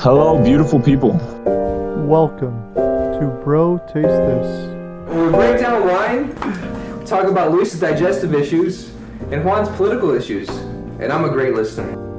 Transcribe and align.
Hello, 0.00 0.42
beautiful 0.42 0.80
people. 0.80 1.12
Welcome 2.06 2.74
to 2.74 3.40
Bro 3.44 3.78
Taste 3.86 4.08
This. 4.08 5.14
We 5.14 5.30
break 5.30 5.60
down 5.60 5.86
wine, 5.86 6.28
we 6.98 7.04
talk 7.04 7.26
about 7.26 7.52
Luis's 7.52 7.80
digestive 7.80 8.34
issues 8.34 8.90
and 9.30 9.42
Juan's 9.42 9.68
political 9.76 10.10
issues. 10.12 10.48
And 11.00 11.12
I'm 11.12 11.24
a 11.24 11.30
great 11.30 11.54
listener. 11.54 12.09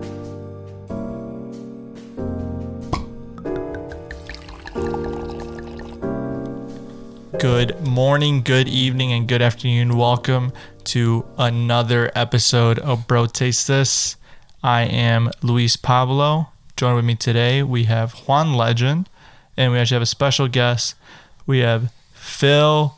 Good 7.42 7.82
morning, 7.88 8.44
good 8.44 8.68
evening, 8.70 9.12
and 9.14 9.28
good 9.28 9.42
afternoon. 9.42 9.98
Welcome 9.98 10.54
to 10.84 11.26
another 11.40 12.12
episode 12.14 12.78
of 12.78 13.08
Bro 13.08 13.26
Taste 13.28 13.68
This. 13.68 14.16
I 14.62 14.84
am 14.84 15.32
Luis 15.42 15.76
Pablo. 15.76 16.50
Joined 16.76 16.98
with 16.98 17.06
me 17.06 17.16
today, 17.16 17.64
we 17.64 17.86
have 17.86 18.14
Juan 18.28 18.54
Legend, 18.54 19.10
and 19.58 19.72
we 19.72 19.80
actually 19.80 19.96
have 19.96 20.04
a 20.04 20.06
special 20.06 20.48
guest. 20.48 20.94
We 21.48 21.62
have 21.62 21.92
Phil. 22.14 22.96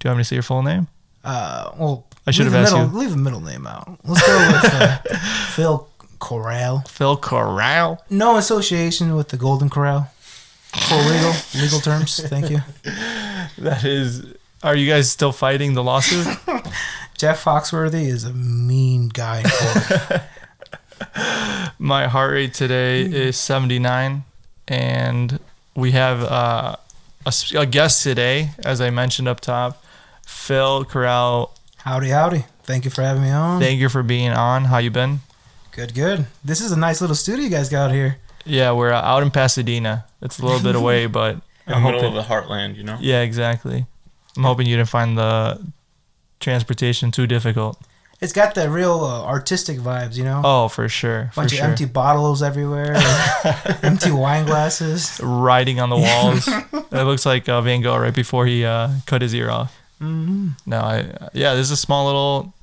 Do 0.00 0.08
you 0.08 0.10
want 0.10 0.18
me 0.18 0.20
to 0.22 0.28
say 0.28 0.36
your 0.36 0.42
full 0.42 0.64
name? 0.64 0.88
Uh, 1.22 1.70
well, 1.78 2.04
I 2.26 2.32
should 2.32 2.46
have 2.46 2.54
asked 2.56 2.72
middle, 2.72 2.90
you. 2.90 2.98
Leave 2.98 3.10
the 3.10 3.16
middle 3.16 3.40
name 3.42 3.64
out. 3.64 4.00
Let's 4.02 4.26
go 4.26 4.36
with 4.38 4.74
uh, 4.74 4.98
Phil 5.52 5.88
Corral. 6.18 6.80
Phil 6.88 7.16
Corral. 7.16 8.04
No 8.10 8.38
association 8.38 9.14
with 9.14 9.28
the 9.28 9.36
Golden 9.36 9.70
Corral. 9.70 10.10
For 10.88 10.96
legal 10.96 11.32
legal 11.54 11.80
terms, 11.80 12.20
thank 12.28 12.50
you. 12.50 12.60
That 13.58 13.84
is. 13.84 14.24
Are 14.62 14.74
you 14.74 14.90
guys 14.90 15.10
still 15.10 15.30
fighting 15.30 15.74
the 15.74 15.84
lawsuit? 15.84 16.26
Jeff 17.16 17.44
Foxworthy 17.44 18.06
is 18.06 18.24
a 18.24 18.32
mean 18.32 19.08
guy. 19.08 19.44
My 21.78 22.08
heart 22.08 22.32
rate 22.32 22.54
today 22.54 23.02
is 23.02 23.36
79, 23.36 24.24
and 24.66 25.38
we 25.76 25.92
have 25.92 26.22
uh, 26.22 26.76
a, 27.26 27.32
a 27.56 27.66
guest 27.66 28.02
today, 28.02 28.50
as 28.64 28.80
I 28.80 28.90
mentioned 28.90 29.28
up 29.28 29.40
top, 29.40 29.84
Phil 30.26 30.84
Corral. 30.84 31.54
howdy, 31.78 32.08
howdy. 32.08 32.44
Thank 32.64 32.84
you 32.84 32.90
for 32.90 33.02
having 33.02 33.22
me 33.22 33.30
on. 33.30 33.60
Thank 33.60 33.78
you 33.78 33.88
for 33.88 34.02
being 34.02 34.30
on. 34.30 34.64
How 34.64 34.78
you 34.78 34.90
been? 34.90 35.20
good, 35.70 35.94
good. 35.94 36.26
This 36.44 36.60
is 36.60 36.72
a 36.72 36.78
nice 36.78 37.00
little 37.00 37.16
studio 37.16 37.44
you 37.44 37.50
guys 37.50 37.68
got 37.68 37.92
here. 37.92 38.16
Yeah, 38.44 38.72
we're 38.72 38.92
uh, 38.92 39.00
out 39.00 39.22
in 39.22 39.30
Pasadena. 39.30 40.04
It's 40.22 40.38
a 40.38 40.44
little 40.44 40.62
bit 40.62 40.74
away, 40.76 41.06
but 41.20 41.34
in 41.36 41.40
the 41.66 41.74
I'm 41.76 41.82
middle 41.82 42.00
hoping. 42.00 42.16
of 42.18 42.26
the 42.28 42.34
heartland, 42.34 42.76
you 42.76 42.82
know? 42.84 42.98
Yeah, 43.00 43.22
exactly. 43.22 43.86
I'm 44.36 44.42
hoping 44.44 44.66
you 44.66 44.76
didn't 44.76 44.88
find 44.88 45.16
the 45.16 45.64
transportation 46.40 47.10
too 47.10 47.26
difficult. 47.26 47.80
It's 48.20 48.32
got 48.32 48.54
the 48.54 48.70
real 48.70 49.00
uh, 49.04 49.24
artistic 49.24 49.78
vibes, 49.78 50.16
you 50.16 50.24
know. 50.24 50.40
Oh, 50.44 50.68
for 50.68 50.88
sure. 50.88 51.30
For 51.34 51.42
Bunch 51.42 51.52
sure. 51.52 51.64
of 51.64 51.70
empty 51.70 51.84
bottles 51.84 52.42
everywhere, 52.42 52.94
empty 53.82 54.10
wine 54.10 54.46
glasses. 54.46 55.20
writing 55.22 55.80
on 55.80 55.90
the 55.90 55.96
walls. 55.96 56.48
it 56.92 57.04
looks 57.04 57.26
like 57.26 57.48
uh, 57.48 57.60
Van 57.60 57.82
Gogh 57.82 57.98
right 57.98 58.14
before 58.14 58.46
he 58.46 58.64
uh, 58.64 58.90
cut 59.06 59.20
his 59.20 59.34
ear 59.34 59.50
off. 59.50 59.76
hmm 59.98 60.50
No, 60.64 60.78
I 60.78 61.28
yeah, 61.34 61.54
this 61.54 61.66
is 61.66 61.72
a 61.72 61.76
small 61.76 62.06
little, 62.06 62.54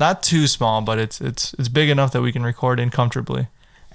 not 0.00 0.22
too 0.22 0.46
small, 0.46 0.80
but 0.80 0.98
it's 0.98 1.20
it's 1.20 1.54
it's 1.58 1.68
big 1.68 1.90
enough 1.90 2.12
that 2.12 2.22
we 2.22 2.32
can 2.32 2.42
record 2.44 2.80
in 2.80 2.88
comfortably. 2.90 3.48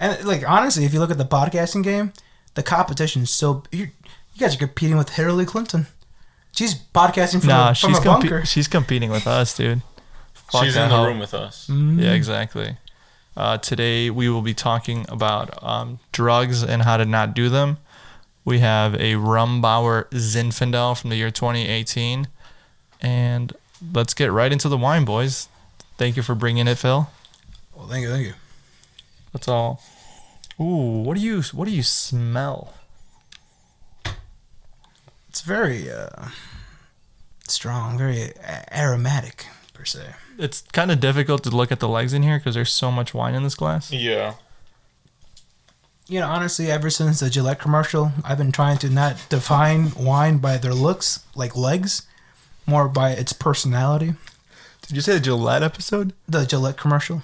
And 0.03 0.25
like 0.25 0.43
honestly, 0.47 0.83
if 0.83 0.93
you 0.93 0.99
look 0.99 1.11
at 1.11 1.17
the 1.17 1.23
podcasting 1.25 1.81
game, 1.83 2.11
the 2.55 2.63
competition 2.63 3.21
is 3.23 3.29
so 3.33 3.63
you 3.71 3.87
you 4.33 4.39
guys 4.39 4.55
are 4.55 4.57
competing 4.59 4.97
with 4.97 5.09
Hillary 5.11 5.45
Clinton. 5.45 5.87
She's 6.51 6.75
podcasting 6.75 7.39
from, 7.39 7.47
Nah, 7.49 7.69
a, 7.71 7.75
from 7.75 7.89
she's 7.91 7.99
a 7.99 8.01
bunker. 8.03 8.41
compe- 8.41 8.47
she's 8.47 8.67
competing 8.67 9.09
with 9.11 9.25
us, 9.27 9.55
dude. 9.55 9.81
Fuck 10.33 10.65
She's 10.65 10.73
that 10.75 10.83
in 10.85 10.89
the 10.89 10.95
hoe. 10.97 11.05
room 11.05 11.19
with 11.19 11.33
us. 11.33 11.67
Mm. 11.67 12.01
Yeah, 12.03 12.11
exactly. 12.13 12.77
Uh, 13.37 13.57
today 13.57 14.09
we 14.09 14.27
will 14.29 14.41
be 14.41 14.53
talking 14.53 15.05
about 15.09 15.57
um, 15.63 15.99
drugs 16.11 16.61
and 16.63 16.81
how 16.83 16.97
to 16.97 17.05
not 17.05 17.33
do 17.33 17.47
them. 17.49 17.77
We 18.45 18.59
have 18.59 18.93
a 18.95 19.13
Rombauer 19.13 20.09
Zinfandel 20.11 20.99
from 20.99 21.09
the 21.11 21.15
year 21.15 21.31
2018, 21.31 22.27
and 23.01 23.53
let's 23.93 24.13
get 24.13 24.31
right 24.31 24.51
into 24.51 24.67
the 24.69 24.77
wine, 24.77 25.05
boys. 25.05 25.47
Thank 25.97 26.17
you 26.17 26.23
for 26.23 26.35
bringing 26.35 26.67
it, 26.67 26.77
Phil. 26.77 27.09
Well, 27.73 27.87
thank 27.87 28.03
you, 28.03 28.09
thank 28.09 28.25
you. 28.27 28.33
That's 29.31 29.47
all. 29.47 29.81
Ooh, 30.59 31.01
what 31.03 31.15
do 31.17 31.21
you 31.21 31.41
what 31.53 31.65
do 31.65 31.71
you 31.71 31.83
smell? 31.83 32.73
It's 35.29 35.41
very 35.41 35.89
uh, 35.91 36.27
strong, 37.47 37.97
very 37.97 38.33
a- 38.45 38.77
aromatic 38.77 39.47
per 39.73 39.83
se. 39.85 40.13
It's 40.37 40.61
kind 40.71 40.91
of 40.91 40.99
difficult 40.99 41.43
to 41.43 41.49
look 41.49 41.71
at 41.71 41.79
the 41.79 41.87
legs 41.87 42.13
in 42.13 42.23
here 42.23 42.37
because 42.37 42.55
there's 42.55 42.71
so 42.71 42.91
much 42.91 43.13
wine 43.13 43.33
in 43.33 43.43
this 43.43 43.55
glass. 43.55 43.91
Yeah. 43.91 44.35
You 46.07 46.19
know, 46.19 46.27
honestly, 46.27 46.69
ever 46.69 46.89
since 46.89 47.19
the 47.19 47.29
Gillette 47.29 47.59
commercial, 47.59 48.11
I've 48.23 48.37
been 48.37 48.51
trying 48.51 48.77
to 48.79 48.89
not 48.89 49.25
define 49.29 49.91
wine 49.95 50.37
by 50.37 50.57
their 50.57 50.73
looks, 50.73 51.23
like 51.33 51.55
legs, 51.55 52.03
more 52.67 52.87
by 52.89 53.11
its 53.11 53.33
personality. 53.33 54.13
Did 54.85 54.95
you 54.97 55.01
say 55.01 55.13
the 55.13 55.19
Gillette 55.21 55.63
episode? 55.63 56.13
The 56.27 56.45
Gillette 56.45 56.77
commercial. 56.77 57.23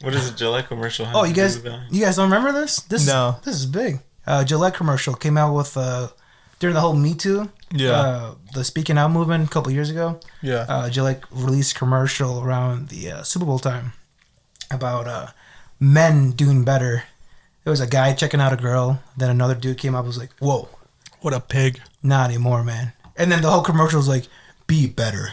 What 0.00 0.14
is 0.14 0.30
a 0.30 0.34
Gillette 0.34 0.68
commercial? 0.68 1.06
have 1.06 1.16
Oh, 1.16 1.24
you 1.24 1.34
guys, 1.34 1.60
with 1.60 1.72
you 1.90 2.04
guys 2.04 2.16
don't 2.16 2.30
remember 2.30 2.52
this? 2.52 2.76
This 2.80 3.06
No. 3.06 3.36
this 3.44 3.56
is 3.56 3.66
big. 3.66 4.00
Uh, 4.26 4.44
Gillette 4.44 4.74
commercial 4.74 5.14
came 5.14 5.36
out 5.36 5.54
with 5.54 5.76
uh, 5.76 6.08
during 6.60 6.74
the 6.74 6.80
whole 6.80 6.94
Me 6.94 7.14
Too, 7.14 7.50
Yeah. 7.72 7.90
uh, 7.92 8.34
the 8.54 8.62
speaking 8.64 8.96
out 8.98 9.10
movement 9.10 9.48
a 9.48 9.50
couple 9.50 9.72
years 9.72 9.90
ago. 9.90 10.20
yeah. 10.42 10.66
Uh, 10.68 10.88
Gillette 10.90 11.22
released 11.30 11.74
commercial 11.74 12.42
around 12.42 12.88
the 12.90 13.10
uh, 13.10 13.22
Super 13.22 13.44
Bowl 13.46 13.58
time 13.58 13.92
about 14.70 15.08
uh, 15.08 15.28
men 15.80 16.30
doing 16.32 16.64
better. 16.64 17.04
It 17.64 17.70
was 17.70 17.80
a 17.80 17.86
guy 17.86 18.12
checking 18.14 18.40
out 18.40 18.52
a 18.52 18.56
girl. 18.56 19.00
Then 19.16 19.30
another 19.30 19.54
dude 19.54 19.78
came 19.78 19.94
up 19.94 20.06
was 20.06 20.16
like, 20.18 20.30
"Whoa, 20.38 20.68
what 21.20 21.34
a 21.34 21.40
pig. 21.40 21.80
not 22.02 22.30
anymore, 22.30 22.62
man." 22.62 22.92
And 23.16 23.32
then 23.32 23.42
the 23.42 23.50
whole 23.50 23.62
commercial 23.62 23.98
was 23.98 24.08
like, 24.08 24.26
"Be 24.66 24.86
better." 24.86 25.32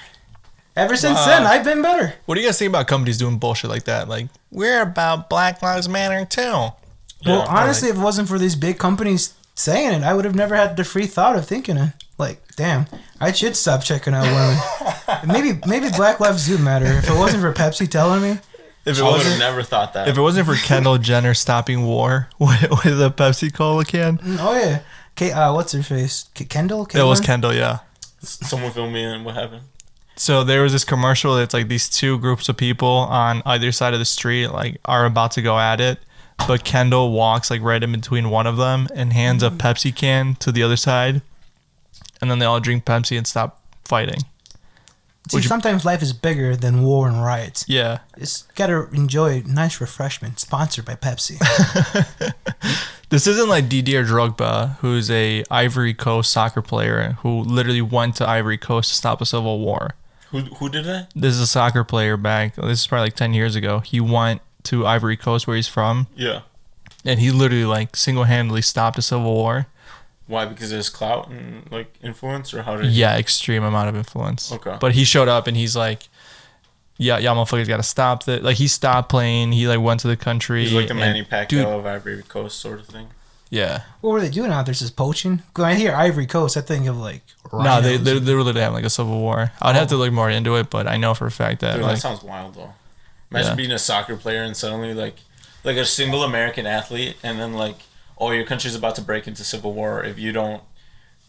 Ever 0.76 0.96
since 0.98 1.18
Wow. 1.20 1.26
then, 1.28 1.46
I've 1.48 1.64
been 1.64 1.82
better. 1.82 2.14
What 2.26 2.36
do 2.36 2.42
you 2.42 2.48
guys 2.48 2.60
think 2.60 2.70
about 2.70 2.88
companies 2.88 3.18
doing 3.18 3.38
bullshit 3.38 3.70
like 3.70 3.86
that? 3.86 4.10
Like 4.10 4.28
we're 4.52 4.82
about 4.82 5.30
Black 5.30 5.62
Lives 5.62 5.88
Matter 5.88 6.26
too. 6.26 6.42
Well, 6.42 6.74
Yeah, 7.26 7.46
honestly, 7.48 7.90
if 7.90 7.96
it 7.96 8.00
wasn't 8.00 8.28
for 8.28 8.38
these 8.38 8.56
big 8.56 8.78
companies 8.78 9.34
saying 9.56 9.94
it, 9.94 10.04
I 10.04 10.14
would 10.14 10.26
have 10.26 10.36
never 10.36 10.56
had 10.56 10.76
the 10.78 10.84
free 10.84 11.06
thought 11.08 11.36
of 11.38 11.48
thinking 11.48 11.78
it. 11.78 11.94
Like, 12.18 12.42
damn, 12.56 12.86
I 13.20 13.32
should 13.32 13.56
stop 13.56 13.84
checking 13.84 14.14
out 14.14 14.24
women. 14.26 15.28
maybe, 15.28 15.60
maybe 15.66 15.90
Black 15.96 16.20
lives 16.20 16.46
do 16.48 16.58
matter. 16.58 16.86
If 16.86 17.10
it 17.10 17.18
wasn't 17.18 17.42
for 17.42 17.52
Pepsi 17.54 17.90
telling 17.90 18.22
me, 18.22 18.40
If 18.86 18.98
it 18.98 19.02
I 19.02 19.04
would 19.04 19.14
have 19.18 19.24
wasn't 19.26 19.40
never 19.40 19.64
thought 19.64 19.94
that. 19.94 20.08
if 20.10 20.18
it 20.18 20.22
wasn't 20.22 20.48
for 20.48 20.56
Kendall 20.56 20.98
Jenner 20.98 21.34
stopping 21.34 21.86
war 21.86 22.28
with, 22.40 22.62
with 22.84 23.02
a 23.02 23.10
Pepsi 23.16 23.54
Cola 23.54 23.86
can, 23.86 24.18
Mm, 24.20 24.38
oh 24.42 24.54
yeah, 24.58 24.80
K, 25.16 25.32
uh, 25.32 25.54
what's 25.54 25.72
her 25.72 25.84
face? 25.84 26.30
K- 26.34 26.46
Kendall. 26.46 26.86
it 26.94 27.02
was 27.04 27.22
Kendall. 27.22 27.54
Yeah. 27.54 27.80
Someone 28.22 28.72
fill 28.72 28.90
me 28.90 29.04
in. 29.04 29.24
What 29.24 29.36
happened? 29.36 29.62
So 30.16 30.44
there 30.44 30.64
was 30.64 30.72
this 30.72 30.84
commercial. 30.84 31.36
that's 31.36 31.54
like 31.54 31.68
these 31.68 31.90
two 31.90 32.18
groups 32.20 32.48
of 32.50 32.58
people 32.58 32.88
on 32.88 33.42
either 33.46 33.72
side 33.72 33.94
of 33.94 34.00
the 34.00 34.06
street, 34.06 34.48
like 34.48 34.80
are 34.86 35.06
about 35.06 35.32
to 35.32 35.42
go 35.42 35.60
at 35.60 35.82
it, 35.82 36.00
but 36.48 36.64
Kendall 36.64 37.12
walks 37.12 37.50
like 37.50 37.62
right 37.62 37.82
in 37.82 37.92
between 37.92 38.30
one 38.30 38.48
of 38.48 38.58
them 38.58 38.88
and 38.94 39.14
hands 39.14 39.44
a 39.44 39.50
mm-hmm. 39.50 39.58
Pepsi 39.58 39.94
can 39.94 40.36
to 40.36 40.52
the 40.52 40.64
other 40.64 40.78
side, 40.78 41.22
and 42.22 42.32
then 42.32 42.40
they 42.40 42.46
all 42.46 42.60
drink 42.60 42.86
Pepsi 42.86 43.18
and 43.18 43.28
stop 43.28 43.62
fighting. 43.84 44.20
See, 45.30 45.38
Would 45.38 45.44
you- 45.44 45.50
sometimes 45.50 45.86
life 45.86 46.04
is 46.04 46.14
bigger 46.14 46.56
than 46.56 46.84
war 46.84 47.08
and 47.08 47.22
riots. 47.24 47.66
Yeah. 47.68 48.00
Just 48.18 48.54
gotta 48.56 48.88
enjoy 48.94 49.42
nice 49.48 49.82
refreshment 49.82 50.40
sponsored 50.40 50.86
by 50.86 50.96
Pepsi. 50.96 51.40
This 53.10 53.28
isn't 53.28 53.48
like 53.48 53.70
Didier 53.70 54.04
Drogba, 54.04 54.78
who's 54.80 55.12
a 55.12 55.44
Ivory 55.52 55.94
Coast 55.94 56.32
soccer 56.32 56.62
player 56.62 57.18
who 57.22 57.42
literally 57.42 57.82
went 57.82 58.16
to 58.16 58.28
Ivory 58.28 58.58
Coast 58.58 58.90
to 58.90 58.96
stop 58.96 59.22
a 59.22 59.26
civil 59.26 59.60
war. 59.60 59.94
Who 60.32 60.40
who 60.42 60.70
did 60.70 60.86
that? 60.86 61.12
This 61.16 61.34
is 61.34 61.40
a 61.42 61.48
soccer 61.48 61.84
player 61.84 62.18
back. 62.18 62.56
Oh, 62.58 62.68
this 62.68 62.82
is 62.82 62.88
probably 62.88 63.08
like 63.08 63.16
ten 63.16 63.34
years 63.34 63.56
ago. 63.56 63.80
He 63.80 64.00
went 64.02 64.42
to 64.64 64.86
Ivory 64.86 65.18
Coast, 65.18 65.46
where 65.48 65.56
he's 65.56 65.68
from, 65.68 66.08
Yeah. 66.16 66.42
and 67.06 67.20
he 67.20 67.30
literally 67.32 67.66
like 67.66 67.96
single-handedly 67.96 68.64
stopped 68.64 68.98
a 68.98 69.02
civil 69.02 69.34
war. 69.34 69.68
Why? 70.28 70.46
Because 70.46 70.72
there's 70.72 70.90
clout 70.90 71.30
and 71.30 71.70
like 71.72 71.94
influence, 72.02 72.54
or 72.54 72.64
how 72.64 72.78
did? 72.78 72.88
Yeah, 72.92 73.16
extreme 73.18 73.64
amount 73.64 73.90
of 73.90 73.96
influence. 73.96 74.52
Okay. 74.52 74.76
But 74.80 74.94
he 74.94 75.04
showed 75.04 75.28
up 75.28 75.46
and 75.46 75.56
he's 75.56 75.76
like, 75.76 76.10
"Yeah, 76.98 77.20
y'all 77.20 77.36
motherfuckers 77.36 77.68
got 77.68 77.78
to 77.78 77.84
stop 77.84 78.24
that." 78.24 78.42
Like 78.44 78.58
he 78.58 78.68
stopped 78.68 79.10
playing. 79.10 79.52
He 79.52 79.68
like 79.68 79.80
went 79.80 80.00
to 80.00 80.08
the 80.08 80.18
country. 80.18 80.64
He's 80.64 80.74
like 80.74 80.88
the 80.88 80.96
Manny 80.96 81.24
Pacquiao 81.24 81.48
dude, 81.50 81.66
of 81.68 81.86
Ivory 81.86 82.24
Coast 82.24 82.60
sort 82.60 82.80
of 82.80 82.88
thing. 82.88 83.10
Yeah. 83.50 83.84
what 84.02 84.12
were 84.12 84.22
they 84.22 84.30
doing 84.30 84.52
out 84.52 84.66
there? 84.66 84.74
Just 84.74 84.96
poaching? 84.96 85.44
When 85.56 85.68
I 85.68 85.76
hear 85.76 85.94
Ivory 85.96 86.26
Coast, 86.26 86.58
I 86.58 86.62
think 86.62 86.88
of 86.88 86.98
like 86.98 87.22
No, 87.54 87.80
they 87.82 87.98
rhinos. 87.98 88.04
they 88.04 88.20
they 88.20 88.34
really 88.34 88.60
have 88.60 88.74
like 88.74 88.84
a 88.86 88.90
civil 88.90 89.20
war. 89.20 89.52
I'd 89.62 89.76
have 89.76 89.88
to 89.90 89.96
oh. 89.96 90.00
look 90.00 90.12
more 90.14 90.30
into 90.30 90.56
it, 90.56 90.70
but 90.70 90.88
I 90.88 90.98
know 90.98 91.14
for 91.14 91.28
a 91.28 91.32
fact 91.32 91.62
that 91.62 91.76
Dude, 91.76 91.84
like 91.84 91.96
that 91.96 92.02
sounds 92.02 92.24
wild 92.24 92.56
though. 92.56 92.74
Imagine 93.32 93.52
Yeah. 93.52 93.56
being 93.56 93.72
a 93.72 93.80
soccer 93.80 94.16
player 94.18 94.44
and 94.44 94.56
suddenly 94.58 94.94
like 94.94 95.16
like 95.64 95.78
a 95.78 95.86
single 95.86 96.24
American 96.24 96.66
athlete, 96.68 97.18
and 97.24 97.40
then 97.40 97.54
like, 97.54 97.78
oh, 98.20 98.32
your 98.32 98.46
country's 98.46 98.76
about 98.76 98.96
to 98.96 99.02
break 99.02 99.28
into 99.28 99.44
civil 99.44 99.74
war 99.74 100.04
if 100.04 100.20
you 100.20 100.32
don't 100.32 100.62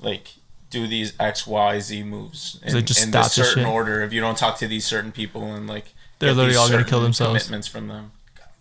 like 0.00 0.28
do 0.70 0.86
these 0.86 1.12
X, 1.20 1.46
Y, 1.46 1.80
Z 1.80 2.02
moves 2.02 2.58
in, 2.62 2.74
they 2.74 2.82
just 2.82 3.02
in 3.02 3.08
stop 3.10 3.24
this 3.26 3.36
the 3.36 3.44
certain 3.44 3.64
shit? 3.64 3.72
order. 3.72 4.02
If 4.02 4.12
you 4.12 4.20
don't 4.20 4.36
talk 4.36 4.58
to 4.58 4.66
these 4.68 4.84
certain 4.84 5.12
people 5.12 5.54
and 5.54 5.66
like, 5.66 5.86
They're 6.18 6.30
get 6.30 6.36
literally 6.36 6.48
these 6.50 6.56
all 6.58 6.66
gonna 6.66 6.78
certain 6.78 6.90
kill 6.90 7.00
themselves. 7.00 7.44
Commitments 7.44 7.66
from 7.68 7.88
them. 7.88 8.12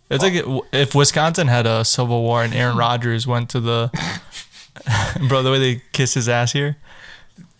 It's 0.09 0.23
like 0.23 0.33
it- 0.33 0.45
if 0.71 0.93
Wisconsin 0.95 1.47
had 1.47 1.65
a 1.65 1.83
civil 1.85 2.21
war 2.21 2.43
and 2.43 2.53
Aaron 2.53 2.77
Rodgers 2.85 3.25
went 3.25 3.49
to 3.51 3.59
the 3.59 3.89
bro 5.27 5.41
the 5.41 5.51
way 5.51 5.59
they 5.59 5.81
kiss 5.93 6.13
his 6.13 6.29
ass 6.29 6.51
here, 6.53 6.77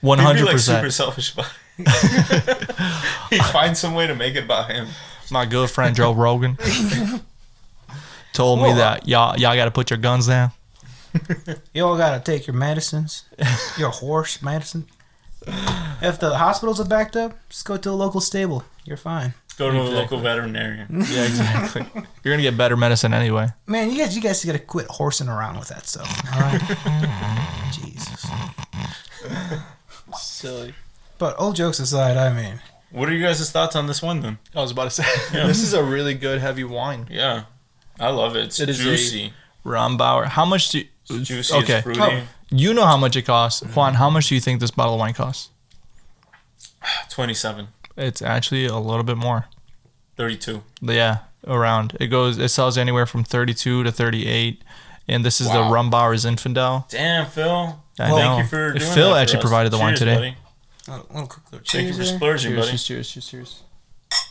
one 0.01 0.19
He'd 0.19 0.23
be 0.23 0.27
hundred 0.27 0.45
like 0.45 0.59
super 0.59 0.81
percent. 0.81 0.93
selfish 0.93 1.33
about 1.33 1.47
He'd 3.29 3.43
find 3.45 3.75
some 3.75 3.93
way 3.95 4.07
to 4.07 4.15
make 4.15 4.35
it 4.35 4.45
about 4.45 4.71
him. 4.71 4.87
My 5.31 5.45
good 5.45 5.69
friend 5.69 5.95
Joe 5.95 6.13
Rogan 6.13 6.57
told 8.33 8.59
me 8.59 8.65
Well, 8.67 8.75
that 8.75 9.07
y'all 9.07 9.35
y'all 9.37 9.55
got 9.55 9.65
to 9.65 9.71
put 9.71 9.89
your 9.89 9.97
guns 9.97 10.27
down. 10.27 10.51
You 11.73 11.85
all 11.85 11.97
gotta 11.97 12.19
take 12.23 12.45
your 12.45 12.55
medicines. 12.55 13.23
Your 13.77 13.89
horse 13.89 14.41
medicine. 14.41 14.85
If 16.01 16.19
the 16.19 16.37
hospitals 16.37 16.79
are 16.79 16.85
backed 16.85 17.15
up, 17.15 17.37
just 17.49 17.65
go 17.65 17.77
to 17.77 17.89
a 17.89 17.91
local 17.91 18.19
stable. 18.19 18.63
You're 18.83 18.97
fine. 18.97 19.33
Go 19.57 19.71
to 19.71 19.79
a 19.81 19.83
local 19.83 20.19
veterinarian. 20.19 20.87
Yeah, 21.09 21.23
exactly. 21.25 21.85
You're 22.23 22.33
gonna 22.33 22.41
get 22.43 22.57
better 22.57 22.75
medicine 22.75 23.13
anyway. 23.13 23.47
Man, 23.67 23.89
you 23.91 23.97
guys, 23.97 24.15
you 24.15 24.21
guys 24.21 24.43
gotta 24.43 24.59
quit 24.59 24.87
horsing 24.87 25.29
around 25.29 25.57
with 25.59 25.69
that 25.69 25.87
stuff. 25.87 26.09
All 26.33 26.39
right. 26.41 27.69
Jesus. 27.73 28.25
Silly. 30.19 30.73
But 31.17 31.35
all 31.37 31.53
jokes 31.53 31.79
aside, 31.79 32.17
I 32.17 32.33
mean, 32.33 32.59
What 32.91 33.07
are 33.09 33.13
you 33.13 33.25
guys' 33.25 33.49
thoughts 33.51 33.75
on 33.75 33.87
this 33.87 34.01
one 34.01 34.21
then? 34.21 34.37
I 34.55 34.61
was 34.61 34.71
about 34.71 34.85
to 34.85 34.89
say 34.89 35.03
this 35.31 35.61
is 35.61 35.73
a 35.73 35.83
really 35.83 36.13
good 36.13 36.41
heavy 36.41 36.63
wine. 36.63 37.07
Yeah. 37.09 37.43
I 37.99 38.09
love 38.09 38.35
it. 38.35 38.45
It's 38.45 38.59
It 38.59 38.69
is 38.69 38.79
a- 38.81 38.83
juicy. 38.83 39.33
Rombauer. 39.65 40.25
How 40.27 40.45
much 40.45 40.69
do? 40.69 40.83
It's 41.09 41.27
juicy. 41.27 41.55
Okay. 41.55 41.73
It's 41.75 41.83
fruity. 41.83 42.01
Oh. 42.01 42.21
You 42.49 42.73
know 42.73 42.85
how 42.85 42.97
much 42.97 43.15
it 43.15 43.23
costs, 43.23 43.61
Juan. 43.75 43.95
How 43.95 44.09
much 44.09 44.27
do 44.29 44.35
you 44.35 44.41
think 44.41 44.59
this 44.59 44.71
bottle 44.71 44.93
of 44.95 44.99
wine 44.99 45.13
costs? 45.13 45.49
27. 47.09 47.67
It's 47.97 48.21
actually 48.21 48.65
a 48.65 48.77
little 48.77 49.03
bit 49.03 49.17
more. 49.17 49.45
32. 50.17 50.63
Yeah, 50.81 51.19
around. 51.47 51.95
It 51.99 52.07
goes. 52.07 52.37
It 52.37 52.49
sells 52.49 52.77
anywhere 52.77 53.05
from 53.05 53.23
thirty-two 53.23 53.83
to 53.83 53.91
thirty-eight, 53.91 54.63
and 55.07 55.25
this 55.25 55.41
is 55.41 55.47
Wow. 55.47 55.53
the 55.69 55.75
Rombauer 55.75 56.15
Zinfandel. 56.15 56.87
Damn, 56.89 57.25
Phil. 57.25 57.81
I 57.99 58.11
Well, 58.11 58.17
know. 58.17 58.23
Thank 58.37 58.43
you 58.43 58.47
for 58.49 58.73
doing 58.79 58.91
Phil 58.93 59.13
that 59.13 59.21
actually 59.23 59.37
us. 59.39 59.43
provided 59.43 59.71
the 59.71 59.77
wine 59.77 59.95
today. 59.95 60.15
buddy. 60.15 60.35
a 60.87 60.91
little 61.13 61.27
quick 61.27 61.51
little 61.51 61.65
Thank 61.67 61.87
you 61.87 61.93
for 61.93 62.03
splurging, 62.05 62.51
Cheers, 62.53 62.65
buddy. 62.65 62.77
cheers, 62.77 63.09
cheers, 63.09 63.11
cheers, 63.11 63.29
cheers. 63.29 63.63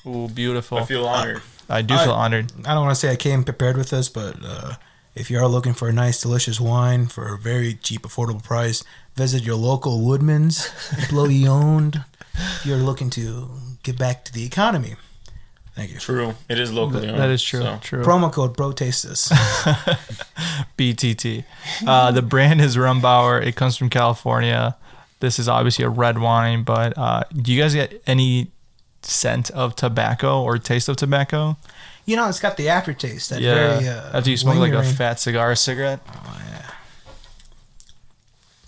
Ooh, 0.07 0.29
beautiful. 0.29 0.79
I 0.79 0.85
feel 0.85 1.07
honored. 1.07 1.43
I 1.69 1.83
do 1.83 1.95
I- 1.95 2.05
feel 2.05 2.13
honored. 2.13 2.53
I 2.67 2.75
don't 2.75 2.85
want 2.85 2.95
to 2.95 3.01
say 3.01 3.11
I 3.11 3.17
came 3.17 3.43
prepared 3.45 3.77
with 3.77 3.91
this, 3.91 4.09
but 4.09 4.37
uh, 4.45 4.75
if 5.15 5.31
you 5.31 5.39
are 5.39 5.49
looking 5.49 5.75
for 5.75 5.89
a 5.89 5.93
nice, 5.93 6.21
delicious 6.23 6.61
wine 6.61 7.07
for 7.09 7.35
a 7.35 7.39
very 7.39 7.75
cheap, 7.75 8.03
affordable 8.03 8.43
price, 8.43 8.85
visit 9.17 9.43
your 9.43 9.57
local 9.57 10.01
Woodman's, 10.05 10.71
employee 10.99 11.47
owned. 11.47 12.05
If 12.35 12.67
you're 12.67 12.79
looking 12.79 13.11
to 13.11 13.51
get 13.83 13.99
back 13.99 14.25
to 14.25 14.33
the 14.33 14.45
economy, 14.45 14.97
thank 15.75 15.93
you. 15.93 15.99
True. 15.99 16.35
It 16.49 16.59
is 16.59 16.73
locally 16.73 17.09
owned. 17.09 17.19
that 17.19 17.31
is 17.31 17.43
true. 17.43 17.63
so. 17.63 17.79
True. 17.81 18.03
Promo 18.05 18.33
code 18.33 18.57
BroTasteless. 18.57 19.31
BTT. 20.79 21.45
Uh, 21.87 22.11
the 22.11 22.23
brand 22.23 22.61
is 22.61 22.77
Rombauer. 22.77 23.45
It 23.45 23.55
comes 23.57 23.77
from 23.77 23.91
California. 23.91 24.77
This 25.21 25.39
is 25.39 25.49
obviously 25.49 25.85
a 25.85 25.89
red 25.89 26.19
wine, 26.19 26.65
but 26.65 26.97
uh, 26.99 27.25
do 27.35 27.53
you 27.53 27.61
guys 27.61 27.75
get 27.75 28.03
any 28.07 28.51
scent 29.03 29.51
of 29.51 29.77
tobacco 29.77 30.43
or 30.43 30.59
taste 30.59 30.89
of 30.89 30.97
tobacco? 30.97 31.57
You 32.07 32.17
know, 32.17 32.29
it's 32.29 32.41
got 32.41 32.57
the 32.57 32.69
aftertaste. 32.69 33.31
That 33.31 33.41
yeah. 33.41 33.55
very. 33.55 33.89
Uh, 33.89 34.19
After 34.19 34.31
you 34.31 34.37
smoke 34.37 34.57
like 34.57 34.73
a 34.73 34.83
fat 34.83 35.21
cigar 35.21 35.53
or 35.53 35.55
cigarette. 35.55 36.01
Oh 36.07 36.43
yeah. 36.51 36.71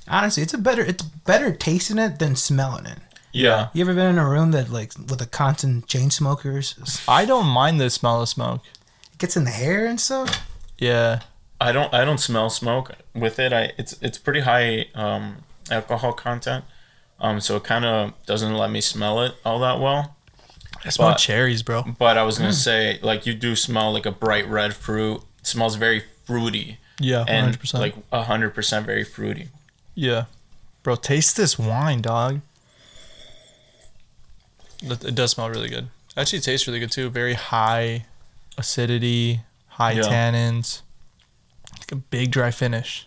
Honestly, 0.08 0.42
it's 0.42 0.54
a 0.54 0.58
better. 0.58 0.82
It's 0.82 1.02
better 1.02 1.52
tasting 1.52 1.98
it 1.98 2.18
than 2.18 2.36
smelling 2.36 2.86
it. 2.86 2.98
Yeah. 3.36 3.68
You 3.72 3.82
ever 3.82 3.94
been 3.94 4.06
in 4.10 4.18
a 4.18 4.28
room 4.28 4.50
that 4.52 4.70
like 4.70 4.92
with 4.98 5.20
a 5.20 5.26
constant 5.26 5.86
chain 5.86 6.10
smokers? 6.10 6.74
I 7.08 7.24
don't 7.24 7.46
mind 7.46 7.80
the 7.80 7.90
smell 7.90 8.22
of 8.22 8.28
smoke. 8.28 8.62
It 9.12 9.18
gets 9.18 9.36
in 9.36 9.44
the 9.44 9.50
hair 9.50 9.86
and 9.86 10.00
stuff. 10.00 10.48
Yeah. 10.78 11.20
I 11.60 11.72
don't 11.72 11.92
I 11.94 12.04
don't 12.04 12.18
smell 12.18 12.50
smoke 12.50 12.92
with 13.14 13.38
it. 13.38 13.52
I 13.52 13.72
it's 13.78 13.96
it's 14.02 14.18
pretty 14.18 14.40
high 14.40 14.86
um, 14.94 15.38
alcohol 15.70 16.12
content. 16.12 16.64
Um, 17.18 17.40
so 17.40 17.56
it 17.56 17.64
kind 17.64 17.84
of 17.86 18.12
doesn't 18.26 18.54
let 18.54 18.70
me 18.70 18.80
smell 18.82 19.22
it 19.22 19.34
all 19.44 19.58
that 19.60 19.80
well. 19.80 20.16
I 20.84 20.90
smell 20.90 21.10
But- 21.10 21.18
cherries, 21.18 21.62
bro. 21.62 21.82
But 21.98 22.18
I 22.18 22.22
was 22.24 22.36
gonna 22.38 22.52
say 22.52 22.98
like 23.02 23.24
you 23.26 23.34
do 23.34 23.56
smell 23.56 23.92
like 23.92 24.06
a 24.06 24.12
bright 24.12 24.46
red 24.48 24.74
fruit. 24.74 25.22
It 25.40 25.46
smells 25.46 25.76
very 25.76 26.02
fruity 26.26 26.78
Yeah, 27.00 27.24
and 27.28 27.56
100%. 27.58 27.78
like 27.80 27.94
hundred 28.12 28.50
percent 28.54 28.84
very 28.86 29.04
fruity. 29.04 29.48
yeah. 29.94 30.24
Bro, 30.82 30.96
taste 30.96 31.36
this 31.36 31.58
wine, 31.58 32.00
dog. 32.00 32.40
It 34.86 35.04
it 35.04 35.14
does 35.14 35.32
smell 35.32 35.48
really 35.50 35.68
good. 35.68 35.88
Actually, 36.16 36.38
it 36.38 36.44
tastes 36.44 36.66
really 36.66 36.80
good 36.80 36.90
too. 36.92 37.10
Very 37.10 37.34
high 37.34 38.06
acidity, 38.58 39.40
high 39.68 39.92
Yeah. 39.92 40.02
tannins, 40.02 40.80
like 41.78 41.92
a 41.92 41.96
big 41.96 42.30
dry 42.30 42.50
finish. 42.50 43.06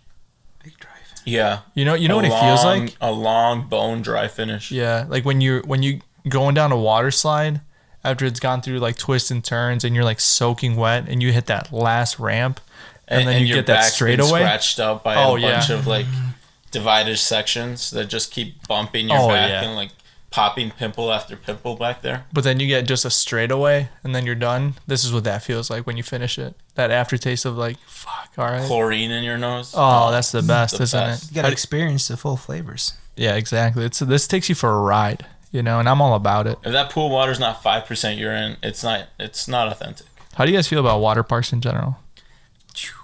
Big 0.64 0.78
drive. 0.78 0.94
Yeah. 1.26 1.60
You 1.74 1.86
know, 1.86 1.94
you 1.96 2.08
know 2.08 2.16
A 2.16 2.18
what 2.18 2.26
it 2.26 2.40
feels 2.40 2.64
like. 2.64 2.96
A 3.02 3.12
long 3.12 3.68
bone 3.68 4.02
dry 4.02 4.28
finish. 4.28 4.72
Yeah, 4.72 5.06
like 5.10 5.26
when 5.26 5.42
you're 5.42 5.62
when 5.64 5.82
you 5.84 6.02
going 6.28 6.54
down 6.56 6.72
a 6.72 6.78
water 6.78 7.12
slide 7.12 7.62
after 8.04 8.26
it's 8.26 8.40
gone 8.40 8.62
through 8.62 8.80
like 8.80 8.98
twists 8.98 9.32
and 9.32 9.44
turns 9.44 9.84
and 9.84 9.96
you're 9.96 10.04
like 10.04 10.20
soaking 10.20 10.76
wet 10.76 11.06
and 11.08 11.22
you 11.24 11.32
hit 11.32 11.48
that 11.48 11.72
last 11.74 12.20
ramp 12.20 12.60
and, 13.08 13.28
then 13.28 13.46
you 13.46 13.56
get 13.56 13.66
that 13.66 13.82
straight 13.86 14.20
away 14.20 14.22
been 14.22 14.26
straightaway. 14.28 14.40
scratched 14.42 14.80
up 14.80 15.04
by 15.04 15.16
Oh, 15.16 15.36
a 15.36 15.40
yeah. 15.40 15.52
bunch 15.54 15.70
of 15.72 15.88
like 15.88 16.06
divided 16.72 17.18
sections 17.18 17.90
that 17.92 18.06
just 18.06 18.32
keep 18.32 18.68
bumping 18.68 19.10
your 19.10 19.18
Oh, 19.20 19.28
back 19.30 19.50
yeah. 19.50 19.64
and 19.64 19.76
like 19.76 19.90
popping 20.32 20.70
pimple 20.72 21.12
after 21.12 21.36
pimple 21.36 21.76
back 21.76 22.02
there. 22.02 22.26
But 22.32 22.44
then 22.44 22.60
you 22.60 22.68
get 22.68 22.88
just 22.88 23.04
a 23.06 23.10
straightaway 23.10 23.90
and 24.04 24.14
then 24.14 24.26
you're 24.26 24.36
done. 24.36 24.76
This 24.88 25.04
is 25.04 25.12
what 25.12 25.24
that 25.24 25.44
feels 25.44 25.70
like 25.70 25.88
when 25.88 25.98
you 25.98 26.04
finish 26.04 26.38
it. 26.38 26.56
That 26.76 26.92
aftertaste 26.92 27.46
of 27.46 27.58
like, 27.58 27.78
fuck, 27.88 28.30
all 28.38 28.46
right. 28.46 28.66
Chlorine 28.66 29.12
in 29.12 29.24
your 29.24 29.38
nose. 29.38 29.74
Oh, 29.76 30.12
that's 30.12 30.32
the 30.32 30.42
best, 30.44 30.78
the 30.78 30.84
isn't 30.84 31.00
best. 31.00 31.24
it? 31.24 31.30
You 31.32 31.42
gotta 31.42 31.52
experience 31.52 32.08
the 32.08 32.18
full 32.18 32.38
flavors. 32.38 32.94
yeah, 33.16 33.36
exactly. 33.36 33.86
It's 33.86 34.00
this 34.00 34.28
takes 34.28 34.50
you 34.50 34.56
for 34.56 34.70
a 34.72 34.80
ride, 34.80 35.26
you 35.52 35.64
know, 35.64 35.80
and 35.80 35.90
I'm 35.90 36.02
all 36.02 36.14
about 36.16 36.46
it. 36.48 36.58
If 36.64 36.72
that 36.74 36.92
pool 36.92 37.10
water's 37.10 37.40
not 37.40 37.62
five 37.64 37.86
percent 37.86 38.18
urine, 38.20 38.58
it's 38.64 38.84
not. 38.84 39.08
It's 39.20 39.48
not 39.48 39.68
authentic. 39.68 40.06
How 40.36 40.46
do 40.46 40.52
you 40.52 40.58
guys 40.58 40.68
feel 40.68 40.80
about 40.80 41.00
water 41.02 41.24
parks 41.24 41.52
in 41.52 41.60
general? 41.60 41.98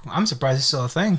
I'm 0.08 0.26
surprised 0.26 0.60
it's 0.60 0.68
still 0.68 0.86
a 0.86 0.90
thing. 0.90 1.18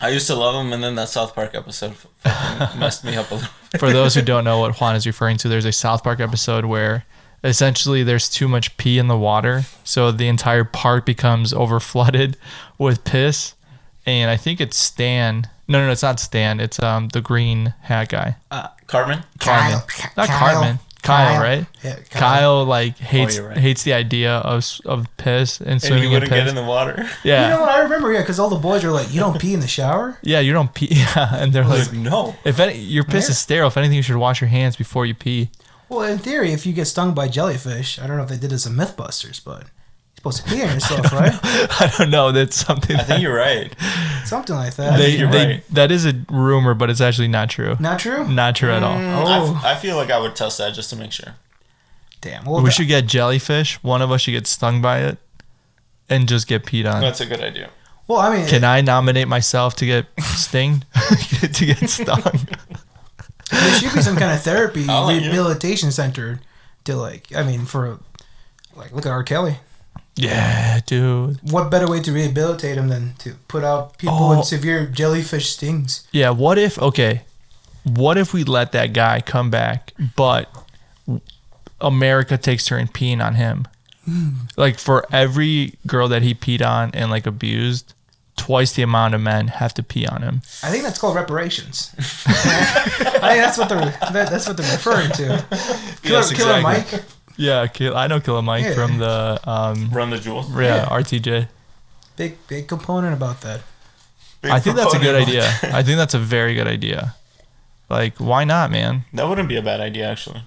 I 0.00 0.10
used 0.10 0.26
to 0.26 0.34
love 0.34 0.54
them, 0.54 0.72
and 0.72 0.82
then 0.82 0.94
that 0.96 1.08
South 1.08 1.34
Park 1.34 1.54
episode 1.54 1.96
fucking 1.96 2.78
messed 2.78 3.04
me 3.04 3.16
up 3.16 3.30
a 3.30 3.34
little. 3.36 3.50
For 3.78 3.92
those 3.92 4.14
who 4.14 4.22
don't 4.22 4.44
know 4.44 4.58
what 4.58 4.78
Juan 4.80 4.94
is 4.94 5.06
referring 5.06 5.36
to, 5.38 5.48
there's 5.48 5.64
a 5.64 5.72
South 5.72 6.04
Park 6.04 6.20
episode 6.20 6.66
where 6.66 7.04
essentially 7.42 8.02
there's 8.02 8.28
too 8.28 8.48
much 8.48 8.76
pee 8.76 8.98
in 8.98 9.08
the 9.08 9.16
water, 9.16 9.62
so 9.84 10.10
the 10.12 10.28
entire 10.28 10.64
park 10.64 11.06
becomes 11.06 11.52
over 11.52 11.80
flooded 11.80 12.36
with 12.78 13.04
piss. 13.04 13.54
And 14.04 14.30
I 14.30 14.36
think 14.36 14.60
it's 14.60 14.76
Stan. 14.76 15.48
No, 15.66 15.80
no, 15.80 15.86
no, 15.86 15.92
it's 15.92 16.02
not 16.02 16.20
Stan. 16.20 16.60
It's 16.60 16.80
um 16.80 17.08
the 17.08 17.20
green 17.20 17.74
hat 17.82 18.08
guy. 18.10 18.36
Cartman. 18.86 19.24
Carmen. 19.38 19.80
Kyle. 19.80 19.86
Not 20.16 20.28
Kyle. 20.28 20.54
Carmen. 20.54 20.78
Kyle, 21.06 21.40
right? 21.42 21.66
Yeah, 21.82 21.96
Kyle, 22.10 22.64
like 22.64 22.94
oh, 23.00 23.04
hates 23.04 23.36
you're 23.36 23.48
right. 23.48 23.56
hates 23.58 23.82
the 23.84 23.92
idea 23.94 24.36
of 24.38 24.64
of 24.84 25.06
piss 25.16 25.60
and 25.60 25.70
And 25.70 25.82
swimming 25.82 26.02
you 26.04 26.08
in 26.08 26.12
wouldn't 26.14 26.30
piss. 26.32 26.40
get 26.40 26.48
in 26.48 26.54
the 26.54 26.64
water. 26.64 27.08
yeah, 27.24 27.44
You 27.44 27.54
know 27.54 27.60
what? 27.62 27.70
I 27.70 27.80
remember, 27.80 28.12
yeah, 28.12 28.20
because 28.20 28.38
all 28.38 28.48
the 28.50 28.56
boys 28.56 28.84
are 28.84 28.90
like, 28.92 29.12
"You 29.12 29.20
don't 29.20 29.40
pee 29.40 29.54
in 29.54 29.60
the 29.60 29.68
shower." 29.68 30.18
yeah, 30.22 30.40
you 30.40 30.52
don't 30.52 30.72
pee. 30.74 30.88
Yeah, 30.90 31.34
and 31.36 31.52
they're 31.52 31.64
like, 31.64 31.88
Like, 31.88 31.92
no. 31.92 32.34
if 32.44 32.58
any, 32.60 32.78
your 32.78 33.04
piss 33.04 33.26
Yeah. 33.26 33.30
is 33.32 33.38
sterile, 33.38 33.68
if 33.68 33.76
anything, 33.76 33.96
you 33.96 34.02
should 34.02 34.16
wash 34.16 34.40
your 34.40 34.48
hands 34.48 34.76
before 34.76 35.06
you 35.06 35.14
pee. 35.14 35.50
Well, 35.88 36.02
in 36.02 36.18
theory, 36.18 36.52
if 36.52 36.66
you 36.66 36.72
get 36.72 36.86
stung 36.86 37.14
by 37.14 37.28
jellyfish, 37.28 37.98
I 38.00 38.06
don't 38.06 38.16
know 38.16 38.24
if 38.24 38.28
they 38.28 38.36
did 38.36 38.50
this 38.50 38.66
in 38.66 38.72
MythBusters, 38.74 39.40
but 39.44 39.62
you're 39.62 39.75
supposed 40.30 40.48
to 40.48 40.54
pee 40.54 40.62
on 40.62 40.74
yourself, 40.74 41.12
right? 41.12 41.32
I 41.42 41.92
don't 41.98 42.10
know. 42.10 42.32
That's 42.32 42.56
something. 42.56 42.96
I 42.96 43.02
think 43.02 43.22
you're 43.22 43.36
right. 43.36 43.74
Something 44.24 44.56
like 44.56 44.74
that. 44.76 44.98
they, 44.98 45.16
you're 45.16 45.30
they, 45.30 45.46
right. 45.46 45.64
That 45.70 45.90
is 45.90 46.04
a 46.06 46.12
rumor, 46.30 46.74
but 46.74 46.90
it's 46.90 47.00
actually 47.00 47.28
not 47.28 47.50
true. 47.50 47.76
Not 47.80 47.98
true. 48.00 48.26
Not 48.28 48.56
true 48.56 48.70
at 48.70 48.82
all. 48.82 48.96
Mm. 48.96 49.14
I, 49.26 49.38
Oh, 49.38 49.54
f- 49.56 49.64
I 49.64 49.74
feel 49.76 49.96
like 49.96 50.10
I 50.10 50.18
would 50.20 50.34
test 50.36 50.58
that 50.58 50.74
just 50.74 50.90
to 50.90 50.96
make 50.96 51.12
sure. 51.12 51.34
damn. 52.20 52.44
Well, 52.44 52.56
we 52.62 52.64
the- 52.64 52.70
should 52.72 52.88
get 52.88 53.06
jellyfish. 53.06 53.82
One 53.82 54.02
of 54.02 54.10
us 54.10 54.22
should 54.22 54.32
get 54.32 54.46
stung 54.46 54.82
by 54.82 55.00
it, 55.00 55.18
and 56.08 56.28
just 56.28 56.46
get 56.48 56.64
peed 56.64 56.92
on. 56.92 57.00
That's 57.00 57.20
a 57.20 57.26
good 57.26 57.40
idea. 57.40 57.70
well, 58.08 58.18
I 58.18 58.36
mean, 58.36 58.46
Can 58.48 58.64
I 58.64 58.80
nominate 58.80 59.28
myself 59.28 59.76
to 59.76 59.86
get 59.86 60.06
stinged? 60.20 60.84
to 61.52 61.66
get 61.66 61.88
stung? 61.88 62.22
there 63.50 63.74
should 63.78 63.94
be 63.94 64.02
some 64.02 64.16
kind 64.16 64.32
of 64.32 64.42
therapy 64.42 64.86
I'll 64.88 65.12
you- 65.12 65.30
rehabilitation 65.30 65.92
center 65.92 66.40
to 66.84 66.96
like. 66.96 67.34
I 67.34 67.42
mean, 67.44 67.64
for 67.64 67.98
like, 68.74 68.92
look 68.92 69.06
at 69.06 69.12
R. 69.12 69.22
Kelly. 69.22 69.58
Yeah, 70.16 70.80
dude. 70.86 71.38
What 71.50 71.70
better 71.70 71.86
way 71.88 72.00
to 72.00 72.10
rehabilitate 72.12 72.76
him 72.78 72.88
than 72.88 73.14
to 73.18 73.34
put 73.48 73.62
out 73.64 73.98
people 73.98 74.16
Oh. 74.18 74.36
with 74.38 74.46
severe 74.46 74.86
jellyfish 74.86 75.50
stings? 75.50 76.06
Yeah, 76.10 76.30
what 76.30 76.56
if 76.58 76.78
okay, 76.78 77.22
what 77.84 78.16
if 78.16 78.32
we 78.32 78.42
let 78.42 78.72
that 78.72 78.92
guy 78.94 79.20
come 79.20 79.50
back, 79.50 79.92
but 80.16 80.48
America 81.80 82.38
takes 82.38 82.64
turn 82.66 82.88
peeing 82.88 83.24
on 83.24 83.34
him? 83.34 83.66
Hmm. 84.04 84.28
Like 84.56 84.78
for 84.78 85.04
every 85.12 85.74
girl 85.86 86.08
that 86.08 86.22
he 86.22 86.34
peed 86.34 86.64
on 86.66 86.90
and 86.94 87.10
like 87.10 87.26
abused, 87.26 87.92
twice 88.36 88.72
the 88.72 88.82
amount 88.82 89.14
of 89.14 89.20
men 89.20 89.48
have 89.48 89.74
to 89.74 89.82
pee 89.82 90.06
on 90.06 90.22
him. 90.22 90.42
I 90.62 90.70
think 90.70 90.84
that's 90.84 90.98
called 90.98 91.16
reparations. 91.16 91.90
I 91.98 92.32
think 92.32 93.42
that's 93.44 93.58
what 93.58 93.68
they're 93.68 93.98
that's 94.12 94.46
what 94.46 94.56
they're 94.56 94.72
referring 94.72 95.10
to. 95.12 95.44
Killer, 96.02 96.02
Yes, 96.04 96.32
Killer. 96.32 96.60
Mike. 96.62 97.02
Yeah, 97.36 97.66
Kill, 97.66 97.96
I 97.96 98.06
know 98.06 98.20
Killer 98.20 98.42
Mike 98.42 98.64
Yeah. 98.64 98.74
from 98.74 98.98
the 98.98 99.38
um 99.44 99.90
Run 99.92 100.10
the 100.10 100.18
jewels. 100.18 100.48
yeah, 100.56 100.86
RTJ. 100.90 101.48
big 102.16 102.38
big 102.48 102.66
component 102.68 103.12
about 103.14 103.40
that. 103.42 103.60
Big 104.42 104.50
I 104.52 104.60
think 104.60 104.76
that's 104.76 104.94
a 104.94 104.98
good 104.98 105.14
idea. 105.14 105.42
that. 105.42 105.74
I 105.74 105.82
think 105.82 105.96
that's 105.98 106.14
a 106.14 106.18
very 106.18 106.54
good 106.54 106.66
idea. 106.66 107.14
Like, 107.88 108.16
why 108.18 108.44
not, 108.44 108.70
man? 108.70 109.04
That 109.12 109.28
wouldn't 109.28 109.48
be 109.48 109.56
a 109.56 109.62
bad 109.62 109.80
idea, 109.80 110.10
actually. 110.10 110.42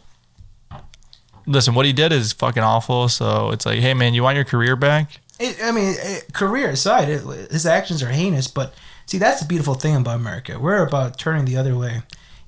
Listen, 1.46 1.74
what 1.74 1.86
he 1.86 1.94
did 1.94 2.12
is 2.12 2.34
fucking 2.34 2.64
awful. 2.64 3.08
So 3.10 3.52
it's 3.52 3.66
like, 3.66 3.80
hey, 3.80 3.94
man, 3.94 4.14
you 4.14 4.24
want 4.24 4.36
your 4.36 4.46
career 4.46 4.76
back? 4.76 5.20
It, 5.40 5.58
I 5.64 5.72
mean, 5.72 5.96
it, 5.98 6.34
career 6.34 6.70
aside, 6.70 7.08
it, 7.10 7.22
his 7.50 7.66
actions 7.66 8.04
are 8.04 8.10
heinous, 8.10 8.48
but 8.48 8.74
see, 9.06 9.18
that's 9.18 9.40
the 9.40 9.48
beautiful 9.48 9.74
thing 9.74 9.96
about 9.96 10.18
America. 10.20 10.60
We're 10.60 10.86
about 10.86 11.18
turning 11.18 11.46
the 11.46 11.56
other 11.56 11.78
way. 11.78 12.02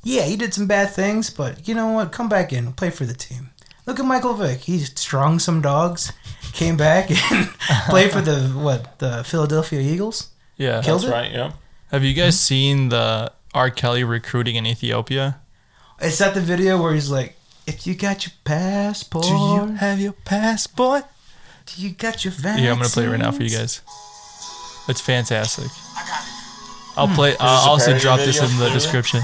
Yeah, 0.04 0.24
he 0.24 0.36
did 0.36 0.54
some 0.54 0.68
bad 0.68 0.90
things, 0.92 1.30
but 1.30 1.68
you 1.68 1.74
know 1.74 1.88
what? 1.94 2.12
Come 2.12 2.28
back 2.28 2.52
in, 2.52 2.74
play 2.74 2.90
for 2.90 3.06
the 3.06 3.14
team. 3.14 3.51
Look 3.86 4.00
at 4.00 4.06
Michael 4.06 4.34
Vick. 4.34 4.62
He 4.62 4.80
strung 4.80 5.40
some 5.40 5.62
dogs, 5.62 6.14
came 6.54 6.78
back 6.78 7.10
and 7.10 7.50
played 7.90 8.12
for 8.12 8.22
the 8.22 8.50
what? 8.50 9.00
The 9.00 9.24
Philadelphia 9.24 9.80
Eagles. 9.80 10.30
Yeah. 10.58 10.82
Killed 10.82 11.02
That's 11.02 11.12
it? 11.12 11.14
right. 11.14 11.32
Yeah. 11.32 11.52
Have 11.92 12.04
you 12.04 12.14
guys 12.14 12.40
seen 12.40 12.90
the 12.90 13.32
R. 13.54 13.70
Kelly 13.70 14.04
recruiting 14.04 14.56
in 14.56 14.66
Ethiopia? 14.66 15.40
Is 16.02 16.18
that 16.20 16.34
the 16.34 16.42
video 16.42 16.82
where 16.82 16.94
he's 16.94 17.10
like, 17.12 17.36
"If 17.68 17.86
you 17.86 17.96
got 17.96 18.26
your 18.26 18.34
passport, 18.44 19.26
do 19.26 19.32
you 19.32 19.76
have 19.78 20.00
your 20.00 20.14
passport? 20.14 21.06
do 21.66 21.82
you 21.82 21.92
got 21.92 22.24
your 22.24 22.32
vaccine?" 22.32 22.64
Yeah, 22.64 22.72
I'm 22.72 22.78
gonna 22.78 22.90
play 22.90 23.06
it 23.06 23.10
right 23.10 23.20
now 23.20 23.32
for 23.32 23.44
you 23.44 23.50
guys. 23.50 23.82
It's 24.88 25.02
fantastic. 25.02 25.68
I'll 26.96 27.08
hmm. 27.08 27.16
play. 27.16 27.36
I'll 27.40 27.70
also 27.70 27.88
parody 27.88 28.02
drop 28.02 28.20
this 28.20 28.40
in 28.40 28.58
the 28.58 28.70
description. 28.70 29.22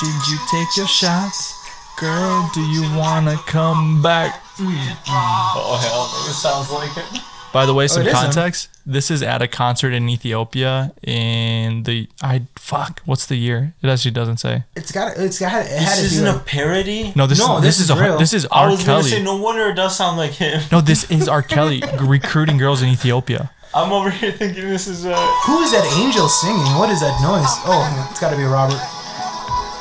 Did 0.00 0.26
you 0.28 0.38
take 0.50 0.76
your 0.76 0.86
shots, 0.86 1.61
girl? 2.02 2.50
Do 2.52 2.60
you 2.60 2.82
wanna 2.98 3.36
come 3.46 4.02
back? 4.02 4.42
Oh 4.58 5.78
hell, 5.80 6.26
this 6.26 6.42
sounds 6.42 6.70
like 6.70 6.90
it. 6.96 7.22
By 7.52 7.64
the 7.66 7.74
way, 7.74 7.86
some 7.86 8.02
it 8.02 8.06
is 8.06 8.12
him. 8.12 8.18
context. 8.24 8.68
This 8.84 9.10
is 9.10 9.22
at 9.22 9.40
a 9.42 9.46
concert 9.46 9.92
in 9.92 10.08
Ethiopia 10.08 10.90
in 11.02 11.84
the 11.84 12.08
I 12.22 12.42
fuck. 12.56 13.00
What's 13.04 13.26
the 13.26 13.36
year? 13.36 13.74
It 13.82 13.88
actually 13.88 14.10
doesn't 14.12 14.38
say. 14.38 14.64
It's 14.74 14.90
got. 14.90 15.16
It's 15.16 15.38
got. 15.38 15.66
It 15.66 15.70
had 15.70 15.98
This 15.98 15.98
to 16.00 16.04
isn't 16.06 16.26
like, 16.26 16.36
a 16.36 16.44
parody. 16.44 17.12
No, 17.14 17.26
this 17.28 17.38
No, 17.38 17.58
is 17.58 17.62
this 17.62 17.76
this, 17.78 17.84
is 17.84 17.90
is, 17.90 17.96
a, 17.96 18.02
real. 18.02 18.18
this 18.18 18.32
is 18.32 18.46
I 18.50 18.64
R. 18.64 18.70
was 18.70 18.80
gonna 18.84 18.98
Kelly. 19.00 19.10
say 19.10 19.22
no 19.22 19.36
wonder 19.36 19.68
it 19.68 19.74
does 19.74 19.94
sound 19.96 20.16
like 20.16 20.32
him. 20.32 20.60
no, 20.72 20.80
this 20.80 21.08
is 21.10 21.28
R. 21.28 21.42
Kelly 21.42 21.82
recruiting 22.00 22.56
girls 22.58 22.82
in 22.82 22.88
Ethiopia. 22.88 23.50
I'm 23.74 23.92
over 23.92 24.10
here 24.10 24.32
thinking 24.32 24.64
this 24.68 24.86
is 24.88 25.06
uh 25.06 25.14
Who 25.46 25.60
is 25.62 25.70
that 25.72 25.84
angel 26.02 26.28
singing? 26.28 26.72
What 26.80 26.90
is 26.90 27.00
that 27.00 27.14
noise? 27.22 27.52
Oh, 27.64 28.08
it's 28.10 28.20
got 28.20 28.30
to 28.30 28.36
be 28.36 28.44
Robert. 28.44 28.80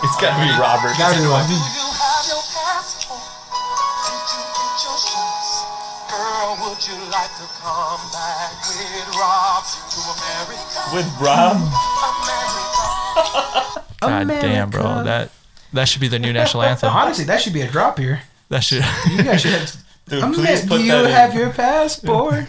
It's 0.04 0.18
gotta 0.20 0.38
be 0.44 0.50
Robert. 0.60 0.94
Gotta 0.98 1.20
be 1.20 1.25
Robert. 1.28 1.90
Would 6.81 6.89
you 6.89 7.11
like 7.11 7.29
to 7.38 7.43
come 7.61 8.00
back 8.11 8.51
with 8.65 9.15
Rob 9.15 9.63
to 9.91 10.00
America? 10.17 10.81
With 10.95 11.05
Rob. 11.21 11.57
America. 12.27 13.85
God 14.01 14.27
damn, 14.27 14.69
bro. 14.71 15.03
That 15.03 15.31
that 15.73 15.88
should 15.88 16.01
be 16.01 16.07
the 16.07 16.17
new 16.17 16.33
national 16.33 16.63
anthem. 16.63 16.89
Honestly, 16.93 17.25
that 17.25 17.39
should 17.41 17.53
be 17.53 17.61
a 17.61 17.69
drop 17.69 18.00
here. 18.00 18.21
That 18.50 18.63
should. 18.63 18.83
You 19.11 19.23
guys 19.23 19.41
should 19.41 19.51
have. 19.51 19.75
Dude, 20.07 20.23
Amer- 20.23 20.33
please 20.33 20.61
put 20.61 20.79
do 20.79 20.83
you 20.83 20.91
that 20.91 21.11
have 21.11 21.31
in. 21.33 21.38
your 21.39 21.51
passport? 21.51 22.45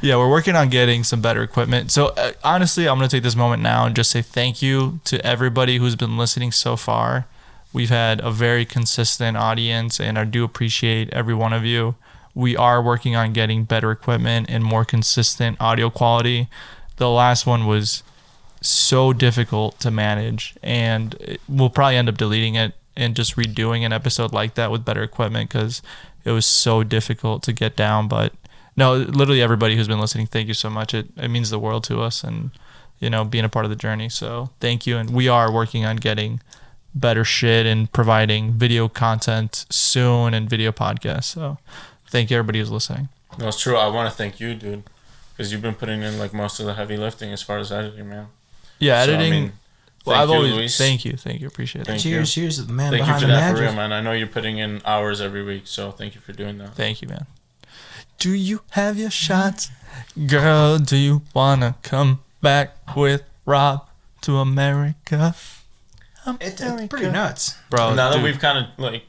yeah, 0.00 0.16
we're 0.16 0.30
working 0.30 0.54
on 0.54 0.68
getting 0.68 1.02
some 1.02 1.20
better 1.20 1.42
equipment. 1.42 1.90
So 1.90 2.06
uh, 2.16 2.32
honestly, 2.44 2.88
I'm 2.88 2.96
gonna 2.96 3.08
take 3.08 3.24
this 3.24 3.36
moment 3.36 3.62
now 3.62 3.84
and 3.84 3.96
just 3.96 4.12
say 4.12 4.22
thank 4.22 4.62
you 4.62 5.00
to 5.04 5.24
everybody 5.26 5.78
who's 5.78 5.96
been 5.96 6.16
listening 6.16 6.52
so 6.52 6.76
far. 6.76 7.26
We've 7.72 7.90
had 7.90 8.20
a 8.20 8.30
very 8.30 8.64
consistent 8.64 9.36
audience, 9.36 9.98
and 9.98 10.16
I 10.18 10.24
do 10.24 10.44
appreciate 10.44 11.10
every 11.12 11.34
one 11.34 11.52
of 11.52 11.64
you. 11.64 11.96
We 12.36 12.54
are 12.54 12.82
working 12.82 13.16
on 13.16 13.32
getting 13.32 13.64
better 13.64 13.90
equipment 13.90 14.50
and 14.50 14.62
more 14.62 14.84
consistent 14.84 15.58
audio 15.58 15.88
quality. 15.88 16.48
The 16.96 17.08
last 17.08 17.46
one 17.46 17.66
was 17.66 18.02
so 18.60 19.14
difficult 19.14 19.80
to 19.80 19.90
manage, 19.90 20.54
and 20.62 21.38
we'll 21.48 21.70
probably 21.70 21.96
end 21.96 22.10
up 22.10 22.18
deleting 22.18 22.54
it 22.54 22.74
and 22.94 23.16
just 23.16 23.36
redoing 23.36 23.86
an 23.86 23.92
episode 23.92 24.34
like 24.34 24.54
that 24.54 24.70
with 24.70 24.84
better 24.84 25.02
equipment 25.02 25.48
because 25.48 25.80
it 26.26 26.30
was 26.30 26.44
so 26.44 26.82
difficult 26.82 27.42
to 27.44 27.54
get 27.54 27.74
down. 27.74 28.06
But 28.06 28.34
no, 28.76 28.96
literally 28.96 29.40
everybody 29.40 29.74
who's 29.74 29.88
been 29.88 30.00
listening, 30.00 30.26
thank 30.26 30.46
you 30.46 30.54
so 30.54 30.68
much. 30.68 30.92
It 30.92 31.08
it 31.16 31.28
means 31.28 31.48
the 31.48 31.58
world 31.58 31.84
to 31.84 32.02
us, 32.02 32.22
and 32.22 32.50
you 32.98 33.08
know, 33.08 33.24
being 33.24 33.46
a 33.46 33.48
part 33.48 33.64
of 33.64 33.70
the 33.70 33.76
journey. 33.76 34.10
So 34.10 34.50
thank 34.60 34.86
you, 34.86 34.98
and 34.98 35.08
we 35.08 35.26
are 35.26 35.50
working 35.50 35.86
on 35.86 35.96
getting 35.96 36.40
better 36.94 37.24
shit 37.24 37.64
and 37.64 37.90
providing 37.92 38.52
video 38.52 38.88
content 38.88 39.64
soon 39.70 40.34
and 40.34 40.50
video 40.50 40.70
podcasts. 40.70 41.24
So 41.24 41.56
thank 42.16 42.30
you 42.30 42.36
everybody 42.38 42.60
who's 42.60 42.70
listening. 42.70 43.08
No, 43.38 43.48
it's 43.48 43.60
true. 43.60 43.76
I 43.76 43.88
want 43.88 44.10
to 44.10 44.16
thank 44.16 44.40
you, 44.40 44.54
dude, 44.54 44.84
because 45.32 45.52
you've 45.52 45.60
been 45.60 45.74
putting 45.74 46.00
in 46.02 46.18
like 46.18 46.32
most 46.32 46.58
of 46.60 46.64
the 46.66 46.72
heavy 46.74 46.96
lifting 46.96 47.30
as 47.30 47.42
far 47.42 47.58
as 47.58 47.70
editing, 47.70 48.08
man. 48.08 48.28
Yeah, 48.78 49.04
So, 49.04 49.10
I 49.10 49.14
editing. 49.14 49.30
mean, 49.30 49.52
well, 50.06 50.16
thank 50.16 50.22
I've 50.22 50.28
you, 50.30 50.34
always 50.36 50.52
Luis. 50.54 50.78
thank 50.78 51.04
you, 51.04 51.12
thank 51.16 51.40
you, 51.42 51.46
appreciate 51.46 51.82
it. 51.82 51.86
Thank 51.88 52.00
cheers, 52.02 52.34
you. 52.36 52.44
cheers 52.44 52.56
to 52.56 52.62
the 52.62 52.72
man 52.72 52.92
Thank 52.92 53.06
you 53.06 53.12
for 53.14 53.20
the 53.20 53.26
that 53.26 53.32
magic. 53.40 53.56
for 53.58 53.62
real, 53.64 53.74
man. 53.74 53.92
I 53.92 54.00
know 54.00 54.12
you're 54.12 54.26
putting 54.28 54.56
in 54.56 54.80
hours 54.86 55.20
every 55.20 55.42
week, 55.42 55.66
so 55.66 55.90
thank 55.90 56.14
you 56.14 56.20
for 56.22 56.32
doing 56.32 56.56
that. 56.58 56.74
Thank 56.74 57.02
you, 57.02 57.08
man. 57.08 57.26
Do 58.18 58.30
you 58.30 58.62
have 58.70 58.96
your 58.98 59.10
shots? 59.10 59.68
Girl, 60.26 60.78
do 60.78 60.96
you 60.96 61.20
wanna 61.34 61.74
come 61.82 62.20
back 62.40 62.96
with 62.96 63.22
Rob 63.44 63.86
to 64.22 64.38
America? 64.38 65.34
It- 66.40 66.60
it's 66.60 66.86
pretty 66.88 67.10
nuts. 67.10 67.54
Bro, 67.70 67.94
now 67.94 68.10
that 68.10 68.22
we've 68.22 68.38
kind 68.38 68.58
of 68.58 68.66
like 68.78 69.04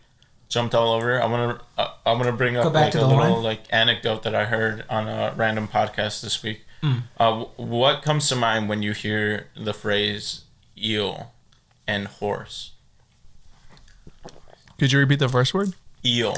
jumped 0.50 0.74
all 0.76 0.94
over, 0.94 1.22
I'm 1.22 1.30
gonna 1.32 1.60
uh, 1.78 1.90
I'm 2.06 2.18
gonna 2.18 2.32
bring 2.32 2.54
Go 2.56 2.62
up 2.64 2.74
back 2.74 2.84
like 2.86 2.92
to 2.94 2.98
a 3.00 3.02
the 3.02 3.08
little 3.08 3.34
wine. 3.36 3.44
like 3.44 3.62
anecdote 3.70 4.24
that 4.24 4.34
I 4.36 4.46
heard 4.46 4.86
on 4.90 5.08
a 5.08 5.34
random 5.36 5.68
podcast 5.68 6.22
this 6.22 6.42
week. 6.44 6.62
Hmm. 6.82 6.94
Uh, 7.20 7.44
wh- 7.46 7.60
what 7.60 8.02
comes 8.04 8.30
to 8.30 8.36
mind 8.36 8.70
when 8.70 8.82
you 8.84 8.94
hear 8.94 9.48
the 9.56 9.74
phrase 9.74 10.42
eel 10.78 11.32
and 11.88 12.08
horse? 12.08 12.72
could 14.78 14.92
you 14.92 15.00
repeat 15.00 15.20
the 15.20 15.30
first 15.30 15.54
word? 15.54 15.74
Eel, 16.06 16.36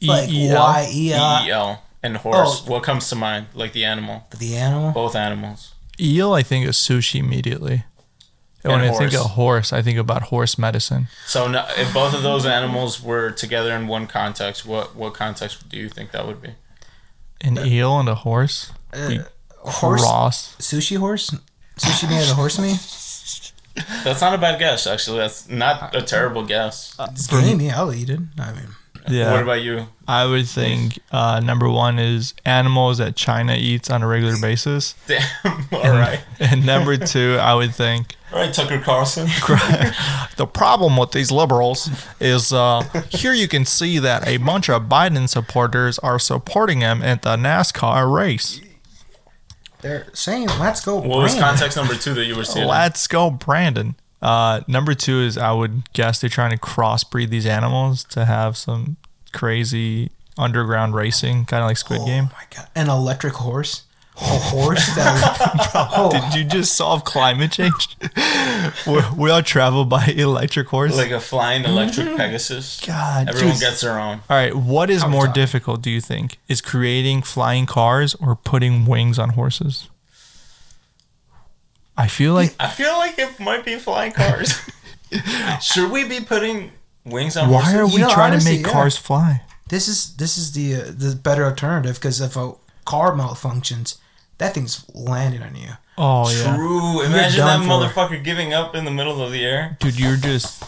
Like 0.00 0.28
E-E-L? 0.30 0.62
Y 0.62 0.88
E 0.92 1.12
L. 1.12 1.44
E 1.46 1.50
L, 1.50 1.82
and 2.02 2.16
horse. 2.18 2.62
Oh. 2.66 2.70
What 2.70 2.82
comes 2.84 3.08
to 3.08 3.16
mind? 3.16 3.46
Like 3.54 3.72
the 3.72 3.84
animal, 3.84 4.26
The 4.38 4.56
animal. 4.56 4.92
both 4.92 5.16
animals. 5.16 5.74
Eel, 6.00 6.32
I 6.32 6.42
think 6.42 6.66
of 6.66 6.72
sushi 6.74 7.20
immediately. 7.20 7.84
And 8.64 8.72
when 8.72 8.80
And 8.80 8.90
I 8.90 8.98
think 8.98 9.12
horse. 9.12 9.24
of 9.24 9.30
horse, 9.32 9.72
I 9.74 9.82
think 9.82 9.98
about 9.98 10.22
horse 10.22 10.56
medicine. 10.58 11.08
So 11.26 11.46
no, 11.46 11.64
if 11.76 11.92
both 11.92 12.14
of 12.14 12.22
those 12.22 12.46
animals 12.46 13.00
were 13.02 13.30
together 13.30 13.72
in 13.76 13.86
one 13.88 14.06
context, 14.06 14.64
what 14.66 14.96
what 14.96 15.12
context 15.14 15.68
do 15.68 15.76
you 15.76 15.88
think 15.90 16.10
that 16.12 16.26
would 16.26 16.40
be? 16.42 16.54
An 17.42 17.58
eel 17.58 18.00
and 18.00 18.08
a 18.08 18.14
horse? 18.14 18.72
Uh, 18.92 19.18
horse. 19.58 20.00
Cross. 20.02 20.56
Sushi 20.58 20.96
horse. 20.96 21.30
Sushi 21.78 22.08
made 22.08 22.22
out 22.22 22.30
of 22.30 22.36
horse 22.36 22.58
meat. 22.58 22.78
That's 24.04 24.20
not 24.20 24.34
a 24.34 24.38
bad 24.38 24.58
guess, 24.58 24.86
actually. 24.86 25.18
That's 25.18 25.48
not 25.48 25.94
a 25.94 26.00
terrible 26.02 26.44
guess. 26.46 26.94
It's 26.98 27.26
gamey. 27.26 27.70
I'll 27.70 27.92
eat 27.92 28.08
it. 28.08 28.20
I 28.38 28.52
mean, 28.52 28.68
Yeah. 29.08 29.32
What 29.32 29.42
about 29.42 29.62
you? 29.62 29.88
I 30.06 30.24
would 30.26 30.46
think 30.46 30.98
uh, 31.10 31.40
number 31.40 31.68
one 31.68 31.98
is 31.98 32.34
animals 32.46 32.98
that 32.98 33.16
China 33.16 33.54
eats 33.58 33.90
on 33.90 34.02
a 34.02 34.06
regular 34.06 34.36
basis. 34.40 34.94
Damn. 35.08 35.24
All 35.72 35.90
right. 35.90 36.20
And 36.38 36.64
number 36.64 36.96
two, 36.96 37.36
I 37.40 37.54
would 37.54 37.74
think 37.74 38.14
All 38.34 38.40
right, 38.40 38.52
Tucker 38.52 38.80
Carlson. 38.80 39.26
the 40.36 40.48
problem 40.52 40.96
with 40.96 41.12
these 41.12 41.30
liberals 41.30 41.88
is 42.18 42.52
uh, 42.52 42.82
here 43.10 43.32
you 43.32 43.46
can 43.46 43.64
see 43.64 44.00
that 44.00 44.26
a 44.26 44.38
bunch 44.38 44.68
of 44.68 44.82
Biden 44.82 45.28
supporters 45.28 46.00
are 46.00 46.18
supporting 46.18 46.80
him 46.80 47.00
at 47.00 47.22
the 47.22 47.36
NASCAR 47.36 48.12
race. 48.12 48.60
they're 49.82 50.08
saying, 50.14 50.48
"Let's 50.58 50.84
go." 50.84 50.96
What 50.96 51.20
was 51.20 51.36
context 51.36 51.76
number 51.76 51.94
two 51.94 52.12
that 52.14 52.24
you 52.24 52.34
were 52.34 52.44
seeing? 52.44 52.66
Let's 52.66 53.06
go, 53.06 53.30
Brandon. 53.30 53.94
Uh, 54.20 54.62
number 54.66 54.94
two 54.94 55.20
is 55.20 55.38
I 55.38 55.52
would 55.52 55.92
guess 55.92 56.20
they're 56.20 56.28
trying 56.28 56.50
to 56.50 56.58
crossbreed 56.58 57.28
these 57.28 57.46
animals 57.46 58.02
to 58.04 58.24
have 58.24 58.56
some 58.56 58.96
crazy 59.32 60.10
underground 60.36 60.96
racing, 60.96 61.44
kind 61.44 61.62
of 61.62 61.68
like 61.68 61.76
Squid 61.76 62.00
Oh 62.02 62.06
Game. 62.06 62.30
Oh 62.32 62.36
my 62.36 62.56
god! 62.56 62.68
An 62.74 62.88
electric 62.90 63.34
horse. 63.34 63.84
A 64.16 64.38
horse 64.38 64.86
that. 64.94 65.70
oh, 65.74 66.10
Did 66.12 66.34
you 66.38 66.44
just 66.44 66.76
solve 66.76 67.02
climate 67.04 67.50
change? 67.50 67.96
we 68.86 69.00
we 69.16 69.30
all 69.30 69.42
travel 69.42 69.84
by 69.84 70.06
electric 70.06 70.68
horse. 70.68 70.96
Like 70.96 71.10
a 71.10 71.18
flying 71.18 71.64
electric 71.64 72.16
Pegasus. 72.16 72.80
God, 72.86 73.28
Everyone 73.28 73.54
dude. 73.54 73.60
gets 73.60 73.80
their 73.80 73.98
own. 73.98 74.20
All 74.30 74.36
right, 74.36 74.54
what 74.54 74.88
is 74.88 75.02
How 75.02 75.08
more 75.08 75.26
tough. 75.26 75.34
difficult, 75.34 75.82
do 75.82 75.90
you 75.90 76.00
think? 76.00 76.38
Is 76.48 76.60
creating 76.60 77.22
flying 77.22 77.66
cars 77.66 78.14
or 78.14 78.36
putting 78.36 78.86
wings 78.86 79.18
on 79.18 79.30
horses? 79.30 79.88
I 81.96 82.06
feel 82.08 82.34
like 82.34 82.54
I 82.60 82.68
feel 82.68 82.92
like 82.92 83.18
it 83.18 83.38
might 83.40 83.64
be 83.64 83.76
flying 83.76 84.12
cars. 84.12 84.54
Should 85.60 85.90
we 85.90 86.04
be 86.08 86.20
putting 86.20 86.72
wings 87.04 87.36
on 87.36 87.50
why 87.50 87.62
horses? 87.62 87.74
are 87.80 87.86
we 87.86 87.92
You 87.94 87.98
know, 88.00 88.10
trying 88.10 88.32
honestly, 88.32 88.52
to 88.52 88.56
make 88.58 88.66
yeah. 88.66 88.72
cars 88.72 88.96
fly? 88.96 89.42
this 89.68 89.88
is 89.88 90.14
this 90.16 90.36
is 90.38 90.52
the 90.52 90.74
uh, 90.74 90.84
the 90.86 91.16
better 91.16 91.44
alternative 91.44 91.96
because 91.96 92.20
if 92.20 92.36
a 92.36 92.52
car 92.84 93.12
malfunctions, 93.12 93.96
that 94.38 94.54
thing's 94.54 94.84
landing 94.94 95.42
on 95.42 95.54
you. 95.56 95.70
Oh 95.96 96.30
yeah. 96.30 96.56
True. 96.56 97.02
Imagine 97.02 97.38
that 97.40 97.58
done 97.58 97.62
for. 97.62 97.68
motherfucker 97.68 98.22
giving 98.22 98.52
up 98.52 98.74
in 98.74 98.84
the 98.84 98.90
middle 98.90 99.22
of 99.22 99.32
the 99.32 99.44
air. 99.44 99.76
Dude, 99.80 99.98
you're 99.98 100.16
just 100.16 100.62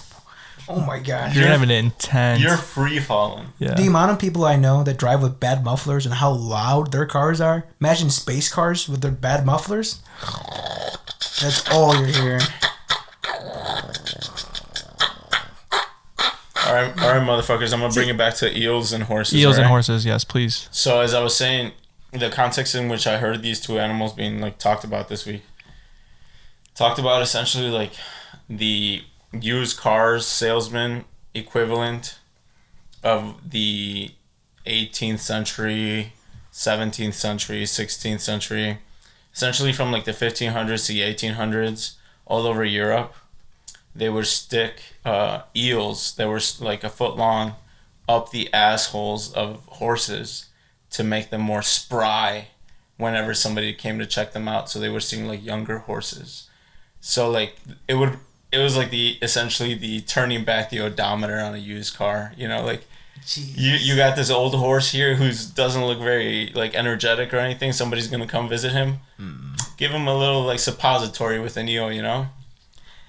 Oh 0.68 0.80
my 0.80 0.98
gosh. 0.98 1.36
You're 1.36 1.46
having 1.46 1.70
it 1.70 1.78
intense. 1.78 2.42
You're 2.42 2.56
free 2.56 2.98
falling. 2.98 3.48
yeah. 3.58 3.74
The 3.74 3.86
amount 3.86 4.10
of 4.10 4.18
people 4.18 4.44
I 4.44 4.56
know 4.56 4.82
that 4.82 4.98
drive 4.98 5.22
with 5.22 5.38
bad 5.38 5.62
mufflers 5.64 6.06
and 6.06 6.14
how 6.16 6.32
loud 6.32 6.90
their 6.90 7.06
cars 7.06 7.40
are. 7.40 7.66
Imagine 7.80 8.10
space 8.10 8.52
cars 8.52 8.88
with 8.88 9.00
their 9.00 9.12
bad 9.12 9.46
mufflers. 9.46 10.00
That's 11.40 11.68
all 11.70 11.96
you're 11.96 12.06
hearing. 12.06 12.42
All 16.66 16.74
right, 16.74 17.00
all 17.00 17.10
right, 17.10 17.22
motherfuckers. 17.22 17.72
I'm 17.72 17.78
gonna 17.80 17.92
bring 17.92 18.08
it 18.08 18.16
back 18.16 18.34
to 18.36 18.58
eels 18.58 18.92
and 18.92 19.04
horses. 19.04 19.38
Eels 19.38 19.56
and 19.56 19.68
horses, 19.68 20.04
yes, 20.04 20.24
please. 20.24 20.68
So 20.72 21.00
as 21.00 21.14
I 21.14 21.22
was 21.22 21.36
saying, 21.36 21.70
the 22.18 22.30
context 22.30 22.74
in 22.74 22.88
which 22.88 23.06
I 23.06 23.18
heard 23.18 23.42
these 23.42 23.60
two 23.60 23.78
animals 23.78 24.12
being 24.12 24.40
like 24.40 24.58
talked 24.58 24.84
about 24.84 25.08
this 25.08 25.26
week, 25.26 25.42
talked 26.74 26.98
about 26.98 27.22
essentially 27.22 27.70
like 27.70 27.92
the 28.48 29.02
used 29.32 29.78
cars 29.78 30.26
salesman 30.26 31.04
equivalent 31.34 32.18
of 33.02 33.50
the 33.50 34.10
18th 34.66 35.20
century, 35.20 36.12
17th 36.52 37.14
century, 37.14 37.62
16th 37.64 38.20
century, 38.20 38.78
essentially 39.32 39.72
from 39.72 39.92
like 39.92 40.04
the 40.04 40.12
1500s 40.12 40.86
to 40.86 40.92
the 40.92 41.00
1800s, 41.00 41.94
all 42.26 42.46
over 42.46 42.64
Europe. 42.64 43.14
They 43.94 44.08
would 44.08 44.26
stick 44.26 44.82
uh, 45.04 45.42
eels 45.54 46.14
that 46.16 46.28
were 46.28 46.40
like 46.60 46.84
a 46.84 46.90
foot 46.90 47.16
long 47.16 47.54
up 48.08 48.30
the 48.30 48.52
assholes 48.52 49.32
of 49.32 49.64
horses 49.66 50.46
to 50.96 51.04
make 51.04 51.30
them 51.30 51.40
more 51.40 51.62
spry 51.62 52.48
whenever 52.96 53.34
somebody 53.34 53.72
came 53.74 53.98
to 53.98 54.06
check 54.06 54.32
them 54.32 54.48
out 54.48 54.70
so 54.70 54.78
they 54.78 54.88
would 54.88 55.02
seem 55.02 55.26
like 55.26 55.44
younger 55.44 55.78
horses. 55.80 56.48
So 57.00 57.30
like 57.30 57.56
it 57.88 57.94
would 57.94 58.18
it 58.52 58.58
was 58.58 58.76
like 58.76 58.90
the 58.90 59.18
essentially 59.22 59.74
the 59.74 60.00
turning 60.02 60.44
back 60.44 60.70
the 60.70 60.80
odometer 60.80 61.38
on 61.38 61.54
a 61.54 61.58
used 61.58 61.96
car 61.96 62.32
you 62.36 62.46
know 62.48 62.64
like 62.64 62.86
you 63.34 63.72
you 63.72 63.96
got 63.96 64.14
this 64.16 64.30
old 64.30 64.54
horse 64.54 64.92
here 64.92 65.16
who 65.16 65.30
doesn't 65.54 65.84
look 65.84 65.98
very 65.98 66.52
like 66.54 66.74
energetic 66.74 67.34
or 67.34 67.38
anything 67.38 67.72
somebody's 67.72 68.06
gonna 68.08 68.26
come 68.26 68.48
visit 68.48 68.72
him. 68.72 68.98
Give 69.76 69.90
him 69.90 70.06
a 70.06 70.16
little 70.16 70.42
like 70.44 70.58
suppository 70.58 71.38
with 71.40 71.56
an 71.56 71.68
eel 71.68 71.92
you 71.92 72.02
know? 72.02 72.28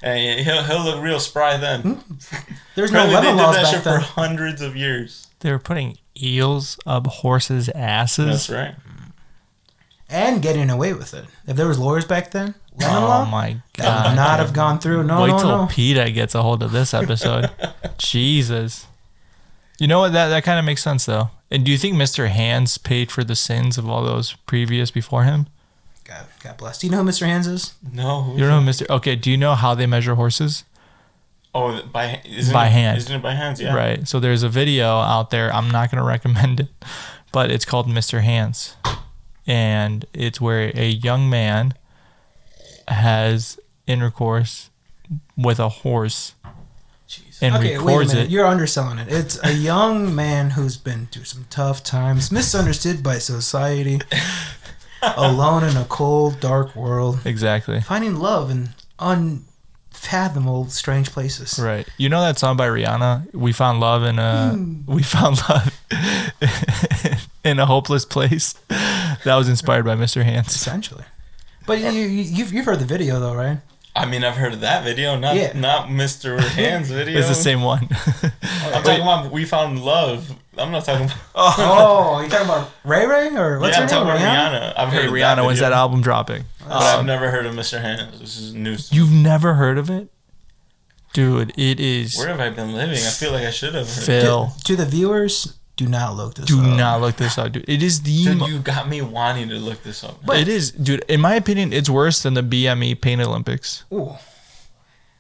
And 0.02 0.42
he'll, 0.42 0.64
he'll 0.64 0.84
look 0.84 1.02
real 1.02 1.20
spry 1.20 1.58
then. 1.58 1.82
Hmm. 1.82 1.94
There's 2.76 2.92
no 2.92 3.06
Apparently 3.06 3.16
they 3.16 3.28
lemon 3.28 3.38
did 3.38 3.44
laws 3.44 3.56
that 3.56 3.64
back 3.64 3.74
shit 3.74 3.84
for 3.84 3.90
then. 3.90 4.02
hundreds 4.02 4.62
of 4.62 4.76
years. 4.76 5.28
They 5.40 5.52
were 5.52 5.60
putting 5.60 5.98
eels 6.22 6.78
up 6.86 7.08
horses' 7.08 7.70
asses. 7.70 8.48
that's 8.48 8.50
right 8.50 8.76
And 10.10 10.42
getting 10.42 10.70
away 10.70 10.94
with 10.94 11.14
it. 11.14 11.26
If 11.48 11.58
there 11.58 11.68
was 11.68 11.78
lawyers 11.80 12.06
back 12.06 12.32
then, 12.32 12.56
lemon 12.80 13.04
Oh 13.04 13.08
law, 13.08 13.26
my 13.26 13.58
that 13.78 13.84
god. 13.84 14.10
would 14.10 14.16
not 14.16 14.40
have 14.40 14.54
gone 14.54 14.80
through. 14.80 15.04
No, 15.04 15.22
Wait 15.22 15.30
no, 15.32 15.38
till 15.40 15.50
no. 15.50 15.68
PETA 15.68 16.12
gets 16.12 16.34
a 16.36 16.42
hold 16.42 16.64
of 16.64 16.72
this 16.72 16.94
episode. 16.94 17.50
Jesus. 17.98 18.88
You 19.80 19.88
know 19.88 20.00
what? 20.00 20.14
That 20.14 20.30
that 20.30 20.44
kind 20.44 20.60
of 20.60 20.66
makes 20.66 20.82
sense 20.84 21.06
though. 21.06 21.30
And 21.52 21.64
do 21.66 21.72
you 21.72 21.78
think 21.78 21.96
Mr. 21.96 22.28
Hands 22.30 22.78
paid 22.78 23.12
for 23.12 23.24
the 23.24 23.36
sins 23.36 23.78
of 23.78 23.88
all 23.90 24.04
those 24.04 24.34
previous 24.46 24.92
before 24.92 25.24
him? 25.24 25.48
God, 26.04 26.26
God 26.42 26.58
bless. 26.58 26.78
Do 26.80 26.88
you 26.88 26.92
know 26.92 27.04
who 27.04 27.10
Mr. 27.10 27.26
Hands 27.26 27.46
is? 27.48 27.74
no 27.94 28.32
You 28.34 28.40
don't 28.48 28.66
know 28.66 28.72
Mr. 28.72 28.90
Okay, 28.90 29.16
do 29.16 29.30
you 29.30 29.38
know 29.38 29.56
how 29.56 29.76
they 29.76 29.86
measure 29.86 30.16
horses? 30.16 30.64
Oh, 31.58 31.82
by 31.92 32.22
isn't 32.26 32.54
By 32.54 32.68
it, 32.68 32.72
hand. 32.72 32.98
Isn't 33.00 33.16
it 33.16 33.22
by 33.24 33.34
hands? 33.34 33.60
Yeah. 33.60 33.74
Right. 33.76 34.08
So 34.08 34.20
there's 34.20 34.44
a 34.44 34.50
video 34.50 34.88
out 35.00 35.30
there. 35.32 35.52
I'm 35.54 35.70
not 35.72 35.90
going 35.92 36.02
to 36.02 36.08
recommend 36.08 36.60
it, 36.62 36.68
but 37.32 37.50
it's 37.52 37.66
called 37.66 37.88
Mr. 37.88 38.22
Hands. 38.22 38.76
And 39.48 40.06
it's 40.14 40.40
where 40.42 40.72
a 40.76 40.88
young 40.88 41.30
man 41.30 41.74
has 42.88 43.60
intercourse 43.88 44.70
with 45.38 45.60
a 45.60 45.70
horse 45.70 46.34
and 47.42 47.56
okay, 47.56 47.78
wait 47.78 47.78
a 47.78 47.80
records 47.86 48.14
minute. 48.14 48.26
it. 48.26 48.32
You're 48.32 48.46
underselling 48.48 48.98
it. 48.98 49.08
It's 49.10 49.40
a 49.44 49.54
young 49.54 50.14
man 50.14 50.52
who's 50.52 50.76
been 50.78 51.08
through 51.08 51.26
some 51.26 51.46
tough 51.50 51.84
times, 51.84 52.32
misunderstood 52.32 53.04
by 53.04 53.20
society, 53.20 54.00
alone 55.02 55.64
in 55.64 55.78
a 55.78 55.86
cold, 55.86 56.40
dark 56.40 56.76
world, 56.76 57.20
Exactly. 57.26 57.82
finding 57.82 58.16
love 58.16 58.50
in 58.52 58.70
unfathomable, 60.02 60.68
strange 60.70 61.12
places. 61.12 61.60
Right. 61.60 61.88
You 61.98 62.10
know 62.10 62.22
that 62.22 62.38
song 62.38 62.58
by 62.58 62.68
Rihanna? 62.68 63.34
We 63.34 63.52
found 63.52 63.80
love 63.80 64.04
in 64.04 64.20
a 64.20 64.52
Hmm. 64.54 64.82
we 64.88 65.04
found 65.04 65.38
love 65.50 65.74
in 67.44 67.60
a 67.60 67.66
hopeless 67.66 68.06
place. 68.06 68.54
That 68.70 69.36
was 69.36 69.50
inspired 69.50 69.86
by 69.86 69.96
Mr. 69.96 70.24
Hands. 70.24 70.48
Essentially. 70.54 71.04
But 71.66 71.80
you, 71.80 71.90
you, 71.92 72.08
you've, 72.08 72.54
you've 72.54 72.66
heard 72.66 72.80
the 72.80 72.86
video, 72.86 73.20
though, 73.20 73.36
right? 73.36 73.60
I 73.96 74.06
mean, 74.06 74.24
I've 74.24 74.36
heard 74.38 74.54
of 74.54 74.62
that 74.62 74.84
video, 74.84 75.18
not 75.18 75.36
Yeah. 75.36 75.54
not 75.54 75.88
Mr. 75.88 76.40
Hands 76.40 76.90
video. 77.00 77.18
It's 77.20 77.28
the 77.28 77.34
same 77.36 77.62
one. 77.64 77.90
I'm 78.24 78.84
talking 78.84 79.02
about 79.02 79.32
we 79.32 79.44
found 79.46 79.84
love. 79.84 80.32
I'm 80.60 80.72
not 80.72 80.86
talking 80.86 81.06
about. 81.06 81.18
Oh, 81.36 82.18
oh, 82.18 82.24
you 82.24 82.30
talking 82.30 82.46
about 82.46 82.72
Ray 82.84 83.06
Ray 83.06 83.36
or 83.36 83.60
what's 83.60 83.76
yeah, 83.78 83.84
I'm 83.84 83.90
her 83.90 83.94
talking 83.96 84.08
name? 84.14 84.18
about 84.18 84.52
Rihanna? 84.52 84.74
Rihanna. 84.74 84.80
I've 84.80 84.90
heard 84.90 85.02
hey, 85.02 85.08
of 85.08 85.14
Rihanna, 85.14 85.46
when's 85.46 85.60
that 85.60 85.74
album 85.74 86.02
dropping? 86.02 86.44
But 86.60 86.72
I've 86.72 87.00
um, 87.00 87.06
never 87.06 87.30
heard 87.32 87.46
of 87.46 87.54
Mr. 87.56 87.82
Hands. 87.82 88.20
This 88.20 88.38
is 88.38 88.54
news. 88.54 88.92
You've 88.92 89.12
never 89.12 89.54
heard 89.56 89.78
of 89.78 89.90
it? 89.90 90.10
Dude, 91.14 91.54
it 91.58 91.80
is 91.80 92.18
Where 92.18 92.28
have 92.28 92.40
I 92.40 92.50
been 92.50 92.74
living? 92.74 92.96
I 92.98 93.10
feel 93.10 93.32
like 93.32 93.46
I 93.46 93.50
should 93.52 93.74
have 93.74 93.88
heard. 93.88 94.04
Phil. 94.04 94.52
To 94.66 94.76
the 94.76 94.86
viewers, 94.86 95.58
do 95.76 95.88
not 95.88 96.16
look 96.16 96.36
this 96.36 96.46
Do 96.46 96.60
up. 96.60 96.78
not 96.78 97.02
look 97.02 97.16
this 97.16 97.38
up, 97.38 97.52
dude. 97.54 97.66
It 97.68 97.82
is 97.82 98.02
the 98.02 98.24
Dude, 98.26 98.38
mo- 98.38 98.48
you 98.48 98.60
got 98.60 98.90
me 98.90 99.02
wanting 99.02 99.50
to 99.50 99.56
look 99.56 99.82
this 99.84 100.04
up. 100.04 100.20
but 100.26 100.38
it 100.38 100.48
is, 100.48 100.72
dude. 100.72 101.04
In 101.08 101.22
my 101.22 101.36
opinion, 101.36 101.72
it's 101.72 101.90
worse 101.90 102.22
than 102.24 102.34
the 102.34 102.42
BME 102.42 103.00
Pain 103.02 103.22
Olympics. 103.22 103.84
Ooh. 103.94 104.16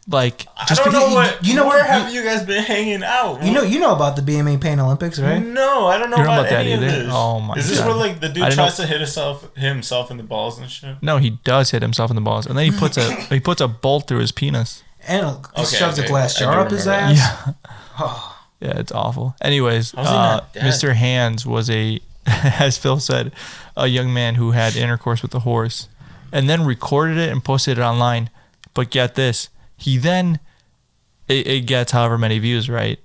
Like, 0.09 0.47
I 0.55 0.63
just 0.65 0.81
don't 0.83 0.93
because 0.93 1.09
know 1.09 1.15
what. 1.15 1.45
you 1.45 1.53
know 1.55 1.67
where 1.67 1.79
what- 1.79 1.89
have 1.89 2.13
you 2.13 2.23
guys 2.23 2.43
been 2.45 2.63
hanging 2.63 3.03
out? 3.03 3.43
You 3.43 3.51
know, 3.51 3.61
you 3.63 3.79
know 3.79 3.93
about 3.93 4.15
the 4.15 4.21
BMA 4.21 4.61
Pain 4.61 4.79
Olympics, 4.79 5.19
right? 5.19 5.43
No, 5.43 5.87
I 5.87 5.97
don't 5.97 6.09
know 6.09 6.15
You 6.17 6.23
know 6.23 6.29
about, 6.29 6.39
about 6.39 6.49
that 6.49 6.59
any 6.61 6.71
of 6.73 6.79
this. 6.79 7.09
Oh 7.11 7.41
my 7.41 7.47
god. 7.55 7.57
Is 7.57 7.69
this 7.69 7.79
God. 7.79 7.87
where 7.87 7.95
like 7.95 8.21
the 8.21 8.29
dude 8.29 8.43
I 8.43 8.49
didn't 8.49 8.55
tries 8.57 8.77
to 8.77 8.85
hit 8.87 8.99
himself 9.01 9.53
himself 9.57 10.09
in 10.09 10.15
the 10.15 10.23
balls 10.23 10.59
and 10.59 10.69
shit? 10.71 10.95
no, 11.01 11.17
he 11.17 11.31
does 11.43 11.71
hit 11.71 11.81
himself 11.81 12.09
in 12.09 12.15
the 12.15 12.21
balls, 12.21 12.45
and 12.47 12.57
then 12.57 12.71
he 12.71 12.77
puts 12.77 12.95
a 12.97 13.13
he 13.29 13.41
puts 13.41 13.59
a 13.59 13.67
bolt 13.67 14.07
through 14.07 14.19
his 14.19 14.31
penis. 14.31 14.81
And 15.09 15.25
he 15.25 15.61
Okay, 15.61 15.75
shoves 15.77 15.99
a 15.99 16.07
glass 16.07 16.37
jar 16.39 16.61
up 16.61 16.71
his 16.71 16.87
ass. 16.87 17.17
that. 17.45 17.55
Yeah. 17.99 18.19
Yeah, 18.59 18.79
it's 18.79 18.91
awful. 18.91 19.35
Anyways, 19.39 19.93
uh. 19.95 20.41
Mr. 20.55 20.95
Hands 20.95 21.45
was 21.45 21.69
a, 21.69 21.99
as 22.25 22.75
Phil 22.75 22.99
said, 22.99 23.31
a 23.75 23.85
young 23.85 24.11
man 24.11 24.33
who 24.33 24.49
had 24.49 24.75
intercourse 24.75 25.21
with 25.21 25.35
a 25.35 25.41
horse, 25.41 25.87
and 26.31 26.49
then 26.49 26.65
recorded 26.65 27.17
it 27.17 27.29
and 27.29 27.43
posted 27.43 27.77
it 27.77 27.81
online. 27.81 28.31
But 28.73 28.89
get 28.89 29.13
this, 29.13 29.49
he 29.77 29.97
then, 29.97 30.39
it, 31.27 31.47
it 31.47 31.61
gets 31.61 31.91
however 31.91 32.17
many 32.17 32.39
views, 32.39 32.69
right? 32.69 32.99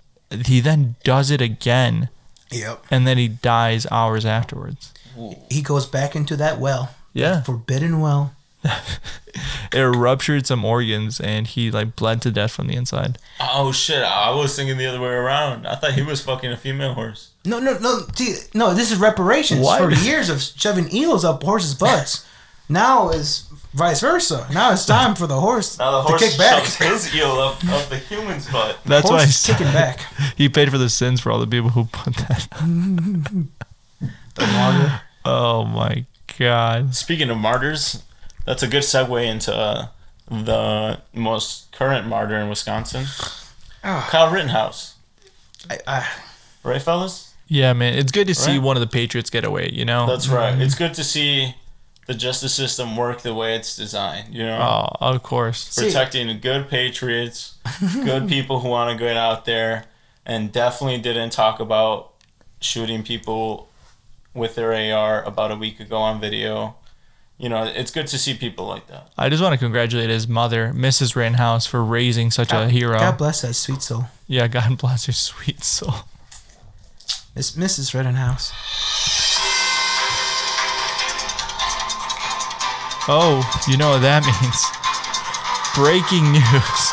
He 0.47 0.61
then 0.61 0.97
does 1.05 1.31
it 1.31 1.41
again, 1.41 2.09
Yep. 2.51 2.87
and 2.91 3.07
then 3.07 3.19
he 3.19 3.29
dies 3.29 3.87
hours 3.91 4.25
afterwards. 4.25 4.93
He 5.51 5.61
goes 5.63 5.87
back 5.87 6.17
into 6.17 6.37
that 6.37 6.59
well. 6.59 6.95
Yeah, 7.13 7.43
Forbidden 7.43 8.01
well. 8.01 8.35
it 9.73 9.81
ruptured 9.83 10.47
some 10.47 10.65
organs, 10.65 11.21
and 11.21 11.47
he 11.47 11.71
like 11.71 11.97
bled 11.97 12.23
to 12.23 12.31
death 12.31 12.53
from 12.53 12.69
the 12.69 12.75
inside. 12.77 13.19
Oh 13.41 13.73
shit! 13.73 14.03
I 14.03 14.31
was 14.31 14.55
thinking 14.57 14.79
the 14.79 14.87
other 14.87 15.01
way 15.01 15.09
around. 15.09 15.67
I 15.67 15.75
thought 15.75 15.93
he 15.95 16.03
was 16.03 16.23
fucking 16.23 16.51
a 16.53 16.57
female 16.57 16.95
horse. 16.95 17.31
No, 17.45 17.59
no, 17.59 17.77
no. 17.79 18.01
See, 18.15 18.37
no, 18.55 18.73
this 18.73 18.91
is 18.93 18.99
reparations 18.99 19.61
What? 19.67 19.81
for 19.83 19.91
years 19.91 20.29
of 20.31 20.41
shoving 20.41 20.95
eels 20.95 21.25
up 21.25 21.43
horses' 21.43 21.75
butts. 21.75 22.27
now 22.69 23.11
is 23.11 23.45
vice 23.75 24.01
versa. 24.01 24.47
Now 24.53 24.73
it's 24.73 24.85
time 24.87 25.15
for 25.15 25.27
the 25.27 25.41
horse, 25.41 25.79
Now 25.79 26.03
the 26.03 26.09
to 26.17 26.19
kick 26.25 26.37
back. 26.39 26.65
his 26.65 27.15
eel 27.15 27.33
up, 27.33 27.65
up 27.69 27.89
the 27.89 27.99
human's 27.99 28.51
butt. 28.51 28.79
That's 28.85 29.05
why 29.11 29.19
horse 29.19 29.23
I 29.23 29.29
is 29.29 29.47
kicking 29.59 29.73
back. 29.73 30.01
he 30.37 30.49
paid 30.49 30.71
for 30.71 30.79
the 30.79 30.89
sins 30.89 31.21
for 31.21 31.31
all 31.33 31.39
the 31.39 31.47
people 31.47 31.71
who 31.71 31.85
put 31.87 32.15
that. 32.17 32.49
The 34.35 34.47
martyr. 34.47 35.01
Oh 35.25 35.65
my 35.65 36.05
god. 36.39 36.95
Speaking 36.95 37.31
of 37.31 37.39
martyrs, 37.39 38.03
that's 38.45 38.63
a 38.63 38.69
good 38.69 38.83
segue 38.83 39.25
into 39.27 39.55
uh, 39.55 39.87
the 40.29 41.01
most 41.15 41.71
current 41.73 42.07
martyr 42.07 42.37
in 42.37 42.49
Wisconsin, 42.49 43.07
Ah. 43.85 44.09
Kyle 44.11 44.31
Rittenhouse. 44.33 44.95
I, 45.71 45.79
I, 45.87 46.09
Right, 46.65 46.81
fellas? 46.81 47.35
Yeah, 47.49 47.73
man, 47.73 47.95
it's 47.95 48.13
good 48.13 48.27
to 48.29 48.35
see 48.35 48.53
Right? 48.53 48.63
one 48.63 48.77
of 48.77 48.81
the 48.81 48.87
Patriots 48.87 49.29
get 49.31 49.45
away. 49.45 49.69
You 49.73 49.85
know. 49.85 50.07
That's 50.07 50.29
right. 50.29 50.59
It's 50.61 50.75
good 50.75 50.95
to 50.95 51.05
see 51.05 51.55
the 52.07 52.15
justice 52.15 52.55
system 52.55 52.97
work 52.97 53.23
the 53.23 53.35
way 53.35 53.55
it's 53.55 53.77
designed. 53.77 54.35
You 54.35 54.45
know, 54.47 54.59
Oh, 55.01 55.12
of 55.15 55.23
course. 55.23 55.75
protecting 55.77 56.38
good 56.41 56.69
patriots, 56.69 57.55
good 58.05 58.29
people 58.37 58.61
who 58.61 58.69
want 58.69 58.97
to 58.99 59.05
get 59.05 59.17
out 59.17 59.45
there, 59.45 59.85
and 60.27 60.51
definitely 60.53 60.99
didn't 60.99 61.31
talk 61.31 61.61
about 61.61 62.12
shooting 62.61 63.03
people 63.03 63.69
with 64.35 64.55
their 64.55 64.73
AR 64.95 65.23
about 65.25 65.51
a 65.53 65.57
week 65.57 65.79
ago 65.81 65.97
on 65.99 66.21
video. 66.21 66.77
You 67.38 67.49
know, 67.49 67.65
it's 67.65 67.91
good 67.91 68.07
to 68.09 68.19
see 68.19 68.35
people 68.35 68.67
like 68.67 68.87
that. 68.87 69.09
I 69.19 69.29
just 69.29 69.43
want 69.43 69.53
to 69.53 69.59
congratulate 69.59 70.11
his 70.11 70.29
mother, 70.29 70.73
Mrs. 70.75 71.17
Rittenhouse, 71.17 71.67
for 71.67 71.83
raising 71.83 72.31
such 72.31 72.53
a 72.53 72.69
hero. 72.69 72.99
God 72.99 73.19
bless 73.19 73.43
that 73.43 73.55
sweet 73.55 73.83
soul. 73.83 74.05
Yeah, 74.29 74.47
God 74.47 74.79
bless 74.79 75.07
her 75.07 75.12
sweet 75.12 75.65
soul. 75.65 75.95
It's 77.35 77.53
Mrs. 77.53 77.95
Rittenhouse. 77.95 78.53
Oh, 83.09 83.43
you 83.69 83.77
know 83.77 83.91
what 83.91 84.03
that 84.03 84.23
means. 84.43 84.62
Breaking 85.75 86.31
news. 86.31 86.93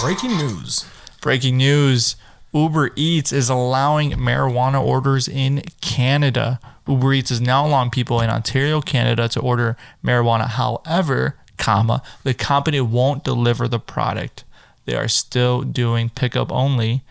Breaking 0.00 0.36
news. 0.36 0.84
Breaking 1.20 1.56
news 1.56 2.16
Uber 2.52 2.90
Eats 2.94 3.32
is 3.32 3.48
allowing 3.48 4.12
marijuana 4.12 4.80
orders 4.80 5.26
in 5.26 5.62
Canada. 5.80 6.60
Uber 6.86 7.14
Eats 7.14 7.30
is 7.30 7.40
now 7.40 7.66
allowing 7.66 7.90
people 7.90 8.20
in 8.20 8.30
Ontario, 8.30 8.80
Canada 8.80 9.28
to 9.30 9.40
order 9.40 9.76
marijuana. 10.04 10.46
However, 10.46 11.36
comma, 11.56 12.02
the 12.22 12.34
company 12.34 12.80
won't 12.80 13.24
deliver 13.24 13.66
the 13.66 13.78
product. 13.80 14.44
They 14.84 14.94
are 14.94 15.08
still 15.08 15.62
doing 15.62 16.10
pickup 16.10 16.52
only, 16.52 17.02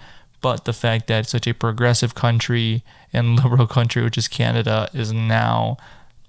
but 0.42 0.66
the 0.66 0.74
fact 0.74 1.08
that 1.08 1.28
such 1.28 1.48
a 1.48 1.54
progressive 1.54 2.16
country 2.16 2.84
and 3.12 3.36
liberal 3.44 3.68
country, 3.68 4.04
which 4.04 4.18
is 4.18 4.28
Canada, 4.28 4.90
is 4.94 5.12
now 5.12 5.78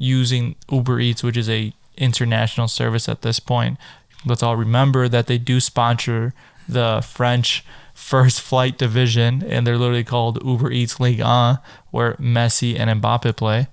using 0.03 0.57
Uber 0.71 1.01
Eats, 1.01 1.23
which 1.23 1.37
is 1.37 1.49
a 1.49 1.73
international 1.97 2.69
service 2.69 3.09
at 3.09 3.23
this 3.23 3.39
point. 3.39 3.79
Let's 4.27 4.43
all 4.43 4.57
remember 4.57 5.09
that 5.09 5.27
they 5.27 5.39
do 5.39 5.61
sponsor 5.61 6.35
the 6.69 7.05
French 7.07 7.65
first 7.95 8.41
flight 8.41 8.79
division, 8.79 9.43
and 9.43 9.67
they're 9.67 9.79
literally 9.79 10.05
called 10.05 10.45
Uber 10.45 10.71
Eats 10.71 10.99
League 10.99 11.21
1, 11.21 11.59
where 11.91 12.15
Messi 12.15 12.79
and 12.79 13.03
Mbappe 13.03 13.37
play. 13.37 13.69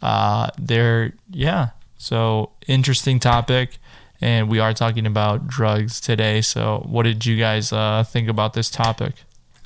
Uh, 0.00 0.50
they're 0.58 1.14
yeah. 1.30 1.70
So 1.98 2.50
interesting 2.66 3.20
topic, 3.20 3.78
and 4.20 4.48
we 4.48 4.58
are 4.58 4.74
talking 4.74 5.06
about 5.06 5.46
drugs 5.46 6.00
today. 6.00 6.40
So 6.40 6.84
what 6.88 7.04
did 7.04 7.26
you 7.26 7.36
guys 7.36 7.72
uh, 7.72 8.04
think 8.04 8.28
about 8.28 8.54
this 8.54 8.70
topic? 8.70 9.14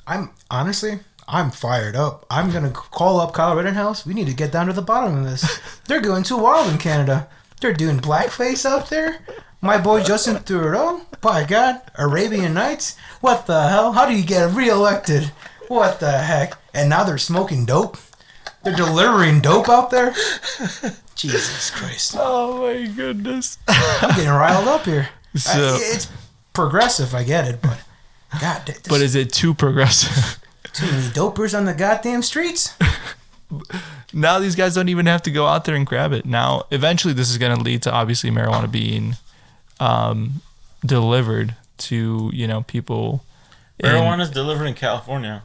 I'm 0.05 0.29
honestly, 0.49 0.99
I'm 1.27 1.51
fired 1.51 1.95
up. 1.95 2.25
I'm 2.29 2.51
gonna 2.51 2.69
call 2.71 3.19
up 3.19 3.33
Kyle 3.33 3.55
Rittenhouse. 3.55 4.05
We 4.05 4.13
need 4.13 4.27
to 4.27 4.33
get 4.33 4.51
down 4.51 4.67
to 4.67 4.73
the 4.73 4.81
bottom 4.81 5.17
of 5.17 5.23
this. 5.25 5.59
They're 5.87 5.99
going 6.01 6.23
too 6.23 6.37
wild 6.37 6.71
in 6.71 6.77
Canada. 6.77 7.27
They're 7.59 7.73
doing 7.73 7.99
blackface 7.99 8.65
out 8.65 8.89
there. 8.89 9.19
My 9.61 9.77
boy 9.77 10.03
Justin 10.03 10.41
Trudeau. 10.43 11.01
By 11.19 11.43
God, 11.43 11.81
Arabian 11.95 12.53
Nights. 12.53 12.95
What 13.21 13.47
the 13.47 13.67
hell? 13.69 13.91
How 13.91 14.05
do 14.05 14.15
you 14.15 14.23
get 14.23 14.53
reelected? 14.53 15.31
What 15.67 15.99
the 15.99 16.11
heck? 16.19 16.53
And 16.73 16.89
now 16.89 17.03
they're 17.03 17.17
smoking 17.17 17.65
dope. 17.65 17.97
They're 18.63 18.75
delivering 18.75 19.41
dope 19.41 19.67
out 19.67 19.89
there. 19.89 20.13
Jesus 21.15 21.71
Christ! 21.71 22.15
Oh 22.19 22.61
my 22.61 22.85
goodness! 22.87 23.57
I'm 23.67 24.15
getting 24.15 24.29
riled 24.29 24.67
up 24.67 24.85
here. 24.85 25.09
I- 25.33 25.37
So, 25.39 25.77
it's 25.79 26.07
progressive, 26.53 27.13
I 27.15 27.23
get 27.23 27.47
it, 27.47 27.61
but 27.61 27.79
God, 28.39 28.61
there's 28.65 28.81
but 28.81 29.01
is 29.01 29.15
it 29.15 29.31
too 29.33 29.53
progressive? 29.53 30.39
Too 30.77 30.85
many 30.85 31.07
dopers 31.07 31.57
on 31.57 31.65
the 31.65 31.73
goddamn 31.73 32.21
streets. 32.21 32.75
now 34.13 34.39
these 34.39 34.55
guys 34.55 34.75
don't 34.75 34.89
even 34.89 35.05
have 35.05 35.21
to 35.23 35.31
go 35.31 35.47
out 35.47 35.65
there 35.65 35.75
and 35.75 35.85
grab 35.85 36.13
it. 36.13 36.25
Now, 36.25 36.65
eventually, 36.71 37.13
this 37.13 37.29
is 37.29 37.37
going 37.37 37.55
to 37.55 37.61
lead 37.63 37.81
to 37.83 37.91
obviously 37.91 38.29
marijuana 38.29 38.71
being 38.71 39.15
um, 39.79 40.41
delivered 40.85 41.55
to 41.77 42.29
you 42.33 42.47
know 42.47 42.63
people. 42.63 43.23
Marijuana 43.81 44.21
is 44.21 44.31
delivered 44.31 44.65
in 44.65 44.73
California. 44.73 45.43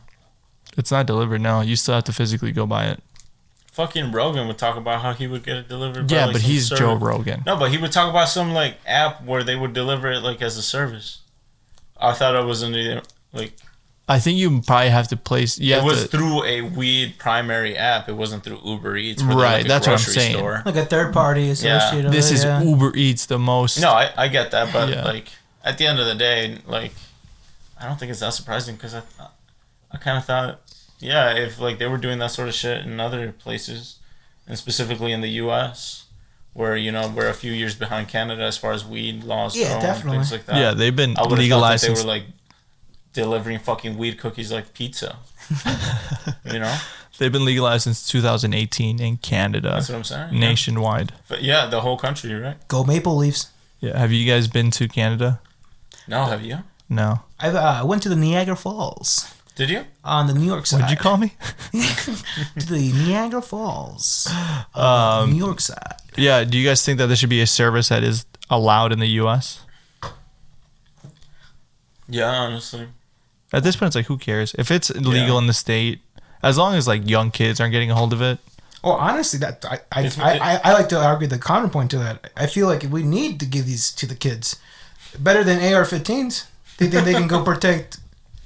It's 0.77 0.91
not 0.91 1.07
delivered. 1.07 1.41
now. 1.41 1.61
you 1.61 1.77
still 1.77 1.95
have 1.95 2.05
to 2.05 2.13
physically 2.13 2.53
go 2.53 2.67
buy 2.67 2.87
it. 2.87 3.03
Fucking 3.73 4.13
Rogan 4.13 4.49
would 4.49 4.59
talk 4.59 4.77
about 4.77 5.01
how 5.03 5.13
he 5.13 5.27
would 5.27 5.45
get 5.45 5.57
it 5.57 5.69
delivered. 5.69 6.09
by, 6.09 6.15
Yeah, 6.15 6.25
like, 6.27 6.35
but 6.35 6.43
he's 6.43 6.69
service. 6.69 6.79
Joe 6.79 6.95
Rogan. 6.95 7.43
No, 7.47 7.57
but 7.57 7.71
he 7.71 7.79
would 7.79 7.93
talk 7.93 8.11
about 8.11 8.29
some 8.29 8.53
like 8.53 8.77
app 8.87 9.25
where 9.25 9.43
they 9.43 9.57
would 9.57 9.73
deliver 9.73 10.11
it 10.11 10.21
like 10.21 10.43
as 10.43 10.57
a 10.57 10.63
service. 10.63 11.21
I 11.99 12.13
thought 12.13 12.35
it 12.35 12.45
was 12.45 12.63
under 12.63 13.03
like 13.33 13.53
I 14.09 14.19
think 14.19 14.37
you 14.39 14.61
probably 14.63 14.91
have 14.91 15.09
to 15.09 15.17
place. 15.17 15.59
You 15.59 15.77
it 15.77 15.85
was 15.85 16.03
to, 16.03 16.09
through 16.09 16.45
a 16.45 16.63
weed 16.63 17.15
primary 17.19 17.77
app. 17.77 18.09
It 18.09 18.15
wasn't 18.15 18.43
through 18.43 18.61
Uber 18.65 18.97
Eats. 18.97 19.23
Right, 19.23 19.59
like, 19.59 19.67
that's 19.67 19.87
what 19.87 19.93
I'm 19.95 19.99
saying. 20.01 20.37
Store. 20.37 20.63
Like 20.67 20.77
a 20.77 20.85
third 20.85 21.13
party 21.15 21.51
associated. 21.51 22.05
with 22.07 22.13
this 22.13 22.31
it, 22.31 22.35
is 22.35 22.45
yeah. 22.45 22.63
Uber 22.63 22.97
Eats 22.97 23.27
the 23.27 23.39
most. 23.39 23.81
No, 23.81 23.91
I, 23.91 24.11
I 24.17 24.29
get 24.29 24.51
that, 24.51 24.73
but 24.73 24.89
Yeah. 24.89 25.05
like 25.05 25.29
at 25.65 25.79
the 25.79 25.87
end 25.87 26.01
of 26.01 26.07
the 26.07 26.17
day, 26.17 26.59
like 26.67 26.93
I 27.81 27.87
don't 27.87 27.99
think 27.99 28.11
it's 28.11 28.21
that 28.21 28.35
surprising 28.35 28.75
because 28.75 28.95
I 28.95 29.03
I 29.93 29.99
kind 29.99 30.19
of 30.19 30.25
thought, 30.25 30.61
yeah, 30.99 31.35
if 31.37 31.61
like 31.61 31.79
they 31.79 31.87
were 31.87 31.99
doing 31.99 32.19
that 32.19 32.33
sort 32.33 32.49
of 32.49 32.55
shit 32.55 32.85
in 32.85 32.99
other 32.99 33.31
places, 33.33 33.97
and 34.49 34.59
specifically 34.59 35.13
in 35.13 35.21
the 35.21 35.31
U.S. 35.45 36.07
Where 36.55 36.77
you 36.77 36.93
know 36.93 37.11
we're 37.17 37.29
a 37.31 37.35
few 37.35 37.53
years 37.53 37.75
behind 37.75 38.09
Canada 38.09 38.43
as 38.43 38.59
far 38.59 38.73
as 38.73 38.85
weed 38.85 39.25
laws 39.25 39.57
Yeah, 39.57 39.69
go 39.69 39.73
and 39.75 39.83
definitely. 39.83 40.19
things 40.19 40.33
like 40.33 40.45
that. 40.47 40.57
yeah, 40.57 40.75
they've 40.75 40.95
been 40.95 41.17
I 41.17 41.23
would 41.23 41.31
thought 41.31 41.37
that 41.37 41.41
legalized 41.43 41.85
they 41.87 41.95
were 41.95 42.07
like 42.07 42.25
delivering 43.13 43.59
fucking 43.59 43.97
weed 43.99 44.19
cookies 44.19 44.51
like 44.53 44.75
pizza. 44.75 45.17
you 46.53 46.59
know, 46.59 46.77
they've 47.19 47.33
been 47.33 47.45
legalized 47.45 47.85
since 47.85 48.09
2018 48.09 49.01
in 49.01 49.17
Canada, 49.19 49.71
that's 49.71 49.89
what 49.89 49.97
I'm 49.97 50.05
saying. 50.05 50.35
Yeah. 50.35 50.41
nationwide. 50.41 51.13
But 51.29 51.43
yeah, 51.43 51.67
the 51.67 51.81
whole 51.81 51.97
country, 51.97 52.33
right? 52.35 52.57
Go 52.69 52.85
Maple 52.85 53.17
Leafs. 53.17 53.49
Yeah, 53.81 53.99
have 53.99 54.13
you 54.13 54.27
guys 54.31 54.49
been 54.49 54.71
to 54.73 54.89
Canada? 54.89 55.41
No, 56.07 56.25
have 56.25 56.45
you? 56.45 56.59
No. 56.89 57.21
I 57.41 57.49
uh, 57.49 57.85
went 57.87 58.03
to 58.05 58.09
the 58.09 58.17
Niagara 58.17 58.55
Falls 58.55 59.33
Did 59.57 59.71
you? 59.71 59.85
on 60.05 60.27
the 60.27 60.35
New 60.35 60.47
York 60.47 60.67
side. 60.67 60.83
What'd 60.83 60.91
you 60.97 61.03
call 61.03 61.17
me? 61.17 61.35
to 61.73 62.67
the 62.73 62.93
Niagara 62.93 63.43
Falls 63.43 64.29
Um, 64.75 65.33
New 65.33 65.39
York 65.39 65.61
side. 65.61 65.97
Yeah. 66.17 66.45
Do 66.45 66.57
you 66.59 66.69
guys 66.69 66.85
think 66.85 66.99
that 66.99 67.07
this 67.07 67.19
should 67.19 67.31
be 67.31 67.41
a 67.41 67.47
service 67.47 67.89
that 67.89 68.05
is 68.05 68.25
allowed 68.51 68.93
in 68.93 69.01
the 69.01 69.09
U.S.? 69.09 69.61
Yeah, 72.09 72.29
honestly. 72.31 72.89
At 73.53 73.63
this 73.65 73.77
point, 73.77 73.89
it's 73.89 73.97
like, 73.97 74.07
who 74.07 74.17
cares? 74.19 74.55
If 74.59 74.71
it's 74.71 74.91
legal 74.91 75.13
Yeah. 75.35 75.39
in 75.39 75.47
the 75.47 75.53
state, 75.53 76.01
as 76.43 76.57
long 76.59 76.75
as 76.75 76.87
like 76.89 77.09
young 77.09 77.31
kids 77.31 77.61
aren't 77.61 77.73
getting 77.73 77.91
a 77.91 77.95
hold 77.95 78.13
of 78.13 78.21
it. 78.23 78.39
Well, 78.83 78.95
honestly, 78.95 79.39
that 79.41 79.65
I 79.65 79.79
I, 79.93 80.01
It's- 80.07 80.19
I, 80.19 80.39
I 80.39 80.61
I 80.65 80.73
like 80.73 80.89
to 80.89 80.99
argue 81.01 81.29
the 81.29 81.39
counterpoint 81.39 81.91
to 81.93 81.99
that. 81.99 82.31
I 82.37 82.47
feel 82.47 82.67
like 82.67 82.83
we 82.91 83.03
need 83.03 83.39
to 83.41 83.47
give 83.47 83.67
these 83.67 83.93
to 83.93 84.07
the 84.07 84.15
kids 84.17 84.57
better 85.19 85.45
than 85.45 85.59
AR-15s. 85.61 86.47
They 86.79 86.89
think 86.89 87.05
they 87.05 87.13
can 87.13 87.29
go 87.29 87.45
protect 87.53 87.99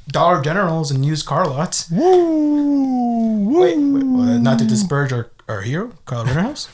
Dollar 0.09 0.43
Generals 0.43 0.91
and 0.91 1.05
used 1.07 1.25
car 1.27 1.47
lots. 1.47 1.91
Woo! 1.91 3.61
Wait, 3.61 3.77
wait 3.79 4.05
well, 4.05 4.29
uh, 4.31 4.39
not 4.39 4.59
to 4.59 4.65
disparage 4.67 5.13
our, 5.13 5.31
our 5.49 5.63
hero, 5.63 5.93
Kyle 6.05 6.25
Rittenhouse, 6.25 6.69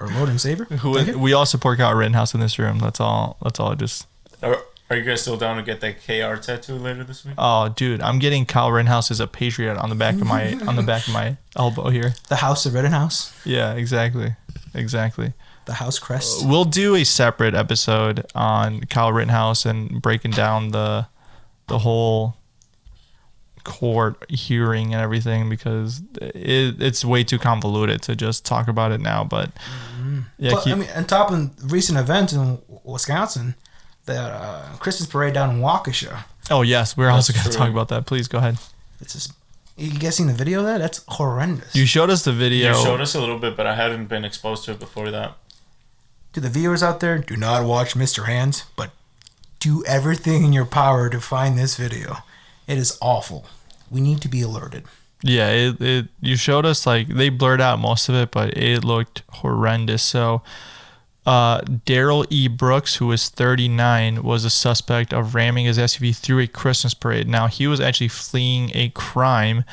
our 0.00 0.08
Lord 0.08 0.28
and 0.28 0.40
Savior. 0.40 0.64
Who 0.64 0.94
Thank 0.94 1.08
you. 1.08 1.18
we 1.18 1.32
all 1.32 1.46
support 1.46 1.78
Kyle 1.78 1.94
Rittenhouse 1.94 2.34
in 2.34 2.40
this 2.40 2.58
room. 2.58 2.78
That's 2.80 3.00
all. 3.00 3.36
That's 3.42 3.60
all. 3.60 3.72
I 3.72 3.74
just. 3.76 4.06
Are, 4.42 4.58
are 4.88 4.96
you 4.96 5.02
guys 5.02 5.22
still 5.22 5.36
down 5.36 5.56
to 5.56 5.62
get 5.62 5.80
that 5.80 5.98
KR 6.00 6.40
tattoo 6.40 6.74
later 6.74 7.02
this 7.02 7.24
week? 7.24 7.34
Oh, 7.38 7.68
dude, 7.68 8.00
I'm 8.00 8.18
getting 8.18 8.46
Kyle 8.46 8.70
Rittenhouse 8.70 9.10
as 9.10 9.18
a 9.18 9.26
patriot 9.26 9.76
on 9.76 9.88
the 9.88 9.96
back 9.96 10.14
of 10.14 10.26
my 10.26 10.54
on 10.66 10.76
the 10.76 10.82
back 10.82 11.06
of 11.08 11.12
my 11.12 11.36
elbow 11.56 11.90
here. 11.90 12.14
The 12.28 12.36
House 12.36 12.66
of 12.66 12.74
Rittenhouse, 12.74 13.34
Yeah, 13.44 13.74
exactly, 13.74 14.36
exactly. 14.74 15.32
the 15.64 15.74
House 15.74 15.98
crest. 15.98 16.44
Uh, 16.44 16.48
we'll 16.48 16.64
do 16.64 16.94
a 16.94 17.04
separate 17.04 17.54
episode 17.54 18.26
on 18.34 18.82
Kyle 18.82 19.12
Rittenhouse 19.12 19.66
and 19.66 20.00
breaking 20.00 20.32
down 20.32 20.70
the 20.70 21.08
the 21.66 21.78
whole 21.78 22.36
court 23.64 24.24
hearing 24.30 24.94
and 24.94 25.02
everything 25.02 25.48
because 25.48 26.00
it, 26.20 26.80
it's 26.80 27.04
way 27.04 27.24
too 27.24 27.38
convoluted 27.38 28.00
to 28.02 28.14
just 28.14 28.46
talk 28.46 28.68
about 28.68 28.92
it 28.92 29.00
now. 29.00 29.24
But 29.24 29.52
mm-hmm. 29.56 30.20
yeah, 30.38 30.52
But, 30.52 30.64
keep, 30.64 30.72
I 30.74 30.76
mean, 30.76 30.88
on 30.94 31.04
top 31.06 31.32
of 31.32 31.72
recent 31.72 31.98
events 31.98 32.32
in 32.32 32.60
Wisconsin, 32.84 33.56
the 34.06 34.18
uh, 34.20 34.76
Christmas 34.76 35.08
parade 35.08 35.34
down 35.34 35.50
in 35.50 35.60
Waukesha. 35.60 36.24
oh 36.50 36.62
yes, 36.62 36.96
we're 36.96 37.10
also 37.10 37.32
going 37.32 37.44
to 37.44 37.52
talk 37.52 37.68
about 37.70 37.88
that. 37.88 38.06
Please 38.06 38.28
go 38.28 38.38
ahead. 38.38 38.56
It's 39.00 39.12
just 39.12 39.32
you 39.76 39.98
guys 39.98 40.16
seen 40.16 40.26
the 40.26 40.32
video 40.32 40.60
of 40.60 40.66
that? 40.66 40.78
That's 40.78 41.04
horrendous. 41.06 41.74
You 41.76 41.84
showed 41.84 42.08
us 42.08 42.24
the 42.24 42.32
video. 42.32 42.70
You 42.70 42.82
showed 42.82 43.00
us 43.02 43.14
a 43.14 43.20
little 43.20 43.38
bit, 43.38 43.56
but 43.56 43.66
I 43.66 43.74
hadn't 43.74 44.06
been 44.06 44.24
exposed 44.24 44.64
to 44.64 44.72
it 44.72 44.78
before 44.80 45.10
that. 45.10 45.36
to 46.32 46.40
the 46.40 46.48
viewers 46.48 46.82
out 46.82 47.00
there, 47.00 47.18
do 47.18 47.36
not 47.36 47.64
watch 47.66 47.94
Mr. 47.94 48.26
Hands, 48.26 48.64
but 48.76 48.90
do 49.60 49.84
everything 49.86 50.44
in 50.44 50.52
your 50.52 50.64
power 50.66 51.08
to 51.10 51.20
find 51.20 51.58
this 51.58 51.76
video. 51.76 52.18
It 52.66 52.78
is 52.78 52.96
awful. 53.02 53.44
We 53.90 54.00
need 54.00 54.20
to 54.22 54.28
be 54.28 54.40
alerted. 54.42 54.84
Yeah, 55.22 55.50
it, 55.50 55.80
it 55.80 56.06
you 56.20 56.36
showed 56.36 56.64
us 56.66 56.86
like 56.86 57.08
they 57.08 57.28
blurred 57.30 57.60
out 57.60 57.78
most 57.78 58.08
of 58.08 58.14
it, 58.14 58.30
but 58.30 58.56
it 58.56 58.84
looked 58.84 59.22
horrendous. 59.30 60.02
So 60.02 60.42
uh 61.26 61.60
Darrell 61.84 62.24
E. 62.30 62.48
Brooks, 62.48 62.96
who 62.96 63.08
was 63.08 63.28
39, 63.28 64.22
was 64.22 64.44
a 64.44 64.50
suspect 64.50 65.12
of 65.12 65.34
ramming 65.34 65.66
his 65.66 65.76
SUV 65.78 66.16
through 66.16 66.38
a 66.40 66.46
Christmas 66.46 66.94
parade. 66.94 67.28
Now 67.28 67.48
he 67.48 67.66
was 67.66 67.80
actually 67.80 68.08
fleeing 68.08 68.70
a 68.74 68.90
crime 68.90 69.64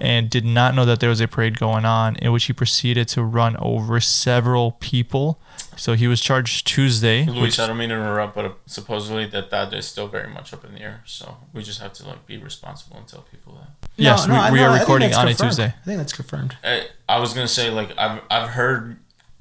and 0.00 0.28
did 0.30 0.44
not 0.44 0.74
know 0.74 0.84
that 0.86 0.98
there 1.00 1.10
was 1.10 1.20
a 1.20 1.28
parade 1.28 1.58
going 1.60 1.84
on, 1.84 2.16
in 2.16 2.32
which 2.32 2.44
he 2.44 2.52
proceeded 2.52 3.06
to 3.08 3.22
run 3.22 3.56
over 3.58 4.00
several 4.00 4.72
people. 4.72 5.38
So 5.76 5.92
he 5.94 6.08
was 6.08 6.20
charged 6.20 6.66
Tuesday. 6.66 7.24
Luis, 7.26 7.40
which- 7.42 7.60
I 7.60 7.66
don't 7.66 7.76
mean 7.76 7.90
to 7.90 7.94
interrupt, 7.94 8.34
but 8.34 8.58
supposedly 8.66 9.26
that 9.26 9.50
that 9.50 9.72
is 9.74 9.86
still 9.86 10.08
very 10.08 10.28
much 10.28 10.52
up 10.52 10.64
in 10.64 10.74
the 10.74 10.80
air. 10.80 11.02
So 11.06 11.36
we 11.52 11.62
just 11.62 11.80
have 11.80 11.92
to 11.94 12.06
like 12.08 12.26
be 12.26 12.36
responsible 12.38 12.96
and 12.96 13.06
tell 13.06 13.24
people 13.30 13.54
that. 13.60 13.88
yes, 13.96 14.26
No, 14.26 14.34
no, 14.34 14.44
we, 14.46 14.52
we 14.52 14.58
no, 14.60 14.70
are 14.70 14.78
recording 14.78 15.10
that's 15.10 15.18
on 15.18 15.28
a. 15.28 15.34
Tuesday. 15.34 15.66
I 15.66 15.84
think 15.84 15.98
that's 15.98 16.12
confirmed. 16.14 16.56
I, 16.64 16.86
I 17.08 17.18
was 17.20 17.32
gonna 17.34 17.46
say 17.46 17.70
like 17.70 17.96
I've 17.98 18.22
I've 18.30 18.48
heard 18.50 18.96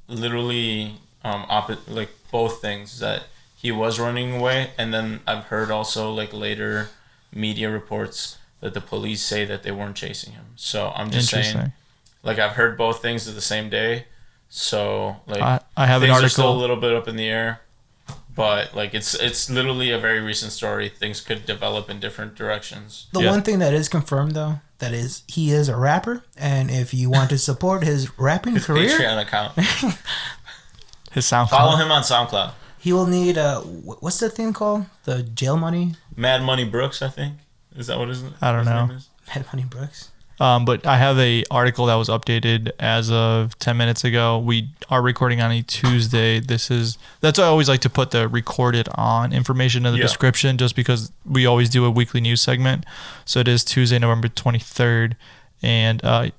literally 0.07 0.95
um 1.23 1.43
oppo- 1.43 1.79
like 1.87 2.09
both 2.31 2.61
things 2.61 2.99
that 2.99 3.23
he 3.55 3.71
was 3.71 3.99
running 3.99 4.35
away, 4.35 4.71
and 4.77 4.93
then 4.93 5.19
I've 5.27 5.45
heard 5.45 5.69
also 5.71 6.11
like 6.11 6.33
later 6.33 6.89
media 7.33 7.69
reports 7.69 8.37
that 8.59 8.73
the 8.73 8.81
police 8.81 9.21
say 9.21 9.45
that 9.45 9.63
they 9.63 9.71
weren't 9.71 9.95
chasing 9.95 10.33
him. 10.33 10.45
So 10.55 10.91
I'm 10.95 11.11
just 11.11 11.29
saying, 11.29 11.71
like 12.23 12.39
I've 12.39 12.53
heard 12.53 12.77
both 12.77 13.01
things 13.01 13.27
at 13.27 13.35
the 13.35 13.41
same 13.41 13.69
day. 13.69 14.05
So 14.49 15.17
like 15.27 15.41
I, 15.41 15.59
I 15.77 15.85
have 15.85 16.03
an 16.03 16.09
article. 16.09 16.25
are 16.25 16.29
still 16.29 16.51
a 16.51 16.57
little 16.59 16.75
bit 16.75 16.93
up 16.93 17.07
in 17.07 17.15
the 17.15 17.27
air, 17.27 17.61
but 18.35 18.75
like 18.75 18.93
it's 18.93 19.13
it's 19.15 19.49
literally 19.49 19.91
a 19.91 19.99
very 19.99 20.19
recent 20.21 20.51
story. 20.51 20.89
Things 20.89 21.21
could 21.21 21.45
develop 21.45 21.89
in 21.89 21.99
different 21.99 22.35
directions. 22.35 23.07
The 23.13 23.21
Yeah. 23.21 23.31
one 23.31 23.43
thing 23.43 23.59
that 23.59 23.73
is 23.73 23.87
confirmed 23.89 24.33
though, 24.33 24.59
that 24.79 24.91
is 24.93 25.23
he 25.27 25.51
is 25.51 25.69
a 25.69 25.75
rapper, 25.77 26.23
and 26.35 26.69
if 26.69 26.93
you 26.93 27.09
want 27.09 27.29
to 27.29 27.37
support 27.37 27.83
his 27.83 28.17
rapping 28.19 28.59
career, 28.59 28.89
Patreon 28.89 29.21
account. 29.21 29.53
His 31.11 31.25
SoundCloud. 31.25 31.49
Follow 31.49 31.75
him 31.77 31.91
on 31.91 32.03
SoundCloud. 32.03 32.51
he 32.79 32.91
will 32.93 33.05
need 33.07 33.37
uh, 33.37 33.61
what's 33.61 34.19
the 34.19 34.29
thing 34.29 34.53
called? 34.53 34.85
The 35.03 35.23
jail 35.23 35.57
money, 35.57 35.93
Mad 36.15 36.41
Money 36.43 36.65
Brooks, 36.65 37.01
I 37.01 37.09
think. 37.09 37.35
Is 37.75 37.87
that 37.87 37.97
what 37.99 38.07
his, 38.09 38.23
I 38.41 38.51
don't 38.51 38.59
his 38.59 38.67
know. 38.67 38.85
name 38.87 38.97
is? 38.97 39.09
Mad 39.35 39.45
Money 39.53 39.65
Brooks. 39.65 40.09
Um, 40.39 40.65
but 40.65 40.87
I 40.87 40.97
have 40.97 41.19
a 41.19 41.43
article 41.51 41.85
that 41.85 41.93
was 41.95 42.09
updated 42.09 42.71
as 42.79 43.11
of 43.11 43.55
10 43.59 43.77
minutes 43.77 44.03
ago. 44.03 44.39
We 44.39 44.69
are 44.89 44.99
recording 44.99 45.39
on 45.39 45.51
a 45.51 45.61
Tuesday. 45.61 46.39
This 46.39 46.71
is 46.71 46.97
that's 47.19 47.37
why 47.37 47.45
I 47.45 47.47
always 47.47 47.69
like 47.69 47.81
to 47.81 47.91
put 47.91 48.09
the 48.09 48.27
recorded 48.27 48.89
on 48.95 49.33
information 49.33 49.85
in 49.85 49.91
the 49.93 49.99
Yeah. 49.99 50.03
description 50.05 50.57
just 50.57 50.75
because 50.75 51.11
we 51.25 51.45
always 51.45 51.69
do 51.69 51.85
a 51.85 51.91
weekly 51.91 52.21
news 52.21 52.41
segment. 52.41 52.85
So 53.23 53.39
it 53.41 53.47
is 53.47 53.63
Tuesday, 53.63 53.99
November 53.99 54.29
23rd 54.29 55.13
and 55.61 56.03
uh, 56.03 56.29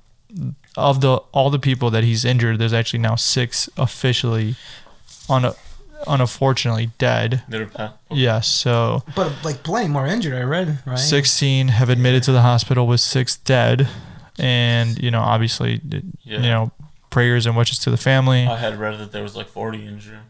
of 0.77 1.01
the 1.01 1.17
all 1.33 1.51
the 1.51 1.59
people 1.59 1.91
that 1.91 2.05
he's 2.05 2.25
injured, 2.25 2.59
there's 2.59 2.73
actually 2.73 3.01
now 3.01 3.15
6 3.17 3.69
officially 3.77 4.55
un, 5.29 5.53
unfortunately 6.07 6.91
dead. 6.99 7.43
Little 7.49 7.69
Pat. 7.69 7.97
Yes, 8.11 8.49
so 8.49 9.03
But 9.15 9.33
like 9.45 9.63
plenty 9.63 9.89
more 9.89 10.07
injured, 10.07 10.35
I 10.35 10.43
read. 10.43 10.79
Right. 10.87 10.99
16 10.99 11.69
have 11.69 11.89
admitted 11.89 12.23
to 12.25 12.33
the 12.33 12.43
hospital 12.43 12.87
with 12.87 13.01
six 13.01 13.37
dead 13.37 13.89
and 14.39 14.99
you 15.03 15.11
know 15.11 15.21
obviously 15.21 15.81
Yeah. 16.25 16.39
you 16.39 16.49
know 16.49 16.73
prayers 17.11 17.45
and 17.45 17.55
wishes 17.57 17.79
to 17.81 17.91
the 17.91 17.99
family 17.99 18.47
I 18.47 18.57
had 18.57 18.79
read 18.81 18.99
that 18.99 19.13
there 19.13 19.23
was 19.23 19.37
like 19.37 19.47
40 19.49 19.87
injured. 19.87 20.21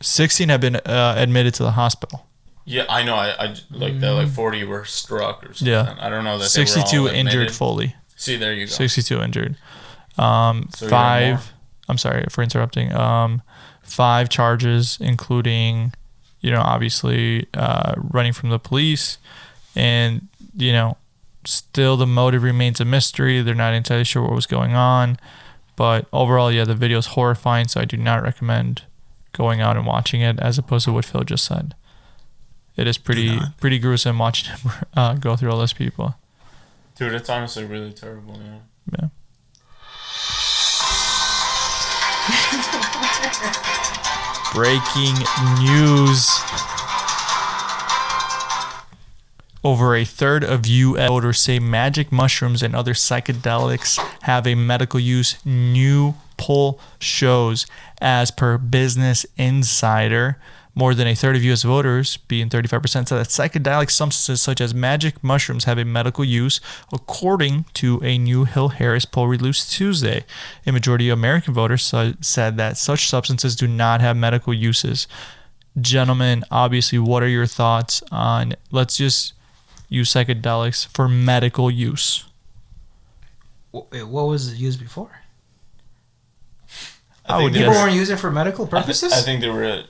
16 0.00 0.48
have 0.48 0.60
been 0.60 0.76
uh, 0.76 1.14
admitted 1.16 1.54
to 1.54 1.62
the 1.62 1.72
hospital 1.72 2.26
Yeah, 2.64 2.84
I 2.88 3.02
know. 3.04 3.14
I, 3.14 3.28
I 3.38 3.54
like 3.70 4.00
that. 4.00 4.12
Like 4.12 4.28
40 4.28 4.64
were 4.64 4.84
struck 4.84 5.44
or 5.44 5.54
something. 5.54 5.68
Yeah. 5.72 5.94
I 6.00 6.08
don't 6.08 6.24
know 6.24 6.38
that. 6.38 6.50
they 6.52 6.62
were 6.62 6.66
62 6.66 6.98
all 7.02 7.06
injured 7.06 7.34
admitted. 7.34 7.54
fully 7.54 7.94
See, 8.22 8.36
there 8.36 8.54
you 8.54 8.66
go. 8.66 8.72
62 8.72 9.20
injured. 9.20 9.56
Um 10.18 10.68
So 10.76 10.86
you 10.86 10.92
have 10.92 11.30
more? 11.30 11.38
five 11.38 11.52
i'm 11.88 11.98
sorry 11.98 12.24
for 12.30 12.42
interrupting. 12.42 12.92
Um 12.94 13.42
five 13.82 14.28
charges 14.28 14.98
including 15.00 15.92
you 16.40 16.50
know 16.50 16.60
obviously 16.60 17.46
uh 17.54 17.94
running 17.96 18.32
from 18.32 18.50
the 18.50 18.58
police 18.58 19.18
and 19.74 20.28
you 20.56 20.72
know 20.72 20.96
still 21.44 21.96
the 21.96 22.06
motive 22.06 22.42
remains 22.44 22.80
a 22.80 22.84
mystery. 22.84 23.42
They're 23.42 23.54
not 23.66 23.74
entirely 23.74 24.04
sure 24.04 24.22
what 24.22 24.32
was 24.34 24.46
going 24.46 24.74
on 24.74 25.18
but 25.74 26.06
overall 26.12 26.52
yeah 26.52 26.64
the 26.64 26.74
video 26.74 26.98
is 26.98 27.06
horrifying 27.16 27.66
so 27.66 27.80
i 27.80 27.84
do 27.86 27.96
not 27.96 28.22
recommend 28.22 28.82
going 29.32 29.60
out 29.62 29.74
and 29.78 29.86
watching 29.86 30.20
it 30.20 30.38
as 30.38 30.58
opposed 30.58 30.84
to 30.84 30.92
what 30.92 31.04
phil 31.04 31.24
just 31.24 31.44
said. 31.44 31.74
It 32.76 32.86
is 32.86 32.98
pretty 32.98 33.38
pretty 33.60 33.78
gruesome 33.78 34.18
watching 34.18 34.54
him 34.56 34.70
uh, 34.94 35.14
go 35.14 35.34
through 35.36 35.50
all 35.50 35.58
those 35.58 35.72
people 35.72 36.14
Dude, 37.02 37.14
it's 37.14 37.28
honestly 37.28 37.64
really 37.64 37.92
terrible. 37.92 38.40
Yeah. 38.40 38.60
yeah 39.00 39.08
Breaking 44.54 45.16
news. 45.58 46.30
Over 49.64 49.96
a 49.96 50.04
third 50.04 50.44
of 50.44 50.64
U.S. 50.64 51.08
voters 51.08 51.40
say 51.40 51.58
magic 51.58 52.12
mushrooms 52.12 52.62
and 52.62 52.76
other 52.76 52.94
psychedelics 52.94 53.98
have 54.22 54.46
a 54.46 54.54
medical 54.54 55.00
use. 55.00 55.44
New 55.44 56.14
poll 56.36 56.78
shows, 57.00 57.66
as 58.00 58.30
per 58.30 58.58
Business 58.58 59.26
Insider, 59.36 60.38
more 60.74 60.94
than 60.94 61.06
a 61.06 61.14
third 61.14 61.36
of 61.36 61.44
U.S. 61.44 61.62
voters, 61.64 62.16
being 62.16 62.48
35%, 62.48 62.88
said 62.88 63.06
that 63.08 63.26
psychedelic 63.28 63.90
substances 63.90 64.40
such 64.40 64.60
as 64.60 64.72
magic 64.72 65.22
mushrooms 65.22 65.64
have 65.64 65.76
a 65.78 65.84
medical 65.84 66.24
use, 66.24 66.60
according 66.92 67.66
to 67.74 68.00
a 68.02 68.16
new 68.16 68.44
Hill 68.44 68.70
Harris 68.70 69.04
poll 69.04 69.28
released 69.28 69.70
Tuesday. 69.70 70.24
A 70.66 70.72
majority 70.72 71.10
of 71.10 71.18
American 71.18 71.52
voters 71.52 71.84
sa- 71.84 72.12
said 72.22 72.56
that 72.56 72.78
such 72.78 73.06
substances 73.08 73.54
do 73.54 73.68
not 73.68 74.00
have 74.00 74.16
medical 74.16 74.54
uses. 74.54 75.06
Gentlemen, 75.78 76.42
obviously, 76.50 76.98
what 76.98 77.22
are 77.22 77.28
your 77.28 77.46
thoughts 77.46 78.02
on 78.10 78.54
let's 78.70 78.96
just 78.96 79.34
use 79.88 80.10
psychedelics 80.12 80.86
for 80.86 81.08
medical 81.08 81.70
use? 81.70 82.24
What 83.72 83.90
was 84.26 84.52
it 84.52 84.56
used 84.56 84.80
before? 84.80 85.22
I, 87.24 87.38
think 87.38 87.42
would 87.44 87.52
People 87.54 87.72
guess. 87.72 87.82
weren't 87.82 87.94
using 87.94 88.16
it 88.16 88.20
for 88.20 88.30
medical 88.30 88.64
I, 88.66 88.68
th- 88.70 88.82
purposes. 88.82 89.12
I 89.12 89.20
think 89.20 89.40
they 89.40 89.48
were. 89.48 89.84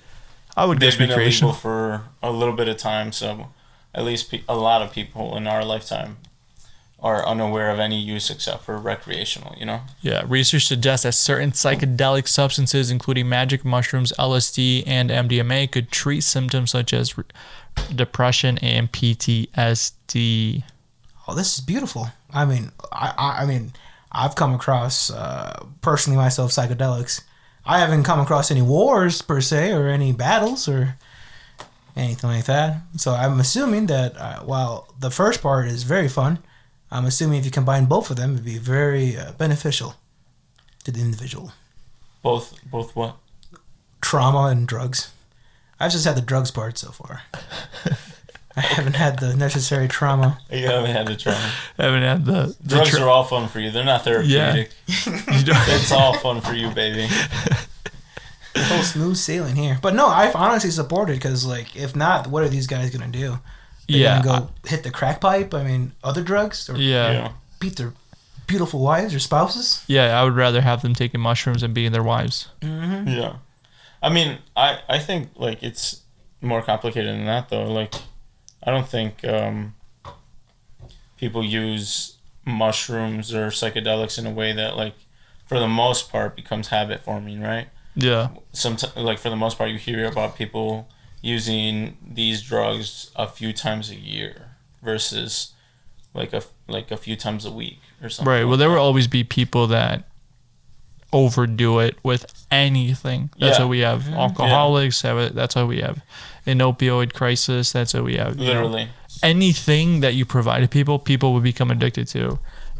I 0.57 0.65
would 0.67 0.81
They've 0.81 0.91
guess 0.91 0.97
been 0.97 1.05
illegal 1.11 1.17
recreational. 1.19 1.53
for 1.55 2.03
a 2.23 2.31
little 2.31 2.55
bit 2.55 2.69
of 2.69 2.77
time, 2.77 3.12
so 3.12 3.49
at 3.95 4.05
least 4.05 4.31
pe- 4.31 4.43
a 4.49 4.57
lot 4.57 4.83
of 4.83 4.93
people 4.93 5.37
in 5.37 5.47
our 5.47 5.65
lifetime 5.65 6.19
are 7.01 7.27
unaware 7.27 7.71
of 7.71 7.81
any 7.81 7.99
use 8.01 8.31
except 8.31 8.62
for 8.65 8.79
recreational. 8.79 9.55
You 9.59 9.67
know. 9.67 9.81
Yeah, 10.03 10.23
research 10.27 10.67
suggests 10.67 11.03
that 11.05 11.12
certain 11.15 11.51
psychedelic 11.53 12.29
substances, 12.29 12.91
including 12.91 13.29
magic 13.29 13.65
mushrooms, 13.65 14.12
LSD, 14.19 14.85
and 14.87 15.11
MDMA, 15.11 15.71
could 15.71 15.91
treat 15.91 16.21
symptoms 16.23 16.71
such 16.71 16.93
as 16.93 17.17
re- 17.19 17.25
depression 17.95 18.59
and 18.59 18.93
PTSD. 18.93 20.62
oh, 21.29 21.35
this 21.35 21.55
is 21.59 21.65
beautiful. 21.65 22.09
I 22.33 22.45
mean, 22.45 22.71
I, 22.93 23.15
I, 23.17 23.43
I 23.43 23.47
mean, 23.47 23.73
I've 24.12 24.35
come 24.35 24.55
across 24.55 25.11
uh, 25.11 25.65
personally 25.81 26.17
myself 26.19 26.51
psychedelics. 26.53 27.23
I 27.64 27.79
haven't 27.79 28.03
come 28.03 28.20
across 28.20 28.51
any 28.51 28.62
wars 28.62 29.22
per 29.22 29.40
se 29.40 29.72
or 29.72 29.88
any 29.88 30.12
battles 30.12 30.68
or 30.68 30.96
anything 31.96 32.31
like 32.31 32.46
that. 32.46 32.83
So 32.96 33.12
I'm 33.12 33.38
assuming 33.38 33.87
that 33.87 34.16
uh, 34.16 34.40
while 34.40 34.88
the 34.98 35.11
first 35.11 35.42
part 35.42 35.68
is 35.68 35.85
very 35.85 36.09
fun, 36.09 36.38
I'm 36.90 37.05
assuming 37.05 37.38
if 37.38 37.44
you 37.44 37.51
combine 37.51 37.87
both 37.87 38.11
of 38.11 38.16
them, 38.16 38.33
it'd 38.35 38.44
be 38.44 38.59
very 38.59 39.16
uh, 39.16 39.33
beneficial 39.33 39.94
to 40.85 40.90
the 40.90 41.01
individual. 41.01 41.53
Both. 42.22 42.55
Both 42.70 42.94
what? 42.96 43.16
Trauma 44.01 44.46
and 44.46 44.66
drugs. 44.66 45.12
I've 45.79 45.92
just 45.92 46.05
had 46.05 46.16
the 46.16 46.22
drugs 46.22 46.51
part 46.51 46.79
so 46.79 46.90
far. 46.90 47.22
I 48.57 48.61
haven't 48.61 48.97
had 48.97 49.19
the 49.19 49.35
necessary 49.37 49.88
trauma. 49.88 50.38
You 50.51 50.67
haven't 50.67 50.91
had 50.91 51.07
the 51.07 51.17
trauma. 51.17 51.51
I 51.79 51.83
haven't 51.85 52.03
had 52.03 52.25
the, 52.27 52.57
the 52.61 52.69
Drugs 52.77 52.91
tra- 52.91 53.01
are 53.03 53.09
all 53.09 53.25
fun 53.25 53.49
for 53.49 53.61
you. 53.61 53.71
They're 53.71 53.85
not 53.85 54.05
therapeutic. 54.05 54.71
you 55.07 55.43
don't- 55.45 55.69
It's 55.69 55.91
all 55.93 56.15
fun 56.19 56.41
for 56.43 56.53
you, 56.53 56.69
baby. 56.71 57.09
Whole 58.55 58.83
smooth 58.83 59.17
sailing 59.17 59.57
here. 59.57 59.79
But 59.81 59.95
no, 59.95 60.07
I've 60.07 60.37
honestly 60.37 60.71
supported 60.71 61.15
because, 61.15 61.47
like, 61.47 61.75
if 61.75 61.97
not, 61.97 62.27
what 62.27 62.43
are 62.43 62.49
these 62.51 62.67
guys 62.67 62.91
gonna 62.91 63.11
do? 63.11 63.38
They're 63.88 63.99
yeah, 63.99 64.23
gonna 64.23 64.41
go 64.43 64.69
hit 64.69 64.83
the 64.83 64.91
crack 64.91 65.21
pipe. 65.23 65.55
I 65.55 65.65
mean, 65.65 65.93
other 66.05 66.23
drugs 66.23 66.69
or 66.69 66.77
yeah, 66.77 66.83
Yeah. 66.83 67.12
yeah, 67.12 67.33
beat 67.61 67.77
their 67.77 67.95
beautiful 68.47 68.81
wives 68.81 69.15
or 69.15 69.19
spouses. 69.21 69.83
Yeah, 69.87 70.21
I 70.21 70.25
would 70.25 70.37
rather 70.37 70.61
have 70.61 70.83
them 70.83 70.95
taking 70.95 71.21
mushrooms 71.21 71.62
and 71.62 71.73
being 71.73 71.93
their 71.93 72.03
wives. 72.03 72.49
Mm-hmm. 72.61 73.09
Yeah. 73.09 73.37
I 74.03 74.11
mean, 74.11 74.38
I 74.55 74.81
I 74.88 74.99
think 74.99 75.31
like 75.37 75.62
it's 75.62 76.03
more 76.43 76.61
complicated 76.61 77.09
than 77.15 77.25
that 77.25 77.49
though. 77.49 77.65
Like 77.73 77.95
I 78.62 78.70
don't 78.70 78.88
think 78.88 79.25
um 79.25 79.75
people 81.16 81.44
use 81.44 82.16
mushrooms 82.44 83.33
or 83.33 83.48
psychedelics 83.48 84.18
in 84.18 84.27
a 84.27 84.31
way 84.31 84.53
that 84.53 84.77
like 84.77 84.94
for 85.46 85.59
the 85.59 85.68
most 85.68 86.11
part 86.11 86.35
becomes 86.35 86.68
habit 86.68 87.01
forming, 87.01 87.40
right? 87.40 87.68
Yeah, 87.94 88.29
Sometimes 88.53 88.96
like 88.96 89.18
for 89.18 89.29
the 89.31 89.37
most 89.37 89.59
part 89.59 89.70
you 89.70 89.79
hear 89.79 90.07
about 90.07 90.35
people 90.37 90.88
using 91.20 91.96
these 92.07 92.42
drugs 92.42 93.11
a 93.14 93.27
few 93.29 93.53
times 93.53 93.90
a 93.90 93.94
year 93.96 94.57
versus 94.83 95.53
like 96.14 96.33
a 96.33 96.42
like 96.68 96.90
a 96.90 96.96
few 96.96 97.16
times 97.16 97.44
a 97.44 97.51
week 97.53 97.81
or 98.03 98.09
something. 98.09 98.33
right. 98.33 98.44
Well, 98.44 98.57
there 98.57 98.70
will 98.70 98.79
always 98.79 99.07
be 99.09 99.25
people 99.25 99.66
that 99.68 100.05
overdo 101.12 101.79
it 101.81 101.96
with 102.03 102.27
anything. 102.51 103.31
That's 103.38 103.59
Yeah. 103.59 103.64
why 103.64 103.70
we 103.70 103.79
have 103.81 104.09
alcoholics. 104.09 105.03
Have 105.03 105.18
it. 105.18 105.35
That's 105.35 105.55
why 105.55 105.64
we 105.64 105.81
have 105.81 106.01
an 106.46 106.59
opioid 106.59 107.12
crisis. 107.12 107.72
That's 107.72 107.94
why 107.94 108.01
we 108.01 108.16
have 108.16 108.38
you 108.38 108.46
know, 108.46 108.53
literally. 108.53 108.88
anything 109.22 110.01
that 110.01 110.14
you 110.14 110.25
provide 110.25 110.61
to 110.61 110.68
people, 110.68 110.98
people 110.98 111.33
will 111.33 111.40
become 111.40 111.70
addicted 111.70 112.09
to. 112.09 112.38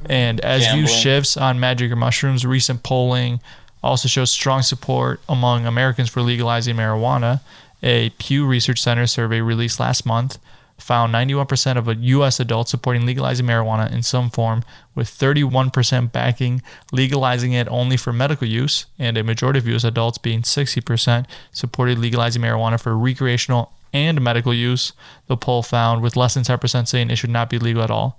And 0.09 0.41
as 0.41 0.63
view 0.63 0.85
Gambling. 0.87 0.99
shifts 1.01 1.37
on 1.37 1.61
magic 1.61 1.93
or 1.93 1.97
mushrooms, 1.97 2.45
recent 2.45 2.83
polling 2.83 3.41
also 3.83 4.09
shows 4.09 4.31
strong 4.31 4.63
support 4.63 5.21
among 5.29 5.67
Americans 5.67 6.09
for 6.09 6.23
legalizing 6.23 6.77
marijuana. 6.77 7.41
A 7.85 8.11
Pew 8.11 8.47
Research 8.47 8.81
Center 8.81 9.07
survey 9.07 9.41
released 9.41 9.79
last 9.81 10.07
month 10.07 10.39
found 10.83 11.15
91% 11.15 11.77
of 11.77 12.03
U.S. 12.03 12.41
adults 12.41 12.71
supporting 12.71 13.07
legalizing 13.07 13.47
marijuana 13.47 13.91
in 13.91 14.03
some 14.03 14.29
form, 14.29 14.63
with 14.95 15.09
31% 15.09 16.13
backing 16.13 16.63
legalizing 16.93 17.53
it 17.53 17.69
only 17.69 17.97
for 17.97 18.13
medical 18.13 18.47
use, 18.47 18.87
and 18.99 19.17
a 19.17 19.25
majority 19.25 19.59
of 19.59 19.67
U.S. 19.69 19.85
adults, 19.85 20.19
being 20.19 20.43
60%, 20.43 21.27
supported 21.53 21.99
legalizing 21.99 22.43
marijuana 22.43 22.81
for 22.81 22.97
recreational 22.97 23.73
and 23.93 24.21
medical 24.21 24.53
use. 24.53 24.93
The 25.27 25.37
poll 25.37 25.63
found, 25.63 26.03
with 26.03 26.17
less 26.17 26.35
than 26.35 26.43
10% 26.43 26.89
saying 26.89 27.11
it 27.11 27.17
should 27.17 27.31
not 27.31 27.49
be 27.49 27.59
legal 27.59 27.83
at 27.83 27.91
all. 27.91 28.19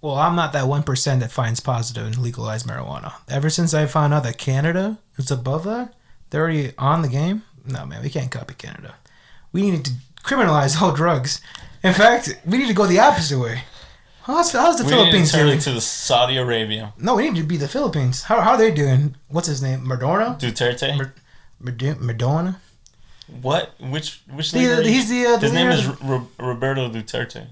Well, 0.00 0.14
I'm 0.14 0.36
not 0.36 0.52
that 0.52 0.68
one 0.68 0.84
percent 0.84 1.20
that 1.20 1.32
finds 1.32 1.58
positive 1.58 2.06
in 2.06 2.22
legalized 2.22 2.66
marijuana. 2.66 3.14
Ever 3.28 3.50
since 3.50 3.74
I 3.74 3.86
found 3.86 4.14
out 4.14 4.22
that 4.22 4.38
Canada 4.38 4.98
is 5.16 5.30
above 5.30 5.64
that, 5.64 5.92
they're 6.30 6.42
already 6.42 6.72
on 6.78 7.02
the 7.02 7.08
game. 7.08 7.42
No, 7.66 7.84
man, 7.84 8.02
we 8.02 8.10
can't 8.10 8.30
copy 8.30 8.54
Canada. 8.54 8.94
We 9.52 9.68
need 9.68 9.84
to 9.84 9.92
criminalize 10.28 10.80
all 10.80 10.92
drugs. 10.92 11.40
In 11.82 11.92
fact, 11.94 12.38
we 12.44 12.58
need 12.58 12.68
to 12.68 12.74
go 12.74 12.86
the 12.86 13.00
opposite 13.00 13.38
way. 13.38 13.62
How's, 14.22 14.52
how's 14.52 14.76
the 14.76 14.84
We 14.84 14.90
need 14.90 14.96
to 14.96 15.00
Philippines 15.04 15.32
doing? 15.32 15.58
to 15.60 15.70
the 15.72 15.80
Saudi 15.80 16.36
Arabia. 16.36 16.92
No, 16.98 17.14
we 17.16 17.22
need 17.30 17.36
to 17.40 17.42
be 17.46 17.56
the 17.56 17.68
Philippines. 17.68 18.24
How, 18.24 18.40
how 18.42 18.50
are 18.52 18.58
they 18.58 18.70
doing? 18.70 19.16
What's 19.28 19.46
his 19.48 19.62
name? 19.62 19.86
Madonna? 19.86 20.36
Duterte. 20.38 20.96
Mer- 20.98 21.14
Merdu- 21.62 21.98
Madonna? 22.00 22.60
what? 23.42 23.72
Which 23.78 24.20
which 24.30 24.52
The- 24.52 24.58
leader? 24.58 24.82
he's 24.82 25.08
the, 25.08 25.26
uh, 25.26 25.36
the 25.36 25.46
His 25.46 25.52
name 25.52 25.68
is 25.70 25.86
Ro- 26.02 26.28
Roberto 26.38 26.88
Duterte. 26.90 27.46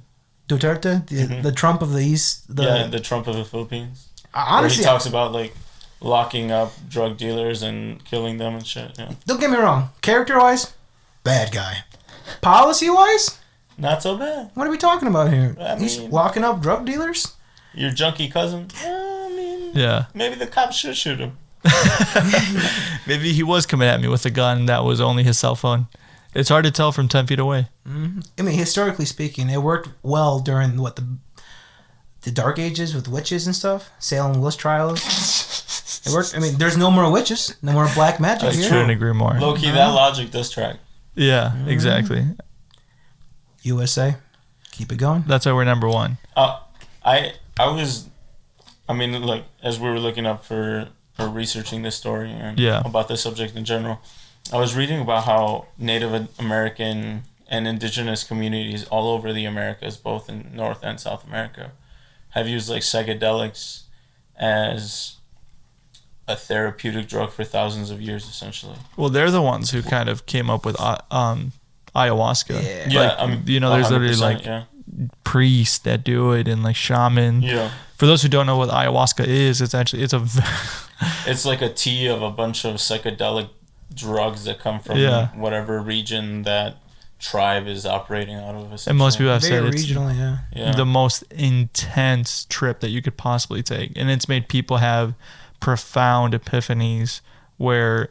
Duterte, 0.49 1.07
the, 1.09 1.41
the 1.43 1.53
Trump 1.53 1.83
of 1.83 1.93
the 1.93 2.01
East. 2.01 2.55
The, 2.55 2.63
yeah, 2.63 2.87
the 2.87 3.01
Trump 3.01 3.27
of 3.27 3.35
the 3.37 3.45
Philippines. 3.45 4.09
honestly, 4.35 4.79
where 4.79 4.87
he 4.87 4.91
talks 4.93 5.07
about 5.07 5.33
like 5.33 5.55
locking 6.01 6.51
up 6.53 6.73
drug 6.89 7.17
dealers 7.17 7.63
and 7.63 8.05
killing 8.05 8.39
them 8.39 8.55
and 8.55 8.67
shit. 8.67 8.97
Yeah, 8.99 9.13
don't 9.27 9.41
get 9.41 9.51
me 9.51 9.57
wrong. 9.57 9.91
Character 10.03 10.39
wise, 10.39 10.73
bad 11.25 11.53
guy. 11.53 11.79
Policy 12.41 12.91
wise, 12.91 13.39
not 13.79 14.03
so 14.03 14.17
bad. 14.17 14.51
what 14.55 14.67
are 14.67 14.71
we 14.71 14.79
talking 14.79 15.09
about 15.09 15.33
here? 15.33 15.57
I 15.61 15.77
He's 15.77 15.99
mean- 15.99 16.11
locking 16.11 16.45
up 16.45 16.61
drug 16.61 16.85
dealers. 16.85 17.35
Your 17.75 17.91
junkie 17.91 18.29
cousin. 18.29 18.69
I 18.83 19.33
mean, 19.37 19.73
Yeah. 19.75 20.07
maybe 20.15 20.35
the 20.35 20.47
cops 20.47 20.77
should 20.77 20.97
shoot 20.97 21.19
him. 21.19 21.37
Maybe 23.07 23.33
he 23.33 23.43
was 23.43 23.67
coming 23.67 23.89
at 23.89 24.01
me 24.01 24.07
with 24.09 24.25
a 24.25 24.31
gun 24.31 24.67
that 24.67 24.85
was 24.85 25.01
only 25.01 25.25
his 25.25 25.39
cell 25.39 25.57
phone. 25.57 25.89
It's 26.35 26.49
hard 26.49 26.65
to 26.65 26.71
tell 26.71 26.93
from 26.93 27.09
10 27.09 27.27
feet 27.27 27.39
away. 27.41 27.69
Mm-hmm. 27.89 28.21
I 28.39 28.43
mean, 28.43 28.57
historically 28.57 29.05
speaking, 29.05 29.51
it 29.51 29.59
worked 29.63 29.89
well 30.03 30.39
during 30.41 30.81
what 30.81 30.97
the 30.97 31.19
the 32.23 32.31
Dark 32.33 32.59
Ages 32.59 32.93
with 32.95 33.07
witches 33.07 33.47
and 33.47 33.55
stuff, 33.55 33.91
Salem 34.01 34.41
witch 34.41 34.57
trials. 34.57 35.01
It 36.05 36.13
worked. 36.13 36.37
I 36.37 36.41
mean, 36.41 36.57
there's 36.59 36.77
no 36.77 36.91
more 36.91 37.11
witches, 37.11 37.55
no 37.63 37.73
more 37.73 37.89
black 37.95 38.19
magic 38.21 38.43
That's 38.43 38.57
here. 38.59 38.69
couldn't 38.71 38.91
agree 38.91 39.13
more. 39.13 39.35
Low 39.39 39.55
key, 39.55 39.71
that 39.71 39.77
mm-hmm. 39.77 39.95
logic 39.95 40.31
does 40.33 40.51
track. 40.51 40.77
Yeah, 41.17 41.53
exactly. 41.67 42.25
USA, 43.63 44.17
keep 44.71 44.93
it 44.93 44.97
going. 44.97 45.25
That's 45.27 45.47
why 45.47 45.53
we're 45.53 45.65
number 45.65 45.89
one. 45.89 46.19
Uh, 46.37 46.61
I 47.05 47.33
I 47.59 47.67
was, 47.69 48.09
I 48.89 48.93
mean, 48.93 49.23
like 49.23 49.45
as 49.63 49.81
we 49.81 49.89
were 49.89 49.99
looking 49.99 50.27
up 50.27 50.45
for 50.45 50.89
or 51.19 51.29
researching 51.29 51.83
this 51.83 51.97
story 51.97 52.31
and 52.31 52.61
Yeah. 52.61 52.83
about 52.85 53.09
this 53.09 53.23
subject 53.23 53.57
in 53.57 53.65
general, 53.65 54.01
I 54.53 54.59
was 54.59 54.77
reading 54.77 55.01
about 55.01 55.25
how 55.25 55.67
Native 55.79 56.29
American 56.39 57.23
and 57.49 57.67
indigenous 57.67 58.23
communities 58.23 58.85
all 58.85 59.09
over 59.15 59.33
the 59.33 59.45
Americas, 59.47 59.97
both 59.97 60.29
in 60.29 60.51
North 60.55 60.81
and 60.83 61.01
South 61.01 61.25
America, 61.27 61.73
have 62.31 62.47
used 62.47 62.69
like 62.69 62.83
psychedelics 62.83 63.85
as 64.39 65.17
a 66.29 66.35
therapeutic 66.37 67.07
drug 67.09 67.31
for 67.33 67.45
thousands 67.45 67.91
of 67.91 68.01
years, 68.01 68.25
essentially. 68.29 68.77
Well, 68.97 69.09
they're 69.11 69.31
the 69.31 69.43
ones 69.43 69.71
who 69.71 69.83
kind 69.83 70.09
of 70.09 70.27
came 70.27 70.51
up 70.51 70.65
with 70.67 70.79
uh, 70.81 70.99
um, 71.11 71.53
ayahuasca. 71.95 72.63
Yeah. 72.63 72.89
Yeah, 72.89 73.01
Like, 73.09 73.19
I 73.19 73.27
mean, 73.27 73.43
you 73.47 73.61
know, 73.61 73.71
there's 73.71 73.91
literally 73.91 74.17
like 74.17 74.45
yeah, 74.45 74.65
priests 75.25 75.79
that 75.81 76.05
do 76.05 76.33
it 76.33 76.49
and 76.49 76.63
like 76.63 76.77
shaman. 76.77 77.43
yeah. 77.43 77.71
For 77.97 78.07
those 78.07 78.21
who 78.23 78.29
don't 78.29 78.45
know 78.47 78.57
what 78.59 78.69
ayahuasca 78.69 79.27
is, 79.27 79.61
it's 79.61 79.75
actually 79.75 80.03
it's 80.03 80.13
a. 80.13 80.27
It's 81.27 81.45
like 81.45 81.61
a 81.61 81.69
tea 81.71 82.07
of 82.07 82.23
a 82.23 82.31
bunch 82.31 82.65
of 82.65 82.77
psychedelic 82.77 83.51
drugs 83.93 84.45
that 84.45 84.59
come 84.59 84.81
from 84.81 84.97
Yeah. 84.97 85.29
whatever 85.35 85.79
region 85.83 86.43
that 86.45 86.77
tribe 87.19 87.67
is 87.67 87.85
operating 87.85 88.37
out 88.37 88.55
of. 88.55 88.73
and 88.87 88.97
most 88.97 89.19
people 89.19 89.33
essentially. 89.33 89.33
have 89.33 89.43
said 89.43 89.51
Very 89.51 89.69
it's 89.69 89.83
regional, 89.83 90.11
yeah. 90.13 90.39
yeah. 90.55 90.73
the 90.75 90.87
most 90.87 91.23
intense 91.33 92.47
trip 92.47 92.81
that 92.81 92.89
you 92.91 93.03
could 93.03 93.17
possibly 93.19 93.63
take, 93.63 93.93
and 93.97 94.11
it's 94.11 94.27
made 94.29 94.49
people 94.49 94.79
have 94.79 95.13
profound 95.61 96.35
epiphanies 96.35 97.21
where 97.57 98.09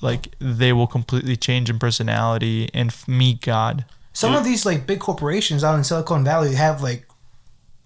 like 0.00 0.34
they 0.38 0.72
will 0.72 0.86
completely 0.86 1.36
change 1.36 1.68
in 1.68 1.78
personality 1.78 2.68
and 2.72 2.90
f- 2.90 3.06
meet 3.08 3.40
God. 3.40 3.84
Some 4.12 4.34
of 4.34 4.44
these 4.44 4.64
like 4.66 4.86
big 4.86 5.00
corporations 5.00 5.62
out 5.64 5.76
in 5.76 5.84
Silicon 5.84 6.24
Valley 6.24 6.54
have 6.54 6.82
like 6.82 7.06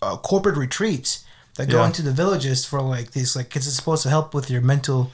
uh, 0.03 0.17
corporate 0.17 0.57
retreats 0.57 1.25
that 1.57 1.69
go 1.69 1.81
Yeah. 1.81 1.87
into 1.87 2.03
the 2.03 2.13
villages 2.13 2.65
for 2.65 2.81
like 2.81 3.13
these 3.13 3.35
like 3.37 3.49
because 3.49 3.67
it's 3.67 3.77
supposed 3.77 4.03
to 4.05 4.09
help 4.11 4.35
with 4.35 4.51
your 4.51 4.61
mental 4.63 5.11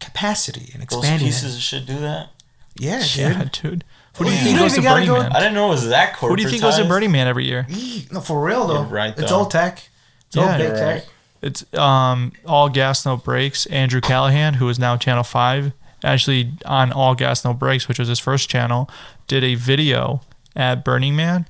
capacity 0.00 0.70
and 0.74 0.82
Those 0.82 0.98
expanding 0.98 1.28
pieces 1.28 1.54
it. 1.54 1.56
of 1.56 1.62
shit 1.62 1.86
do 1.86 1.98
that. 2.00 2.30
Yeah, 2.76 2.98
dude. 3.00 3.16
Yeah, 3.16 3.44
dude. 3.52 3.84
Who 4.16 4.24
do 4.24 4.30
you 4.30 4.36
You 4.36 4.42
think 4.44 4.58
goes 4.58 4.74
to 4.74 4.82
Burning 4.82 5.06
go- 5.08 5.18
Man? 5.22 5.32
I 5.32 5.38
didn't 5.40 5.54
know 5.54 5.66
it 5.66 5.70
was 5.70 5.88
that 5.88 6.16
corporate. 6.16 6.30
Who 6.30 6.36
do 6.36 6.42
you 6.44 6.48
think 6.50 6.62
goes 6.62 6.76
to 6.76 6.84
Burning 6.84 7.12
Man 7.12 7.26
every 7.26 7.44
year? 7.46 7.66
No, 8.12 8.20
for 8.20 8.42
real 8.44 8.66
though. 8.66 8.74
You're 8.82 8.84
right, 8.84 9.16
It's 9.18 9.32
all 9.32 9.46
tech. 9.46 9.88
It's 10.26 10.36
all 10.36 10.44
Yeah, 10.46 10.58
big 10.58 10.66
you're 10.68 10.76
tech. 10.76 11.06
It's 11.44 11.62
um 11.74 12.32
all 12.46 12.68
gas 12.70 13.04
no 13.04 13.18
brakes. 13.18 13.66
Andrew 13.66 14.00
Callaghan, 14.00 14.54
who 14.54 14.68
is 14.70 14.78
now 14.78 14.96
Channel 14.96 15.24
Five, 15.24 15.72
actually 16.02 16.52
on 16.64 16.90
all 16.90 17.14
gas 17.14 17.44
no 17.44 17.52
brakes, 17.52 17.86
which 17.86 17.98
was 17.98 18.08
his 18.08 18.18
first 18.18 18.48
channel, 18.48 18.88
did 19.26 19.44
a 19.44 19.54
video 19.54 20.22
at 20.56 20.84
Burning 20.84 21.14
Man, 21.14 21.46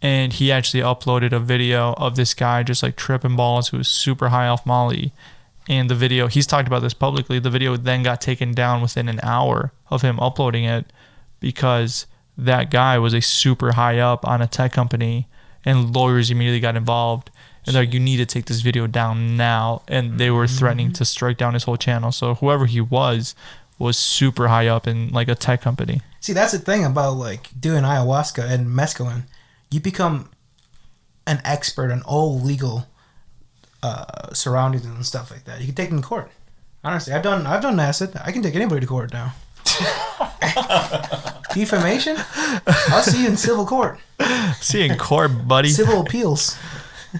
and 0.00 0.32
he 0.32 0.50
actually 0.50 0.82
uploaded 0.82 1.32
a 1.32 1.38
video 1.38 1.92
of 1.98 2.16
this 2.16 2.32
guy 2.32 2.62
just 2.62 2.82
like 2.82 2.96
tripping 2.96 3.36
balls 3.36 3.68
who 3.68 3.76
was 3.76 3.88
super 3.88 4.30
high 4.30 4.48
off 4.48 4.64
Molly. 4.64 5.12
And 5.68 5.90
the 5.90 5.96
video, 5.96 6.28
he's 6.28 6.46
talked 6.46 6.68
about 6.68 6.82
this 6.82 6.94
publicly. 6.94 7.40
The 7.40 7.50
video 7.50 7.76
then 7.76 8.04
got 8.04 8.20
taken 8.20 8.52
down 8.52 8.80
within 8.80 9.08
an 9.08 9.18
hour 9.22 9.72
of 9.90 10.00
him 10.00 10.18
uploading 10.20 10.64
it 10.64 10.92
because 11.40 12.06
that 12.38 12.70
guy 12.70 12.98
was 12.98 13.12
a 13.12 13.20
super 13.20 13.72
high 13.72 13.98
up 13.98 14.26
on 14.26 14.40
a 14.40 14.46
tech 14.46 14.72
company, 14.72 15.26
and 15.64 15.94
lawyers 15.94 16.30
immediately 16.30 16.60
got 16.60 16.76
involved. 16.76 17.30
And 17.66 17.74
they're 17.74 17.82
like, 17.82 17.92
you 17.92 18.00
need 18.00 18.18
to 18.18 18.26
take 18.26 18.46
this 18.46 18.60
video 18.60 18.86
down 18.86 19.36
now. 19.36 19.82
And 19.88 20.18
they 20.18 20.30
were 20.30 20.46
threatening 20.46 20.92
to 20.94 21.04
strike 21.04 21.36
down 21.36 21.54
his 21.54 21.64
whole 21.64 21.76
channel. 21.76 22.12
So 22.12 22.34
whoever 22.34 22.66
he 22.66 22.80
was 22.80 23.34
was 23.78 23.96
super 23.96 24.48
high 24.48 24.68
up 24.68 24.86
in 24.86 25.10
like 25.10 25.28
a 25.28 25.34
tech 25.34 25.60
company. 25.62 26.00
See, 26.20 26.32
that's 26.32 26.52
the 26.52 26.58
thing 26.58 26.84
about 26.84 27.16
like 27.16 27.48
doing 27.58 27.82
ayahuasca 27.82 28.48
and 28.48 28.68
mescaline. 28.68 29.24
You 29.70 29.80
become 29.80 30.30
an 31.26 31.40
expert 31.44 31.90
on 31.90 32.02
all 32.02 32.40
legal 32.40 32.86
uh, 33.82 34.32
surroundings 34.32 34.84
and 34.84 35.04
stuff 35.04 35.30
like 35.30 35.44
that. 35.44 35.60
You 35.60 35.66
can 35.66 35.74
take 35.74 35.90
them 35.90 36.00
to 36.00 36.06
court. 36.06 36.30
Honestly, 36.84 37.12
I've 37.12 37.22
done 37.22 37.46
I've 37.46 37.62
done 37.62 37.80
acid. 37.80 38.12
I 38.24 38.30
can 38.32 38.42
take 38.42 38.54
anybody 38.54 38.80
to 38.80 38.86
court 38.86 39.12
now. 39.12 39.34
Defamation? 41.52 42.16
I'll 42.66 43.02
see 43.02 43.22
you 43.22 43.28
in 43.28 43.36
civil 43.36 43.66
court. 43.66 43.98
See 44.60 44.84
you 44.84 44.92
in 44.92 44.98
court, 44.98 45.48
buddy. 45.48 45.68
Civil 45.68 46.00
appeals. 46.00 46.56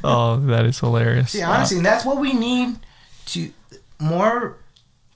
Oh, 0.04 0.36
that 0.36 0.64
is 0.66 0.78
hilarious. 0.80 1.32
See, 1.32 1.42
honestly, 1.42 1.76
and 1.78 1.86
that's 1.86 2.04
what 2.04 2.18
we 2.18 2.32
need 2.32 2.76
to 3.26 3.50
more 3.98 4.56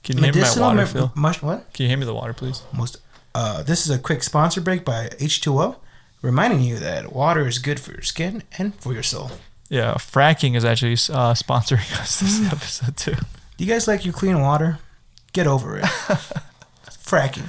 Can 0.03 0.17
you 0.17 0.23
hand 0.23 0.35
me 0.35 0.41
my 0.41 0.45
medicinal. 0.47 0.67
water, 0.69 0.81
me- 0.81 0.87
Phil? 0.91 1.11
mush, 1.15 1.41
what? 1.41 1.71
Can 1.73 1.83
you 1.83 1.89
hand 1.89 1.99
me 2.01 2.05
the 2.05 2.13
water, 2.13 2.33
please? 2.33 2.61
Most. 2.73 2.97
Uh, 3.33 3.63
this 3.63 3.85
is 3.85 3.91
a 3.91 3.99
quick 3.99 4.23
sponsor 4.23 4.59
break 4.61 4.83
by 4.83 5.07
H2O, 5.19 5.77
reminding 6.21 6.61
you 6.61 6.77
that 6.79 7.13
water 7.13 7.47
is 7.47 7.59
good 7.59 7.79
for 7.79 7.91
your 7.91 8.01
skin 8.01 8.43
and 8.57 8.75
for 8.75 8.93
your 8.93 9.03
soul. 9.03 9.31
Yeah, 9.69 9.93
fracking 9.93 10.55
is 10.57 10.65
actually 10.65 10.93
uh, 10.93 11.33
sponsoring 11.33 11.89
us 12.01 12.19
this 12.19 12.45
episode 12.51 12.97
too. 12.97 13.15
Do 13.57 13.63
you 13.63 13.71
guys 13.71 13.87
like 13.87 14.03
your 14.03 14.13
clean 14.13 14.41
water? 14.41 14.79
Get 15.33 15.47
over 15.47 15.77
it. 15.77 15.85
Fracking. 16.89 17.45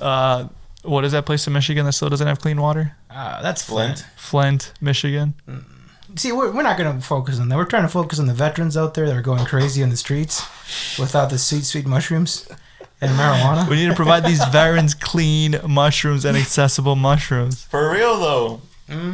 Uh, 0.00 0.48
what 0.82 1.04
is 1.04 1.12
that 1.12 1.24
place 1.26 1.46
in 1.46 1.52
Michigan 1.52 1.86
that 1.86 1.92
still 1.92 2.08
doesn't 2.10 2.26
have 2.26 2.40
clean 2.40 2.60
water? 2.60 2.96
Uh, 3.08 3.40
that's 3.40 3.62
Flint. 3.62 4.00
Flint. 4.16 4.62
Flint, 4.64 4.72
Michigan. 4.80 5.34
See, 6.16 6.32
we're, 6.32 6.50
we're 6.52 6.62
not 6.62 6.76
going 6.76 6.94
to 6.94 7.04
focus 7.04 7.40
on 7.40 7.48
that. 7.48 7.56
We're 7.56 7.64
trying 7.64 7.82
to 7.84 7.88
focus 7.88 8.18
on 8.18 8.26
the 8.26 8.34
veterans 8.34 8.76
out 8.76 8.94
there 8.94 9.06
that 9.06 9.16
are 9.16 9.22
going 9.22 9.44
crazy 9.44 9.82
in 9.82 9.90
the 9.90 9.96
streets 9.96 10.42
without 10.98 11.30
the 11.30 11.38
sweet, 11.38 11.64
sweet 11.64 11.86
mushrooms 11.86 12.48
and 13.00 13.10
marijuana. 13.12 13.68
We 13.68 13.76
need 13.76 13.88
to 13.88 13.94
provide 13.94 14.24
these 14.24 14.44
veterans 14.46 14.94
clean 14.94 15.56
mushrooms 15.66 16.24
and 16.24 16.36
accessible 16.36 16.96
mushrooms. 16.96 17.64
For 17.64 17.90
real 17.90 18.18
though, 18.18 18.60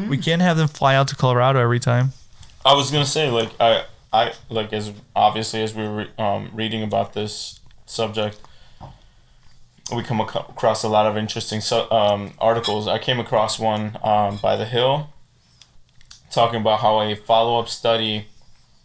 We 0.09 0.19
can't 0.19 0.43
have 0.43 0.57
them 0.57 0.69
fly 0.69 0.95
out 0.95 1.09
to 1.09 1.17
Colorado 1.17 1.61
every 1.61 1.79
time. 1.79 2.13
I 2.65 2.75
was 2.75 2.91
gonna 2.91 3.07
say 3.07 3.31
like 3.31 3.51
I 3.61 3.85
I 4.13 4.33
like 4.51 4.73
as 4.73 4.93
obviously 5.15 5.63
as 5.63 5.75
we 5.75 5.85
were 5.87 6.09
um, 6.19 6.51
reading 6.53 6.83
about 6.83 7.15
this 7.15 7.61
subject, 7.87 8.39
we 9.95 10.03
come 10.03 10.21
ac- 10.21 10.41
across 10.49 10.83
a 10.83 10.89
lot 10.89 11.07
of 11.07 11.17
interesting 11.17 11.61
so, 11.61 11.91
um, 11.91 12.33
articles. 12.39 12.89
I 12.89 12.99
came 12.99 13.21
across 13.21 13.59
one 13.59 13.99
um, 14.03 14.39
by 14.43 14.57
The 14.57 14.67
Hill 14.67 15.11
talking 16.31 16.61
about 16.61 16.81
how 16.81 17.01
a 17.01 17.15
follow 17.15 17.59
up 17.59 17.69
study 17.69 18.27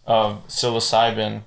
of 0.06 0.46
psilocybin 0.48 1.42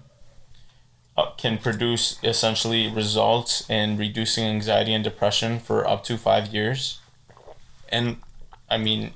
uh, 1.17 1.31
can 1.37 1.57
produce 1.57 2.19
essentially 2.23 2.87
results 2.87 3.67
in 3.69 3.97
reducing 3.97 4.45
anxiety 4.45 4.93
and 4.93 5.03
depression 5.03 5.59
for 5.59 5.87
up 5.87 6.03
to 6.03 6.17
five 6.17 6.47
years. 6.53 6.99
And 7.89 8.17
I 8.69 8.77
mean, 8.77 9.11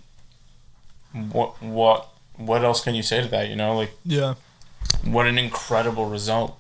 what 1.14 1.62
what 1.62 2.08
what 2.38 2.64
else 2.64 2.84
can 2.84 2.96
you 2.96 3.04
say 3.04 3.22
to 3.22 3.28
that? 3.28 3.50
You 3.50 3.56
know, 3.56 3.76
like 3.76 3.92
Yeah. 4.06 4.36
what 5.04 5.28
an 5.28 5.38
incredible 5.38 6.06
result. 6.06 6.58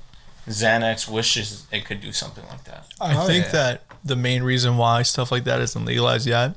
Xanax 0.47 1.07
wishes 1.07 1.65
it 1.71 1.85
could 1.85 2.01
do 2.01 2.11
something 2.11 2.43
like 2.49 2.63
that. 2.65 2.85
I 2.99 3.15
Oh, 3.15 3.25
think 3.27 3.45
yeah. 3.45 3.51
that 3.51 3.83
the 4.03 4.15
main 4.15 4.43
reason 4.43 4.75
why 4.77 5.03
stuff 5.03 5.31
like 5.31 5.43
that 5.45 5.61
isn't 5.61 5.85
legalized 5.85 6.27
yet 6.27 6.55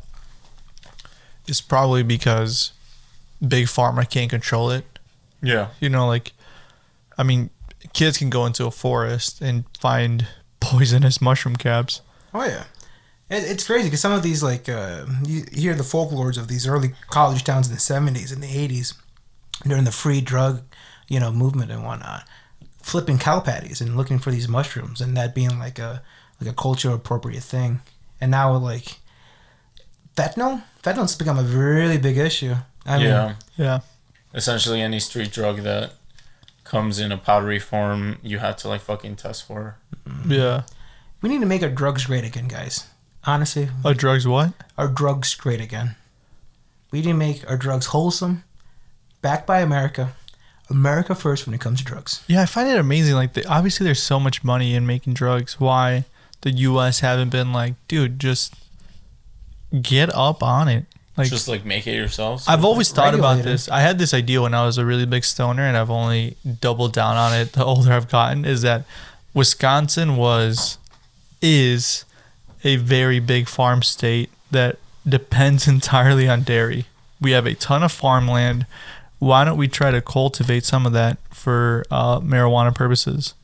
is 1.46 1.60
probably 1.60 2.02
because 2.02 2.72
big 3.46 3.66
pharma 3.66 4.08
can't 4.08 4.30
control 4.30 4.70
it. 4.70 4.84
Yeah. 5.42 5.68
You 5.80 5.88
know, 5.88 6.06
like, 6.06 6.32
I 7.18 7.22
mean, 7.22 7.50
kids 7.92 8.18
can 8.18 8.30
go 8.30 8.46
into 8.46 8.66
a 8.66 8.70
forest 8.70 9.40
and 9.40 9.64
find 9.78 10.26
poisonous 10.60 11.20
mushroom 11.20 11.56
caps. 11.56 12.00
Oh, 12.32 12.44
yeah. 12.44 12.64
It, 13.30 13.44
it's 13.44 13.66
crazy 13.66 13.84
because 13.84 14.00
some 14.00 14.12
of 14.12 14.22
these, 14.22 14.42
like, 14.42 14.68
uh, 14.68 15.06
you 15.26 15.44
hear 15.52 15.74
the 15.74 15.82
folklores 15.82 16.38
of 16.38 16.48
these 16.48 16.66
early 16.66 16.94
college 17.10 17.44
towns 17.44 17.68
in 17.68 17.74
the 17.74 17.80
70s 17.80 18.32
and 18.32 18.42
the 18.42 18.46
80s 18.46 18.94
during 19.66 19.84
the 19.84 19.92
free 19.92 20.20
drug, 20.20 20.62
you 21.08 21.20
know, 21.20 21.30
movement 21.30 21.70
and 21.70 21.84
whatnot, 21.84 22.26
flipping 22.82 23.18
cow 23.18 23.40
patties 23.40 23.80
and 23.80 23.96
looking 23.96 24.18
for 24.18 24.30
these 24.30 24.48
mushrooms 24.48 25.00
and 25.00 25.16
that 25.16 25.34
being 25.34 25.58
like 25.58 25.78
a 25.78 26.02
like 26.40 26.50
a 26.50 26.54
culture 26.54 26.90
appropriate 26.90 27.42
thing. 27.42 27.80
And 28.20 28.30
now, 28.30 28.56
like, 28.56 28.98
fentanyl, 30.16 30.62
fentanyl's 30.82 31.16
become 31.16 31.38
a 31.38 31.42
really 31.42 31.98
big 31.98 32.18
issue. 32.18 32.56
I 32.86 32.98
mean, 32.98 33.06
yeah. 33.06 33.34
Yeah. 33.56 33.80
Essentially, 34.34 34.80
any 34.80 35.00
street 35.00 35.30
drug 35.32 35.58
that 35.62 35.92
comes 36.64 36.98
in 36.98 37.12
a 37.12 37.16
powdery 37.18 37.58
form, 37.58 38.18
you 38.22 38.38
have 38.38 38.56
to 38.58 38.68
like 38.68 38.80
fucking 38.80 39.16
test 39.16 39.46
for. 39.46 39.76
Yeah. 40.26 40.62
we 41.22 41.28
need 41.28 41.40
to 41.40 41.46
make 41.46 41.62
our 41.62 41.68
drugs 41.70 42.06
great 42.06 42.24
again, 42.24 42.48
guys. 42.48 42.86
Honestly, 43.26 43.68
Our 43.84 43.94
drugs 43.94 44.26
what? 44.26 44.52
our 44.76 44.86
drugs 44.88 45.34
great 45.34 45.60
again. 45.60 45.96
We 46.90 46.98
need 47.00 47.08
to 47.08 47.14
make 47.14 47.48
our 47.50 47.56
drugs 47.56 47.86
wholesome, 47.86 48.44
backed 49.22 49.46
by 49.46 49.60
America. 49.60 50.12
America 50.70 51.14
first 51.14 51.46
when 51.46 51.54
it 51.54 51.60
comes 51.60 51.78
to 51.78 51.84
drugs. 51.84 52.22
Yeah, 52.28 52.42
I 52.42 52.46
find 52.46 52.68
it 52.68 52.78
amazing. 52.78 53.14
Like, 53.14 53.32
the, 53.34 53.46
obviously, 53.46 53.84
there's 53.84 54.02
so 54.02 54.18
much 54.20 54.44
money 54.44 54.74
in 54.74 54.86
making 54.86 55.14
drugs. 55.14 55.58
Why 55.60 56.04
the 56.42 56.50
U.S. 56.50 57.00
haven't 57.00 57.30
been 57.30 57.52
like, 57.52 57.74
dude, 57.88 58.18
just 58.18 58.54
get 59.80 60.14
up 60.14 60.42
on 60.42 60.68
it. 60.68 60.84
Like, 61.16 61.28
Just 61.28 61.46
like 61.46 61.64
make 61.64 61.86
it 61.86 61.94
yourselves. 61.94 62.44
I've 62.48 62.64
always 62.64 62.90
thought 62.90 63.14
about 63.14 63.44
this. 63.44 63.68
I 63.68 63.80
had 63.80 63.98
this 64.00 64.12
idea 64.12 64.42
when 64.42 64.52
I 64.52 64.66
was 64.66 64.78
a 64.78 64.84
really 64.84 65.06
big 65.06 65.24
stoner, 65.24 65.62
and 65.62 65.76
I've 65.76 65.90
only 65.90 66.36
doubled 66.60 66.92
down 66.92 67.16
on 67.16 67.32
it 67.32 67.52
the 67.52 67.64
older 67.70 67.92
I've 67.92 68.08
gotten. 68.08 68.44
Is 68.44 68.62
that 68.62 68.84
Wisconsin 69.32 70.16
was, 70.16 70.78
is, 71.40 72.04
a 72.64 72.76
very 72.76 73.20
big 73.20 73.46
farm 73.48 73.82
state 73.82 74.30
that 74.50 74.78
depends 75.08 75.68
entirely 75.76 76.28
on 76.28 76.42
dairy. 76.42 76.86
We 77.20 77.30
have 77.32 77.46
a 77.46 77.54
ton 77.54 77.82
of 77.82 77.92
farmland. 77.92 78.66
Why 79.18 79.44
don't 79.44 79.56
we 79.56 79.68
try 79.68 79.90
to 79.90 80.00
cultivate 80.00 80.64
some 80.64 80.84
of 80.86 80.92
that 80.94 81.18
for 81.30 81.84
uh, 81.90 82.20
marijuana 82.20 82.74
purposes? 82.74 83.34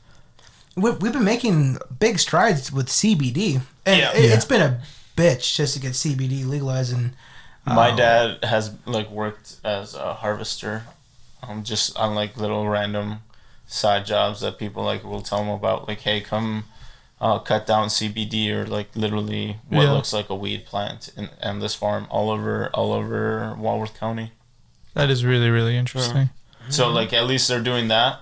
We, 0.75 0.91
we've 0.91 1.13
been 1.13 1.23
making 1.23 1.77
big 1.99 2.19
strides 2.19 2.71
with 2.71 2.87
CBD, 2.87 3.61
and 3.85 3.99
Yeah. 3.99 4.11
it, 4.13 4.31
it's 4.31 4.45
been 4.45 4.61
a 4.61 4.81
bitch 5.15 5.55
just 5.55 5.73
to 5.75 5.79
get 5.79 5.93
CBD 5.93 6.45
legalized. 6.45 6.93
And 6.93 7.13
My 7.65 7.91
uh, 7.91 7.95
dad 7.95 8.43
has 8.43 8.73
like 8.85 9.09
worked 9.11 9.57
as 9.63 9.93
a 9.93 10.13
harvester, 10.15 10.83
um, 11.43 11.63
just 11.63 11.97
on 11.97 12.15
like 12.15 12.37
little 12.37 12.67
random 12.67 13.17
side 13.67 14.05
jobs 14.05 14.41
that 14.41 14.57
people 14.57 14.83
like 14.83 15.03
will 15.03 15.21
tell 15.21 15.41
him 15.43 15.49
about. 15.49 15.87
Like, 15.87 15.99
hey, 16.01 16.21
come 16.21 16.65
uh, 17.19 17.37
cut 17.39 17.67
down 17.67 17.87
CBD 17.89 18.49
or 18.51 18.65
like 18.65 18.95
literally 18.95 19.57
what 19.69 19.83
Yeah. 19.83 19.91
looks 19.91 20.11
like 20.11 20.29
a 20.29 20.35
weed 20.35 20.65
plant 20.65 21.11
in, 21.15 21.29
in 21.43 21.59
this 21.59 21.75
farm 21.75 22.07
all 22.09 22.31
over 22.31 22.69
all 22.73 22.93
over 22.93 23.55
Walworth 23.57 23.97
County. 23.99 24.31
That 24.95 25.09
is 25.09 25.23
really 25.23 25.49
really 25.49 25.77
interesting. 25.77 26.29
So 26.69 26.89
like 26.89 27.13
at 27.13 27.25
least 27.27 27.47
they're 27.47 27.61
doing 27.61 27.87
that. 27.89 28.21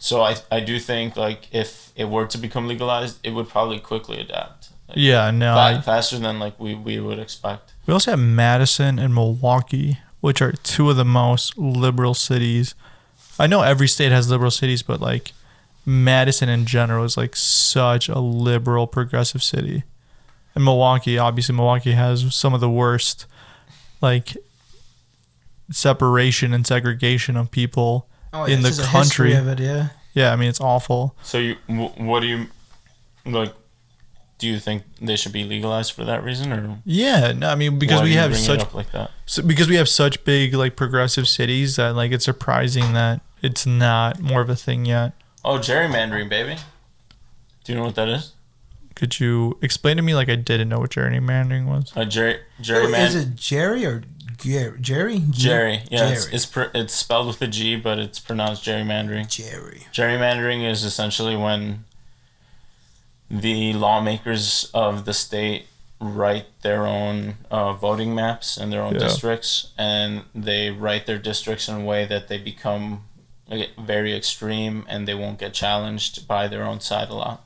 So 0.00 0.22
I 0.22 0.36
I 0.50 0.60
do 0.60 0.78
think 0.80 1.16
like 1.16 1.46
if 1.52 1.92
it 1.94 2.08
were 2.08 2.26
to 2.26 2.38
become 2.38 2.66
legalized, 2.66 3.18
it 3.22 3.30
would 3.34 3.48
probably 3.48 3.78
quickly 3.78 4.18
adapt. 4.20 4.70
Like, 4.88 4.96
Yeah, 4.98 5.30
no, 5.30 5.54
fa- 5.54 5.60
I, 5.78 5.80
faster 5.80 6.18
than 6.18 6.38
like 6.40 6.58
we, 6.58 6.74
we 6.74 6.98
would 6.98 7.18
expect. 7.20 7.72
We 7.90 7.94
also 7.94 8.12
have 8.12 8.20
Madison 8.20 9.00
and 9.00 9.12
Milwaukee, 9.12 9.98
which 10.20 10.40
are 10.40 10.52
two 10.52 10.90
of 10.90 10.96
the 10.96 11.04
most 11.04 11.58
liberal 11.58 12.14
cities. 12.14 12.76
I 13.36 13.48
know 13.48 13.62
every 13.62 13.88
state 13.88 14.12
has 14.12 14.30
liberal 14.30 14.52
cities, 14.52 14.80
but 14.80 15.00
like 15.00 15.32
Madison 15.84 16.48
in 16.48 16.66
general 16.66 17.04
is 17.04 17.16
like 17.16 17.34
such 17.34 18.08
a 18.08 18.20
liberal, 18.20 18.86
progressive 18.86 19.42
city. 19.42 19.82
And 20.54 20.64
Milwaukee, 20.64 21.18
obviously, 21.18 21.56
Milwaukee 21.56 21.90
has 21.90 22.32
some 22.32 22.54
of 22.54 22.60
the 22.60 22.70
worst, 22.70 23.26
like, 24.00 24.36
separation 25.72 26.54
and 26.54 26.64
segregation 26.64 27.36
of 27.36 27.50
people 27.50 28.06
oh, 28.32 28.44
in 28.44 28.62
the 28.62 28.68
is 28.68 28.78
a 28.78 28.84
country. 28.84 29.32
of 29.32 29.48
it, 29.48 29.58
yeah. 29.58 29.88
Yeah, 30.14 30.32
I 30.32 30.36
mean, 30.36 30.48
it's 30.48 30.60
awful. 30.60 31.16
So 31.24 31.38
you 31.38 31.56
what 31.66 32.20
do 32.20 32.28
you 32.28 32.46
like? 33.26 33.52
Do 34.40 34.48
you 34.48 34.58
think 34.58 34.82
they 35.00 35.14
should 35.16 35.32
be 35.32 35.44
legalized 35.44 35.92
for 35.92 36.04
that 36.04 36.24
reason, 36.24 36.52
or 36.52 36.78
Yeah, 36.84 37.32
no, 37.32 37.50
I 37.50 37.54
mean, 37.54 37.78
because 37.78 38.02
we 38.02 38.14
have 38.14 38.34
such 38.36 38.72
like 38.74 38.90
that? 38.92 39.10
so 39.26 39.42
because 39.42 39.68
we 39.68 39.76
have 39.76 39.88
such 39.88 40.24
big 40.24 40.54
like 40.54 40.74
progressive 40.76 41.28
cities 41.28 41.76
that 41.76 41.94
like 41.94 42.10
it's 42.10 42.24
surprising 42.24 42.92
that 42.94 43.20
it's 43.42 43.66
not 43.66 44.18
more 44.20 44.40
of 44.40 44.48
a 44.50 44.56
thing 44.56 44.84
yet. 44.86 45.12
Oh, 45.44 45.58
gerrymandering, 45.58 46.28
baby. 46.28 46.56
Do 47.64 47.72
you 47.72 47.78
know 47.78 47.84
what 47.84 47.94
that 47.96 48.08
is? 48.08 48.32
Could 48.94 49.20
you 49.20 49.58
explain 49.62 49.96
to 49.98 50.02
me 50.02 50.14
like 50.14 50.28
I 50.28 50.36
didn't 50.36 50.68
know 50.70 50.78
what 50.80 50.90
gerrymandering 50.90 51.66
was? 51.66 51.92
A 51.94 52.04
ger- 52.06 52.40
Is 52.58 52.66
gerryman. 52.68 53.14
it 53.22 53.36
Jerry 53.36 53.84
or 53.86 54.02
Jer- 54.38 54.76
Jerry? 54.78 55.22
Jerry, 55.30 55.82
yeah, 55.90 56.08
it's 56.08 56.24
Jerry. 56.24 56.34
it's, 56.34 56.46
pr- 56.46 56.70
it's 56.74 56.94
spelled 56.94 57.26
with 57.26 57.40
a 57.42 57.46
G, 57.46 57.76
but 57.76 57.98
it's 57.98 58.18
pronounced 58.18 58.64
gerrymandering. 58.64 59.28
Jerry. 59.28 59.82
Gerrymandering 59.92 60.66
is 60.68 60.82
essentially 60.84 61.36
when 61.36 61.84
the 63.30 63.72
lawmakers 63.74 64.70
of 64.74 65.04
the 65.04 65.12
state 65.14 65.66
write 66.00 66.46
their 66.62 66.86
own 66.86 67.34
uh, 67.50 67.72
voting 67.74 68.14
maps 68.14 68.56
and 68.56 68.72
their 68.72 68.82
own 68.82 68.94
Yeah. 68.94 69.00
districts, 69.00 69.68
and 69.78 70.22
they 70.34 70.70
write 70.70 71.06
their 71.06 71.18
districts 71.18 71.68
in 71.68 71.74
a 71.76 71.84
way 71.84 72.04
that 72.06 72.28
they 72.28 72.38
become 72.38 73.04
very 73.78 74.14
extreme 74.16 74.84
and 74.88 75.06
they 75.08 75.14
won't 75.14 75.38
get 75.38 75.52
challenged 75.52 76.26
by 76.28 76.48
their 76.48 76.64
own 76.64 76.80
side 76.80 77.08
a 77.10 77.14
lot. 77.14 77.42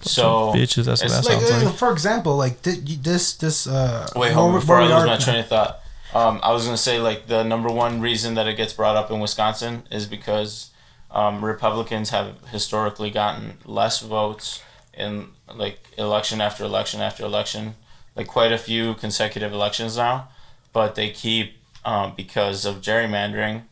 So 0.00 0.52
Bitches, 0.54 0.84
that's 0.84 1.02
what 1.02 1.10
it's 1.10 1.26
that 1.26 1.34
Like, 1.34 1.42
sounds 1.46 1.64
like. 1.64 1.74
for 1.76 1.92
example, 1.92 2.36
like 2.36 2.60
thi- 2.60 2.96
this, 3.02 3.34
this. 3.34 3.66
Uh, 3.66 4.06
Wait, 4.14 4.32
hold 4.32 4.54
on, 4.54 4.60
before 4.60 4.76
I 4.76 4.86
we 4.86 4.94
lose 4.94 5.04
my 5.06 5.16
train 5.16 5.38
of 5.40 5.48
thought. 5.48 5.80
Um, 6.14 6.40
I 6.42 6.52
was 6.52 6.64
gonna 6.64 6.76
say 6.78 7.00
like 7.00 7.26
the 7.26 7.42
number 7.42 7.68
one 7.68 8.00
reason 8.00 8.34
that 8.34 8.46
it 8.46 8.54
gets 8.56 8.72
brought 8.72 8.96
up 8.96 9.10
in 9.10 9.20
Wisconsin 9.20 9.82
is 9.90 10.06
because 10.06 10.70
um, 11.10 11.44
Republicans 11.44 12.10
have 12.10 12.34
historically 12.50 13.10
gotten 13.10 13.58
less 13.64 14.00
votes 14.00 14.62
in 14.92 15.28
like 15.54 15.78
election 15.96 16.40
after 16.40 16.64
election 16.64 17.00
after 17.00 17.24
election, 17.24 17.74
like 18.16 18.26
quite 18.26 18.52
a 18.52 18.58
few 18.58 18.94
consecutive 18.94 19.52
elections 19.52 19.96
now, 19.96 20.28
but 20.72 20.94
they 20.94 21.08
keep 21.10 21.54
um, 21.84 22.12
because 22.16 22.64
of 22.66 22.80
gerrymandering, 22.82 23.62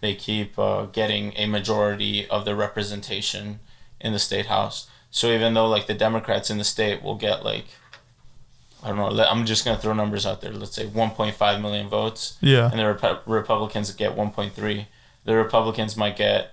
they 0.00 0.14
keep 0.14 0.58
uh, 0.58 0.86
getting 0.86 1.32
a 1.36 1.46
majority 1.46 2.26
of 2.28 2.44
the 2.44 2.54
representation 2.56 3.60
in 4.00 4.12
the 4.12 4.18
state 4.18 4.46
house. 4.46 4.88
So 5.10 5.28
even 5.28 5.54
though 5.54 5.66
like 5.68 5.86
the 5.86 5.94
Democrats 5.94 6.50
in 6.50 6.58
the 6.58 6.64
state 6.64 7.02
will 7.02 7.14
get 7.14 7.44
like 7.44 7.66
I 8.82 8.88
don't 8.88 8.98
know. 9.16 9.24
I'm 9.24 9.46
just 9.46 9.64
gonna 9.64 9.78
throw 9.78 9.94
numbers 9.94 10.26
out 10.26 10.40
there. 10.42 10.52
Let's 10.52 10.74
say 10.74 10.86
1.5 10.86 11.62
million 11.62 11.88
votes, 11.88 12.36
Yeah. 12.42 12.68
and 12.70 12.78
the 12.78 12.82
Repu- 12.84 13.20
Republicans 13.24 13.90
get 13.92 14.14
1.3. 14.14 14.86
The 15.24 15.34
Republicans 15.36 15.96
might 15.96 16.16
get 16.18 16.52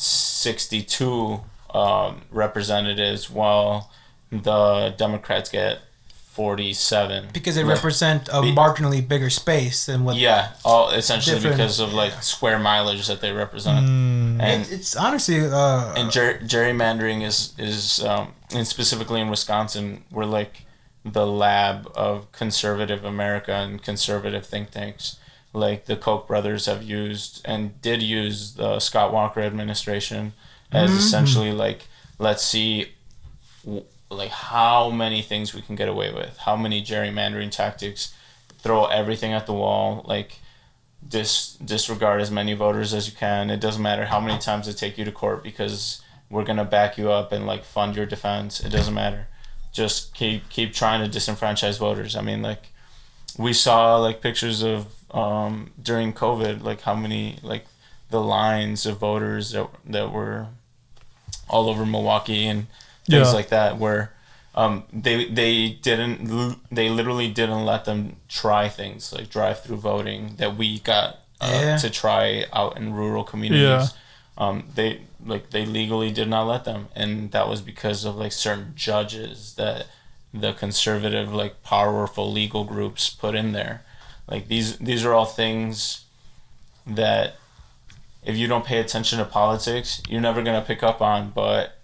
62 0.00 1.40
um, 1.74 2.22
representatives, 2.30 3.28
while 3.28 3.90
the 4.30 4.94
Democrats 4.96 5.50
get 5.50 5.80
47. 6.32 7.30
because 7.32 7.56
they 7.56 7.64
represent 7.64 8.28
a 8.28 8.42
marginally 8.42 9.06
bigger 9.06 9.28
space 9.28 9.86
than 9.86 10.04
what. 10.04 10.14
Yeah, 10.16 10.52
all 10.64 10.90
essentially 10.90 11.40
because 11.40 11.80
of 11.80 11.92
like 11.92 12.22
square 12.22 12.60
mileage 12.60 13.08
that 13.08 13.20
they 13.20 13.32
represent, 13.32 13.86
Mm, 13.86 14.40
and 14.40 14.62
It, 14.62 14.72
it's 14.72 14.94
honestly. 14.94 15.40
Uh, 15.44 15.94
and 15.96 16.12
ger- 16.12 16.38
gerrymandering 16.44 17.26
is 17.26 17.54
is 17.58 18.04
um, 18.04 18.34
and 18.54 18.66
specifically 18.68 19.20
in 19.20 19.28
Wisconsin, 19.30 20.04
we're 20.12 20.26
like 20.26 20.62
the 21.04 21.26
lab 21.26 21.90
of 21.96 22.30
conservative 22.30 23.04
America 23.04 23.52
and 23.54 23.82
conservative 23.82 24.46
think 24.46 24.70
tanks. 24.70 25.16
Like 25.52 25.86
the 25.86 25.96
Koch 25.96 26.26
brothers 26.26 26.66
have 26.66 26.82
used 26.82 27.40
and 27.44 27.80
did 27.80 28.02
use 28.02 28.54
the 28.54 28.80
Scott 28.80 29.12
Walker 29.12 29.40
administration 29.40 30.34
as 30.70 30.90
mm-hmm. 30.90 30.98
essentially 30.98 31.52
like 31.52 31.86
let's 32.18 32.42
see 32.44 32.92
like 34.10 34.30
how 34.30 34.90
many 34.90 35.22
things 35.22 35.54
we 35.54 35.62
can 35.62 35.76
get 35.76 35.88
away 35.88 36.12
with, 36.12 36.36
how 36.38 36.56
many 36.56 36.82
gerrymandering 36.82 37.50
tactics, 37.50 38.14
throw 38.58 38.86
everything 38.86 39.32
at 39.32 39.46
the 39.46 39.52
wall, 39.52 40.04
like 40.06 40.38
dis 41.06 41.54
disregard 41.64 42.20
as 42.20 42.30
many 42.30 42.54
voters 42.54 42.94
as 42.94 43.08
you 43.08 43.16
can. 43.16 43.50
It 43.50 43.60
doesn't 43.60 43.82
matter 43.82 44.06
how 44.06 44.20
many 44.20 44.38
times 44.38 44.66
they 44.66 44.72
take 44.72 44.98
you 44.98 45.04
to 45.04 45.12
court 45.12 45.42
because 45.42 46.02
we're 46.30 46.44
gonna 46.44 46.64
back 46.64 46.98
you 46.98 47.10
up 47.10 47.32
and 47.32 47.46
like 47.46 47.64
fund 47.64 47.96
your 47.96 48.06
defense. 48.06 48.60
It 48.60 48.70
doesn't 48.70 48.94
matter. 48.94 49.28
Just 49.72 50.14
keep 50.14 50.48
keep 50.48 50.72
trying 50.72 51.08
to 51.08 51.18
disenfranchise 51.18 51.78
voters. 51.78 52.16
I 52.16 52.22
mean, 52.22 52.42
like 52.42 52.68
we 53.38 53.52
saw 53.52 53.96
like 53.98 54.20
pictures 54.20 54.62
of 54.62 54.86
um, 55.12 55.70
during 55.82 56.12
COVID, 56.12 56.62
like 56.62 56.82
how 56.82 56.94
many 56.94 57.38
like 57.42 57.64
the 58.10 58.20
lines 58.20 58.84
of 58.86 58.98
voters 58.98 59.52
that 59.52 59.68
that 59.86 60.12
were 60.12 60.48
all 61.48 61.68
over 61.68 61.86
Milwaukee 61.86 62.46
and 62.46 62.66
things 63.06 63.28
Yeah. 63.28 63.32
like 63.32 63.48
that 63.48 63.78
where 63.78 64.12
um, 64.54 64.84
they 64.92 65.26
they 65.26 65.68
didn't 65.70 66.58
they 66.70 66.90
literally 66.90 67.28
didn't 67.30 67.64
let 67.64 67.84
them 67.84 68.16
try 68.28 68.68
things 68.68 69.12
like 69.12 69.30
drive 69.30 69.62
through 69.62 69.76
voting 69.76 70.34
that 70.38 70.56
we 70.56 70.80
got 70.80 71.20
uh, 71.40 71.50
Yeah. 71.62 71.76
to 71.78 71.90
try 71.90 72.44
out 72.52 72.76
in 72.76 72.92
rural 72.92 73.24
communities. 73.24 73.62
Yeah. 73.62 73.86
Um, 74.36 74.64
they 74.74 75.02
like 75.24 75.50
they 75.50 75.64
legally 75.66 76.10
did 76.10 76.28
not 76.28 76.44
let 76.46 76.64
them, 76.64 76.88
and 76.94 77.30
that 77.32 77.48
was 77.48 77.60
because 77.60 78.04
of 78.04 78.16
like 78.16 78.32
certain 78.32 78.72
judges 78.76 79.54
that 79.54 79.86
the 80.34 80.52
conservative, 80.52 81.32
like 81.32 81.62
powerful 81.62 82.30
legal 82.32 82.64
groups 82.64 83.10
put 83.10 83.34
in 83.34 83.52
there. 83.52 83.82
Like 84.30 84.48
these, 84.48 84.76
these 84.78 85.04
are 85.04 85.14
all 85.14 85.24
things 85.24 86.04
that 86.86 87.36
if 88.24 88.36
you 88.36 88.46
don't 88.46 88.64
pay 88.64 88.78
attention 88.78 89.18
to 89.18 89.24
politics, 89.24 90.02
you're 90.08 90.20
never 90.20 90.42
gonna 90.42 90.60
pick 90.62 90.82
up 90.82 91.00
on. 91.00 91.30
But 91.30 91.78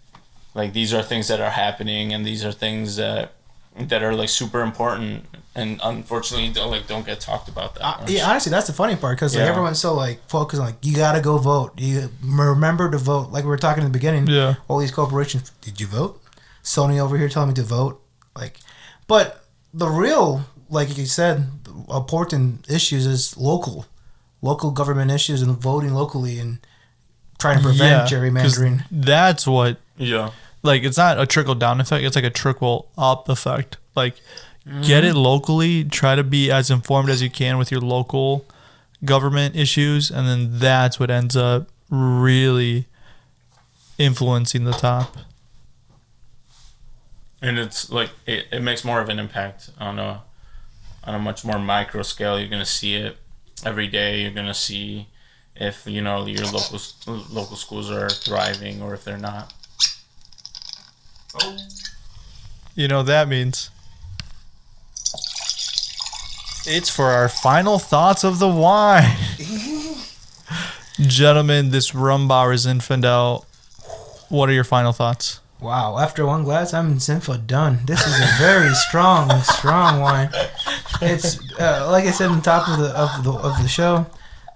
like 0.55 0.72
these 0.72 0.92
are 0.92 1.03
things 1.03 1.28
that 1.28 1.40
are 1.40 1.51
happening, 1.51 2.12
and 2.12 2.26
these 2.26 2.45
are 2.45 2.53
things 2.53 2.97
that 2.97 3.32
that 3.78 4.03
are 4.03 4.14
like 4.14 4.28
super 4.28 4.61
important, 4.61 5.24
and 5.55 5.80
unfortunately, 5.82 6.51
don't 6.53 6.70
like 6.70 6.86
don't 6.86 7.07
get 7.07 7.20
talked 7.20 7.49
about 7.49 7.74
that. 7.76 8.01
Much. 8.03 8.11
yeah, 8.11 8.28
honestly, 8.28 8.51
that's 8.51 8.66
the 8.66 8.72
funny 8.74 8.95
part 8.97 9.16
because 9.16 9.34
like, 9.34 9.42
Yeah. 9.45 9.51
everyone's 9.51 9.80
so 9.80 9.95
like 9.95 10.20
focused 10.28 10.61
on 10.61 10.66
like 10.66 10.76
you 10.82 10.95
gotta 10.95 11.20
go 11.22 11.38
vote. 11.38 11.72
You 11.78 12.11
remember 12.22 12.90
to 12.90 12.99
vote. 12.99 13.30
Like 13.30 13.45
we 13.45 13.49
were 13.49 13.57
talking 13.57 13.82
in 13.84 13.90
the 13.90 13.97
beginning. 13.97 14.26
Yeah. 14.26 14.57
All 14.68 14.78
these 14.78 14.92
corporations. 14.92 15.51
Did 15.62 15.80
you 15.80 15.86
vote? 15.86 16.20
Sony 16.62 16.99
over 16.99 17.16
here 17.16 17.28
telling 17.28 17.49
me 17.51 17.55
to 17.55 17.62
vote. 17.62 18.01
Like, 18.37 18.59
but 19.07 19.45
the 19.72 19.89
real, 19.89 20.43
like 20.68 20.97
you 20.97 21.07
said, 21.07 21.49
important 21.89 22.68
issues 22.70 23.07
is 23.07 23.37
local, 23.37 23.87
local 24.43 24.70
government 24.70 25.11
issues 25.11 25.43
and 25.43 25.57
voting 25.57 25.95
locally 25.95 26.39
and 26.39 26.59
trying 27.39 27.59
to 27.59 27.62
prevent 27.62 28.03
'cause 28.03 28.12
gerrymandering. 28.12 28.85
That's 28.91 29.47
what 29.47 29.78
yeah. 29.97 30.30
like 30.62 30.82
it's 30.82 30.97
not 30.97 31.20
a 31.20 31.26
trickle 31.26 31.55
down 31.55 31.80
effect 31.80 32.05
it's 32.05 32.16
like 32.16 32.24
a 32.24 32.30
trickle 32.30 32.89
up 32.97 33.28
effect 33.28 33.76
like 33.95 34.14
get 34.64 35.05
mm-hmm. 35.05 35.11
it 35.11 35.14
locally 35.14 35.85
try 35.85 36.14
to 36.14 36.24
be 36.24 36.51
as 36.51 36.70
informed 36.70 37.11
as 37.11 37.22
you 37.22 37.30
can 37.30 37.59
with 37.59 37.70
your 37.70 37.80
local 37.80 38.45
government 39.05 39.55
issues 39.55 40.11
and 40.11 40.26
then 40.26 40.59
that's 40.59 40.99
what 40.99 41.11
ends 41.11 41.37
up 41.37 41.68
really 41.91 42.87
influencing 43.99 44.64
the 44.64 44.72
top 44.72 45.16
and 47.45 47.59
it's 47.59 47.90
like 47.90 48.11
it, 48.26 48.47
it 48.51 48.61
makes 48.61 48.84
more 48.84 49.01
of 49.01 49.11
an 49.11 49.18
impact 49.18 49.68
on 49.78 49.99
a 49.99 50.22
on 51.05 51.14
a 51.14 51.18
much 51.18 51.45
more 51.45 51.59
micro 51.59 52.03
scale. 52.03 52.40
You're 52.40 52.49
gonna 52.49 52.64
see 52.64 52.95
it 52.95 53.18
every 53.64 53.86
day. 53.86 54.22
You're 54.22 54.30
gonna 54.30 54.55
see 54.55 55.09
if 55.55 55.86
you 55.86 56.01
know 56.01 56.24
your 56.24 56.47
local 56.47 56.80
local 57.30 57.57
schools 57.57 57.90
are 57.90 58.09
thriving 58.09 58.80
or 58.80 58.95
if 58.95 59.05
they're 59.05 59.18
not. 59.18 59.53
Oh. 61.42 61.57
You 62.74 62.88
know 62.88 63.03
that 63.03 63.28
means 63.28 63.70
it's 66.66 66.88
for 66.88 67.11
our 67.11 67.28
final 67.28 67.78
thoughts 67.78 68.24
of 68.24 68.38
the 68.38 68.49
wine. 68.49 69.16
Gentlemen 71.01 71.70
this 71.70 71.90
Rombauer 71.90 72.55
zinfandel 72.55 73.45
what 74.30 74.49
are 74.49 74.53
your 74.53 74.64
final 74.64 74.92
thoughts 74.92 75.40
Wow! 75.65 75.99
After 75.99 76.27
one 76.27 76.45
glass, 76.45 76.75
I'm 76.75 76.97
Zinfo 76.99 77.47
done. 77.47 77.79
This 77.87 78.07
is 78.07 78.21
a 78.21 78.29
very 78.39 78.75
strong, 78.87 79.31
strong 79.41 79.99
wine. 79.99 80.29
It's 81.01 81.41
uh, 81.59 81.89
like 81.91 82.05
I 82.05 82.11
said 82.11 82.29
on 82.29 82.43
top 82.43 82.69
of 82.69 82.79
the 82.79 82.91
of 82.91 83.25
the 83.25 83.33
of 83.33 83.57
the 83.62 83.67
show. 83.67 84.05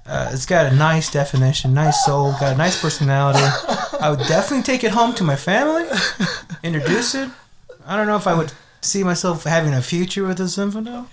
Uh, 0.04 0.28
it's 0.34 0.44
got 0.44 0.70
a 0.70 0.76
nice 0.76 1.10
definition, 1.10 1.72
nice 1.72 2.04
soul, 2.04 2.32
got 2.32 2.52
a 2.52 2.58
nice 2.58 2.78
personality. 2.78 3.42
I 3.98 4.10
would 4.10 4.26
definitely 4.28 4.64
take 4.64 4.84
it 4.84 4.90
home 4.90 5.14
to 5.14 5.24
my 5.24 5.34
family, 5.36 5.86
introduce 6.62 7.14
it. 7.14 7.30
I 7.86 7.96
don't 7.96 8.06
know 8.06 8.16
if 8.16 8.26
I 8.26 8.34
would 8.34 8.52
see 8.82 9.02
myself 9.02 9.44
having 9.44 9.72
a 9.72 9.80
future 9.80 10.26
with 10.26 10.40
a 10.40 10.44
Zinfandel, 10.44 11.06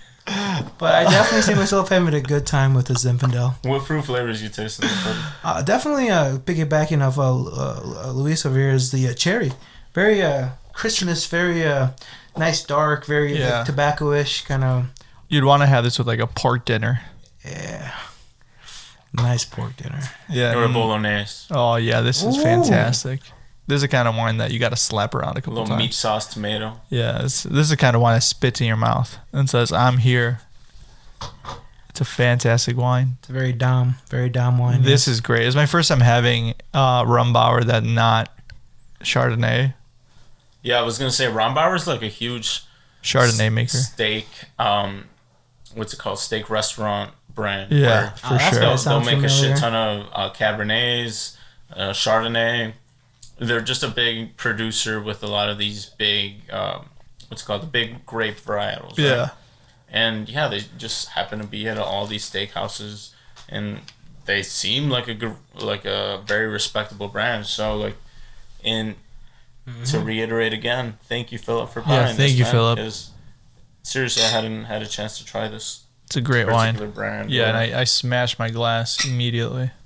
but 0.78 0.94
I 0.94 1.04
definitely 1.04 1.40
see 1.42 1.54
myself 1.54 1.88
having 1.88 2.12
a 2.12 2.20
good 2.20 2.46
time 2.46 2.74
with 2.74 2.88
the 2.88 2.94
Zinfandel. 2.94 3.54
what 3.64 3.86
fruit 3.86 4.04
flavors 4.04 4.42
you 4.42 4.50
taste 4.50 4.82
in 4.82 4.88
the 4.88 5.32
Uh, 5.42 5.62
definitely 5.62 6.10
uh, 6.10 6.36
piggybacking 6.36 7.02
off 7.02 7.18
uh, 7.18 8.08
uh, 8.08 8.12
Luis 8.12 8.44
over 8.44 8.58
here 8.58 8.70
is 8.72 8.92
the 8.92 9.08
uh, 9.08 9.14
cherry. 9.14 9.52
Very 9.96 10.20
uh, 10.20 10.50
Christmas, 10.74 11.26
very 11.26 11.64
uh, 11.64 11.88
nice, 12.36 12.62
dark, 12.62 13.06
very 13.06 13.38
Yeah. 13.38 13.58
like, 13.58 13.66
tobacco-ish 13.66 14.44
kind 14.44 14.62
of. 14.62 14.86
you'd 15.30 15.42
want 15.44 15.62
to 15.62 15.66
have 15.66 15.84
this 15.84 15.96
with 15.98 16.06
like 16.06 16.20
a 16.20 16.26
pork 16.26 16.66
dinner 16.66 17.00
Yeah, 17.42 17.92
nice 19.14 19.44
pork 19.46 19.74
dinner. 19.76 20.02
yeah 20.28 20.54
or 20.54 20.64
a 20.64 20.68
mm. 20.68 20.74
bolognese 20.74 21.46
Oh 21.50 21.76
yeah, 21.76 22.02
this 22.02 22.22
is 22.22 22.36
Ooh. 22.36 22.42
fantastic. 22.42 23.20
This 23.66 23.76
is 23.76 23.82
the 23.82 23.88
kind 23.88 24.06
of 24.06 24.14
wine 24.14 24.36
that 24.36 24.52
you 24.52 24.58
got 24.58 24.68
to 24.68 24.76
slap 24.76 25.14
around 25.14 25.36
a 25.36 25.38
a 25.38 25.40
couple 25.40 25.54
little 25.54 25.66
times. 25.68 25.78
meat 25.78 25.94
sauce 25.94 26.26
tomato 26.26 26.78
Yeah, 26.90 27.22
this, 27.22 27.44
this 27.44 27.60
is 27.60 27.70
the 27.70 27.76
kind 27.78 27.96
of 27.96 28.02
wine 28.02 28.16
that 28.16 28.22
spits 28.22 28.60
in 28.60 28.66
your 28.66 28.76
mouth 28.76 29.16
and 29.32 29.48
says, 29.48 29.72
"I'm 29.72 29.96
here." 29.98 30.40
It's 31.88 32.02
a 32.02 32.04
fantastic 32.04 32.76
wine. 32.76 33.16
It's 33.20 33.30
a 33.30 33.32
very 33.32 33.54
dom, 33.54 33.94
very 34.10 34.28
dom 34.28 34.58
wine. 34.58 34.82
This 34.82 35.08
is 35.08 35.22
great. 35.22 35.46
It's 35.46 35.56
my 35.56 35.64
first 35.64 35.88
time 35.88 36.00
having 36.00 36.52
uh, 36.74 37.02
Rombauer 37.04 37.64
that 37.64 37.82
not 37.82 38.28
Chardonnay. 39.02 39.72
Yeah 40.66 40.78
i 40.78 40.82
was 40.82 40.98
gonna 40.98 41.10
say 41.10 41.26
rombauer's 41.26 41.86
like 41.86 42.02
a 42.02 42.08
huge 42.08 42.62
Chardonnay 43.02 43.52
maker. 43.52 43.76
steak 43.76 44.26
um 44.58 45.04
what's 45.74 45.92
it 45.94 45.98
called 45.98 46.18
steak 46.18 46.50
restaurant 46.50 47.12
brand 47.34 47.70
Yeah, 47.70 47.86
where 47.86 48.10
for 48.16 48.34
Oh, 48.34 48.38
sure. 48.38 48.60
They'll, 48.60 48.76
they'll 48.76 49.04
make 49.04 49.22
a 49.24 49.28
shit 49.28 49.56
ton 49.58 49.74
of 49.74 50.08
uh, 50.12 50.30
Cabernets, 50.32 51.36
uh, 51.74 51.90
Chardonnay. 51.90 52.72
They're 53.38 53.60
just 53.60 53.82
a 53.82 53.88
big 53.88 54.36
producer 54.38 55.00
with 55.02 55.22
a 55.22 55.26
lot 55.26 55.50
of 55.50 55.58
these 55.58 55.84
big, 55.84 56.50
um, 56.50 56.86
what's 57.28 57.42
it 57.42 57.46
called 57.46 57.60
the 57.62 57.66
big 57.66 58.06
grape 58.06 58.38
varietals. 58.40 58.96
right? 58.96 58.98
Yeah, 58.98 59.28
And 59.90 60.26
yeah, 60.30 60.48
they 60.48 60.62
just 60.78 61.10
happen 61.10 61.38
to 61.40 61.46
be 61.46 61.68
at 61.68 61.76
all 61.76 62.06
these 62.06 62.24
steakhouses, 62.28 63.10
and 63.50 63.80
they 64.24 64.42
seem 64.42 64.88
like 64.88 65.06
a 65.06 65.36
like 65.60 65.84
a 65.84 66.22
very 66.26 66.46
respectable 66.46 67.08
brand. 67.08 67.44
So 67.44 67.76
like, 67.76 67.96
in 68.64 68.94
to 69.86 69.98
reiterate 70.00 70.52
again, 70.52 70.98
thank 71.04 71.32
you, 71.32 71.38
Philip, 71.38 71.70
for 71.70 71.80
Mm-hmm. 71.80 71.90
Yeah, 71.90 71.96
buying 72.04 72.16
thank 72.16 72.30
this, 72.30 72.38
you, 72.38 72.44
Philip. 72.44 72.78
Philip. 72.78 72.86
'cause 72.92 73.10
Seriously, 73.82 74.24
I 74.24 74.28
hadn't 74.28 74.64
had 74.64 74.82
a 74.82 74.86
chance 74.86 75.16
to 75.18 75.24
try 75.24 75.46
this 75.48 75.84
it's 76.06 76.16
a 76.16 76.20
great 76.20 76.46
wine. 76.48 76.76
brand. 76.92 77.30
Yeah, 77.30 77.48
and 77.48 77.56
I, 77.56 77.80
I 77.80 77.84
smashed 77.84 78.38
my 78.38 78.50
glass 78.50 79.04
immediately. 79.04 79.70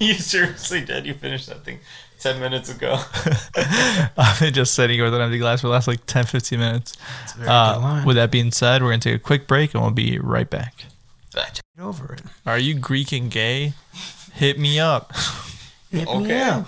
You 0.00 0.14
seriously 0.14 0.84
did. 0.84 1.06
You 1.06 1.14
finished 1.14 1.46
that 1.48 1.64
thing 1.64 1.78
10 2.18 2.40
minutes 2.40 2.68
ago. 2.68 2.98
I've 4.18 4.40
been 4.40 4.52
just 4.52 4.74
sitting 4.74 4.96
here 4.96 5.04
with 5.04 5.14
an 5.14 5.20
empty 5.20 5.38
glass 5.38 5.60
for 5.60 5.68
the 5.68 5.72
last 5.72 5.86
like 5.86 6.04
10, 6.06 6.26
15 6.26 6.58
minutes. 6.58 6.96
It's 7.22 7.34
a 7.34 7.36
very 7.36 7.46
good 7.46 7.52
Uh, 7.52 7.78
wine. 7.80 8.04
with 8.04 8.16
that 8.16 8.32
being 8.32 8.50
said, 8.50 8.82
we're 8.82 8.88
going 8.90 8.98
to 9.00 9.10
take 9.12 9.20
a 9.20 9.22
quick 9.24 9.46
break 9.46 9.72
and 9.72 9.82
we'll 9.84 9.92
be 9.92 10.18
right 10.18 10.50
back. 10.50 10.86
Get 11.32 11.60
over 11.78 12.12
it. 12.12 12.22
Are 12.44 12.58
you 12.58 12.74
Greek 12.74 13.12
and 13.12 13.30
gay? 13.30 13.72
Hit 14.34 14.58
me 14.58 14.80
up. 14.80 15.12
Hit 15.94 16.08
Okay. 16.08 16.64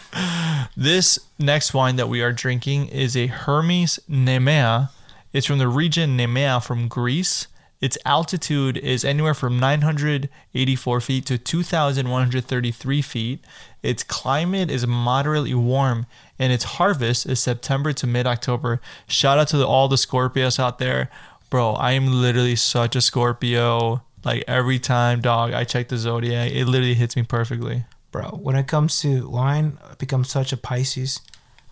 This 0.76 1.18
next 1.38 1.74
wine 1.74 1.96
that 1.96 2.08
we 2.08 2.22
are 2.22 2.32
drinking 2.32 2.88
is 2.88 3.16
a 3.16 3.26
Hermes 3.26 3.98
Nemea. 4.08 4.90
It's 5.32 5.46
from 5.46 5.58
the 5.58 5.68
region 5.68 6.16
Nemea 6.16 6.62
from 6.62 6.86
Greece. 6.86 7.48
Its 7.80 7.98
altitude 8.06 8.76
is 8.78 9.04
anywhere 9.04 9.34
from 9.34 9.58
984 9.58 11.00
feet 11.00 11.26
to 11.26 11.38
2,133 11.38 13.02
feet. 13.02 13.44
Its 13.82 14.02
climate 14.02 14.70
is 14.70 14.86
moderately 14.86 15.54
warm, 15.54 16.06
and 16.38 16.52
its 16.52 16.64
harvest 16.64 17.26
is 17.26 17.40
September 17.40 17.92
to 17.92 18.06
mid 18.06 18.26
October. 18.26 18.80
Shout 19.06 19.38
out 19.38 19.48
to 19.48 19.56
the, 19.56 19.66
all 19.66 19.88
the 19.88 19.96
Scorpios 19.96 20.58
out 20.58 20.78
there. 20.78 21.10
Bro, 21.50 21.72
I 21.72 21.92
am 21.92 22.06
literally 22.06 22.56
such 22.56 22.96
a 22.96 23.00
Scorpio. 23.00 24.02
Like 24.24 24.44
every 24.48 24.78
time, 24.78 25.20
dog, 25.20 25.52
I 25.52 25.64
check 25.64 25.88
the 25.88 25.98
zodiac, 25.98 26.52
it 26.52 26.66
literally 26.66 26.94
hits 26.94 27.16
me 27.16 27.24
perfectly. 27.24 27.84
Bro, 28.16 28.38
when 28.42 28.56
it 28.56 28.66
comes 28.66 29.00
to 29.02 29.28
wine, 29.28 29.76
I 29.90 29.94
become 29.94 30.24
such 30.24 30.50
a 30.52 30.56
Pisces. 30.56 31.20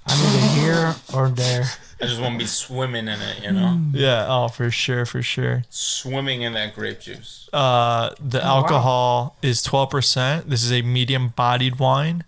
I'm 0.06 0.18
either 0.26 0.46
here 0.60 0.94
or 1.14 1.30
there. 1.30 1.64
I 2.02 2.04
just 2.06 2.20
want 2.20 2.34
to 2.34 2.38
be 2.38 2.44
swimming 2.46 3.08
in 3.08 3.18
it, 3.20 3.42
you 3.42 3.50
know? 3.52 3.80
Yeah, 3.92 4.26
oh, 4.28 4.48
for 4.48 4.70
sure, 4.70 5.06
for 5.06 5.22
sure. 5.22 5.64
Swimming 5.70 6.42
in 6.42 6.52
that 6.52 6.74
grape 6.74 7.00
juice. 7.00 7.48
Uh, 7.50 8.10
the 8.20 8.42
Oh, 8.42 8.44
wow. 8.44 8.56
alcohol 8.56 9.36
is 9.40 9.62
12%. 9.62 10.44
This 10.44 10.62
is 10.64 10.70
a 10.72 10.82
medium 10.82 11.28
bodied 11.28 11.78
wine. 11.78 12.24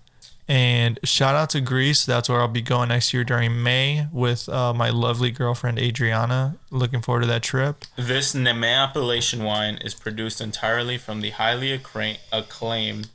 And 0.48 0.98
shout 1.04 1.34
out 1.34 1.50
to 1.50 1.60
Greece. 1.60 2.06
That's 2.06 2.30
where 2.30 2.40
I'll 2.40 2.48
be 2.48 2.62
going 2.62 2.88
next 2.88 3.12
year 3.12 3.24
during 3.24 3.62
May 3.62 4.06
with 4.12 4.48
uh, 4.48 4.72
my 4.72 4.88
lovely 4.88 5.30
girlfriend 5.30 5.78
Adriana. 5.78 6.56
Looking 6.70 7.02
forward 7.02 7.22
to 7.22 7.26
that 7.26 7.42
trip. 7.42 7.84
This 7.96 8.32
Nemea 8.34 8.84
appellation 8.84 9.42
wine 9.44 9.76
is 9.84 9.92
produced 9.92 10.40
entirely 10.40 10.96
from 10.96 11.20
the 11.20 11.30
highly 11.30 11.72
accra- 11.72 12.16
acclaimed 12.32 13.08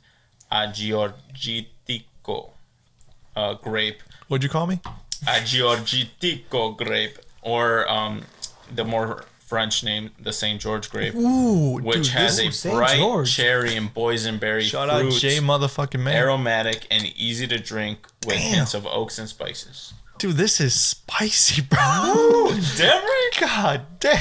Agiorgitiko 0.52 2.50
uh, 3.34 3.54
grape. 3.54 4.02
What'd 4.28 4.42
you 4.44 4.50
call 4.50 4.66
me? 4.66 4.80
Agiorgitiko 5.26 6.76
grape, 6.76 7.18
or 7.42 7.88
um, 7.90 8.22
the 8.74 8.84
more 8.84 9.24
French 9.40 9.84
name, 9.84 10.10
the 10.18 10.32
St. 10.32 10.60
George 10.60 10.90
grape, 10.90 11.14
Ooh, 11.14 11.78
which 11.78 12.08
has 12.10 12.38
a 12.38 12.50
St. 12.50 12.74
bright 12.74 12.96
George. 12.96 13.34
cherry 13.34 13.76
and 13.76 13.92
boysenberry 13.94 14.62
shout 14.62 14.88
fruit. 14.88 15.12
out 15.12 15.20
Jay 15.20 15.38
motherfucking 15.38 16.00
man. 16.00 16.16
aromatic 16.16 16.86
and 16.90 17.04
easy 17.16 17.46
to 17.48 17.58
drink 17.58 18.06
with 18.26 18.36
hints 18.36 18.72
of 18.74 18.86
oaks 18.86 19.18
and 19.18 19.28
spices. 19.28 19.92
Dude, 20.18 20.36
this 20.36 20.60
is 20.60 20.74
spicy, 20.74 21.62
bro. 21.62 21.78
Damn 22.76 23.02
right. 23.04 23.30
God 23.40 23.82
damn. 24.00 24.20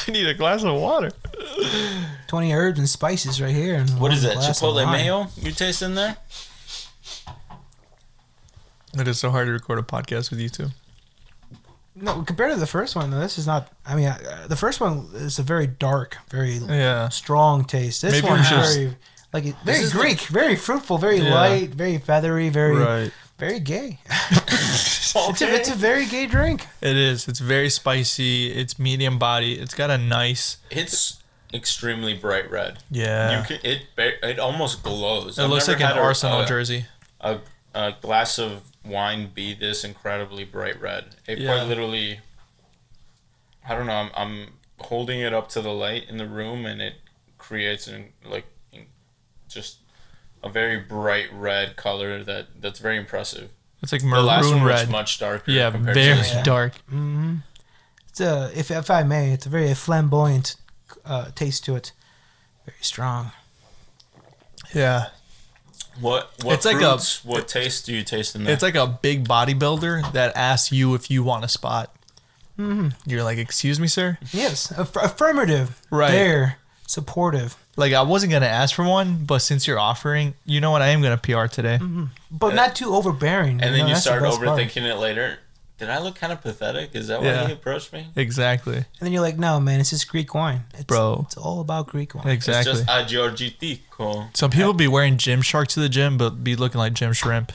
I 0.08 0.10
need 0.10 0.26
a 0.26 0.34
glass 0.34 0.62
of 0.64 0.74
water. 0.80 1.10
20 2.28 2.52
herbs 2.52 2.78
and 2.78 2.88
spices 2.88 3.40
right 3.40 3.54
here. 3.54 3.74
And 3.76 3.90
What 3.90 4.00
one 4.02 4.12
is 4.12 4.22
that? 4.22 4.36
Chipotle 4.38 4.90
mayo 4.90 5.28
you 5.36 5.52
taste 5.52 5.82
in 5.82 5.94
there? 5.94 6.16
It 8.98 9.08
is 9.08 9.18
so 9.18 9.30
hard 9.30 9.46
to 9.46 9.52
record 9.52 9.78
a 9.78 9.82
podcast 9.82 10.30
with 10.30 10.40
you 10.40 10.48
two. 10.48 10.68
No, 11.96 12.22
compared 12.22 12.52
to 12.52 12.58
the 12.58 12.66
first 12.66 12.96
one, 12.96 13.10
this 13.10 13.38
is 13.38 13.46
not. 13.46 13.70
I 13.86 13.94
mean, 13.94 14.06
uh, 14.06 14.46
the 14.48 14.56
first 14.56 14.80
one 14.80 15.08
is 15.14 15.38
a 15.38 15.42
very 15.42 15.66
dark, 15.66 16.16
very 16.30 16.54
Yeah. 16.58 17.08
strong 17.08 17.64
taste. 17.64 18.02
This 18.02 18.12
Maybe 18.12 18.24
we 18.26 18.30
one's 18.30 18.46
should- 18.48 18.58
very 18.60 18.96
like 19.32 19.44
it- 19.46 19.56
very 19.64 19.78
is 19.78 19.92
the- 19.92 19.98
Greek, 19.98 20.20
very 20.22 20.56
fruitful, 20.56 20.98
very 20.98 21.18
Yeah. 21.18 21.34
light, 21.34 21.70
very 21.70 21.98
feathery, 21.98 22.48
very 22.50 22.76
Right. 22.76 23.12
Very 23.38 23.60
gay. 23.60 24.00
It's 25.16 25.42
a, 25.42 25.54
it's 25.54 25.70
a 25.70 25.76
very 25.76 26.06
gay 26.06 26.26
drink. 26.26 26.66
It 26.80 26.96
is. 26.96 27.28
It's 27.28 27.38
very 27.38 27.70
spicy. 27.70 28.50
It's 28.50 28.80
medium 28.80 29.16
body. 29.16 29.60
It's 29.60 29.72
got 29.72 29.88
a 29.88 29.96
nice. 29.96 30.56
It's 30.72 31.22
extremely 31.52 32.14
bright 32.14 32.50
red. 32.50 32.78
Yeah. 32.90 33.38
You 33.38 33.46
can 33.46 33.60
it 33.62 33.82
it 33.96 34.38
almost 34.40 34.82
glows. 34.82 35.38
it 35.38 35.42
I've 35.44 35.50
looks 35.50 35.68
like 35.68 35.80
an 35.80 35.96
Arsenal 35.98 36.40
a, 36.40 36.46
jersey. 36.46 36.86
A, 37.20 37.38
a 37.74 37.94
glass 38.00 38.40
of 38.40 38.62
wine 38.84 39.30
be 39.32 39.54
this 39.54 39.84
incredibly 39.84 40.44
bright 40.44 40.80
red. 40.80 41.14
It 41.28 41.38
Yeah. 41.38 41.54
quite 41.58 41.68
literally. 41.68 42.18
I 43.68 43.76
don't 43.76 43.86
know. 43.86 43.92
I'm, 43.92 44.10
I'm 44.16 44.46
holding 44.80 45.20
it 45.20 45.32
up 45.32 45.48
to 45.50 45.62
the 45.62 45.72
light 45.72 46.08
in 46.08 46.16
the 46.18 46.26
room, 46.26 46.66
and 46.66 46.82
it 46.82 46.94
creates 47.38 47.86
an 47.86 48.12
like 48.24 48.46
just 49.48 49.78
a 50.44 50.48
very 50.48 50.78
bright 50.78 51.26
red 51.32 51.74
color 51.76 52.22
that 52.22 52.46
that's 52.60 52.78
very 52.78 52.96
impressive. 52.96 53.50
It's 53.82 53.90
like 53.92 54.02
The 54.02 54.06
last 54.22 54.44
maroon 54.44 54.60
one 54.62 54.64
was 54.72 54.80
red. 54.82 54.90
much 54.90 55.18
darker. 55.18 55.50
Yeah, 55.50 55.70
compared 55.70 55.94
to 55.96 56.02
very 56.02 56.16
this 56.18 56.34
one. 56.34 56.44
dark. 56.44 56.72
It's 58.08 58.20
a 58.20 58.50
if 58.54 58.70
if 58.70 58.90
I 58.90 59.02
may, 59.02 59.32
it's 59.32 59.46
a 59.46 59.48
very 59.48 59.74
flamboyant 59.74 60.56
uh, 61.04 61.30
taste 61.34 61.64
to 61.64 61.74
it. 61.76 61.92
Very 62.66 62.78
strong. 62.80 63.32
Yeah. 64.74 65.08
What 66.00 66.30
what 66.42 66.54
It's 66.54 66.64
like 66.64 66.76
a- 66.76 66.80
fruits, 66.80 67.24
what 67.24 67.46
taste 67.48 67.86
do 67.86 67.94
you 67.94 68.02
taste 68.02 68.34
in 68.34 68.44
there? 68.44 68.52
It's 68.54 68.62
like 68.62 68.74
a 68.74 68.86
big 68.86 69.28
bodybuilder 69.28 70.12
that 70.12 70.36
asks 70.36 70.72
you 70.72 70.94
if 70.94 71.10
you 71.10 71.22
want 71.22 71.44
a 71.44 71.48
spot. 71.48 71.94
Mm-hmm. 72.58 72.88
You're 73.10 73.22
like, 73.24 73.38
excuse 73.38 73.78
me, 73.80 73.86
sir. 73.88 74.18
Yes, 74.32 74.70
aff- 74.72 74.96
affirmative. 74.96 75.80
Right. 75.90 76.10
There, 76.12 76.58
supportive, 76.86 77.56
Like 77.76 77.92
I 77.92 78.02
wasn't 78.02 78.32
gonna 78.32 78.46
ask 78.46 78.74
for 78.74 78.84
one, 78.84 79.24
but 79.24 79.40
since 79.40 79.66
you're 79.66 79.78
offering, 79.78 80.34
you 80.44 80.60
know 80.60 80.70
what? 80.70 80.82
I 80.82 80.88
am 80.88 81.02
gonna 81.02 81.16
PR 81.16 81.46
today. 81.46 81.78
Mm-hmm. 81.80 82.04
but 82.30 82.54
not 82.54 82.76
too 82.76 82.94
overbearing. 82.94 83.60
and 83.60 83.62
then 83.62 83.72
know, 83.72 83.76
you 83.78 83.94
that's 83.94 84.04
the 84.04 84.10
start 84.18 84.22
part. 84.22 84.40
overthinking 84.40 84.82
it 84.82 84.96
later. 84.96 85.38
Did 85.76 85.90
I 85.90 85.98
look 85.98 86.14
kind 86.14 86.32
of 86.32 86.40
pathetic? 86.40 86.94
Is 86.94 87.08
that 87.08 87.20
why 87.20 87.46
he 87.46 87.52
approached 87.52 87.92
me? 87.92 88.06
Exactly. 88.14 88.76
And 88.76 88.86
then 89.00 89.10
you're 89.12 89.20
like, 89.20 89.38
no, 89.38 89.58
man, 89.58 89.80
it's 89.80 89.90
just 89.90 90.08
Greek 90.08 90.32
wine. 90.32 90.60
It's, 90.74 90.84
Bro. 90.84 91.24
it's 91.26 91.36
all 91.36 91.60
about 91.60 91.88
Greek 91.88 92.14
wine. 92.14 92.28
Exactly. 92.28 92.70
It's 92.70 92.80
just 92.82 92.88
a 92.88 93.02
Giorgitico. 93.12 94.34
Some 94.36 94.52
people 94.52 94.72
be 94.72 94.86
wearing 94.86 95.16
Gymshark 95.16 95.66
to 95.68 95.80
the 95.80 95.88
gym, 95.88 96.16
but 96.16 96.44
be 96.44 96.54
looking 96.54 96.78
like 96.78 96.92
Gym 96.94 97.12
Shrimp. 97.12 97.50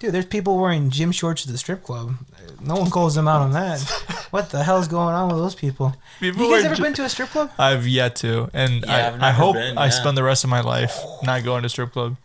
Dude, 0.00 0.12
there's 0.12 0.26
people 0.26 0.58
wearing 0.58 0.90
gym 0.90 1.10
shorts 1.10 1.44
at 1.44 1.50
the 1.52 1.58
strip 1.58 1.82
club. 1.82 2.14
No 2.60 2.76
one 2.76 2.90
calls 2.90 3.14
them 3.16 3.26
out 3.26 3.40
on 3.42 3.52
that. 3.52 3.80
what 4.30 4.50
the 4.50 4.62
hell's 4.62 4.86
going 4.88 5.14
on 5.14 5.28
with 5.28 5.38
those 5.38 5.54
people? 5.56 5.94
People 6.20 6.44
you 6.46 6.52
guys 6.54 6.64
ever 6.64 6.74
gy- 6.76 6.82
been 6.82 6.94
to 6.94 7.04
a 7.04 7.08
strip 7.08 7.30
club? 7.30 7.50
I've 7.58 7.86
yet 7.86 8.14
to, 8.16 8.48
and 8.52 8.84
Yeah, 8.84 9.08
I've 9.08 9.14
I, 9.14 9.16
I 9.16 9.18
never 9.30 9.32
hope 9.32 9.54
been, 9.54 9.76
I 9.78 9.84
yeah. 9.86 9.90
spend 9.90 10.16
the 10.16 10.22
rest 10.22 10.44
of 10.44 10.50
my 10.50 10.60
life 10.60 10.96
not 11.24 11.42
going 11.44 11.62
to 11.64 11.68
strip 11.68 11.92
club. 11.92 12.16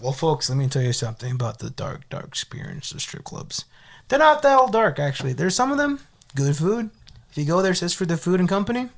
Well, 0.00 0.12
folks, 0.12 0.48
let 0.50 0.56
me 0.56 0.66
tell 0.68 0.82
you 0.82 0.92
something 0.92 1.32
about 1.32 1.58
the 1.58 1.70
dark, 1.70 2.08
dark 2.08 2.26
experience 2.26 2.92
of 2.92 3.00
strip 3.02 3.24
clubs. 3.24 3.64
They're 4.08 4.18
not 4.18 4.42
that 4.42 4.58
all 4.58 4.70
dark, 4.70 4.98
actually. 4.98 5.32
There's 5.34 5.54
some 5.54 5.70
of 5.72 5.78
them 5.78 6.00
good 6.34 6.56
food. 6.56 6.90
If 7.30 7.38
you 7.38 7.44
go 7.44 7.62
there 7.62 7.72
just 7.72 7.96
for 7.96 8.06
the 8.06 8.16
food 8.16 8.40
and 8.40 8.48
company, 8.48 8.88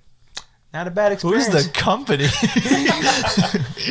not 0.73 0.87
a 0.87 0.91
bad 0.91 1.21
Who's 1.21 1.47
experience. 1.47 1.67
the 1.67 1.73
company? 1.73 2.25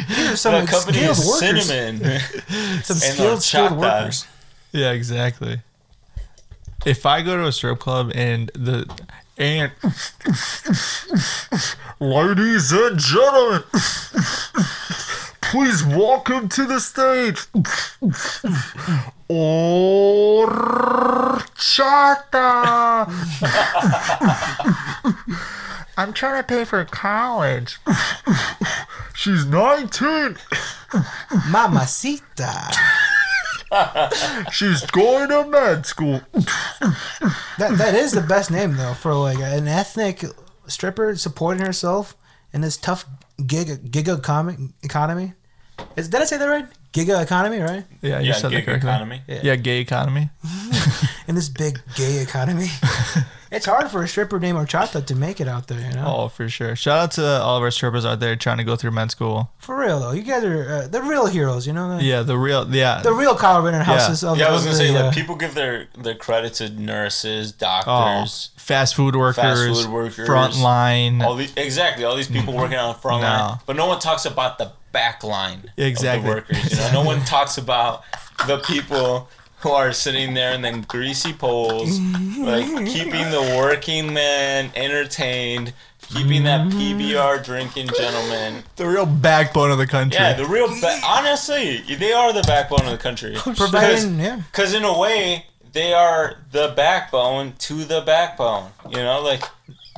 These 0.08 0.32
are 0.32 0.36
some 0.36 0.66
the 0.66 0.72
company 0.72 0.98
skilled 0.98 1.18
is 1.18 1.28
workers. 1.28 1.66
cinnamon. 1.68 2.20
Some 2.84 2.98
and 2.98 3.04
uh, 3.04 3.14
skilled, 3.14 3.44
skilled 3.44 3.78
workers. 3.78 4.26
yeah, 4.72 4.92
exactly. 4.92 5.62
If 6.86 7.06
I 7.06 7.22
go 7.22 7.38
to 7.38 7.46
a 7.46 7.52
strip 7.52 7.78
club 7.80 8.12
and 8.16 8.50
the 8.56 8.90
and 9.38 9.72
ladies 12.00 12.72
and 12.72 12.98
gentlemen, 13.00 13.64
please 15.42 15.84
welcome 15.86 16.50
to 16.50 16.66
the 16.66 16.80
stage. 16.80 17.46
Horchata. 21.72 23.08
I'm 26.02 26.14
trying 26.14 26.42
to 26.42 26.48
pay 26.48 26.66
for 26.66 26.84
college. 26.84 27.78
She's 29.14 29.46
19. 29.46 30.36
Mamacita. 31.48 32.72
She's 34.52 34.82
going 34.88 35.30
to 35.30 35.46
med 35.46 35.86
school. 35.86 36.22
That 37.60 37.76
that 37.78 37.94
is 37.94 38.14
the 38.14 38.26
best 38.28 38.50
name 38.50 38.78
though 38.78 38.96
for 38.96 39.14
like 39.14 39.38
an 39.38 39.68
ethnic 39.68 40.26
stripper 40.66 41.16
supporting 41.18 41.64
herself 41.64 42.18
in 42.52 42.62
this 42.62 42.78
tough 42.78 43.06
gig 43.46 43.92
gig 43.92 44.10
economy. 44.10 44.70
economy. 44.82 45.34
Is, 45.96 46.10
did 46.10 46.22
I 46.22 46.26
say 46.26 46.38
that 46.38 46.48
right? 46.48 46.66
Giga 46.94 47.22
economy, 47.22 47.60
right? 47.60 47.86
Yeah, 48.02 48.20
you 48.20 48.30
yeah, 48.30 48.34
said 48.34 48.52
that 48.52 48.56
gig 48.56 48.66
correctly. 48.66 48.90
economy. 48.90 49.22
Yeah. 49.28 49.56
gay 49.56 49.80
economy. 49.80 50.30
In 51.32 51.36
this 51.36 51.48
big 51.48 51.80
gay 51.96 52.22
economy, 52.22 52.68
it's 53.52 53.66
hard 53.66 53.90
for 53.90 54.04
a 54.04 54.08
stripper 54.10 54.38
named 54.38 54.58
Horchata 54.58 55.06
to 55.06 55.16
make 55.16 55.40
it 55.40 55.48
out 55.48 55.70
there. 55.70 55.80
You 55.80 55.96
know, 55.96 56.04
Oh, 56.24 56.28
for 56.28 56.50
sure. 56.50 56.76
Shout 56.76 56.98
out 57.00 57.12
to 57.12 57.26
all 57.42 57.56
of 57.56 57.64
our 57.64 57.72
strippers 57.72 58.06
out 58.06 58.20
there 58.20 58.36
trying 58.36 58.58
to 58.58 58.66
go 58.66 58.76
through 58.76 58.92
med 58.92 59.12
school. 59.12 59.50
for 59.58 59.78
real 59.80 60.02
though, 60.02 60.12
you 60.12 60.24
guys 60.24 60.44
are 60.44 60.70
uh, 60.70 60.88
the 60.90 61.02
real 61.02 61.28
heroes. 61.28 61.66
You 61.66 61.72
know, 61.72 61.98
the, 61.98 62.04
Yeah, 62.04 62.24
the 62.24 62.38
real, 62.38 62.68
yeah. 62.76 63.02
the 63.02 63.14
real 63.14 63.34
Kyle 63.38 63.62
Rittenhouses 63.64 64.26
of 64.30 64.38
Yeah, 64.38 64.48
I 64.48 64.52
was 64.52 64.64
gonna 64.66 64.74
the, 64.76 64.84
say 64.84 64.94
uh, 64.94 65.06
like 65.06 65.16
people 65.16 65.38
give 65.38 65.56
their 65.56 65.88
their 65.98 66.16
credit 66.16 66.56
to 66.56 66.70
nurses, 66.70 67.54
oh, 67.54 67.56
doctors, 67.86 68.50
fast 68.58 68.96
food 68.96 69.16
workers, 69.16 69.84
food 69.86 69.90
workers, 69.90 70.28
front 70.28 70.58
line. 70.58 71.22
all 71.22 71.36
these 71.36 71.54
exactly 71.56 72.04
all 72.04 72.18
these 72.18 72.28
people 72.28 72.54
working 72.54 72.78
on 72.78 72.90
the 72.94 73.00
front 73.00 73.22
No. 73.22 73.28
line, 73.30 73.60
but 73.66 73.78
no 73.78 73.86
one 73.88 74.00
talks 74.02 74.26
about 74.26 74.58
the 74.58 74.74
back 74.92 75.24
line 75.24 75.72
Exactly. 75.78 76.18
of 76.30 76.36
the 76.48 76.54
workers. 76.56 76.72
You 76.72 76.78
know, 76.78 76.92
no 76.92 77.04
one 77.06 77.22
talks 77.24 77.58
about 77.58 78.04
the 78.48 78.58
people 78.58 79.30
who 79.62 79.72
are 79.72 79.92
sitting 79.94 80.34
there 80.34 80.54
in 80.54 80.62
them 80.62 80.82
greasy 80.82 81.34
poles, 81.34 82.00
like 82.00 82.66
keeping 82.88 83.30
the 83.32 83.56
working 83.58 84.14
man 84.14 84.72
entertained, 84.76 85.74
keeping 86.02 86.44
that 86.44 86.68
PBR 86.68 87.44
drinking 87.44 87.90
gentleman. 87.98 88.64
the 88.76 88.88
real 88.88 89.06
backbone 89.06 89.72
of 89.72 89.78
the 89.78 89.88
country. 89.88 90.20
Yeah, 90.20 90.34
the 90.34 90.46
real 90.46 90.68
ba- 90.68 91.00
honestly, 91.06 91.78
they 91.96 92.14
are 92.14 92.34
the 92.34 92.44
backbone 92.44 92.86
of 92.86 92.92
the 92.92 92.98
country. 92.98 93.36
Oh, 93.38 93.54
providing, 93.56 94.20
yeah. 94.20 94.42
Because 94.52 94.74
in 94.74 94.84
a 94.84 94.98
way, 94.98 95.46
they 95.74 95.94
are 95.94 96.38
the 96.52 96.74
backbone 96.76 97.54
to 97.60 97.86
the 97.86 98.02
backbone. 98.02 98.72
You 98.90 98.98
know, 98.98 99.22
like 99.22 99.44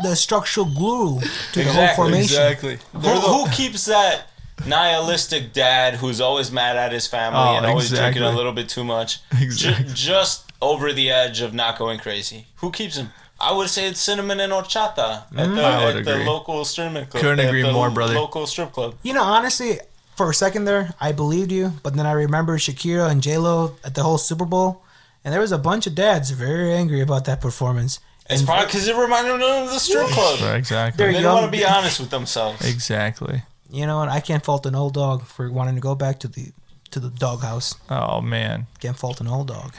the 0.03 0.15
structural 0.15 0.65
glue 0.65 1.19
to 1.53 1.63
the 1.63 1.71
whole 1.71 1.95
formation. 1.95 2.23
exactly. 2.23 2.79
who, 2.93 2.99
who 2.99 3.49
keeps 3.51 3.85
that 3.85 4.27
nihilistic 4.65 5.53
dad 5.53 5.95
who's 5.95 6.21
always 6.21 6.51
mad 6.51 6.77
at 6.77 6.91
his 6.91 7.07
family 7.07 7.39
Oh, 7.39 7.57
and 7.57 7.65
always 7.65 7.91
exactly. 7.91 8.19
drinking 8.19 8.33
a 8.33 8.37
little 8.37 8.53
bit 8.53 8.69
too 8.69 8.83
much, 8.83 9.19
Exactly. 9.41 9.85
ju- 9.87 9.93
just 9.93 10.51
over 10.61 10.93
the 10.93 11.09
edge 11.11 11.41
of 11.41 11.53
not 11.53 11.77
going 11.77 11.99
crazy? 11.99 12.47
Who 12.57 12.71
keeps 12.71 12.95
him? 12.97 13.09
I 13.41 13.51
would 13.51 13.69
say 13.69 13.87
it's 13.87 13.99
cinnamon 13.99 14.39
and 14.39 14.53
horchata 14.53 15.23
at 15.23 15.29
the, 15.31 15.43
Mm, 15.43 15.63
I 15.63 15.97
at 15.99 16.05
the 16.05 16.17
local 16.23 16.63
strip 16.65 16.93
club. 16.93 17.09
Couldn't 17.09 17.39
at 17.41 17.47
agree 17.47 17.61
the 17.63 17.71
more, 17.73 17.89
brother. 17.89 18.13
Local 18.13 18.47
strip 18.47 18.71
club. 18.71 18.95
You 19.03 19.13
know, 19.13 19.23
honestly, 19.23 19.79
for 20.15 20.29
a 20.29 20.33
second 20.33 20.65
there, 20.65 20.93
I 21.01 21.11
believed 21.11 21.51
you, 21.51 21.73
but 21.83 21.95
then 21.95 22.05
I 22.05 22.13
remember 22.13 22.57
Shakira 22.57 23.09
and 23.09 23.21
J 23.21 23.37
Lo 23.37 23.75
at 23.83 23.95
the 23.95 24.03
whole 24.03 24.17
Super 24.17 24.45
Bowl, 24.45 24.81
and 25.25 25.33
there 25.33 25.41
was 25.41 25.51
a 25.51 25.57
bunch 25.57 25.87
of 25.87 25.95
dads 25.95 26.29
very 26.31 26.71
angry 26.73 27.01
about 27.01 27.25
that 27.25 27.41
performance. 27.41 27.99
It's 28.29 28.39
And 28.39 28.47
probably 28.47 28.67
because 28.67 28.87
it 28.87 28.95
reminded 28.95 29.33
them 29.41 29.63
of 29.63 29.69
the 29.71 29.79
strip 29.79 30.07
club. 30.07 30.39
Right, 30.39 30.55
exactly. 30.55 30.97
They're 31.03 31.07
They 31.11 31.13
don't 31.21 31.23
young. 31.23 31.41
want 31.41 31.51
to 31.51 31.57
be 31.57 31.65
honest 31.65 31.99
with 31.99 32.11
themselves. 32.11 32.65
Exactly. 32.65 33.41
You 33.73 33.87
know 33.87 33.97
what? 33.97 34.09
I 34.09 34.19
can't 34.19 34.45
fault 34.45 34.65
an 34.65 34.75
old 34.75 34.93
dog 34.93 35.23
for 35.23 35.51
wanting 35.51 35.75
to 35.75 35.81
go 35.81 35.95
back 35.95 36.19
to 36.19 36.27
the 36.27 36.51
to 36.91 36.99
the 36.99 37.09
doghouse. 37.09 37.75
Oh 37.89 38.21
man. 38.21 38.67
Can't 38.79 38.97
fault 38.97 39.19
an 39.19 39.27
old 39.27 39.47
dog. 39.47 39.73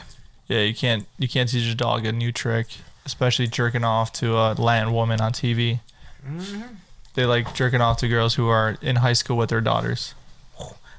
Yeah, 0.47 0.61
you 0.61 0.75
can't 0.75 1.07
you 1.17 1.27
can't 1.27 1.49
teach 1.49 1.71
a 1.71 1.75
dog 1.75 2.05
a 2.05 2.11
new 2.11 2.31
trick, 2.31 2.67
especially 3.05 3.47
jerking 3.47 3.83
off 3.83 4.11
to 4.13 4.35
a 4.35 4.53
Latin 4.53 4.93
woman 4.93 5.21
on 5.21 5.31
TV. 5.31 5.79
Mm-hmm. 6.27 6.61
They 7.13 7.25
like 7.25 7.53
jerking 7.55 7.79
off 7.81 7.97
to 7.97 8.07
girls 8.07 8.35
who 8.35 8.49
are 8.49 8.77
in 8.81 8.97
high 8.97 9.13
school 9.13 9.37
with 9.37 9.49
their 9.49 9.61
daughters. 9.61 10.13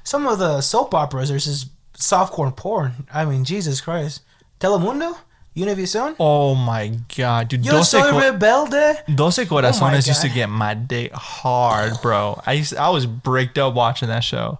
Some 0.03 0.25
of 0.25 0.39
the 0.39 0.61
soap 0.61 0.93
operas 0.93 1.29
are 1.29 1.37
just 1.37 1.67
softcore 1.93 2.55
porn. 2.55 3.07
I 3.13 3.25
mean, 3.25 3.43
Jesus 3.43 3.81
Christ. 3.81 4.21
Telemundo, 4.59 5.17
Univision. 5.57 6.15
Oh 6.19 6.53
my 6.53 6.91
god, 7.17 7.47
dude! 7.47 7.65
Yo 7.65 7.81
soy 7.81 8.11
rebelde. 8.11 9.03
Doce 9.07 9.39
eh? 9.39 9.41
oh 9.43 9.45
Corazones 9.45 10.07
used 10.07 10.21
to 10.21 10.29
get 10.29 10.49
my 10.49 10.75
dick 10.75 11.11
hard, 11.13 11.93
bro. 12.03 12.39
I 12.45 12.53
used 12.53 12.75
I 12.75 12.89
was 12.89 13.07
bricked 13.07 13.57
up 13.57 13.73
watching 13.73 14.07
that 14.07 14.23
show. 14.23 14.59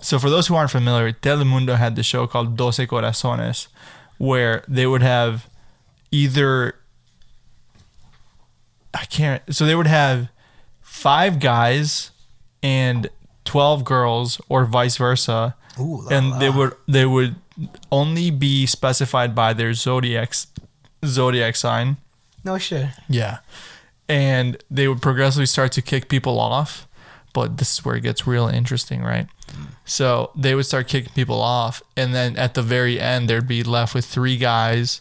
So 0.00 0.18
for 0.18 0.28
those 0.28 0.48
who 0.48 0.56
aren't 0.56 0.72
familiar, 0.72 1.12
Telemundo 1.12 1.76
had 1.76 1.94
the 1.94 2.02
show 2.02 2.26
called 2.26 2.56
Doce 2.56 2.86
Corazones, 2.88 3.68
where 4.18 4.64
they 4.66 4.86
would 4.86 5.02
have 5.02 5.48
either 6.10 6.74
I 8.92 9.04
can't. 9.04 9.42
So 9.54 9.64
they 9.64 9.76
would 9.76 9.86
have 9.86 10.28
five 10.80 11.38
guys 11.38 12.10
and 12.62 13.08
twelve 13.44 13.84
girls, 13.84 14.40
or 14.48 14.64
vice 14.64 14.96
versa, 14.96 15.54
Ooh, 15.78 16.02
la, 16.02 16.08
and 16.10 16.30
la. 16.30 16.38
they 16.38 16.50
would 16.50 16.72
they 16.88 17.06
would 17.06 17.36
only 17.90 18.30
be 18.30 18.66
specified 18.66 19.34
by 19.34 19.52
their 19.52 19.74
zodiacs 19.74 20.46
zodiac 21.04 21.56
sign. 21.56 21.96
No 22.44 22.58
shit. 22.58 22.88
Yeah. 23.08 23.38
And 24.08 24.62
they 24.70 24.88
would 24.88 25.02
progressively 25.02 25.46
start 25.46 25.72
to 25.72 25.82
kick 25.82 26.08
people 26.08 26.38
off. 26.38 26.86
But 27.32 27.58
this 27.58 27.78
is 27.78 27.84
where 27.84 27.94
it 27.94 28.02
gets 28.02 28.26
real 28.26 28.48
interesting, 28.48 29.02
right? 29.02 29.28
So 29.84 30.30
they 30.36 30.54
would 30.54 30.66
start 30.66 30.88
kicking 30.88 31.12
people 31.12 31.40
off. 31.40 31.80
And 31.96 32.12
then 32.12 32.36
at 32.36 32.54
the 32.54 32.62
very 32.62 32.98
end, 32.98 33.28
there'd 33.28 33.46
be 33.46 33.62
left 33.62 33.94
with 33.94 34.04
three 34.04 34.36
guys 34.36 35.00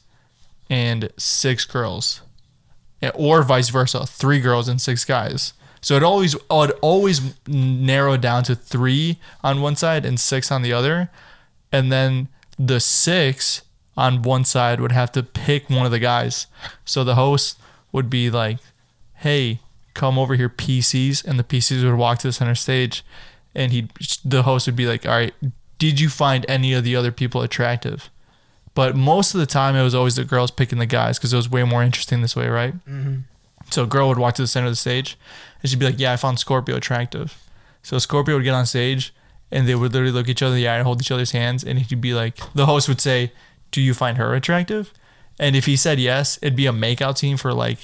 and 0.69 1.11
six 1.17 1.65
girls. 1.65 2.21
Or 3.15 3.43
vice 3.43 3.69
versa, 3.69 4.05
three 4.05 4.39
girls 4.39 4.67
and 4.67 4.79
six 4.79 5.05
guys. 5.05 5.53
So 5.81 5.95
it 5.95 6.03
always 6.03 6.35
it 6.35 6.71
always 6.81 7.33
narrowed 7.47 8.21
down 8.21 8.43
to 8.43 8.55
three 8.55 9.17
on 9.41 9.61
one 9.61 9.75
side 9.75 10.05
and 10.05 10.19
six 10.19 10.51
on 10.51 10.61
the 10.61 10.73
other. 10.73 11.09
And 11.71 11.91
then 11.91 12.27
the 12.59 12.81
six 12.81 13.61
on 13.95 14.21
one 14.21 14.43
side 14.43 14.79
would 14.81 14.91
have 14.91 15.11
to 15.13 15.23
pick 15.23 15.69
one 15.69 15.85
of 15.85 15.91
the 15.91 15.99
guys. 15.99 16.47
So 16.85 17.03
the 17.03 17.15
host 17.15 17.57
would 17.91 18.09
be 18.09 18.29
like, 18.29 18.59
"Hey, 19.15 19.59
come 19.93 20.19
over 20.19 20.35
here, 20.35 20.49
PCs," 20.49 21.23
and 21.25 21.39
the 21.39 21.43
PCs 21.43 21.83
would 21.83 21.95
walk 21.95 22.19
to 22.19 22.27
the 22.27 22.33
center 22.33 22.55
stage, 22.55 23.03
and 23.55 23.71
he, 23.71 23.87
the 24.23 24.43
host 24.43 24.67
would 24.67 24.75
be 24.75 24.85
like, 24.85 25.05
"All 25.05 25.13
right, 25.13 25.33
did 25.77 25.99
you 25.99 26.09
find 26.09 26.45
any 26.47 26.73
of 26.73 26.83
the 26.83 26.95
other 26.95 27.11
people 27.11 27.41
attractive?" 27.41 28.09
But 28.75 28.95
most 28.95 29.33
of 29.33 29.39
the 29.39 29.45
time, 29.45 29.75
it 29.75 29.83
was 29.83 29.95
always 29.95 30.15
the 30.15 30.23
girls 30.23 30.51
picking 30.51 30.79
the 30.79 30.85
guys 30.85 31.17
because 31.17 31.33
it 31.33 31.37
was 31.37 31.49
way 31.49 31.63
more 31.63 31.83
interesting 31.83 32.21
this 32.21 32.35
way, 32.35 32.47
right? 32.47 32.73
Mm-hmm. 32.85 33.21
So 33.71 33.83
a 33.83 33.87
girl 33.87 34.07
would 34.09 34.19
walk 34.19 34.35
to 34.35 34.41
the 34.41 34.47
center 34.47 34.67
of 34.67 34.71
the 34.71 34.77
stage, 34.77 35.17
and 35.61 35.69
she'd 35.69 35.79
be 35.79 35.85
like, 35.85 35.99
"Yeah, 35.99 36.13
I 36.13 36.17
found 36.17 36.39
Scorpio 36.39 36.75
attractive." 36.75 37.37
So 37.81 37.97
Scorpio 37.97 38.35
would 38.35 38.43
get 38.43 38.53
on 38.53 38.65
stage, 38.65 39.13
and 39.51 39.67
they 39.67 39.75
would 39.75 39.93
literally 39.93 40.11
look 40.13 40.27
each 40.29 40.41
other 40.41 40.55
in 40.55 40.61
the 40.61 40.67
eye 40.67 40.75
and 40.77 40.85
hold 40.85 41.01
each 41.01 41.11
other's 41.11 41.31
hands, 41.31 41.63
and 41.63 41.79
he'd 41.79 42.01
be 42.01 42.13
like, 42.13 42.37
the 42.53 42.65
host 42.65 42.87
would 42.87 43.01
say, 43.01 43.31
"Do 43.71 43.81
you 43.81 43.93
find 43.93 44.17
her 44.17 44.33
attractive?" 44.35 44.93
And 45.39 45.55
if 45.55 45.65
he 45.65 45.75
said 45.75 45.99
yes, 45.99 46.37
it'd 46.41 46.55
be 46.55 46.65
a 46.67 46.71
makeout 46.73 47.17
team 47.17 47.37
for 47.37 47.53
like 47.53 47.79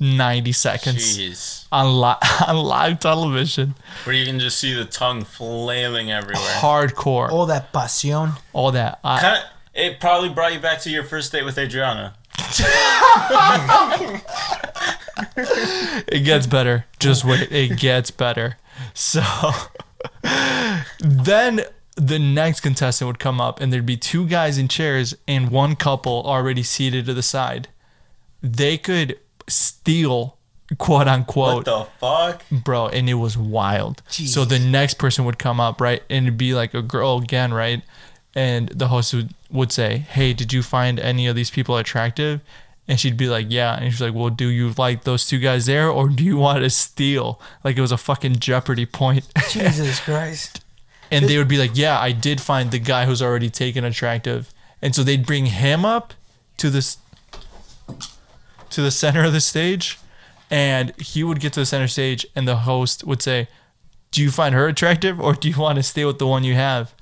ninety 0.00 0.52
seconds 0.52 1.16
Jeez. 1.18 1.64
on 1.72 2.00
li- 2.00 2.28
on 2.48 2.56
live 2.56 3.00
television. 3.00 3.74
Where 4.04 4.14
you 4.14 4.26
can 4.26 4.38
just 4.38 4.58
see 4.58 4.74
the 4.74 4.84
tongue 4.84 5.24
flailing 5.24 6.10
everywhere. 6.10 6.42
Hardcore, 6.60 7.30
All 7.30 7.46
that 7.46 7.72
pasión. 7.72 8.38
all 8.52 8.72
that. 8.72 8.98
I, 9.04 9.20
Kinda, 9.20 9.42
it 9.74 10.00
probably 10.00 10.28
brought 10.28 10.52
you 10.52 10.60
back 10.60 10.80
to 10.82 10.90
your 10.90 11.04
first 11.04 11.32
date 11.32 11.44
with 11.44 11.56
Adriana. 11.58 12.14
It 15.36 16.24
gets 16.24 16.46
better. 16.46 16.84
Just 16.98 17.24
wait. 17.24 17.50
It 17.52 17.78
gets 17.78 18.10
better. 18.10 18.56
So 18.94 19.20
then 21.04 21.62
the 21.96 22.18
next 22.18 22.60
contestant 22.60 23.06
would 23.06 23.18
come 23.18 23.40
up, 23.40 23.60
and 23.60 23.72
there'd 23.72 23.86
be 23.86 23.96
two 23.96 24.26
guys 24.26 24.58
in 24.58 24.66
chairs 24.68 25.14
and 25.28 25.50
one 25.50 25.76
couple 25.76 26.22
already 26.24 26.62
seated 26.62 27.06
to 27.06 27.14
the 27.14 27.22
side. 27.22 27.68
They 28.42 28.76
could 28.78 29.18
steal, 29.46 30.36
quote 30.78 31.06
unquote, 31.06 31.66
What 31.66 31.88
the 32.00 32.40
fuck? 32.40 32.44
bro, 32.64 32.88
and 32.88 33.08
it 33.08 33.14
was 33.14 33.36
wild. 33.38 34.02
So 34.08 34.44
the 34.44 34.58
next 34.58 34.94
person 34.94 35.24
would 35.24 35.38
come 35.38 35.60
up, 35.60 35.80
right, 35.80 36.02
and 36.10 36.26
it'd 36.26 36.38
be 36.38 36.54
like 36.54 36.74
a 36.74 36.82
girl 36.82 37.18
again, 37.18 37.52
right, 37.54 37.82
and 38.34 38.68
the 38.70 38.88
host 38.88 39.14
would, 39.14 39.34
would 39.50 39.70
say, 39.70 39.98
"Hey, 39.98 40.32
did 40.32 40.52
you 40.52 40.62
find 40.62 40.98
any 40.98 41.26
of 41.28 41.36
these 41.36 41.50
people 41.50 41.76
attractive?" 41.76 42.40
And 42.88 42.98
she'd 42.98 43.16
be 43.16 43.28
like, 43.28 43.46
"Yeah," 43.48 43.76
and 43.76 43.92
she's 43.92 44.00
like, 44.00 44.12
"Well, 44.14 44.30
do 44.30 44.48
you 44.48 44.74
like 44.76 45.04
those 45.04 45.26
two 45.26 45.38
guys 45.38 45.66
there, 45.66 45.88
or 45.88 46.08
do 46.08 46.24
you 46.24 46.36
want 46.36 46.64
to 46.64 46.70
steal?" 46.70 47.40
Like 47.62 47.76
it 47.78 47.80
was 47.80 47.92
a 47.92 47.96
fucking 47.96 48.40
Jeopardy 48.40 48.86
point. 48.86 49.26
Jesus 49.50 50.00
Christ. 50.00 50.63
And 51.14 51.28
they 51.28 51.38
would 51.38 51.48
be 51.48 51.58
like, 51.58 51.72
"Yeah, 51.74 51.98
I 51.98 52.12
did 52.12 52.40
find 52.40 52.70
the 52.70 52.78
guy 52.78 53.06
who's 53.06 53.22
already 53.22 53.50
taken 53.50 53.84
attractive," 53.84 54.52
and 54.82 54.94
so 54.94 55.02
they'd 55.02 55.26
bring 55.26 55.46
him 55.46 55.84
up 55.84 56.14
to 56.58 56.70
this 56.70 56.98
to 58.70 58.82
the 58.82 58.90
center 58.90 59.22
of 59.24 59.32
the 59.32 59.40
stage, 59.40 59.98
and 60.50 60.92
he 60.98 61.22
would 61.22 61.40
get 61.40 61.52
to 61.54 61.60
the 61.60 61.66
center 61.66 61.88
stage, 61.88 62.26
and 62.34 62.46
the 62.48 62.56
host 62.58 63.04
would 63.04 63.22
say, 63.22 63.48
"Do 64.10 64.22
you 64.22 64.30
find 64.30 64.54
her 64.54 64.66
attractive, 64.66 65.20
or 65.20 65.34
do 65.34 65.48
you 65.48 65.56
want 65.56 65.76
to 65.76 65.82
stay 65.82 66.04
with 66.04 66.18
the 66.18 66.26
one 66.26 66.44
you 66.44 66.54
have?" 66.54 66.92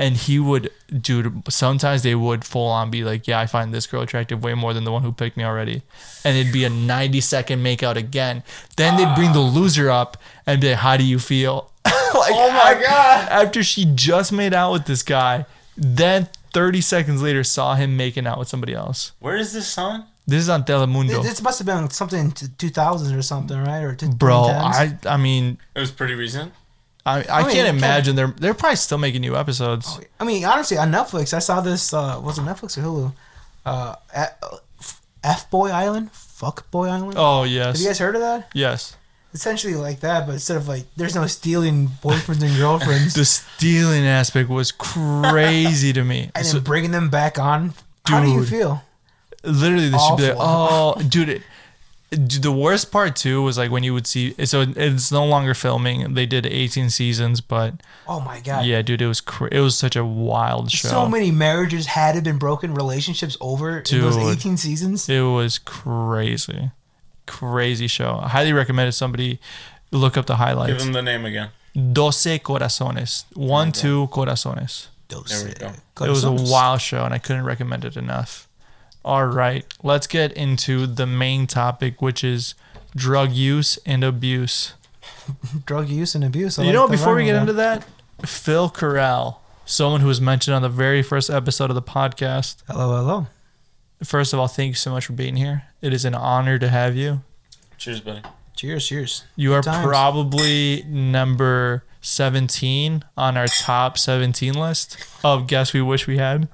And 0.00 0.16
he 0.16 0.38
would, 0.38 0.70
dude. 0.88 1.42
Sometimes 1.52 2.02
they 2.02 2.14
would 2.14 2.42
full 2.42 2.68
on 2.68 2.90
be 2.90 3.04
like, 3.04 3.28
"Yeah, 3.28 3.38
I 3.38 3.46
find 3.46 3.74
this 3.74 3.86
girl 3.86 4.00
attractive 4.00 4.42
way 4.42 4.54
more 4.54 4.72
than 4.72 4.84
the 4.84 4.90
one 4.90 5.02
who 5.02 5.12
picked 5.12 5.36
me 5.36 5.44
already," 5.44 5.82
and 6.24 6.38
it'd 6.38 6.54
be 6.54 6.64
a 6.64 6.70
ninety 6.70 7.20
second 7.20 7.62
makeout 7.62 7.96
again. 7.96 8.42
Then 8.78 8.96
they'd 8.96 9.14
bring 9.14 9.34
the 9.34 9.40
loser 9.40 9.90
up 9.90 10.16
and 10.46 10.58
be 10.58 10.70
like, 10.70 10.78
"How 10.78 10.96
do 10.96 11.04
you 11.04 11.18
feel?" 11.18 11.70
like, 11.84 12.32
oh 12.32 12.50
my 12.50 12.80
god! 12.80 13.28
After 13.28 13.62
she 13.62 13.84
just 13.94 14.32
made 14.32 14.54
out 14.54 14.72
with 14.72 14.86
this 14.86 15.02
guy, 15.02 15.44
then 15.76 16.28
thirty 16.54 16.80
seconds 16.80 17.20
later 17.20 17.44
saw 17.44 17.74
him 17.74 17.94
making 17.98 18.26
out 18.26 18.38
with 18.38 18.48
somebody 18.48 18.72
else. 18.72 19.12
Where 19.20 19.36
is 19.36 19.52
this 19.52 19.76
on? 19.76 20.06
This 20.26 20.42
is 20.42 20.48
on 20.48 20.64
Telemundo, 20.64 21.22
This 21.22 21.42
must 21.42 21.58
have 21.58 21.66
been 21.66 21.90
something 21.90 22.30
to 22.32 22.46
2000s 22.46 23.16
or 23.16 23.20
something, 23.20 23.58
right? 23.58 23.82
Or 23.82 23.96
to 23.96 24.06
bro. 24.08 24.46
2010s. 24.48 25.06
I 25.06 25.14
I 25.14 25.16
mean, 25.16 25.58
It 25.74 25.80
was 25.80 25.90
pretty 25.90 26.14
recent. 26.14 26.52
I 27.06 27.24
I, 27.24 27.42
mean, 27.44 27.52
can't 27.52 27.76
imagine 27.76 28.14
they're 28.16 28.34
they're 28.36 28.54
probably 28.54 28.76
still 28.76 28.98
making 28.98 29.22
new 29.22 29.34
episodes. 29.36 29.98
I 30.18 30.24
mean, 30.24 30.44
honestly, 30.44 30.76
on 30.76 30.92
Netflix, 30.92 31.32
I 31.32 31.38
saw 31.38 31.60
this. 31.60 31.94
Uh, 31.94 32.20
was 32.22 32.38
it 32.38 32.42
Netflix 32.42 32.76
or 32.78 32.82
Hulu? 32.82 33.12
Uh, 33.64 33.94
F 35.22 35.50
Boy 35.50 35.70
Island, 35.70 36.12
Fuck 36.12 36.70
Boy 36.70 36.88
Island. 36.88 37.14
Oh 37.16 37.44
yes. 37.44 37.76
Have 37.76 37.80
you 37.80 37.86
guys 37.88 37.98
heard 37.98 38.14
of 38.14 38.20
that? 38.22 38.50
yes. 38.54 38.96
Essentially 39.32 39.76
like 39.76 40.00
that, 40.00 40.26
but 40.26 40.32
instead 40.32 40.56
of 40.56 40.66
like, 40.66 40.86
there's 40.96 41.14
no 41.14 41.24
stealing 41.28 41.86
boyfriends 42.02 42.42
and 42.42 42.56
girlfriends, 42.58 43.14
The 43.14 43.24
stealing 43.24 44.04
aspect 44.04 44.48
was 44.48 44.72
crazy 44.72 45.92
to 45.92 46.02
me. 46.02 46.30
and 46.34 46.44
So- 46.44 46.54
then 46.54 46.64
bringing 46.64 46.90
them 46.90 47.10
back 47.10 47.38
on. 47.38 47.74
How 48.06 48.24
do 48.24 48.30
you 48.30 48.44
feel? 48.44 48.82
literally 49.42 49.88
they 49.88 49.96
should 49.96 50.16
be 50.18 50.28
like, 50.28 50.36
oh 50.38 51.00
dude 51.08 51.28
it, 51.30 51.34
dude, 51.34 51.42
the 52.10 52.50
worst 52.50 52.90
part 52.90 53.14
too 53.14 53.40
was 53.42 53.56
like 53.56 53.70
when 53.70 53.84
you 53.84 53.94
would 53.94 54.06
see 54.06 54.34
so 54.44 54.62
it's 54.76 55.12
no 55.12 55.24
longer 55.24 55.54
filming. 55.54 56.14
They 56.14 56.26
did 56.26 56.44
18 56.44 56.90
seasons 56.90 57.40
but 57.40 57.74
Oh 58.08 58.18
my 58.20 58.40
god. 58.40 58.66
yeah 58.66 58.82
dude 58.82 59.00
it 59.00 59.06
was 59.06 59.20
cra- 59.20 59.48
it 59.52 59.60
was 59.60 59.78
such 59.78 59.94
a 59.94 60.04
wild 60.04 60.72
show. 60.72 60.88
So 60.88 61.08
many 61.08 61.30
marriages 61.30 61.86
had 61.86 62.16
to 62.16 62.22
been 62.22 62.38
broken, 62.38 62.74
relationships 62.74 63.36
over 63.40 63.78
in 63.78 64.00
those 64.00 64.16
18 64.16 64.56
seasons. 64.56 65.08
it 65.08 65.20
was 65.20 65.58
crazy. 65.58 66.70
Crazy 67.26 67.86
show. 67.86 68.18
I 68.22 68.28
highly 68.28 68.52
recommend 68.52 68.88
it 68.88 68.92
somebody 68.92 69.38
look 69.92 70.16
up 70.16 70.26
the 70.26 70.36
highlights. 70.36 70.72
Give 70.72 70.82
them 70.82 70.92
the 70.92 71.02
name 71.02 71.24
again. 71.24 71.50
doce 71.76 72.40
corazones. 72.42 73.24
One 73.36 73.70
two 73.70 74.08
corazones. 74.10 74.88
Those, 75.08 75.28
There 75.28 75.48
we 75.48 75.54
go. 75.54 76.04
it 76.06 76.10
was 76.10 76.24
a 76.24 76.30
wild 76.32 76.80
show 76.80 77.04
and 77.04 77.12
i 77.12 77.18
couldn't 77.18 77.42
recommend 77.44 77.84
it 77.84 77.96
enough 77.96 78.46
all 79.04 79.26
right 79.26 79.64
let's 79.82 80.06
get 80.06 80.32
into 80.32 80.86
the 80.86 81.06
main 81.06 81.46
topic 81.46 82.02
which 82.02 82.22
is 82.22 82.54
drug 82.94 83.32
use 83.32 83.78
and 83.86 84.04
abuse 84.04 84.74
drug 85.66 85.88
use 85.88 86.14
and 86.14 86.24
abuse. 86.24 86.58
I 86.58 86.62
you 86.62 86.68
like 86.68 86.74
know, 86.74 86.88
before 86.88 87.14
we 87.14 87.24
get 87.24 87.36
on 87.36 87.42
into 87.42 87.52
that, 87.54 87.86
Phil 88.24 88.68
Corral, 88.68 89.42
someone 89.64 90.00
who 90.00 90.06
was 90.08 90.20
mentioned 90.20 90.54
on 90.54 90.62
the 90.62 90.68
very 90.68 91.02
first 91.02 91.30
episode 91.30 91.70
of 91.70 91.74
the 91.74 91.82
podcast. 91.82 92.62
Hello, 92.66 92.96
hello. 92.96 93.26
First 94.02 94.32
of 94.32 94.38
all, 94.38 94.48
thank 94.48 94.70
you 94.70 94.74
so 94.74 94.90
much 94.90 95.06
for 95.06 95.12
being 95.12 95.36
here. 95.36 95.64
It 95.82 95.92
is 95.92 96.04
an 96.04 96.14
honor 96.14 96.58
to 96.58 96.68
have 96.68 96.96
you. 96.96 97.22
Cheers, 97.76 98.00
buddy. 98.00 98.22
Cheers, 98.56 98.86
cheers. 98.86 99.24
You 99.36 99.54
are 99.54 99.62
times. 99.62 99.86
probably 99.86 100.84
number 100.86 101.84
17 102.00 103.04
on 103.16 103.36
our 103.36 103.46
top 103.46 103.98
17 103.98 104.54
list 104.54 104.96
of 105.22 105.46
guests 105.46 105.74
we 105.74 105.82
wish 105.82 106.06
we 106.06 106.18
had. 106.18 106.48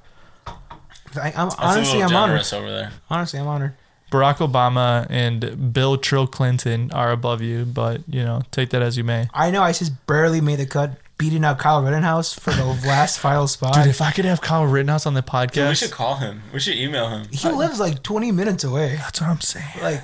I, 1.19 1.33
I'm 1.37 1.51
honestly, 1.59 2.01
a 2.01 2.07
I'm 2.07 2.15
honored. 2.15 2.53
over 2.53 2.71
there. 2.71 2.93
Honestly, 3.11 3.39
I'm 3.41 3.47
honored. 3.47 3.75
Barack 4.11 4.37
Obama 4.37 5.07
and 5.11 5.73
Bill 5.73 5.97
Trill 5.99 6.27
Clinton 6.27 6.93
are 6.93 7.11
above 7.11 7.43
you, 7.43 7.65
but 7.65 8.03
you 8.09 8.23
know, 8.23 8.43
take 8.53 8.71
that 8.71 8.81
as 8.83 8.97
you 8.97 9.05
may. 9.05 9.29
I 9.35 9.51
know 9.51 9.63
I 9.63 9.73
just 9.73 10.07
barely 10.07 10.41
made 10.41 10.61
the 10.61 10.67
cut, 10.67 10.93
beating 11.19 11.45
out 11.45 11.59
Kyle 11.59 11.83
Rittenhouse 11.83 12.33
for 12.33 12.53
the 12.53 12.65
last 12.87 13.19
final 13.19 13.49
spot. 13.49 13.75
Dude, 13.75 13.87
if 13.89 14.01
I 14.01 14.13
could 14.13 14.25
have 14.25 14.41
Kyle 14.41 14.65
Rittenhouse 14.65 15.07
on 15.07 15.15
the 15.15 15.23
Dude, 15.53 15.69
we 15.69 15.75
should 15.75 15.91
call 15.91 16.17
him. 16.17 16.43
We 16.53 16.61
should 16.61 16.77
email 16.77 17.09
him. 17.09 17.27
he 17.33 17.49
lives 17.51 17.81
like 17.81 18.03
20 18.05 18.31
minutes 18.33 18.63
away. 18.63 18.95
that's 18.97 19.21
what 19.21 19.29
I'm 19.29 19.41
saying. 19.41 19.67
Like, 19.83 20.03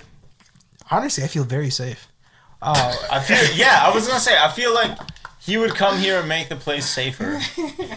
honestly, 0.91 1.23
I 1.23 1.29
feel 1.29 1.45
very 1.45 1.71
safe. 1.71 2.09
Uh, 2.61 2.95
I 3.11 3.21
feel. 3.21 3.39
Yeah, 3.57 3.83
I 3.85 3.95
was 3.95 4.07
gonna 4.09 4.21
say. 4.21 4.37
I 4.37 4.49
feel 4.51 4.75
like 4.75 4.99
he 5.45 5.57
would 5.57 5.75
come 5.75 5.99
here 5.99 6.21
and 6.21 6.29
make 6.29 6.49
the 6.49 6.57
place 6.57 6.87
safer. 6.89 7.41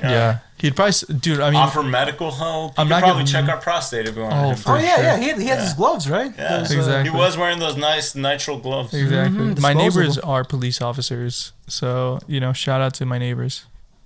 Yeah, 0.05 0.39
he'd 0.59 0.75
probably, 0.75 0.89
s- 0.89 1.01
dude. 1.01 1.39
I 1.39 1.49
mean, 1.49 1.59
Offer 1.59 1.81
medical 1.81 2.29
help. 2.31 2.73
I'm 2.77 2.83
I'm 2.83 2.89
not 2.89 2.95
not 2.97 3.03
probably 3.07 3.23
gonna- 3.23 3.31
check 3.31 3.49
our 3.49 3.57
prostate 3.61 4.07
if 4.07 4.15
we 4.15 4.21
Oh, 4.21 4.25
wanted. 4.27 4.59
for 4.59 4.73
oh 4.73 4.75
yeah, 4.77 4.95
sure. 4.95 5.03
yeah. 5.03 5.17
He, 5.17 5.27
had, 5.29 5.39
he 5.39 5.47
has 5.47 5.63
his 5.63 5.73
gloves, 5.73 6.07
right? 6.09 6.31
Yeah. 6.37 6.57
Those, 6.59 6.71
uh, 6.71 6.75
Exactly. 6.77 7.11
He 7.11 7.17
was 7.17 7.37
wearing 7.37 7.57
those 7.59 7.75
nice 7.75 8.13
nitrile 8.13 8.61
gloves. 8.61 8.93
Exactly. 8.93 9.39
Mhm, 9.39 9.59
my 9.61 9.73
neighbors 9.73 10.17
are 10.19 10.43
police 10.43 10.81
officers, 10.81 11.53
so 11.67 12.19
you 12.27 12.39
know, 12.39 12.53
shout 12.53 12.81
out 12.81 12.93
to 12.95 13.05
my 13.05 13.17
neighbors. 13.17 13.65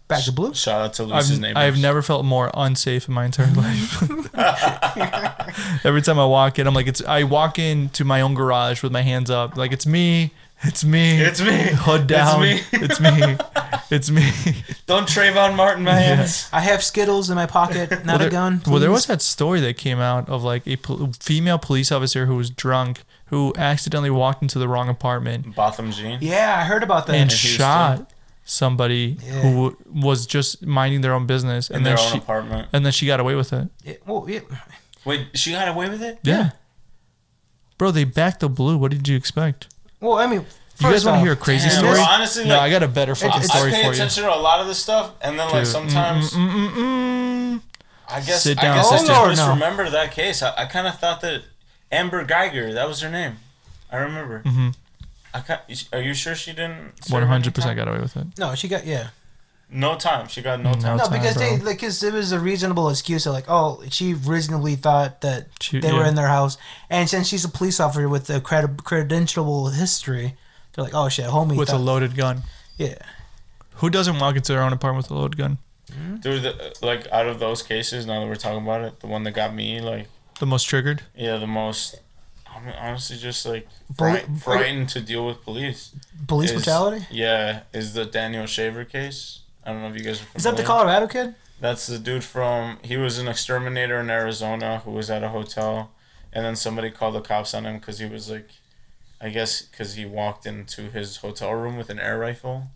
Back 0.10 0.24
to 0.26 0.34
blue. 0.34 0.54
Shout 0.54 0.82
out 0.82 0.94
to 0.96 1.04
Luis's 1.06 1.32
I've, 1.38 1.40
neighbors. 1.40 1.58
I've 1.64 1.80
never 1.80 2.02
felt 2.02 2.26
more 2.26 2.52
unsafe 2.54 3.08
in 3.08 3.14
my 3.14 3.24
entire 3.26 3.48
life. 3.54 4.04
Every 5.86 6.02
time 6.02 6.20
I 6.20 6.26
walk 6.26 6.60
in, 6.60 6.68
I'm 6.68 6.74
like, 6.74 6.88
it's. 6.88 7.02
I 7.04 7.24
walk 7.24 7.58
into 7.60 8.04
my 8.04 8.20
own 8.22 8.34
garage 8.34 8.84
with 8.84 8.92
my 8.92 9.02
hands 9.02 9.30
up, 9.30 9.56
like 9.56 9.72
it's 9.72 9.86
me, 9.86 10.32
it's 10.64 10.84
me, 10.84 11.20
It's 11.22 11.42
me. 11.42 11.70
hood 11.72 12.02
It's 12.02 12.08
down, 12.10 12.42
me. 12.42 12.62
it's 12.74 13.00
me. 13.00 13.38
it's 13.90 14.10
me. 14.12 14.30
Don't 14.88 15.08
Trayvon 15.08 15.56
Martin 15.56 15.84
my 15.86 15.94
hands. 15.96 16.50
I 16.52 16.60
have 16.62 16.84
Skittles 16.84 17.30
in 17.30 17.36
my 17.36 17.46
pocket, 17.46 17.90
not 17.92 18.06
well, 18.06 18.16
a 18.16 18.20
there, 18.20 18.30
gun. 18.30 18.62
well, 18.68 18.80
there 18.80 18.92
was 18.92 19.06
that 19.06 19.22
story 19.22 19.62
that 19.62 19.78
came 19.78 20.00
out 20.00 20.28
of 20.28 20.44
like 20.44 20.68
a 20.68 20.76
pol- 20.78 21.12
female 21.20 21.58
police 21.60 21.92
officer 21.92 22.26
who 22.26 22.36
was 22.36 22.50
drunk, 22.50 23.04
who 23.28 23.54
accidentally 23.58 24.10
walked 24.10 24.42
into 24.42 24.60
the 24.60 24.68
wrong 24.68 24.90
apartment 24.90 25.56
Botham 25.56 25.92
Jean. 25.92 26.18
Yeah, 26.22 26.58
I 26.60 26.66
heard 26.66 26.84
about 26.84 27.08
that. 27.08 27.16
and 27.16 27.32
Houston. 27.32 27.58
shot 27.58 28.12
somebody 28.50 29.18
Yeah. 29.24 29.32
who 29.42 29.78
was 29.94 30.26
just 30.26 30.66
minding 30.66 31.02
their 31.02 31.14
own 31.14 31.26
business, 31.28 31.70
In 31.70 31.78
and 31.78 31.86
their 31.86 31.96
then 31.96 32.06
own 32.06 32.12
she 32.12 32.18
apartment. 32.18 32.68
and 32.74 32.86
then 32.86 32.92
she 32.92 33.06
got 33.06 33.20
away 33.20 33.36
with 33.36 33.54
it. 33.54 33.68
Yeah, 33.84 33.94
well, 34.06 34.26
yeah. 34.28 34.40
Wait, 35.06 35.28
she 35.36 35.52
got 35.52 35.68
away 35.68 35.88
with 35.90 36.02
it? 36.02 36.20
Yeah. 36.24 36.52
Bro, 37.78 37.92
they 37.92 38.04
backed 38.04 38.42
the 38.42 38.50
blue. 38.50 38.78
What 38.78 38.92
did 38.92 39.08
you 39.08 39.16
expect? 39.16 39.68
well, 40.02 40.18
I 40.18 40.28
mean, 40.28 40.46
You 40.80 40.90
guys 40.90 41.04
want 41.06 41.18
to 41.18 41.22
hear 41.22 41.34
a 41.34 41.36
crazy 41.36 41.68
Damn, 41.70 41.78
story? 41.80 41.94
bro, 41.96 42.04
honestly, 42.04 42.46
no, 42.46 42.54
like- 42.56 42.62
I 42.64 42.70
got 42.70 42.84
a 42.84 42.88
better 42.88 43.14
fucking 43.16 43.42
I, 43.42 43.44
story 43.44 43.72
I 43.72 43.74
pay 43.76 43.82
for 43.82 43.88
you. 43.88 43.94
attention 43.94 44.24
to 44.24 44.34
a 44.34 44.40
lot 44.40 44.60
of 44.62 44.68
this 44.68 44.80
stuff, 44.80 45.12
and 45.22 45.38
then 45.38 45.50
like 45.52 45.66
sometimes 45.66 46.32
mm, 46.32 46.50
mm, 46.50 46.70
mm, 46.70 46.76
mm. 47.56 47.62
I 48.08 48.22
guess 48.22 48.44
Sit 48.44 48.58
I 48.60 48.62
down, 48.62 48.78
guess 48.78 48.92
I 48.92 48.98
just 49.06 49.08
no. 49.10 49.28
misremember 49.28 49.90
that 49.90 50.12
case. 50.14 50.42
I, 50.42 50.54
I 50.58 50.66
kind 50.66 50.88
of 50.88 50.98
thought 50.98 51.20
that 51.22 51.44
Amber 51.92 52.24
Guyger, 52.26 52.74
that 52.74 52.88
was 52.88 53.02
her 53.02 53.10
name. 53.10 53.38
I 53.92 53.98
remember. 53.98 54.42
Mhm. 54.46 54.74
I 55.34 55.42
ca 55.42 55.60
are 55.94 56.02
you 56.02 56.14
sure 56.14 56.36
she 56.36 56.52
didn't? 56.54 57.04
serve 57.04 57.14
One 57.14 57.24
any 57.24 57.30
hundred 57.32 57.56
percent 57.56 57.76
got 57.78 57.88
away 57.88 58.00
with 58.00 58.16
it. 58.18 58.28
No, 58.38 58.56
she 58.56 58.68
got 58.68 58.86
yeah. 58.86 59.10
No 59.72 59.96
time. 59.96 60.28
She 60.28 60.42
got 60.42 60.60
no 60.60 60.72
No 60.72 60.80
time. 60.80 60.98
No, 60.98 61.04
time, 61.06 61.14
because 61.20 61.36
they 61.36 61.58
bro. 61.58 61.66
like, 61.68 61.80
cause 61.82 62.02
it 62.02 62.12
was 62.14 62.32
a 62.32 62.40
reasonable 62.40 62.90
excuse. 62.90 63.28
Of 63.28 63.34
like, 63.34 63.46
oh, 63.48 63.84
she 63.92 64.16
reasonably 64.16 64.76
thought 64.76 65.22
that 65.22 65.48
She- 65.62 65.80
they 65.80 65.94
were 65.94 66.06
in 66.06 66.16
their 66.16 66.28
house, 66.30 66.58
and 66.90 67.08
since 67.08 67.28
she's 67.28 67.46
a 67.46 67.50
police 67.50 67.80
officer 67.80 68.10
with 68.10 68.30
a 68.32 68.42
credi- 68.42 68.74
credentialable 68.82 69.76
history, 69.76 70.36
they're 70.74 70.84
like, 70.86 70.96
oh 70.96 71.08
shit, 71.10 71.26
homie. 71.28 71.56
With 71.56 71.72
a 71.72 71.78
loaded 71.78 72.16
gun. 72.16 72.42
yeah, 72.78 72.96
Who 73.76 73.92
doesn't 73.92 74.18
walk 74.20 74.36
into 74.36 74.54
their 74.54 74.64
own 74.64 74.74
apartment 74.74 75.06
with 75.06 75.12
a 75.12 75.20
loaded 75.22 75.38
gun? 75.38 75.58
Hmm? 75.94 76.16
Dude, 76.18 76.42
the, 76.44 76.76
like 76.82 77.08
out 77.12 77.28
of 77.28 77.38
those 77.40 77.62
cases, 77.62 78.08
now 78.08 78.20
that 78.22 78.28
we're 78.28 78.36
talking 78.36 78.64
about 78.64 78.82
it, 78.82 79.00
the 79.02 79.08
one 79.08 79.24
that 79.26 79.32
got 79.32 79.54
me, 79.54 79.82
like, 79.82 80.08
The 80.40 80.48
most 80.48 80.64
triggered? 80.64 81.04
yeah, 81.16 81.38
the 81.38 81.46
most. 81.48 82.00
I 82.56 82.60
mean, 82.62 82.76
honestly, 82.80 83.18
just 83.18 83.46
like 83.46 83.68
fright, 83.96 84.26
frightened 84.42 84.90
to 84.90 85.02
deal 85.02 85.26
with 85.26 85.44
police. 85.44 85.96
police 86.28 86.50
is- 86.52 86.56
brutality. 86.58 87.06
Yeah, 87.12 87.62
is 87.74 87.94
the 87.94 88.06
Daniel 88.06 88.46
Shaver 88.46 88.86
case. 88.86 89.40
I 89.64 89.72
don't 89.72 89.82
know 89.82 89.90
if 89.90 89.96
you 89.96 90.04
guys 90.04 90.16
are 90.22 90.26
familiar. 90.26 90.38
Is 90.38 90.44
that 90.44 90.58
the 90.58 90.64
Colorado 90.64 91.08
kid? 91.08 91.36
That's 91.62 91.88
the 91.88 92.00
dude 92.00 92.24
from. 92.24 92.80
He 92.84 92.98
was 92.98 93.18
an 93.18 93.28
exterminator 93.28 94.00
in 94.00 94.10
Arizona 94.10 94.80
who 94.80 94.92
was 94.92 95.10
at 95.10 95.24
a 95.24 95.30
hotel, 95.30 95.92
and 96.32 96.46
then 96.46 96.56
somebody 96.56 96.90
called 96.90 97.16
the 97.16 97.22
cops 97.22 97.54
on 97.54 97.66
him 97.66 97.80
because 97.80 98.00
he 98.00 98.06
was 98.06 98.30
like, 98.30 98.50
I 99.22 99.30
guess 99.30 99.62
because 99.62 99.96
he 99.96 100.06
walked 100.06 100.46
into 100.46 100.84
his 100.90 101.18
hotel 101.18 101.54
room 101.54 101.76
with 101.78 101.90
an 101.90 102.00
air 102.00 102.18
rifle, 102.18 102.68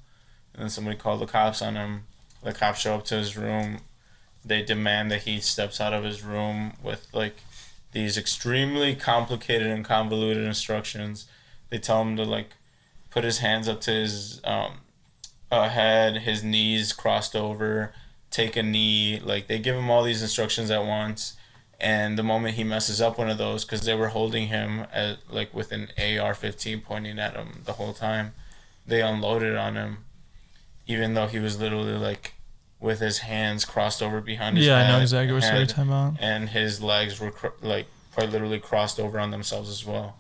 and 0.54 0.64
then 0.64 0.70
somebody 0.70 0.98
called 0.98 1.22
the 1.22 1.26
cops 1.26 1.62
on 1.62 1.76
him. 1.76 2.04
The 2.44 2.54
cops 2.54 2.80
show 2.82 2.96
up 2.96 3.06
to 3.06 3.16
his 3.16 3.38
room. 3.38 3.80
They 4.46 4.62
demand 4.62 5.10
that 5.12 5.22
he 5.22 5.40
steps 5.40 5.80
out 5.80 5.94
of 5.94 6.04
his 6.04 6.22
room 6.22 6.74
with 6.84 7.08
like 7.14 7.38
these 7.94 8.18
extremely 8.18 8.96
complicated 8.96 9.68
and 9.68 9.86
convoluted 9.86 10.44
instructions. 10.44 11.28
They 11.70 11.78
tell 11.78 12.02
him 12.02 12.18
to 12.18 12.24
like 12.24 12.52
put 13.10 13.24
his 13.24 13.40
hands 13.40 13.68
up 13.68 13.80
to 13.82 13.92
his 13.92 14.42
um, 14.44 14.80
uh, 15.52 15.70
head, 15.70 16.24
his 16.24 16.44
knees 16.44 16.92
crossed 16.92 17.36
over, 17.36 17.94
take 18.32 18.56
a 18.58 18.64
knee. 18.64 19.20
Like 19.24 19.48
they 19.48 19.60
give 19.60 19.76
him 19.76 19.90
all 19.90 20.04
these 20.04 20.22
instructions 20.22 20.72
at 20.72 20.86
once, 20.86 21.36
and 21.80 22.18
the 22.18 22.24
moment 22.24 22.56
he 22.56 22.64
messes 22.64 23.00
up 23.00 23.18
one 23.18 23.30
of 23.30 23.38
those, 23.38 23.64
because 23.64 23.86
they 23.86 23.96
were 23.96 24.10
holding 24.10 24.48
him 24.48 24.86
at 24.92 25.20
like 25.30 25.54
with 25.54 25.72
an 25.72 25.90
AR-15 25.98 26.84
pointing 26.84 27.20
at 27.20 27.36
him 27.36 27.62
the 27.66 27.74
whole 27.74 27.94
time, 27.94 28.34
they 28.86 29.02
unloaded 29.02 29.56
on 29.56 29.76
him, 29.76 30.00
even 30.88 31.14
though 31.14 31.28
he 31.28 31.40
was 31.40 31.60
literally 31.60 31.98
like 31.98 32.34
with 32.84 33.00
his 33.00 33.20
hands 33.20 33.66
crossed 33.66 34.02
over 34.04 34.20
behind 34.22 34.58
his 34.58 34.68
Yeah, 34.68 34.78
I 34.78 34.88
know 34.90 35.00
exactly 35.00 35.34
what 35.34 35.44
you're 35.44 35.66
talking 35.66 35.84
about. 35.92 36.14
and 36.20 36.50
his 36.50 36.82
legs 36.82 37.20
were 37.20 37.32
cr- 37.32 37.48
like 37.62 37.88
quite 38.14 38.30
literally 38.30 38.60
crossed 38.60 39.00
over 39.00 39.20
on 39.20 39.32
themselves 39.32 39.70
as 39.70 39.84
well, 39.86 40.18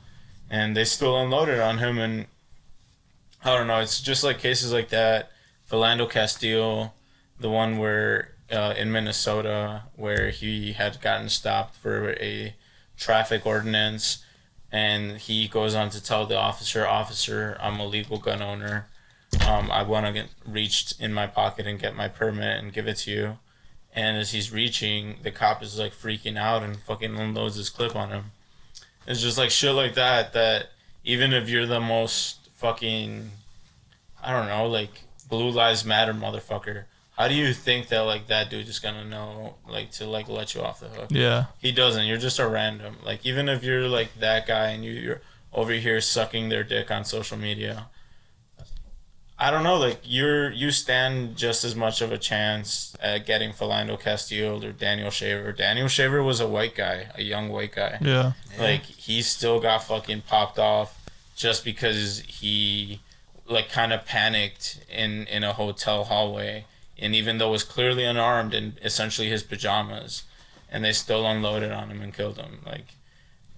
and 0.49 0.75
they 0.75 0.85
still 0.85 1.15
unloaded 1.21 1.59
on 1.59 1.77
him 1.77 1.99
and. 1.99 2.25
I 3.45 3.57
don't 3.57 3.67
know. 3.67 3.79
It's 3.81 4.01
just 4.01 4.23
like 4.23 4.39
cases 4.39 4.71
like 4.71 4.87
that. 4.89 5.29
Philando 5.69 6.09
Castile, 6.09 6.93
the 7.37 7.49
one 7.49 7.77
where 7.77 8.31
uh, 8.49 8.73
in 8.77 8.89
Minnesota 8.89 9.83
where 9.97 10.29
he 10.29 10.71
had 10.71 11.01
gotten 11.01 11.27
stopped 11.27 11.75
for 11.75 12.11
a 12.21 12.55
traffic 12.95 13.45
ordinance, 13.45 14.23
and 14.71 15.17
he 15.17 15.49
goes 15.49 15.75
on 15.75 15.89
to 15.89 16.01
tell 16.01 16.25
the 16.25 16.37
officer, 16.37 16.87
"Officer, 16.87 17.57
I'm 17.61 17.81
a 17.81 17.85
legal 17.85 18.17
gun 18.17 18.41
owner. 18.41 18.87
Um, 19.41 19.71
I 19.71 19.83
want 19.83 20.05
to 20.05 20.13
get 20.13 20.27
reached 20.45 20.99
in 20.99 21.13
my 21.13 21.27
pocket 21.27 21.67
and 21.67 21.79
get 21.79 21.95
my 21.95 22.07
permit 22.07 22.59
and 22.59 22.73
give 22.73 22.87
it 22.87 22.97
to 22.97 23.11
you." 23.11 23.37
And 23.95 24.17
as 24.17 24.31
he's 24.31 24.51
reaching, 24.51 25.17
the 25.21 25.31
cop 25.31 25.61
is 25.61 25.77
like 25.77 25.93
freaking 25.93 26.37
out 26.37 26.63
and 26.63 26.79
fucking 26.79 27.15
unloads 27.15 27.55
his 27.55 27.69
clip 27.69 27.95
on 27.95 28.09
him. 28.09 28.31
It's 29.05 29.21
just 29.21 29.37
like 29.37 29.51
shit 29.51 29.73
like 29.73 29.93
that. 29.95 30.33
That 30.33 30.69
even 31.03 31.33
if 31.33 31.49
you're 31.49 31.67
the 31.67 31.79
most 31.79 32.49
fucking, 32.55 33.29
I 34.23 34.31
don't 34.31 34.47
know, 34.47 34.67
like 34.67 35.03
blue 35.29 35.49
lives 35.49 35.85
matter 35.85 36.13
motherfucker. 36.13 36.85
How 37.17 37.27
do 37.27 37.35
you 37.35 37.53
think 37.53 37.89
that 37.89 37.99
like 38.01 38.27
that 38.27 38.49
dude 38.49 38.67
is 38.67 38.79
gonna 38.79 39.05
know 39.05 39.55
like 39.67 39.91
to 39.91 40.05
like 40.05 40.27
let 40.27 40.55
you 40.55 40.61
off 40.61 40.79
the 40.79 40.87
hook? 40.87 41.09
Yeah. 41.11 41.45
He 41.59 41.71
doesn't. 41.71 42.05
You're 42.05 42.17
just 42.17 42.39
a 42.39 42.47
random. 42.47 42.97
Like 43.03 43.23
even 43.25 43.47
if 43.49 43.63
you're 43.63 43.87
like 43.87 44.15
that 44.19 44.47
guy 44.47 44.69
and 44.69 44.83
you, 44.83 44.93
you're 44.93 45.21
over 45.53 45.73
here 45.73 46.01
sucking 46.01 46.49
their 46.49 46.63
dick 46.63 46.89
on 46.89 47.05
social 47.05 47.37
media. 47.37 47.87
I 49.39 49.51
don't 49.51 49.63
know. 49.63 49.77
Like 49.77 49.99
you're 50.03 50.51
you 50.51 50.71
stand 50.71 51.35
just 51.35 51.63
as 51.63 51.75
much 51.75 52.01
of 52.01 52.11
a 52.11 52.17
chance 52.17 52.95
at 53.01 53.25
getting 53.25 53.51
Philando 53.51 53.99
Castile 53.99 54.63
or 54.63 54.71
Daniel 54.71 55.09
Shaver. 55.09 55.51
Daniel 55.51 55.87
Shaver 55.87 56.23
was 56.23 56.39
a 56.39 56.47
white 56.47 56.75
guy, 56.75 57.07
a 57.15 57.23
young 57.23 57.49
white 57.49 57.73
guy. 57.73 57.97
Yeah. 58.01 58.33
Like 58.59 58.85
he 58.85 59.21
still 59.21 59.59
got 59.59 59.83
fucking 59.83 60.23
popped 60.27 60.59
off 60.59 60.99
just 61.35 61.65
because 61.65 62.19
he 62.21 63.01
like 63.47 63.69
kind 63.69 63.91
of 63.91 64.05
panicked 64.05 64.79
in 64.89 65.27
in 65.27 65.43
a 65.43 65.53
hotel 65.53 66.05
hallway 66.05 66.65
and 66.97 67.13
even 67.13 67.37
though 67.37 67.51
was 67.51 67.63
clearly 67.63 68.03
unarmed 68.05 68.53
and 68.53 68.79
essentially 68.83 69.27
his 69.27 69.43
pajamas 69.43 70.23
and 70.71 70.83
they 70.83 70.93
still 70.93 71.25
unloaded 71.27 71.71
on 71.71 71.89
him 71.89 72.01
and 72.01 72.13
killed 72.13 72.37
him 72.37 72.59
like 72.65 72.85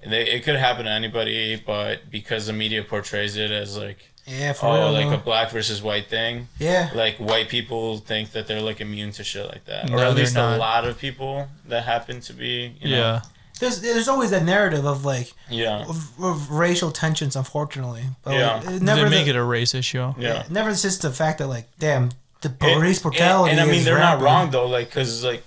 they, 0.06 0.30
it 0.30 0.44
could 0.44 0.56
happen 0.56 0.86
to 0.86 0.92
anybody 0.92 1.56
but 1.56 2.10
because 2.10 2.48
the 2.48 2.54
media 2.54 2.84
portrays 2.84 3.38
it 3.38 3.52
as 3.52 3.78
like 3.78 4.10
Yeah, 4.28 4.54
for 4.54 4.66
oh 4.68 4.74
real. 4.76 4.92
like 4.94 5.10
though. 5.10 5.16
a 5.16 5.18
black 5.20 5.52
versus 5.52 5.84
white 5.84 6.08
thing 6.10 6.48
yeah, 6.58 6.90
like 6.96 7.18
white 7.18 7.48
people 7.48 7.98
think 8.00 8.32
that 8.32 8.48
they're 8.48 8.62
like 8.62 8.82
immune 8.82 9.12
to 9.14 9.24
shit 9.24 9.48
like 9.48 9.66
that 9.66 9.92
or 9.92 10.00
at 10.00 10.16
least 10.16 10.34
not. 10.36 10.56
a 10.56 10.58
lot 10.58 10.84
of 10.86 10.98
people 10.98 11.48
that 11.68 11.84
happen 11.84 12.22
to 12.22 12.34
be 12.34 12.74
you 12.82 12.90
know, 12.90 12.98
Yeah. 12.98 13.22
there's 13.60 13.82
there's 13.82 14.08
always 14.08 14.32
that 14.32 14.44
narrative 14.44 14.84
of 14.86 15.06
like 15.06 15.32
yeah 15.50 15.86
of, 15.88 16.12
of 16.24 16.50
racial 16.50 16.90
tensions, 16.92 17.36
unfortunately. 17.36 18.04
But 18.24 18.34
Yeah. 18.34 18.62
like, 18.66 18.82
never 18.82 19.04
they 19.04 19.10
make 19.18 19.26
the, 19.26 19.32
it 19.32 19.36
a 19.36 19.44
race 19.44 19.76
issue. 19.76 20.14
yeah 20.18 20.44
never 20.50 20.72
it's 20.72 20.82
just 20.82 21.04
the 21.04 21.12
fact 21.12 21.38
that 21.40 21.48
like, 21.48 21.68
damn, 21.78 22.10
the 22.42 22.50
police 22.50 23.00
brutality. 23.00 23.52
And, 23.52 23.60
and 23.60 23.70
I 23.70 23.72
mean 23.72 23.84
they're 23.84 23.96
rampant. 23.96 24.22
not 24.22 24.26
wrong 24.26 24.50
though. 24.52 24.68
Like, 24.68 24.90
cause 24.92 25.24
like, 25.24 25.44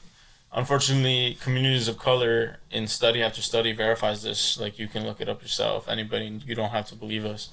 unfortunately, 0.53 1.37
communities 1.43 1.89
of 1.89 1.99
color 1.99 2.57
in 2.71 2.87
study 2.87 3.23
after 3.23 3.43
study 3.43 3.73
verifies 3.73 4.23
this. 4.23 4.59
Like, 4.59 4.79
you 4.79 4.89
can 4.89 5.05
look 5.07 5.21
it 5.21 5.29
up 5.29 5.43
yourself. 5.43 5.89
Anybody, 5.89 6.41
you 6.47 6.55
don't 6.55 6.71
have 6.71 6.87
to 6.89 6.95
believe 6.95 7.25
us. 7.25 7.51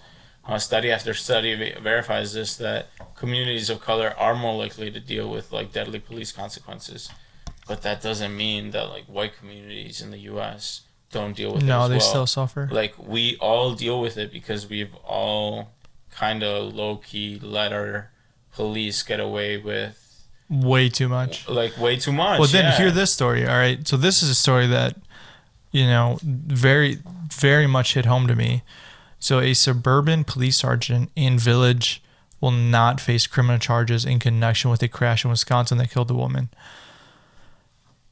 Uh, 0.48 0.60
study 0.60 0.92
after 0.92 1.14
study 1.14 1.74
verifies 1.82 2.34
this 2.34 2.56
that 2.58 2.90
communities 3.16 3.70
of 3.70 3.82
color 3.82 4.14
are 4.18 4.36
more 4.36 4.56
likely 4.56 4.92
to 4.92 5.00
deal 5.00 5.28
with 5.30 5.52
like 5.52 5.72
deadly 5.74 6.00
police 6.00 6.32
consequences. 6.32 7.10
But 7.68 7.82
that 7.82 8.02
doesn't 8.02 8.36
mean 8.38 8.70
that 8.72 8.90
like 8.90 9.06
white 9.06 9.36
communities 9.38 10.02
in 10.02 10.12
the 10.12 10.20
U.S. 10.20 10.82
don't 11.12 11.36
deal 11.36 11.54
with 11.54 11.64
it. 11.64 11.66
No, 11.66 11.88
they 11.88 11.96
well 11.96 12.02
still 12.02 12.28
suffer. 12.28 12.70
like 12.72 12.94
we 13.00 13.38
all 13.38 13.74
deal 13.74 14.00
with 14.00 14.18
it 14.18 14.32
because 14.32 14.70
we've 14.70 14.94
all 15.04 15.72
kind 16.12 16.44
of 16.44 16.74
low 16.76 16.98
key 16.98 17.40
let 17.42 17.74
our 17.74 18.12
police 18.54 19.02
get 19.04 19.20
away 19.20 19.58
with 19.58 20.28
Way 20.48 20.90
too 20.90 21.10
much. 21.10 21.50
like 21.50 21.76
way 21.80 21.98
too 21.98 22.12
much. 22.12 22.40
Well, 22.40 22.48
then 22.48 22.66
yeah. 22.66 22.78
hear 22.78 22.92
this 22.92 23.12
story. 23.12 23.48
All 23.48 23.56
right. 23.58 23.86
So 23.88 23.98
this 23.98 24.22
is 24.22 24.30
a 24.30 24.36
story 24.36 24.68
that, 24.68 24.96
you 25.72 25.88
know, 25.88 26.20
very, 26.22 27.00
very 27.34 27.66
much 27.66 27.96
hit 27.96 28.06
home 28.06 28.28
to 28.28 28.36
me. 28.36 28.62
So 29.20 29.40
a 29.40 29.54
suburban 29.54 30.24
police 30.24 30.58
sergeant 30.58 31.12
in 31.16 31.40
Village 31.40 32.04
will 32.42 32.52
not 32.52 33.02
face 33.02 33.28
criminal 33.28 33.58
charges 33.58 34.06
in 34.06 34.20
connection 34.20 34.70
with 34.70 34.84
a 34.84 34.88
crash 34.88 35.24
in 35.24 35.32
Wisconsin 35.32 35.78
that 35.80 35.92
killed 35.92 36.12
a 36.12 36.16
woman. 36.16 36.50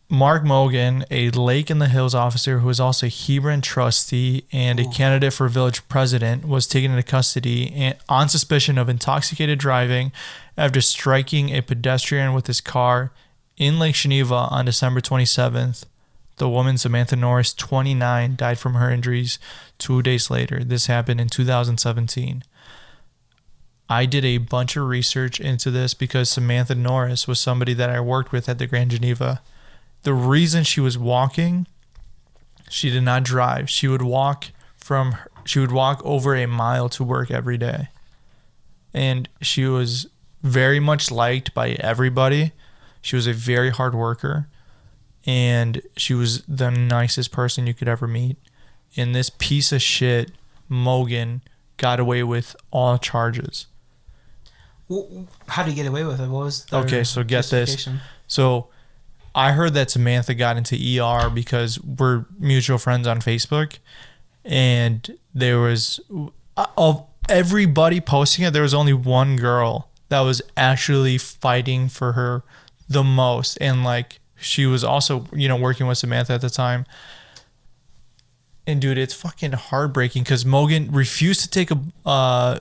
Mark 0.10 0.44
Mogan, 0.44 1.06
a 1.10 1.32
Lake 1.32 1.72
in 1.72 1.80
the 1.80 1.88
Hills 1.88 2.14
officer 2.14 2.60
who 2.60 2.70
is 2.70 2.80
also 2.80 3.08
a 3.08 3.10
Hebron 3.10 3.62
trustee 3.62 4.46
and 4.52 4.80
a 4.80 4.88
candidate 4.90 5.34
for 5.34 5.48
village 5.48 5.88
president, 5.88 6.48
was 6.48 6.68
taken 6.68 6.92
into 6.92 7.04
custody 7.04 7.94
on 8.08 8.30
suspicion 8.30 8.78
of 8.78 8.90
intoxicated 8.90 9.58
driving 9.58 10.12
after 10.56 10.82
striking 10.82 11.50
a 11.50 11.62
pedestrian 11.62 12.34
with 12.34 12.48
his 12.48 12.62
car 12.62 13.12
in 13.58 13.80
Lake 13.80 13.96
Geneva 13.96 14.48
on 14.52 14.66
December 14.66 15.02
27th. 15.02 15.86
The 16.38 16.50
woman, 16.50 16.78
Samantha 16.78 17.16
Norris, 17.16 17.54
29, 17.54 18.36
died 18.36 18.58
from 18.58 18.74
her 18.74 18.90
injuries 18.90 19.38
two 19.78 20.02
days 20.02 20.30
later. 20.32 20.64
This 20.64 20.88
happened 20.88 21.22
in 21.22 21.30
2017. 21.30 22.44
I 23.90 24.06
did 24.06 24.26
a 24.26 24.40
bunch 24.40 24.76
of 24.76 24.88
research 24.88 25.40
into 25.40 25.70
this 25.70 25.94
because 25.94 26.30
Samantha 26.30 26.74
Norris 26.74 27.28
was 27.28 27.40
somebody 27.40 27.74
that 27.76 27.90
I 27.90 28.00
worked 28.00 28.32
with 28.32 28.50
at 28.50 28.58
the 28.58 28.66
Grand 28.66 28.92
Geneva. 28.92 29.42
The 30.02 30.14
reason 30.14 30.64
she 30.64 30.82
was 30.82 30.98
walking, 30.98 31.68
she 32.70 32.90
did 32.90 33.04
not 33.04 33.24
drive. 33.24 33.70
She 33.70 33.88
would 33.88 34.02
walk 34.02 34.48
from 34.76 35.16
she 35.46 35.60
would 35.60 35.72
walk 35.72 36.02
over 36.06 36.36
a 36.36 36.46
mile 36.46 36.90
to 36.90 37.04
work 37.04 37.30
every 37.30 37.58
day. 37.58 37.90
And 38.94 39.28
she 39.42 39.66
was 39.66 40.08
very 40.42 40.80
much 40.80 41.12
liked 41.12 41.54
by 41.54 41.72
everybody. 41.72 42.54
She 43.02 43.16
was 43.16 43.28
a 43.28 43.34
very 43.34 43.70
hard 43.70 43.94
worker 43.94 44.48
and 45.26 45.82
she 45.98 46.14
was 46.14 46.42
the 46.44 46.70
nicest 46.70 47.32
person 47.32 47.68
you 47.68 47.74
could 47.74 47.88
ever 47.88 48.08
meet. 48.08 48.38
And 48.96 49.16
this 49.16 49.30
piece 49.30 49.72
of 49.72 49.82
shit, 49.82 50.32
Mogan, 50.70 51.42
got 51.78 52.00
away 52.00 52.24
with 52.24 52.56
all 52.72 52.98
charges. 52.98 53.68
How 55.48 55.64
did 55.64 55.72
he 55.72 55.76
get 55.76 55.88
away 55.88 56.04
with 56.04 56.20
it? 56.20 56.28
What 56.28 56.46
was 56.46 56.66
the 56.66 56.78
Okay, 56.80 57.04
so 57.04 57.24
get 57.24 57.46
this. 57.46 57.88
So 58.28 58.68
I 59.34 59.54
heard 59.54 59.74
that 59.74 59.90
Samantha 59.90 60.34
got 60.36 60.58
into 60.58 60.76
ER 60.76 61.30
because 61.30 61.82
we're 61.82 62.26
mutual 62.38 62.78
friends 62.78 63.08
on 63.08 63.20
Facebook, 63.20 63.78
and 64.46 65.18
there 65.34 65.60
was 65.60 66.00
of 66.78 67.06
everybody 67.30 68.00
posting 68.02 68.46
it, 68.46 68.52
there 68.52 68.62
was 68.62 68.74
only 68.74 68.94
one 68.94 69.38
girl 69.38 69.90
that 70.10 70.20
was 70.20 70.42
actually 70.56 71.18
fighting 71.18 71.90
for 71.90 72.12
her 72.12 72.44
the 72.88 73.04
most, 73.04 73.58
and 73.60 73.84
like 73.84 74.20
she 74.44 74.66
was 74.66 74.84
also 74.84 75.26
you 75.34 75.48
know 75.48 75.56
working 75.56 75.88
with 75.88 75.98
Samantha 75.98 76.34
at 76.34 76.42
the 76.42 76.50
time. 76.50 76.86
And 78.66 78.82
dude, 78.82 78.98
it's 78.98 79.14
fucking 79.14 79.54
heartbreaking 79.54 80.24
because 80.24 80.46
Mogan 80.46 80.92
refused 80.92 81.42
to 81.42 81.50
take 81.50 81.70
a 81.72 81.80
uh, 82.06 82.60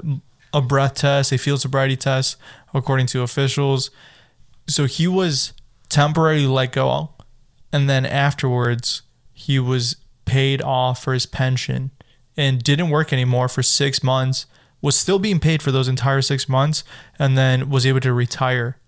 a 0.53 0.61
breath 0.61 0.95
test, 0.95 1.33
a 1.33 1.39
field 1.39 1.61
sobriety 1.61 1.97
test, 1.97 2.37
according 2.75 3.07
to 3.07 3.23
officials. 3.23 3.91
So 4.67 4.87
he 4.87 5.07
was 5.07 5.53
temporarily 5.89 6.47
let 6.47 6.73
go, 6.73 7.11
and 7.73 7.89
then 7.89 8.05
afterwards 8.05 9.03
he 9.33 9.59
was 9.59 9.97
paid 10.25 10.63
off 10.63 11.03
for 11.03 11.13
his 11.13 11.27
pension 11.27 11.91
and 12.37 12.63
didn't 12.63 12.91
work 12.91 13.13
anymore 13.13 13.49
for 13.49 13.63
six 13.63 14.03
months. 14.03 14.47
Was 14.81 14.97
still 14.97 15.21
being 15.21 15.39
paid 15.39 15.63
for 15.63 15.71
those 15.71 15.87
entire 15.87 16.23
six 16.23 16.49
months, 16.49 16.83
and 17.17 17.39
then 17.39 17.71
was 17.71 17.87
able 17.87 18.01
to 18.01 18.13
retire. 18.13 18.79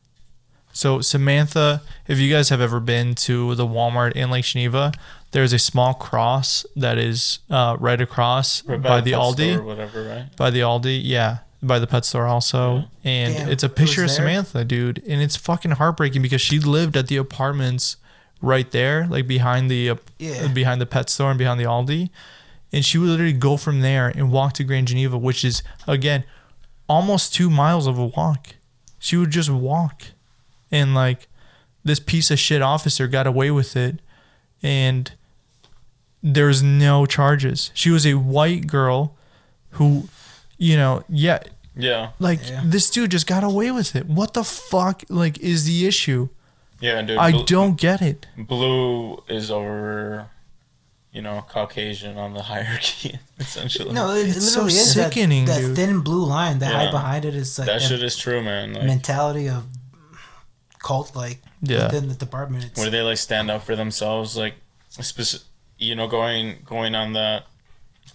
So 0.75 1.01
Samantha, 1.01 1.83
if 2.09 2.18
you 2.18 2.31
guys 2.33 2.49
have 2.49 2.61
ever 2.61 2.81
been 2.81 3.14
to 3.27 3.55
the 3.55 3.64
Walmart 3.66 4.12
in 4.12 4.29
Lake 4.31 4.45
Geneva, 4.45 4.93
there's 5.31 5.53
a 5.53 5.59
small 5.59 5.95
cross 5.95 6.66
that 6.75 6.99
is 6.99 7.39
uh, 7.49 7.77
right 7.79 8.01
across 8.01 8.64
Right 8.64 8.83
by 8.83 9.01
the 9.01 9.12
pet 9.12 9.20
store 9.22 9.35
Aldi 9.35 9.57
or 9.59 9.62
whatever, 9.62 10.05
right? 10.05 10.37
by 10.37 10.51
the 10.51 10.61
Aldi, 10.61 11.01
yeah, 11.05 11.39
by 11.62 11.79
the 11.79 11.87
pet 11.87 12.05
store 12.05 12.27
also, 12.27 12.85
and 13.05 13.35
Damn, 13.37 13.49
it's 13.49 13.62
a 13.62 13.66
it 13.66 13.77
picture 13.77 14.03
of 14.03 14.09
there? 14.09 14.16
Samantha, 14.16 14.64
dude, 14.64 15.01
and 15.09 15.22
it's 15.22 15.37
fucking 15.37 15.70
heartbreaking 15.72 16.22
because 16.22 16.41
she 16.43 16.59
lived 16.59 16.97
at 16.97 17.07
the 17.07 17.16
apartments 17.18 17.97
right 18.43 18.68
there, 18.72 19.07
like 19.07 19.27
behind 19.29 19.70
the 19.70 19.91
uh, 19.91 19.97
Yeah. 20.18 20.49
behind 20.49 20.81
the 20.81 20.87
pet 20.87 21.09
store 21.09 21.31
and 21.31 21.39
behind 21.39 21.59
the 21.61 21.64
Aldi, 21.64 22.11
and 22.72 22.85
she 22.85 22.99
would 22.99 23.09
literally 23.09 23.33
go 23.33 23.57
from 23.57 23.81
there 23.81 24.09
and 24.09 24.33
walk 24.33 24.55
to 24.55 24.64
Grand 24.64 24.89
Geneva, 24.89 25.16
which 25.16 25.45
is 25.45 25.62
again 25.87 26.25
almost 26.89 27.33
two 27.33 27.49
miles 27.49 27.87
of 27.87 27.97
a 27.97 28.07
walk. 28.07 28.57
She 28.99 29.16
would 29.16 29.31
just 29.31 29.51
walk, 29.51 30.03
and 30.75 30.95
like 30.95 31.29
this 31.85 32.01
piece 32.01 32.31
of 32.31 32.39
shit 32.39 32.62
officer 32.62 33.07
got 33.09 33.27
away 33.27 33.51
with 33.51 33.77
it, 33.77 34.01
and 34.62 35.12
there's 36.22 36.62
no 36.62 37.07
charges. 37.07 37.70
She 37.75 37.91
was 37.91 38.07
a 38.07 38.14
white 38.14 38.66
girl 38.66 39.14
who, 39.72 40.09
you 40.59 40.77
know, 40.77 41.05
yeah, 41.09 41.41
Yeah, 41.77 42.11
like 42.18 42.49
Yeah. 42.49 42.62
this 42.64 42.89
dude 42.89 43.11
just 43.11 43.27
got 43.27 43.43
away 43.45 43.70
with 43.72 43.95
it. 43.97 44.07
What 44.07 44.33
the 44.35 44.45
fuck, 44.45 45.03
like, 45.09 45.39
is 45.41 45.64
the 45.64 45.87
issue? 45.87 46.29
yeah, 46.81 47.03
dude. 47.03 47.18
I 47.18 47.33
Bl- 47.33 47.43
don't 47.45 47.77
get 47.77 48.01
it. 48.01 48.27
Blue 48.39 49.22
is 49.29 49.51
over, 49.51 50.29
you 51.12 51.20
know, 51.22 51.45
Caucasian 51.49 52.16
on 52.16 52.33
the 52.35 52.43
hierarchy, 52.53 53.18
essentially. 53.41 53.93
No, 53.93 54.12
it, 54.14 54.29
it 54.29 54.37
It's 54.37 54.53
so 54.53 54.66
is 54.66 54.93
sickening, 54.95 55.45
that, 55.47 55.61
that 55.61 55.66
dude. 55.68 55.77
thin 55.77 56.01
blue 56.01 56.25
line 56.25 56.59
that 56.61 56.72
hide 56.72 56.85
Yeah. 56.85 56.91
behind 56.91 57.25
it 57.25 57.35
is 57.35 57.59
like 57.59 57.66
that 57.66 57.83
shit 57.83 58.03
is 58.03 58.16
true, 58.16 58.41
man. 58.43 58.75
Like, 58.75 58.85
mentality 58.85 59.49
of 59.49 59.64
cult 60.89 61.16
like 61.16 61.39
Yeah. 61.62 61.87
within 61.87 62.09
the 62.09 62.14
department. 62.14 62.64
It's, 62.64 62.78
where 62.80 62.91
they 62.91 63.03
like 63.03 63.18
stand 63.18 63.51
up 63.51 63.62
for 63.64 63.74
themselves, 63.74 64.37
like, 64.37 64.55
specific, 64.91 65.47
you 65.78 65.95
know, 65.97 66.07
going 66.07 66.59
going 66.64 66.95
on 66.95 67.14
that 67.14 67.47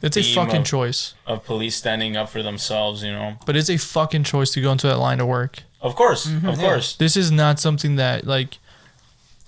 It's 0.02 0.16
a 0.18 0.24
fucking 0.24 0.62
of- 0.62 0.66
choice, 0.76 1.14
of 1.26 1.44
police 1.44 1.76
standing 1.76 2.16
up 2.16 2.30
for 2.30 2.42
themselves, 2.44 3.04
you 3.04 3.12
know. 3.12 3.36
but 3.46 3.56
it's 3.58 3.70
a 3.70 3.78
fucking 3.78 4.24
choice 4.24 4.52
to 4.52 4.62
go 4.62 4.72
into 4.72 4.88
that 4.88 4.98
line 5.00 5.20
of 5.20 5.28
work. 5.28 5.64
Of 5.82 5.96
course, 5.96 6.26
Mm-hmm. 6.28 6.48
of 6.50 6.56
yeah. 6.58 6.68
course. 6.68 6.96
This 6.96 7.16
is 7.18 7.30
not 7.32 7.60
something 7.60 7.96
that 7.98 8.26
like 8.26 8.58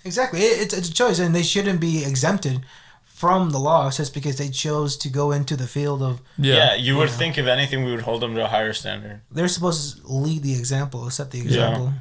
exactly, 0.04 0.40
it, 0.42 0.62
it's, 0.64 0.74
it's 0.74 0.90
a 0.90 0.94
choice, 0.94 1.20
and 1.20 1.34
they 1.36 1.44
shouldn't 1.44 1.80
be 1.80 2.04
exempted 2.04 2.62
from 3.06 3.52
the 3.52 3.60
law 3.60 3.92
just 3.92 4.14
because 4.14 4.38
they 4.38 4.50
chose 4.50 4.98
to 4.98 5.08
go 5.10 5.32
into 5.32 5.56
the 5.56 5.68
field 5.68 6.02
of. 6.02 6.22
Yeah, 6.38 6.56
yeah. 6.56 6.76
you 6.76 6.98
would 6.98 7.10
think 7.10 7.38
if 7.38 7.46
anything, 7.46 7.86
we 7.86 7.92
would 7.92 8.02
hold 8.02 8.22
them 8.22 8.34
to 8.36 8.46
a 8.46 8.48
higher 8.48 8.74
standard. 8.74 9.22
They're 9.30 9.48
supposed 9.58 10.02
to 10.02 10.08
lead 10.12 10.42
the 10.44 10.56
example, 10.58 11.08
set 11.12 11.30
the 11.32 11.40
example. 11.42 11.86
Yeah, 11.86 12.00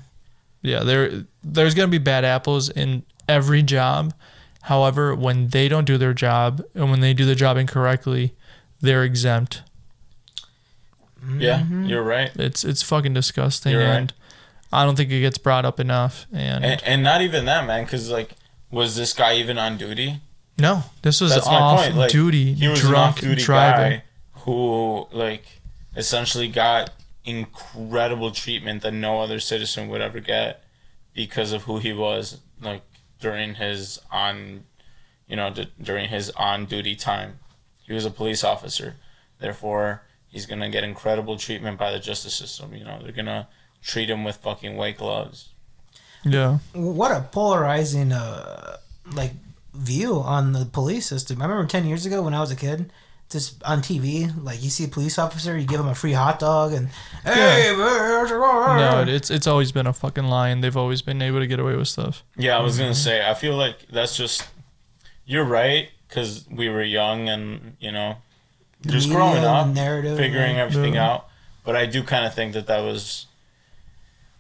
there 0.62 1.24
there's 1.42 1.74
gonna 1.74 1.88
be 1.88 1.98
bad 1.98 2.24
apples 2.24 2.68
in 2.68 3.02
every 3.28 3.62
job. 3.62 4.14
However, 4.62 5.14
when 5.14 5.48
they 5.48 5.68
don't 5.68 5.86
do 5.86 5.96
their 5.96 6.12
job 6.14 6.62
and 6.74 6.90
when 6.90 7.00
they 7.00 7.14
do 7.14 7.24
the 7.24 7.34
job 7.34 7.56
incorrectly, 7.56 8.34
they're 8.80 9.04
exempt. 9.04 9.62
Yeah, 11.38 11.60
Mm-hmm. 11.60 11.84
you're 11.86 12.02
right. 12.02 12.30
It's 12.36 12.64
it's 12.64 12.82
fucking 12.82 13.12
disgusting, 13.14 13.72
You're 13.72 13.82
right. 13.84 13.96
and 13.96 14.12
I 14.72 14.84
don't 14.84 14.96
think 14.96 15.10
it 15.10 15.20
gets 15.20 15.36
brought 15.38 15.64
up 15.64 15.78
enough. 15.80 16.26
And, 16.32 16.64
And, 16.64 16.82
and 16.84 17.02
not 17.02 17.20
even 17.20 17.44
that, 17.46 17.66
man, 17.66 17.84
because 17.84 18.10
like, 18.10 18.30
was 18.70 18.96
this 18.96 19.12
guy 19.12 19.34
even 19.34 19.58
on 19.58 19.76
duty? 19.76 20.20
no, 20.58 20.84
this 21.02 21.20
was 21.20 21.34
That's 21.34 21.46
off 21.46 21.78
my 21.80 21.84
point. 21.86 21.96
Like, 21.96 22.10
duty, 22.10 22.52
he 22.54 22.68
was 22.68 22.80
an 22.84 22.90
drunk 22.90 23.16
off-duty 23.16 23.42
driving. 23.42 23.98
guy 23.98 24.02
who, 24.42 25.06
like, 25.10 25.44
essentially 25.96 26.48
got 26.48 26.90
incredible 27.24 28.30
treatment 28.30 28.82
that 28.82 28.92
no 28.92 29.20
other 29.20 29.40
citizen 29.40 29.88
would 29.88 30.00
ever 30.00 30.20
get 30.20 30.64
because 31.14 31.52
of 31.52 31.62
who 31.64 31.78
he 31.78 31.92
was, 31.92 32.40
like 32.60 32.82
during 33.20 33.54
his 33.54 33.98
on, 34.10 34.64
you 35.26 35.36
know, 35.36 35.50
d- 35.50 35.70
during 35.80 36.08
his 36.08 36.30
on-duty 36.30 36.96
time. 36.96 37.38
He 37.82 37.92
was 37.92 38.04
a 38.04 38.10
police 38.10 38.44
officer, 38.44 38.96
therefore 39.38 40.02
he's 40.28 40.46
gonna 40.46 40.70
get 40.70 40.84
incredible 40.84 41.36
treatment 41.36 41.78
by 41.78 41.90
the 41.90 41.98
justice 41.98 42.34
system. 42.34 42.72
You 42.74 42.84
know, 42.84 43.00
they're 43.02 43.12
gonna 43.12 43.48
treat 43.82 44.08
him 44.08 44.22
with 44.24 44.36
fucking 44.36 44.76
white 44.76 44.96
gloves. 44.98 45.48
Yeah, 46.24 46.58
What 46.74 47.10
a 47.12 47.22
polarizing, 47.22 48.12
uh, 48.12 48.76
like 49.14 49.32
view 49.74 50.20
on 50.20 50.52
the 50.52 50.66
police 50.66 51.06
system. 51.06 51.40
I 51.40 51.46
remember 51.46 51.66
ten 51.66 51.86
years 51.86 52.04
ago 52.06 52.22
when 52.22 52.34
I 52.34 52.40
was 52.40 52.50
a 52.50 52.56
kid. 52.56 52.92
Just 53.30 53.62
on 53.62 53.80
TV, 53.80 54.32
like 54.42 54.60
you 54.62 54.70
see 54.70 54.84
a 54.84 54.88
police 54.88 55.16
officer, 55.16 55.56
you 55.56 55.64
give 55.64 55.78
him 55.78 55.86
a 55.86 55.94
free 55.94 56.12
hot 56.14 56.40
dog, 56.40 56.72
and 56.72 56.88
hey, 57.22 57.72
no, 57.76 59.04
it's 59.06 59.30
it's 59.30 59.46
always 59.46 59.70
been 59.70 59.86
a 59.86 59.92
fucking 59.92 60.24
lie, 60.24 60.48
and 60.48 60.64
they've 60.64 60.76
always 60.76 61.00
been 61.00 61.22
able 61.22 61.38
to 61.38 61.46
get 61.46 61.60
away 61.60 61.76
with 61.76 61.86
stuff. 61.88 62.24
Yeah, 62.36 62.58
I 62.58 62.60
was 62.60 62.74
Mm-hmm. 62.74 62.82
gonna 62.84 62.94
say. 62.94 63.28
I 63.28 63.34
feel 63.34 63.56
like 63.56 63.86
that's 63.88 64.16
just. 64.16 64.46
You're 65.26 65.44
right, 65.44 65.90
because 66.08 66.44
we 66.50 66.68
were 66.68 66.82
young 66.82 67.28
and 67.28 67.76
you 67.78 67.92
know, 67.92 68.16
just 68.84 69.06
media 69.06 69.16
growing 69.16 69.44
up, 69.44 69.68
narrative, 69.68 70.18
figuring 70.18 70.56
yeah. 70.56 70.62
everything 70.62 70.94
Yeah. 70.94 71.08
out. 71.12 71.28
But 71.64 71.76
I 71.76 71.86
do 71.86 72.02
kind 72.02 72.24
of 72.26 72.34
think 72.34 72.54
that 72.54 72.66
that 72.66 72.80
was. 72.80 73.26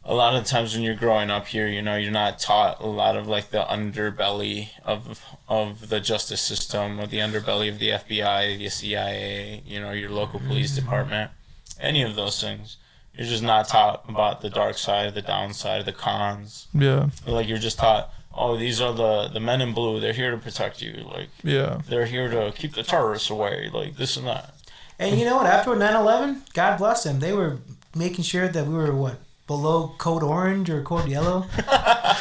A 0.04 0.14
lot 0.14 0.34
of 0.34 0.44
times 0.46 0.74
when 0.74 0.82
you're 0.82 0.94
growing 0.94 1.30
up 1.30 1.46
here, 1.48 1.68
you 1.68 1.82
know, 1.82 1.96
you're 1.96 2.10
not 2.10 2.38
taught 2.38 2.80
a 2.80 2.86
lot 2.86 3.16
of 3.16 3.28
like 3.28 3.50
the 3.50 3.62
underbelly 3.62 4.70
of 4.84 5.22
of 5.48 5.88
the 5.88 6.00
justice 6.00 6.40
system 6.40 6.98
or 7.00 7.06
the 7.06 7.18
underbelly 7.18 7.68
of 7.68 7.78
the 7.78 7.90
FBI, 7.90 8.58
the 8.58 8.68
CIA, 8.70 9.62
you 9.66 9.78
know, 9.80 9.90
your 9.92 10.10
local 10.10 10.40
police 10.40 10.72
Mm-hmm. 10.72 10.84
department, 10.84 11.30
any 11.78 12.02
of 12.02 12.16
those 12.16 12.40
things. 12.40 12.76
You're 13.14 13.26
just 13.26 13.42
not 13.42 13.68
taught 13.68 14.04
about 14.08 14.40
the 14.40 14.48
dark 14.48 14.78
side, 14.78 15.14
the 15.14 15.20
downside, 15.22 15.84
the 15.84 15.92
cons 15.92 16.68
Yeah, 16.72 17.10
like 17.26 17.46
you're 17.48 17.58
just 17.58 17.78
taught 17.78 18.10
oh 18.32 18.56
these 18.56 18.80
are 18.80 18.92
the 18.94 19.28
the 19.28 19.40
men 19.40 19.60
in 19.60 19.74
blue 19.74 19.98
they're 20.00 20.12
here 20.12 20.30
to 20.30 20.36
protect 20.38 20.80
you 20.80 20.92
like 21.12 21.28
yeah, 21.42 21.80
they're 21.88 22.06
here 22.06 22.28
to 22.30 22.52
keep 22.56 22.74
the 22.74 22.84
terrorists 22.84 23.28
away 23.28 23.68
like 23.72 23.96
this 23.96 24.16
and 24.16 24.26
that 24.28 24.54
And 25.00 25.18
you 25.18 25.24
know 25.26 25.36
what? 25.36 25.46
After 25.46 25.72
9/11, 25.72 26.52
God 26.54 26.78
bless 26.78 27.02
them. 27.04 27.18
They 27.20 27.32
were 27.32 27.58
making 27.94 28.22
sure 28.24 28.48
that 28.48 28.66
we 28.66 28.74
were 28.74 28.94
what 28.94 29.16
below 29.54 29.92
code 29.98 30.22
orange 30.22 30.70
or 30.70 30.80
code 30.82 31.08
yellow 31.08 31.42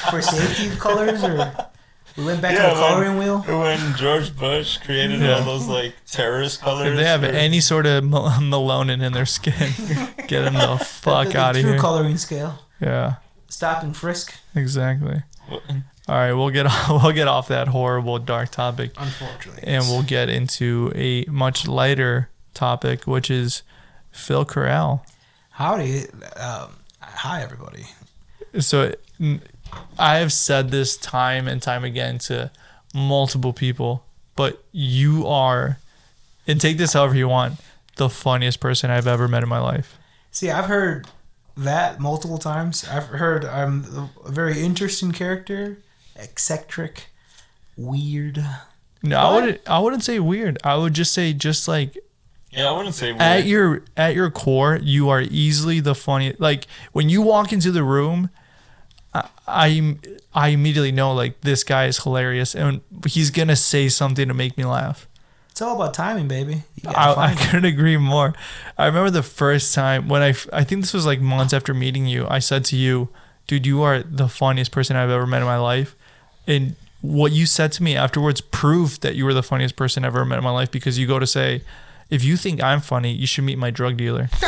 for 0.10 0.20
safety 0.20 0.68
colors, 0.86 1.24
or 1.24 1.54
we 2.18 2.26
went 2.26 2.42
back 2.42 2.56
to 2.56 2.62
Yeah, 2.62 2.74
the 2.74 2.82
when- 2.82 2.90
coloring 2.90 3.18
wheel. 3.20 3.40
when 3.42 3.96
george 3.96 4.36
bush 4.36 4.78
created 4.80 5.20
Yeah. 5.22 5.36
all 5.38 5.44
those 5.46 5.68
like 5.68 5.94
terrorist 6.10 6.60
colors 6.60 6.88
if 6.88 6.98
they 6.98 7.04
have 7.06 7.22
for- 7.22 7.28
any 7.28 7.60
sort 7.60 7.86
of 7.86 8.04
mel- 8.04 8.32
melanin 8.42 9.04
in 9.04 9.14
their 9.14 9.28
skin, 9.28 9.54
get 10.28 10.42
them 10.46 10.56
the 10.56 10.78
fuck 10.84 11.28
the, 11.28 11.34
the 11.34 11.40
out 11.40 11.56
of 11.56 11.62
true 11.62 11.72
here. 11.74 11.80
coloring 11.80 12.18
scale. 12.18 12.58
Yeah, 12.82 13.16
Stop 13.48 13.84
and 13.84 13.96
frisk. 13.96 14.34
exactly. 14.56 15.22
All 15.52 16.16
right, 16.16 16.34
we'll 16.34 16.50
get 16.50 16.66
we'll 16.90 17.12
get 17.12 17.28
off 17.28 17.48
that 17.50 17.68
horrible 17.68 18.18
dark 18.18 18.50
topic. 18.50 18.94
Unfortunately, 18.98 19.64
and 19.68 19.84
we'll 19.84 20.02
get 20.02 20.30
into 20.30 20.92
a 20.96 21.26
much 21.30 21.68
lighter 21.68 22.30
topic, 22.56 23.06
which 23.06 23.30
is 23.30 23.62
Phil 24.12 24.46
Corral. 24.46 25.06
Howdy. 25.52 26.08
Um, 26.36 26.70
hi, 27.20 27.42
everybody. 27.42 27.86
So 28.60 28.96
i 30.00 30.16
have 30.16 30.32
said 30.32 30.72
this 30.72 30.96
time 30.96 31.50
and 31.50 31.62
time 31.62 31.84
again 31.84 32.18
to 32.18 32.50
multiple 32.96 33.52
people, 33.52 34.06
but 34.38 34.64
you 34.72 35.28
are, 35.28 35.80
and 36.48 36.62
take 36.62 36.78
this 36.78 36.94
however 36.94 37.16
you 37.16 37.28
want, 37.28 37.60
the 37.98 38.10
funniest 38.10 38.62
person 38.62 38.90
I've 38.90 39.06
ever 39.06 39.28
met 39.28 39.44
in 39.44 39.50
my 39.50 39.60
life. 39.60 40.00
See, 40.32 40.50
I've 40.50 40.68
heard 40.68 41.08
that 41.58 42.00
multiple 42.00 42.38
times. 42.38 42.88
I've 42.88 43.08
heard 43.08 43.44
I'm 43.44 44.10
a 44.24 44.32
very 44.32 44.62
interesting 44.62 45.12
character, 45.12 45.80
eccentric, 46.16 47.08
weird. 47.76 48.42
No, 49.04 49.20
I 49.20 49.36
wouldn't. 49.36 49.70
I 49.70 49.80
wouldn't 49.80 50.04
say 50.04 50.20
weird. 50.20 50.58
I 50.64 50.78
would 50.78 50.94
just 50.94 51.12
say 51.14 51.34
just 51.34 51.68
like 51.68 51.98
Yeah, 52.52 52.70
I 52.70 52.72
wouldn't 52.76 52.96
say 52.96 53.12
weird. 53.12 53.22
at 53.22 53.46
your 53.46 53.84
at 53.96 54.16
your 54.16 54.32
core, 54.32 54.80
you 54.82 55.10
are 55.10 55.22
easily 55.22 55.80
the 55.80 55.96
funniest. 55.96 56.40
Like 56.40 56.66
when 56.94 57.10
you 57.10 57.22
walk 57.22 57.54
into 57.54 57.72
the 57.72 57.84
room, 57.84 58.30
I 59.14 59.28
I, 59.48 59.98
I 60.34 60.48
immediately 60.50 60.92
know 60.92 61.14
like 61.14 61.42
this 61.42 61.64
guy 61.64 61.86
is 61.86 62.04
hilarious 62.04 62.56
and 62.56 62.82
he's 63.08 63.30
gonna 63.32 63.56
say 63.56 63.90
something 63.90 64.28
to 64.28 64.34
make 64.34 64.58
me 64.58 64.66
laugh. 64.66 65.08
It's 65.52 65.62
all 65.62 65.76
about 65.76 65.94
timing, 65.94 66.30
baby. 66.30 66.64
I, 66.88 67.14
I 67.14 67.36
couldn't 67.36 67.66
agree 67.66 67.98
more. 67.98 68.34
I 68.78 68.86
remember 68.86 69.10
the 69.10 69.24
first 69.24 69.76
time 69.76 70.08
when 70.08 70.22
I, 70.22 70.30
I 70.54 70.64
think 70.64 70.82
this 70.82 70.94
was 70.94 71.06
like 71.06 71.20
months 71.20 71.54
after 71.54 71.74
meeting 71.74 72.06
you, 72.06 72.26
I 72.30 72.40
said 72.40 72.64
to 72.66 72.78
you, 72.78 73.10
dude, 73.46 73.66
you 73.66 73.82
are 73.82 74.02
the 74.02 74.30
funniest 74.30 74.72
person 74.72 74.96
I've 74.96 75.10
ever 75.10 75.28
met 75.28 75.42
in 75.42 75.48
my 75.48 75.58
life. 75.58 75.98
And 76.48 76.76
what 77.02 77.34
you 77.34 77.46
said 77.46 77.74
to 77.74 77.84
me 77.84 77.96
afterwards 77.98 78.40
proved 78.40 79.02
that 79.02 79.16
you 79.16 79.26
were 79.26 79.34
the 79.34 79.44
funniest 79.44 79.76
person 79.76 80.06
I've 80.06 80.16
ever 80.16 80.24
met 80.24 80.38
in 80.38 80.46
my 80.46 80.52
life 80.52 80.72
because 80.72 80.98
you 80.98 81.08
go 81.08 81.20
to 81.20 81.28
say, 81.28 81.62
if 82.10 82.24
you 82.24 82.38
think 82.38 82.62
I'm 82.64 82.82
funny, 82.82 83.12
you 83.12 83.28
should 83.28 83.44
meet 83.44 83.58
my 83.58 83.72
drug 83.72 83.98
dealer. 83.98 84.30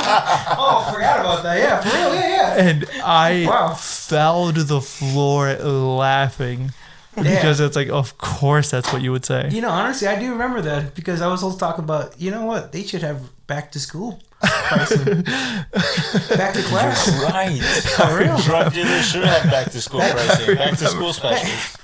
Oh, 0.00 0.84
I 0.86 0.92
forgot 0.92 1.20
about 1.20 1.42
that. 1.42 1.58
Yeah, 1.58 1.80
for 1.80 1.88
real. 1.88 2.14
Yeah, 2.14 2.28
yeah. 2.56 2.68
And 2.68 2.86
I 3.04 3.46
Wow. 3.48 3.74
fell 3.74 4.52
to 4.52 4.62
the 4.62 4.80
floor 4.80 5.54
laughing 5.54 6.72
because 7.14 7.60
it's 7.60 7.76
like, 7.76 7.88
of 7.88 8.16
course, 8.18 8.70
that's 8.70 8.92
what 8.92 9.02
you 9.02 9.12
would 9.12 9.24
say. 9.24 9.48
You 9.50 9.60
know, 9.60 9.70
honestly, 9.70 10.06
I 10.08 10.18
do 10.18 10.30
remember 10.30 10.60
that 10.62 10.94
because 10.94 11.20
I 11.20 11.26
was 11.28 11.42
also 11.42 11.58
talking 11.58 11.84
about, 11.84 12.18
you 12.20 12.30
know 12.30 12.44
what? 12.46 12.72
They 12.72 12.82
should 12.84 13.02
have 13.02 13.20
back 13.46 13.72
to 13.72 13.80
school 13.80 14.20
pricing. 14.40 15.22
back 16.36 16.54
to 16.54 16.62
class. 16.62 17.08
right. 17.32 17.60
For 17.96 18.18
real. 18.18 18.38
Drug 18.38 18.72
dealers 18.72 19.06
should 19.08 19.24
have 19.24 19.44
back 19.50 19.70
to 19.72 19.80
school 19.80 20.00
pricing. 20.00 20.54
Back 20.56 20.78
to 20.78 20.86
school 20.86 21.12
specials. 21.12 21.76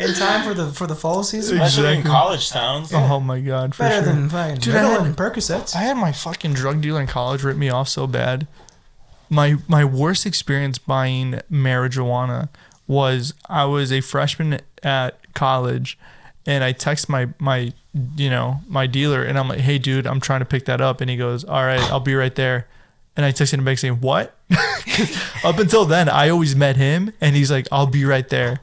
In 0.00 0.14
time 0.14 0.44
for 0.44 0.54
the 0.54 0.70
for 0.72 0.86
the 0.86 0.94
fall 0.94 1.22
season. 1.22 1.60
Especially 1.60 1.96
in 1.96 2.02
college 2.02 2.50
towns. 2.50 2.90
Oh 2.92 3.20
my 3.20 3.40
God, 3.40 3.74
for 3.74 3.84
Better 3.84 4.04
sure. 4.04 4.12
than 4.14 4.28
fucking 4.28 4.56
Dude, 4.60 4.74
I 4.74 4.78
Ritalin 4.82 4.96
had- 4.98 5.06
and 5.06 5.16
Percocets. 5.16 5.74
I 5.76 5.80
had 5.80 5.96
my 5.96 6.12
fucking 6.12 6.52
drug 6.54 6.80
dealer 6.80 7.00
in 7.00 7.06
college 7.06 7.42
rip 7.42 7.56
me 7.56 7.68
off 7.70 7.88
so 7.88 8.06
bad. 8.06 8.46
My 9.30 9.56
my 9.68 9.84
worst 9.84 10.26
experience 10.26 10.78
buying 10.78 11.40
marijuana 11.50 12.48
was 12.86 13.34
I 13.48 13.64
was 13.64 13.90
a 13.92 14.00
freshman 14.00 14.60
at 14.82 15.18
college 15.34 15.98
and 16.46 16.62
I 16.62 16.72
text 16.72 17.08
my 17.08 17.28
my 17.38 17.72
you 18.16 18.28
know, 18.30 18.60
my 18.68 18.86
dealer 18.86 19.22
and 19.22 19.38
I'm 19.38 19.48
like, 19.48 19.60
"Hey 19.60 19.78
dude, 19.78 20.06
I'm 20.06 20.20
trying 20.20 20.40
to 20.40 20.44
pick 20.46 20.66
that 20.66 20.80
up." 20.80 21.00
And 21.00 21.08
he 21.10 21.16
goes, 21.16 21.44
"All 21.44 21.64
right, 21.64 21.80
I'll 21.90 22.00
be 22.00 22.14
right 22.14 22.34
there." 22.34 22.66
And 23.16 23.24
I 23.24 23.32
texted 23.32 23.54
him 23.54 23.64
back 23.64 23.78
saying, 23.78 24.00
"What?" 24.02 24.34
up 25.44 25.58
until 25.58 25.84
then, 25.86 26.08
I 26.08 26.28
always 26.28 26.54
met 26.54 26.76
him 26.76 27.12
and 27.20 27.34
he's 27.34 27.50
like, 27.50 27.66
"I'll 27.72 27.86
be 27.86 28.04
right 28.04 28.28
there." 28.28 28.60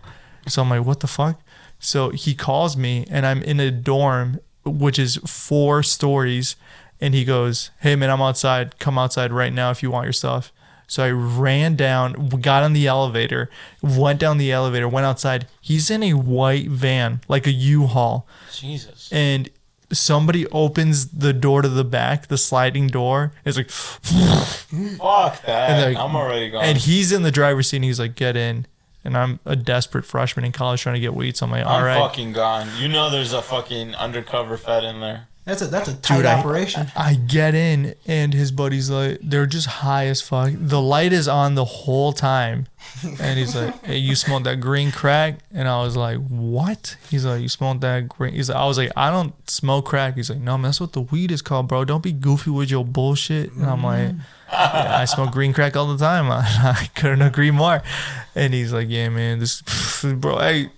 So 0.48 0.62
I'm 0.62 0.70
like, 0.70 0.86
"What 0.86 1.00
the 1.00 1.08
fuck?" 1.08 1.39
So 1.80 2.10
he 2.10 2.34
calls 2.34 2.76
me 2.78 3.06
and 3.10 3.26
I'm 3.26 3.41
in 3.44 3.60
a 3.60 3.72
dorm 3.72 4.39
which 4.66 4.98
is 4.98 5.18
four 5.26 5.84
stories 5.84 6.56
and 7.02 7.14
he 7.14 7.26
goes, 7.26 7.72
"Hey 7.82 7.96
man, 7.96 8.10
I'm 8.10 8.22
outside. 8.22 8.80
Come 8.80 8.98
outside 8.98 9.32
right 9.34 9.52
now 9.54 9.72
if 9.72 9.84
you 9.84 9.91
want 9.91 10.06
your 10.06 10.14
stuff." 10.14 10.52
So 10.88 11.04
I 11.04 11.10
ran 11.12 11.76
down, 11.76 12.30
got 12.41 12.62
on 12.62 12.74
the 12.74 12.88
elevator, 12.88 13.50
went 13.82 14.20
down 14.20 14.38
the 14.38 14.52
elevator, 14.52 14.88
went 14.88 15.06
outside. 15.06 15.48
He's 15.60 15.89
in 15.89 16.04
a 16.04 16.14
white 16.14 16.68
van, 16.70 17.22
like 17.28 17.48
a 17.48 17.52
U-Haul, 17.52 18.28
Jesus. 18.54 19.10
and 19.12 19.50
somebody 19.91 20.46
opens 20.48 21.08
the 21.08 21.34
door 21.34 21.62
to 21.62 21.70
the 21.70 21.84
back, 21.86 22.28
the 22.28 22.38
sliding 22.38 22.88
door. 22.88 23.32
It's 23.46 23.58
like, 23.58 23.70
Fuck 23.72 25.41
that. 25.46 25.88
Like, 25.88 25.98
I'm 25.98 26.16
already 26.16 26.50
gone. 26.50 26.64
and 26.64 26.78
he's 26.78 27.12
in 27.12 27.24
the 27.24 27.32
driver's 27.32 27.70
seat. 27.70 27.78
and 27.78 27.86
He's 27.86 28.00
like, 28.00 28.16
"Get 28.16 28.36
in." 28.36 28.66
And 29.04 29.18
I'm 29.18 29.39
a 29.45 29.56
desperate 29.56 30.06
freshman 30.06 30.45
in 30.45 30.51
college 30.51 30.82
trying 30.82 30.95
to 30.95 31.01
get 31.01 31.14
weed. 31.14 31.36
So 31.36 31.45
I'm 31.45 31.51
like, 31.51 31.66
"All 31.66 31.78
I'm 31.78 31.84
right." 31.84 31.99
fucking 31.99 32.34
gone. 32.34 32.70
You 32.80 32.88
know 32.88 33.10
there's 33.10 33.34
a 33.34 33.41
fucking 33.41 33.95
undercover 33.95 34.58
fed 34.58 34.84
in 34.84 35.01
there. 35.01 35.28
That's 35.45 35.62
a 35.62 35.68
that's 35.68 35.89
a 35.89 35.95
tight 35.95 36.18
Dude, 36.18 36.26
operation. 36.26 36.88
I 36.95 37.16
get 37.16 37.54
in 37.54 37.95
and 38.08 38.34
his 38.34 38.51
buddy's 38.51 38.89
like, 38.89 39.20
they're 39.22 39.45
just 39.45 39.68
high 39.68 40.06
as 40.08 40.22
fuck. 40.22 40.54
The 40.56 40.80
light 40.80 41.12
is 41.12 41.28
on 41.28 41.56
the 41.56 41.66
whole 41.66 42.14
time. 42.14 42.68
And 43.20 43.38
he's 43.38 43.54
like, 43.54 43.84
hey, 43.84 43.97
you 43.97 44.16
smelled 44.16 44.45
that 44.45 44.62
green 44.62 44.91
crack? 44.91 45.39
And 45.54 45.68
I 45.68 45.82
was 45.84 45.97
like, 45.97 46.20
what? 46.28 46.95
He's 47.10 47.26
like, 47.26 47.41
you 47.41 47.49
smelled 47.49 47.82
that 47.82 48.08
green. 48.08 48.34
He's 48.34 48.49
like, 48.49 48.58
I 48.58 48.66
was 48.66 48.78
like, 48.78 48.91
I 48.95 49.10
don't 49.10 49.34
smoke 49.49 49.86
crack. 49.86 50.16
He's 50.16 50.30
like, 50.30 50.39
no, 50.39 50.54
man, 50.54 50.64
that's 50.64 50.80
what 50.80 50.93
the 50.93 51.01
weed 51.01 51.30
is 51.32 51.41
called, 51.41 51.68
bro. 51.68 51.84
Don't 51.84 52.04
be 52.04 52.14
goofy 52.14 52.51
with 52.51 52.72
your 52.72 52.86
bullshit. 52.86 53.51
And 53.51 53.66
I'm 53.66 53.84
like, 53.84 54.12
mm. 54.12 54.20
Yeah, 54.54 54.97
I 54.99 55.06
smoke 55.06 55.32
green 55.32 55.54
crack 55.54 55.76
all 55.76 55.88
the 55.88 55.97
time. 55.97 56.28
I, 56.32 56.89
couldn't 56.95 57.22
agree 57.22 57.51
more. 57.51 57.82
And 58.36 58.54
he's 58.54 58.74
like, 58.74 58.88
yeah, 58.89 59.10
man, 59.10 59.39
this, 59.39 59.62
bro, 60.04 60.39
hey, 60.39 60.70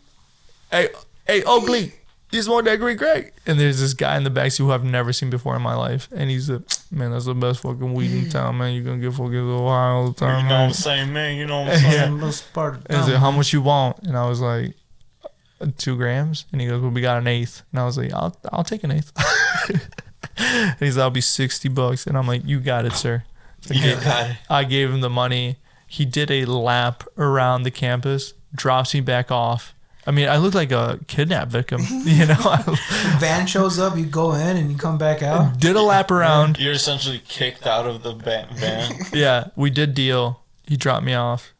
hey, 0.71 0.89
hey, 1.27 1.43
Oakley, 1.43 1.93
you 2.31 2.41
smoke 2.41 2.65
that 2.65 2.79
green 2.79 2.97
crack? 2.97 3.33
And 3.45 3.59
there's 3.59 3.79
this 3.79 3.93
guy 3.93 4.17
in 4.17 4.23
the 4.23 4.29
backseat 4.29 4.57
who 4.57 4.71
I've 4.71 4.83
never 4.83 5.13
seen 5.13 5.29
before 5.29 5.55
in 5.55 5.61
my 5.61 5.75
life. 5.75 6.09
And 6.13 6.29
he's 6.29 6.49
like, 6.49 6.61
man, 6.91 7.11
that's 7.11 7.25
the 7.25 7.35
best 7.35 7.61
fucking 7.61 7.93
weed 7.93 8.11
in 8.11 8.29
town, 8.29 8.57
man. 8.57 8.73
You're 8.73 8.83
going 8.83 8.99
to 8.99 9.07
get 9.07 9.15
fucking 9.15 9.35
a 9.35 9.43
little 9.43 9.69
high 9.69 9.89
all 9.89 10.09
the 10.09 10.13
time. 10.13 10.29
You 10.29 10.41
time, 10.41 10.49
know 10.49 10.55
what. 10.55 10.65
I'm 10.65 10.73
saying, 10.73 11.13
man? 11.13 11.37
You 11.37 11.45
know 11.45 11.61
what 11.61 11.67
I'm 11.67 11.81
That's 11.81 11.95
saying? 11.95 12.11
the 12.17 12.25
most 12.25 12.53
part 12.53 12.75
of 12.75 12.85
And 12.89 12.97
he's 12.97 13.09
like, 13.09 13.19
how 13.19 13.31
much 13.31 13.53
you 13.53 13.61
want? 13.61 13.99
And 13.99 14.17
I 14.17 14.27
was 14.27 14.41
like, 14.41 14.73
"Uh, 15.61 15.67
two 15.77 15.95
grams. 15.95 16.45
And 16.51 16.59
he 16.59 16.67
goes, 16.67 16.81
well, 16.81 16.91
we 16.91 17.01
got 17.01 17.19
an 17.19 17.27
eighth. 17.27 17.63
And 17.71 17.79
I 17.79 17.85
was 17.85 17.97
like, 17.97 18.11
I'll, 18.11 18.35
I'll 18.51 18.63
take 18.63 18.83
an 18.83 18.91
eighth. 18.91 19.11
and 20.37 20.75
he's 20.79 20.97
like, 20.97 21.01
that'll 21.01 21.11
be 21.11 21.21
60 21.21 21.69
bucks. 21.69 22.05
And 22.07 22.17
I'm 22.17 22.27
like, 22.27 22.41
you 22.43 22.59
got 22.59 22.85
it, 22.85 22.93
sir. 22.93 23.23
So 23.65 23.73
I 23.73 23.77
You 23.77 23.83
gave- 23.83 24.03
got. 24.03 24.31
I 24.49 24.63
gave 24.63 24.89
him 24.91 25.01
the 25.01 25.09
money. 25.09 25.57
He 25.87 26.05
did 26.05 26.29
a 26.31 26.45
lap 26.45 27.03
around 27.17 27.63
the 27.63 27.71
campus, 27.71 28.33
drops 28.53 28.93
me 28.93 29.01
back 29.01 29.31
off. 29.31 29.73
I 30.07 30.11
mean, 30.11 30.29
I 30.29 30.37
look 30.37 30.53
like 30.53 30.71
a 30.71 30.99
kidnap 31.07 31.47
victim, 31.47 31.81
you 32.05 32.25
know. 32.27 32.35
Van 33.19 33.47
shows 33.47 33.79
up, 33.79 33.97
you 33.97 34.05
go 34.05 34.33
in 34.33 34.55
and 34.57 34.71
you 34.71 34.77
come 34.77 34.97
back 34.97 35.23
out. 35.23 35.59
did 35.59 35.75
a 35.75 35.81
lap 35.81 36.11
around. 36.11 36.59
You're 36.59 36.73
essentially 36.73 37.21
kicked 37.27 37.65
out 37.65 37.87
of 37.87 38.03
the 38.03 38.13
van. 38.13 38.47
Yeah, 39.13 39.47
we 39.55 39.69
did 39.71 39.93
deal. 39.95 40.41
He 40.67 40.77
dropped 40.77 41.03
me 41.05 41.13
off, 41.15 41.53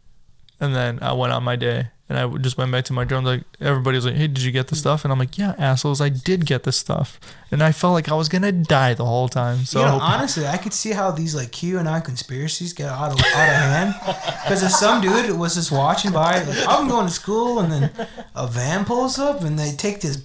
and 0.60 0.76
then 0.76 1.00
I 1.02 1.14
went 1.14 1.34
on 1.34 1.44
my 1.44 1.56
day. 1.56 1.88
And 2.08 2.20
I 2.20 2.28
just 2.38 2.56
went 2.56 2.72
back 2.72 2.86
to 2.86 2.94
my 2.94 3.04
dorm. 3.04 3.26
Like 3.26 3.44
everybody 3.60 3.98
was 3.98 4.06
like, 4.06 4.14
"Hey, 4.14 4.28
did 4.28 4.44
you 4.44 4.52
get 4.52 4.68
the 4.68 4.76
stuff?" 4.76 5.04
And 5.04 5.12
I'm 5.12 5.18
like, 5.18 5.40
"Yeah, 5.40 5.56
assholes, 5.58 6.02
I 6.02 6.10
did 6.10 6.46
get 6.46 6.62
the 6.62 6.72
stuff." 6.72 7.20
And 7.50 7.64
I 7.64 7.72
felt 7.72 7.94
like 7.94 8.10
I 8.10 8.14
was 8.14 8.30
gonna 8.30 8.52
die 8.52 8.94
the 8.94 9.06
whole 9.06 9.28
time. 9.28 9.66
So 9.66 9.80
you 9.80 9.86
know, 9.88 9.98
honestly, 10.00 10.46
I 10.46 10.58
could 10.58 10.74
see 10.74 10.92
how 10.92 11.10
these 11.10 11.34
like 11.34 11.52
QAnon 11.52 12.06
conspiracies 12.06 12.74
get 12.74 12.90
out 12.90 13.12
of 13.12 13.20
out 13.20 13.50
of 13.50 13.56
hand. 13.56 13.96
Because 14.44 14.62
if 14.62 14.70
some 14.70 15.02
dude 15.02 15.32
was 15.36 15.56
just 15.56 15.72
watching 15.72 16.12
by, 16.12 16.44
like 16.44 16.68
I'm 16.68 16.88
going 16.88 17.08
to 17.08 17.12
school, 17.12 17.58
and 17.60 17.72
then 17.72 18.08
a 18.36 18.46
van 18.46 18.86
pulls 18.86 19.18
up, 19.18 19.42
and 19.42 19.58
they 19.58 19.72
take 19.72 20.02
this 20.02 20.22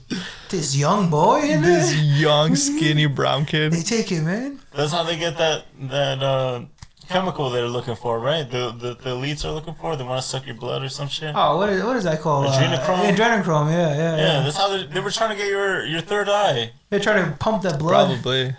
this 0.51 0.77
young 0.77 1.09
boy 1.09 1.41
in 1.41 1.63
this 1.63 1.93
there. 1.93 2.03
young, 2.03 2.57
skinny 2.57 3.07
brown 3.19 3.47
kid. 3.47 3.73
They 3.73 3.83
take 3.83 4.11
him 4.11 4.29
in. 4.29 4.61
That's 4.75 4.93
how 4.93 5.03
they 5.03 5.17
get 5.17 5.39
that 5.39 5.65
that 5.89 6.23
uh, 6.23 6.65
chemical 7.11 7.51
they're 7.51 7.67
looking 7.69 7.97
for, 7.97 8.19
right? 8.19 8.49
The, 8.51 8.71
the 8.71 8.95
the 8.95 9.11
elites 9.17 9.45
are 9.45 9.53
looking 9.53 9.75
for. 9.75 9.97
They 9.97 10.05
want 10.05 10.23
to 10.23 10.27
suck 10.29 10.47
your 10.47 10.55
blood 10.55 10.83
or 10.83 10.89
some 10.89 11.09
shit. 11.09 11.33
Oh, 11.37 11.57
what 11.59 11.69
is 11.69 11.83
what 11.85 11.97
is 11.97 12.05
that 12.05 12.21
called? 12.21 12.47
Adrenochrome? 12.47 12.99
Uh, 13.09 13.13
adrenochrome. 13.13 13.71
Yeah, 13.71 13.89
yeah, 13.95 13.97
Yeah, 13.97 14.17
yeah. 14.17 14.41
that's 14.45 14.57
how 14.57 14.69
they, 14.69 14.87
they 14.87 15.01
were 15.01 15.11
trying 15.11 15.31
to 15.31 15.37
get 15.37 15.49
your 15.49 15.85
your 15.85 16.01
third 16.01 16.29
eye, 16.29 16.73
They 16.91 16.99
try 16.99 17.15
to 17.23 17.33
pump 17.39 17.63
that 17.63 17.79
blood, 17.79 18.07
Probably. 18.09 18.55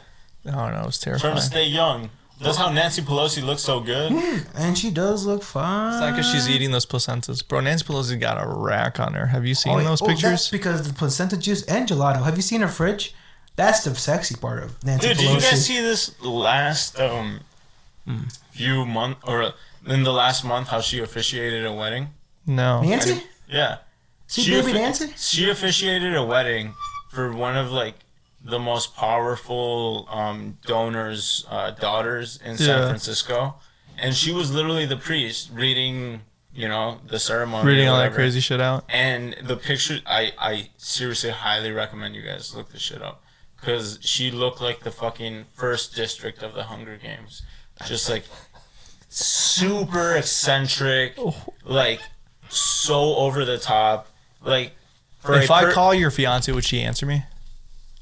I 0.45 0.51
don't 0.51 0.73
know. 0.73 0.81
It 0.81 0.85
was 0.85 0.99
trying 0.99 1.35
to 1.35 1.41
stay 1.41 1.65
young. 1.65 2.09
That's 2.39 2.57
how 2.57 2.71
Nancy 2.71 3.03
Pelosi 3.03 3.43
looks 3.43 3.61
so 3.61 3.79
good. 3.81 4.11
and 4.55 4.75
she 4.75 4.89
does 4.89 5.27
look 5.27 5.43
fine. 5.43 5.93
It's 5.93 6.01
not 6.01 6.11
because 6.13 6.31
she's 6.31 6.49
eating 6.49 6.71
those 6.71 6.87
placentas. 6.87 7.47
Bro, 7.47 7.59
Nancy 7.61 7.85
Pelosi 7.85 8.19
got 8.19 8.43
a 8.43 8.47
rack 8.47 8.99
on 8.99 9.13
her. 9.13 9.27
Have 9.27 9.45
you 9.45 9.53
seen 9.53 9.73
Oh, 9.73 9.83
those 9.83 10.01
oh, 10.01 10.07
That's 10.07 10.21
pictures? 10.21 10.49
because 10.49 10.87
the 10.87 10.93
placenta 10.95 11.37
juice 11.37 11.61
and 11.65 11.87
gelato. 11.87 12.23
Have 12.23 12.35
you 12.37 12.41
seen 12.41 12.61
her 12.61 12.67
fridge? 12.67 13.13
That's 13.57 13.83
the 13.83 13.93
sexy 13.93 14.35
part 14.35 14.63
of 14.63 14.83
Nancy 14.83 15.09
Dude, 15.09 15.17
Pelosi. 15.17 15.19
Dude, 15.19 15.27
did 15.35 15.43
you 15.43 15.49
guys 15.51 15.65
see 15.67 15.79
this 15.81 16.19
last 16.23 16.99
um 16.99 17.41
few 18.51 18.85
month 18.85 19.17
or 19.23 19.53
in 19.85 20.03
the 20.03 20.13
last 20.13 20.43
month 20.43 20.67
how 20.69 20.81
she 20.81 20.99
officiated 20.99 21.65
a 21.65 21.73
wedding? 21.73 22.09
no. 22.45 22.81
Nancy? 22.81 23.23
Yeah. 23.47 23.77
See 24.27 24.43
She 24.43 24.51
baby 24.51 24.69
offi- 24.71 24.73
Nancy? 24.79 25.13
She 25.17 25.49
officiated 25.49 26.15
a 26.15 26.23
wedding 26.23 26.73
for 27.11 27.31
one 27.33 27.57
of 27.57 27.71
like 27.71 27.95
the 28.43 28.59
most 28.59 28.95
powerful 28.95 30.07
um, 30.09 30.57
donors' 30.65 31.45
uh, 31.49 31.71
daughters 31.71 32.39
in 32.43 32.57
San 32.57 32.79
Yeah. 32.79 32.87
Francisco, 32.87 33.55
and 33.97 34.15
she 34.15 34.31
was 34.31 34.51
literally 34.53 34.85
the 34.85 34.97
priest 34.97 35.49
reading, 35.53 36.21
you 36.53 36.67
know, 36.67 36.99
the 37.05 37.19
ceremony. 37.19 37.67
Reading 37.67 37.87
all 37.89 37.97
that 37.99 38.13
crazy 38.13 38.39
shit 38.39 38.59
out. 38.61 38.83
And 38.89 39.35
the 39.43 39.57
picture, 39.57 39.99
I 40.07 40.33
I 40.39 40.69
seriously 40.77 41.29
highly 41.31 41.71
recommend 41.71 42.15
you 42.15 42.23
guys 42.23 42.55
look 42.55 42.71
this 42.71 42.81
shit 42.81 43.01
up 43.01 43.21
because 43.59 43.99
she 44.01 44.31
looked 44.31 44.59
like 44.61 44.79
the 44.83 44.91
fucking 44.91 45.45
first 45.53 45.95
district 45.95 46.41
of 46.41 46.53
the 46.55 46.63
Hunger 46.63 46.97
Games, 46.97 47.43
just 47.85 48.09
like 48.09 48.23
super 49.09 50.15
eccentric, 50.15 51.17
like 51.65 52.01
so 52.49 53.15
over 53.15 53.45
the 53.45 53.57
top, 53.57 54.07
like. 54.43 54.71
For 55.19 55.35
If 55.35 55.51
a 55.51 55.53
I 55.53 55.63
per- 55.65 55.71
call 55.73 55.93
your 55.93 56.09
fiance, 56.09 56.51
would 56.51 56.65
she 56.65 56.81
answer 56.81 57.05
me? 57.05 57.23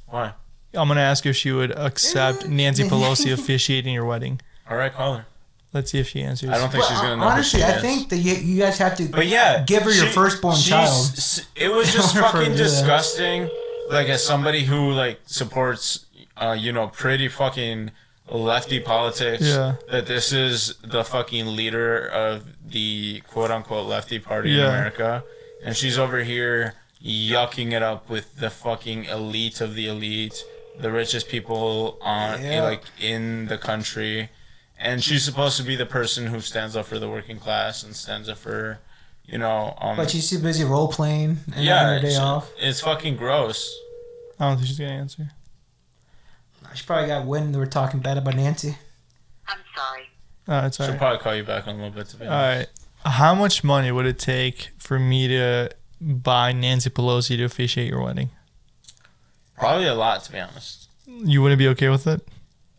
why? 0.07 0.31
I'm 0.73 0.87
gonna 0.87 1.01
ask 1.01 1.25
if 1.25 1.35
she 1.35 1.51
would 1.51 1.71
accept 1.77 2.47
Nancy 2.47 2.83
Pelosi 2.89 3.33
officiating 3.33 3.93
your 3.93 4.05
wedding. 4.05 4.39
All 4.69 4.77
right, 4.77 4.93
call 4.93 5.15
her. 5.15 5.25
Let's 5.73 5.91
see 5.91 5.99
if 5.99 6.07
she 6.07 6.21
answers. 6.21 6.49
I 6.49 6.57
don't 6.57 6.69
think 6.71 6.81
Well, 6.83 6.89
she's 6.89 7.01
gonna 7.01 7.17
know. 7.17 7.23
who 7.23 7.29
honestly, 7.29 7.59
she 7.59 7.65
I 7.65 7.71
is. 7.75 7.81
think 7.81 8.09
that 8.09 8.17
you, 8.17 8.33
you 8.35 8.59
guys 8.61 8.77
have 8.77 8.95
to. 8.97 9.09
But 9.09 9.27
yeah, 9.27 9.63
give 9.65 9.83
her 9.83 9.91
your 9.91 10.05
she- 10.05 10.11
firstborn 10.13 10.55
she's- 10.55 10.69
child. 10.69 10.89
s- 10.89 11.47
It 11.55 11.67
was 11.73 11.91
just 11.93 12.15
for 12.15 12.21
fucking 12.21 12.51
to 12.51 12.57
disgusting. 12.57 13.49
Like 13.89 14.07
as 14.07 14.23
somebody 14.23 14.63
who 14.63 14.91
like 14.91 15.19
supports, 15.25 16.05
uh, 16.37 16.55
you 16.57 16.71
know, 16.71 16.87
pretty 16.87 17.27
fucking 17.27 17.91
lefty 18.31 18.79
politics. 18.79 19.43
Yeah. 19.43 19.75
That 19.91 20.05
this 20.07 20.31
is 20.31 20.75
the 20.83 21.03
fucking 21.03 21.55
leader 21.55 22.05
of 22.07 22.43
the 22.69 23.21
quote 23.27 23.51
unquote 23.51 23.87
lefty 23.87 24.19
party 24.19 24.53
in 24.53 24.65
America, 24.65 25.23
and 25.63 25.75
she's 25.75 25.97
over 25.97 26.23
here 26.23 26.73
yucking 27.03 27.71
it 27.71 27.81
up 27.81 28.09
with 28.09 28.35
the 28.37 28.49
fucking 28.49 29.05
elite 29.05 29.61
of 29.61 29.73
the 29.75 29.87
elite, 29.87 30.43
the 30.79 30.91
richest 30.91 31.27
people 31.29 31.97
on 32.01 32.41
Yeah. 32.43 32.63
like 32.63 32.83
in 32.99 33.47
the 33.47 33.57
country. 33.57 34.29
And 34.77 35.03
she's 35.03 35.23
supposed 35.23 35.57
to 35.57 35.63
be 35.63 35.75
the 35.75 35.85
person 35.85 36.27
who 36.27 36.39
stands 36.39 36.75
up 36.75 36.85
for 36.85 36.99
the 36.99 37.09
working 37.09 37.37
class 37.37 37.83
and 37.83 37.93
stands 37.95 38.29
up 38.29 38.37
for, 38.37 38.79
you 39.25 39.37
know, 39.37 39.75
um, 39.81 39.97
But 39.97 40.09
she's 40.11 40.29
too 40.29 40.39
busy 40.39 40.63
role 40.63 40.87
playing 40.87 41.39
and 41.53 41.65
yeah, 41.65 41.79
having 41.79 41.93
her 41.95 41.99
day 42.01 42.07
it's, 42.09 42.17
off. 42.19 42.51
it's 42.57 42.79
fucking 42.81 43.17
gross. 43.17 43.77
I 44.39 44.47
don't 44.47 44.55
think 44.57 44.67
she's 44.67 44.79
gonna 44.79 44.91
answer. 44.91 45.31
She 46.75 46.85
probably 46.85 47.07
got 47.07 47.25
wind 47.25 47.53
they 47.53 47.59
were 47.59 47.65
talking 47.65 47.99
bad 47.99 48.17
about 48.17 48.35
Nancy. 48.35 48.77
I'm 49.47 49.57
sorry. 49.75 50.03
Uh, 50.47 50.67
it's 50.67 50.77
She'll 50.77 50.85
alright. 50.85 50.99
probably 50.99 51.19
call 51.19 51.35
you 51.35 51.43
back 51.43 51.67
in 51.67 51.75
a 51.75 51.77
little 51.77 51.91
bit 51.91 52.07
to 52.09 52.17
be 52.17 52.25
All 52.25 52.33
honest. 52.33 52.69
right. 53.05 53.11
How 53.13 53.33
much 53.35 53.63
money 53.63 53.91
would 53.91 54.05
it 54.05 54.19
take 54.19 54.69
for 54.77 54.99
me 54.99 55.27
to 55.27 55.69
buy 56.01 56.51
Nancy 56.51 56.89
Pelosi 56.89 57.37
to 57.37 57.43
officiate 57.43 57.89
your 57.89 58.03
wedding? 58.03 58.29
Probably 59.57 59.87
a 59.87 59.93
lot 59.95 60.23
to 60.25 60.31
be 60.31 60.39
honest. 60.39 60.87
You 61.07 61.41
wouldn't 61.41 61.59
be 61.59 61.67
okay 61.69 61.89
with 61.89 62.05
it, 62.07 62.21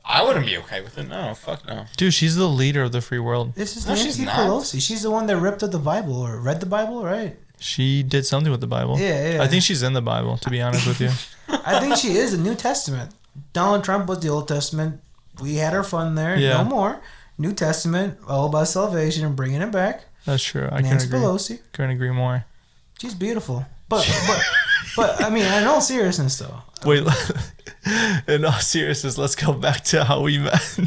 I 0.04 0.22
wouldn't 0.22 0.46
be 0.46 0.56
okay 0.58 0.80
with 0.80 0.96
it. 0.98 1.08
No, 1.08 1.34
fuck 1.34 1.66
no. 1.66 1.84
dude? 1.96 2.14
She's 2.14 2.36
the 2.36 2.48
leader 2.48 2.82
of 2.82 2.92
the 2.92 3.00
free 3.00 3.18
world. 3.18 3.54
This 3.54 3.76
is 3.76 3.86
No, 3.86 3.94
she's 3.94 4.18
Nancy 4.18 4.24
not. 4.24 4.36
Pelosi. 4.36 4.80
She's 4.80 5.02
the 5.02 5.10
one 5.10 5.26
that 5.26 5.36
ripped 5.36 5.62
up 5.62 5.70
the 5.72 5.78
Bible 5.78 6.14
or 6.20 6.38
read 6.40 6.60
the 6.60 6.66
Bible, 6.66 7.04
right? 7.04 7.36
She 7.58 8.02
did 8.02 8.24
something 8.24 8.50
with 8.50 8.60
the 8.62 8.66
Bible. 8.66 8.98
Yeah, 8.98 9.34
yeah. 9.34 9.42
I 9.42 9.46
think 9.46 9.62
she's 9.62 9.82
in 9.82 9.92
the 9.92 10.00
Bible. 10.00 10.38
To 10.38 10.48
be 10.50 10.62
honest 10.62 10.86
with 10.86 11.00
you. 11.00 11.10
I 11.66 11.78
think 11.80 11.96
she 11.96 12.12
is 12.16 12.32
the 12.32 12.38
New 12.38 12.54
Testament. 12.54 13.12
Donald 13.52 13.84
Trump 13.84 14.08
was 14.08 14.20
the 14.20 14.28
Old 14.28 14.48
Testament. 14.48 15.00
We 15.40 15.56
had 15.56 15.74
our 15.74 15.84
fun 15.84 16.14
there. 16.14 16.36
Yeah. 16.36 16.62
No 16.62 16.64
more. 16.64 17.02
New 17.38 17.52
Testament, 17.52 18.18
all 18.28 18.46
about 18.48 18.68
salvation 18.68 19.24
and 19.24 19.34
bringing 19.34 19.62
it 19.62 19.72
back. 19.72 20.04
That's 20.26 20.44
true. 20.44 20.68
I 20.70 20.82
can 20.82 20.90
Nancy 20.90 21.06
agree. 21.06 21.20
Pelosi. 21.20 21.60
Couldn't 21.72 21.92
agree 21.92 22.10
more. 22.10 22.44
She's 22.98 23.14
beautiful. 23.14 23.64
But 23.88 24.06
but 24.26 24.42
but 24.96 25.24
I 25.24 25.30
mean, 25.30 25.44
in 25.44 25.64
all 25.64 25.80
seriousness 25.80 26.38
though. 26.38 26.62
Wait, 26.84 27.06
in 28.28 28.44
all 28.44 28.52
seriousness, 28.52 29.16
let's 29.16 29.34
go 29.34 29.52
back 29.52 29.84
to 29.84 30.04
how 30.04 30.20
we 30.20 30.38
met. 30.38 30.74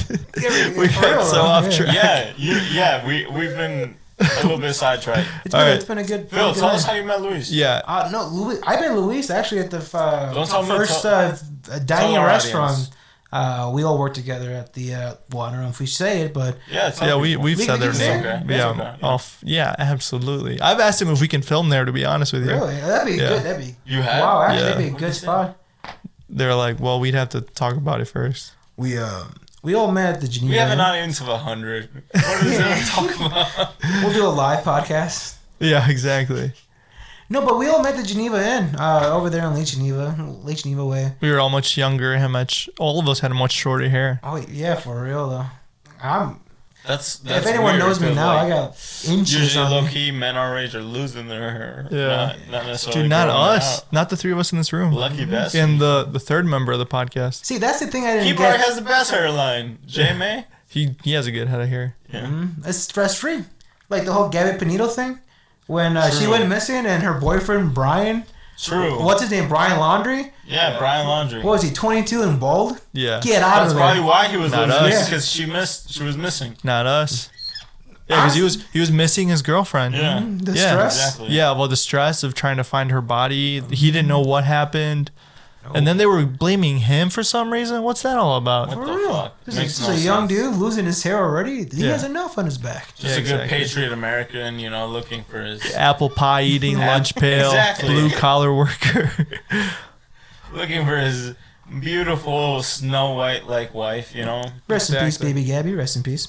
we 0.77 0.87
for 0.87 1.01
got 1.01 1.25
so 1.25 1.41
off 1.41 1.65
yeah. 1.65 1.71
track. 1.71 1.93
Yeah, 1.95 2.33
you, 2.37 2.53
yeah, 2.71 3.07
we 3.07 3.25
we've 3.27 3.55
been 3.55 3.95
a 4.23 4.41
little 4.43 4.57
bit 4.57 4.73
sidetracked. 4.73 5.27
It's 5.45 5.53
been, 5.53 5.61
right. 5.61 5.73
it's 5.75 5.85
been 5.85 5.97
a 5.99 6.03
good. 6.03 6.29
Phil, 6.29 6.53
good 6.53 6.59
tell 6.59 6.69
us 6.69 6.85
how 6.85 6.93
you 6.93 7.03
met 7.03 7.21
Luis. 7.21 7.51
Yeah. 7.51 7.81
Uh, 7.85 8.09
no, 8.11 8.25
Louis, 8.27 8.59
I 8.63 8.79
met 8.79 8.95
Luis 8.95 9.29
actually 9.29 9.61
at 9.61 9.71
the 9.71 9.79
uh, 9.97 10.33
Don't 10.33 10.47
tell 10.47 10.63
me- 10.63 10.69
first 10.69 11.01
tell- 11.01 11.37
uh, 11.71 11.79
dining 11.85 12.17
our 12.17 12.25
restaurant. 12.27 12.89
Uh, 13.31 13.71
we 13.73 13.81
all 13.81 13.97
worked 13.97 14.13
together 14.15 14.51
at 14.51 14.73
the. 14.73 14.93
Uh, 14.93 15.13
well, 15.31 15.41
I 15.41 15.51
don't 15.51 15.61
know 15.63 15.69
if 15.69 15.79
we 15.79 15.87
say 15.87 16.21
it, 16.21 16.33
but 16.35 16.57
Yeah, 16.69 16.93
Yeah, 17.01 17.15
we 17.15 17.35
we've 17.35 17.57
We 17.57 17.65
said 17.65 17.77
their 17.79 17.91
name. 17.93 18.23
it. 18.23 18.43
Okay, 18.43 18.57
Yeah, 18.57 18.67
okay, 18.69 18.79
yeah. 18.79 18.97
off. 19.01 19.39
Yeah, 19.43 19.75
absolutely. 19.79 20.61
I've 20.61 20.79
asked 20.79 21.01
him 21.01 21.09
if 21.09 21.19
we 21.19 21.27
can 21.27 21.41
film 21.41 21.69
there. 21.69 21.83
To 21.83 21.91
be 21.91 22.05
honest 22.05 22.31
with 22.33 22.43
you, 22.45 22.51
really, 22.53 22.75
that'd 22.75 23.07
be 23.11 23.19
Yeah. 23.19 23.29
good. 23.29 23.43
That'd 23.43 23.65
be 23.65 23.75
You 23.85 24.03
have? 24.03 24.21
wow. 24.21 24.41
Actually, 24.43 24.57
Yeah. 24.59 24.63
that'd 24.69 24.91
be 24.91 24.95
a 24.95 24.99
good 24.99 25.15
spot. 25.15 25.57
they're 26.29 26.53
like, 26.55 26.79
well, 26.79 26.99
we'd 26.99 27.15
have 27.15 27.29
to 27.29 27.41
talk 27.41 27.75
about 27.75 28.01
it 28.01 28.05
first. 28.05 28.51
We 28.77 28.97
uh, 28.99 29.23
we 29.63 29.73
all 29.73 29.91
met 29.91 30.15
at 30.15 30.21
the 30.21 30.27
Geneva. 30.27 30.51
We 30.51 30.57
haven't 30.57 30.73
Inn. 30.73 30.77
not 30.77 30.95
even 30.97 31.11
to 31.13 31.31
a 31.31 31.37
hundred. 31.37 31.89
What 32.11 32.45
is 32.45 32.59
it 32.59 32.85
talk 32.87 33.15
about? 33.55 33.73
We'll 34.03 34.13
do 34.13 34.25
a 34.25 34.29
live 34.29 34.63
podcast. 34.63 35.37
Yeah, 35.59 35.89
exactly. 35.89 36.51
No, 37.29 37.43
but 37.43 37.57
we 37.57 37.67
all 37.67 37.81
met 37.81 37.95
at 37.95 38.01
the 38.01 38.03
Geneva 38.07 38.37
Inn 38.45 38.75
uh, 38.75 39.09
over 39.11 39.29
there 39.29 39.43
on 39.45 39.55
Lake 39.55 39.65
Geneva, 39.65 40.15
Lake 40.43 40.57
Geneva 40.57 40.85
Way. 40.85 41.13
We 41.21 41.31
were 41.31 41.39
all 41.39 41.49
much 41.49 41.77
younger. 41.77 42.17
How 42.17 42.27
much? 42.27 42.69
All 42.77 42.99
of 42.99 43.07
us 43.07 43.21
had 43.21 43.31
much 43.31 43.53
shorter 43.53 43.89
hair. 43.89 44.19
Oh 44.23 44.35
yeah, 44.51 44.75
for 44.75 45.01
real 45.01 45.29
though. 45.29 45.45
I'm. 46.03 46.41
That's, 46.85 47.15
that's 47.19 47.45
if 47.45 47.47
anyone 47.47 47.73
weird, 47.75 47.79
knows 47.79 48.01
me 48.01 48.13
now, 48.13 48.33
like, 48.35 48.45
I 48.45 48.49
got 48.49 48.67
inches 49.07 49.33
Usually, 49.33 49.63
on 49.65 49.71
low 49.71 49.81
me. 49.83 49.89
key, 49.89 50.11
men 50.11 50.35
our 50.35 50.57
age 50.57 50.75
are 50.75 50.81
losing 50.81 51.29
their 51.29 51.51
hair. 51.51 51.87
Yeah. 51.89 52.07
Not, 52.07 52.37
not 52.51 52.65
necessarily. 52.65 53.01
Dude, 53.03 53.09
not 53.09 53.29
us. 53.29 53.79
out. 53.83 53.93
Not 53.93 54.09
the 54.09 54.17
three 54.17 54.33
of 54.33 54.37
us 54.39 54.51
in 54.51 54.57
this 54.57 54.73
room. 54.73 54.91
Lucky 54.93 55.23
bastard. 55.25 55.61
And 55.61 55.79
the 55.79 56.03
the 56.03 56.19
third 56.19 56.45
member 56.45 56.73
of 56.73 56.79
the 56.79 56.85
podcast. 56.85 57.45
See, 57.45 57.57
that's 57.57 57.79
the 57.79 57.87
thing 57.87 58.03
I 58.05 58.13
didn't 58.15 58.25
He 58.27 58.33
probably 58.33 58.57
get. 58.57 58.65
has 58.65 58.75
the 58.75 58.81
best 58.81 59.11
hairline. 59.11 59.79
J 59.87 60.13
May. 60.13 60.45
He 60.67 60.95
he 61.03 61.13
has 61.13 61.25
a 61.25 61.31
good 61.31 61.47
head 61.47 61.61
of 61.61 61.69
hair. 61.69 61.95
Yeah, 62.11 62.47
It's 62.65 62.79
stress 62.79 63.17
free. 63.17 63.43
Like 63.89 64.03
the 64.05 64.11
whole 64.13 64.27
Gabby 64.29 64.57
Petito 64.59 64.87
thing. 64.87 65.19
When 65.67 65.95
uh, 65.95 66.09
she 66.09 66.27
went 66.27 66.49
missing 66.49 66.85
and 66.85 67.01
her 67.03 67.13
boyfriend 67.13 67.73
Brian, 67.73 68.25
True. 68.57 69.03
what's 69.03 69.21
his 69.21 69.31
name, 69.31 69.47
Brian 69.49 69.77
Laundrie? 69.79 70.31
Yeah, 70.45 70.77
Brian 70.77 71.05
Laundrie. 71.07 71.43
What 71.43 71.51
was 71.53 71.63
he, 71.63 71.71
22 71.71 72.21
and 72.21 72.39
bald? 72.39 72.79
Yeah. 72.93 73.19
Get 73.21 73.41
out 73.41 73.61
That's 73.61 73.71
of 73.73 73.77
probably 73.77 74.01
why 74.03 74.27
he 74.27 74.37
was 74.37 74.51
Not 74.51 74.67
losing 74.69 74.93
us. 74.99 75.05
because 75.09 75.27
she 75.29 75.45
missed. 75.45 75.91
She 75.93 76.03
was 76.03 76.15
missing. 76.17 76.55
Not 76.63 76.85
us. 76.85 77.29
Yeah, 78.09 78.21
because 78.21 78.35
he 78.35 78.41
was 78.41 78.65
he 78.73 78.79
was 78.79 78.91
missing 78.91 79.29
his 79.29 79.41
girlfriend. 79.41 79.95
Yeah. 79.95 80.19
Mm-hmm. 80.19 80.37
The 80.39 80.51
Yeah, 80.53 80.71
stress. 80.71 81.05
Exactly. 81.05 81.35
Yeah, 81.35 81.51
well, 81.57 81.67
the 81.69 81.77
stress 81.77 82.23
of 82.23 82.33
trying 82.33 82.57
to 82.57 82.63
find 82.63 82.91
her 82.91 83.01
body. 83.01 83.61
He 83.71 83.91
didn't 83.91 84.07
know 84.09 84.19
what 84.19 84.43
happened. 84.43 85.09
And 85.73 85.87
then 85.87 85.97
they 85.97 86.05
were 86.05 86.25
blaming 86.25 86.79
him 86.79 87.09
for 87.09 87.23
some 87.23 87.51
reason. 87.51 87.83
What's 87.83 88.01
that 88.03 88.17
all 88.17 88.37
about? 88.37 88.67
What 88.69 88.77
For 88.79 88.85
the 88.85 88.93
real. 88.93 89.13
fuck? 89.13 89.43
This 89.45 89.55
Makes 89.55 89.79
is 89.79 89.87
no 89.87 89.93
a 89.93 89.97
young 89.97 90.27
sense. 90.29 90.39
dude 90.41 90.55
losing 90.55 90.85
his 90.85 91.01
hair 91.03 91.17
already. 91.17 91.65
He 91.65 91.85
Yeah. 91.85 91.91
has 91.91 92.03
enough 92.03 92.37
on 92.37 92.45
his 92.45 92.57
back. 92.57 92.89
Just 92.95 93.03
Yeah, 93.03 93.11
a 93.11 93.15
good 93.15 93.21
exactly. 93.41 93.57
patriot 93.59 93.91
American, 93.93 94.59
you 94.59 94.69
know, 94.69 94.87
looking 94.87 95.23
for 95.23 95.41
his, 95.41 95.73
Apple 95.73 96.09
pie 96.09 96.41
eating, 96.43 96.77
lunch 96.79 97.15
pail, 97.15 97.47
Exactly. 97.51 97.89
blue 97.89 98.09
collar 98.11 98.53
worker. 98.53 99.11
looking 100.53 100.85
for 100.85 100.97
his 100.97 101.33
beautiful 101.79 102.61
Snow 102.61 103.11
White 103.13 103.47
like 103.47 103.73
wife, 103.73 104.13
you 104.15 104.25
know. 104.25 104.43
Rest 104.67 104.89
in 104.89 104.95
peace, 104.97 105.03
Exactly. 105.15 105.33
baby 105.33 105.45
Gabby. 105.45 105.73
Rest 105.75 105.95
in 105.95 106.03
peace. 106.03 106.27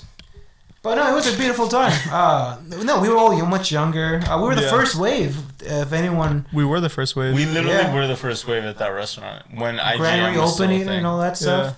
But 0.85 0.97
no, 0.97 1.11
it 1.11 1.15
was 1.15 1.27
a 1.35 1.36
beautiful 1.36 1.66
time. 1.66 1.93
Uh, 2.12 2.59
no, 2.85 3.01
we 3.01 3.09
were 3.09 3.16
all 3.16 3.35
much 3.47 3.73
younger. 3.73 4.20
Uh, 4.28 4.36
we 4.40 4.44
were 4.48 4.55
the 4.55 4.69
Yeah. 4.69 4.70
first 4.78 4.94
wave. 4.94 5.35
If 5.61 5.93
anyone, 5.93 6.47
we 6.52 6.65
were 6.65 6.78
the 6.81 6.90
first 6.90 7.16
wave. 7.16 7.35
We 7.35 7.47
literally 7.47 7.74
Yeah. 7.78 7.94
were 7.94 8.06
the 8.06 8.16
first 8.16 8.47
wave 8.47 8.65
at 8.65 8.77
that 8.78 8.89
restaurant 9.02 9.43
when 9.55 9.78
IGM 9.81 9.98
grand 9.98 10.36
was 10.36 10.52
still 10.55 10.66
a 10.66 10.69
reopening 10.69 10.86
thing. 10.89 10.98
and 10.98 11.06
all 11.06 11.19
that 11.19 11.36
yeah. 11.40 11.47
stuff. 11.47 11.77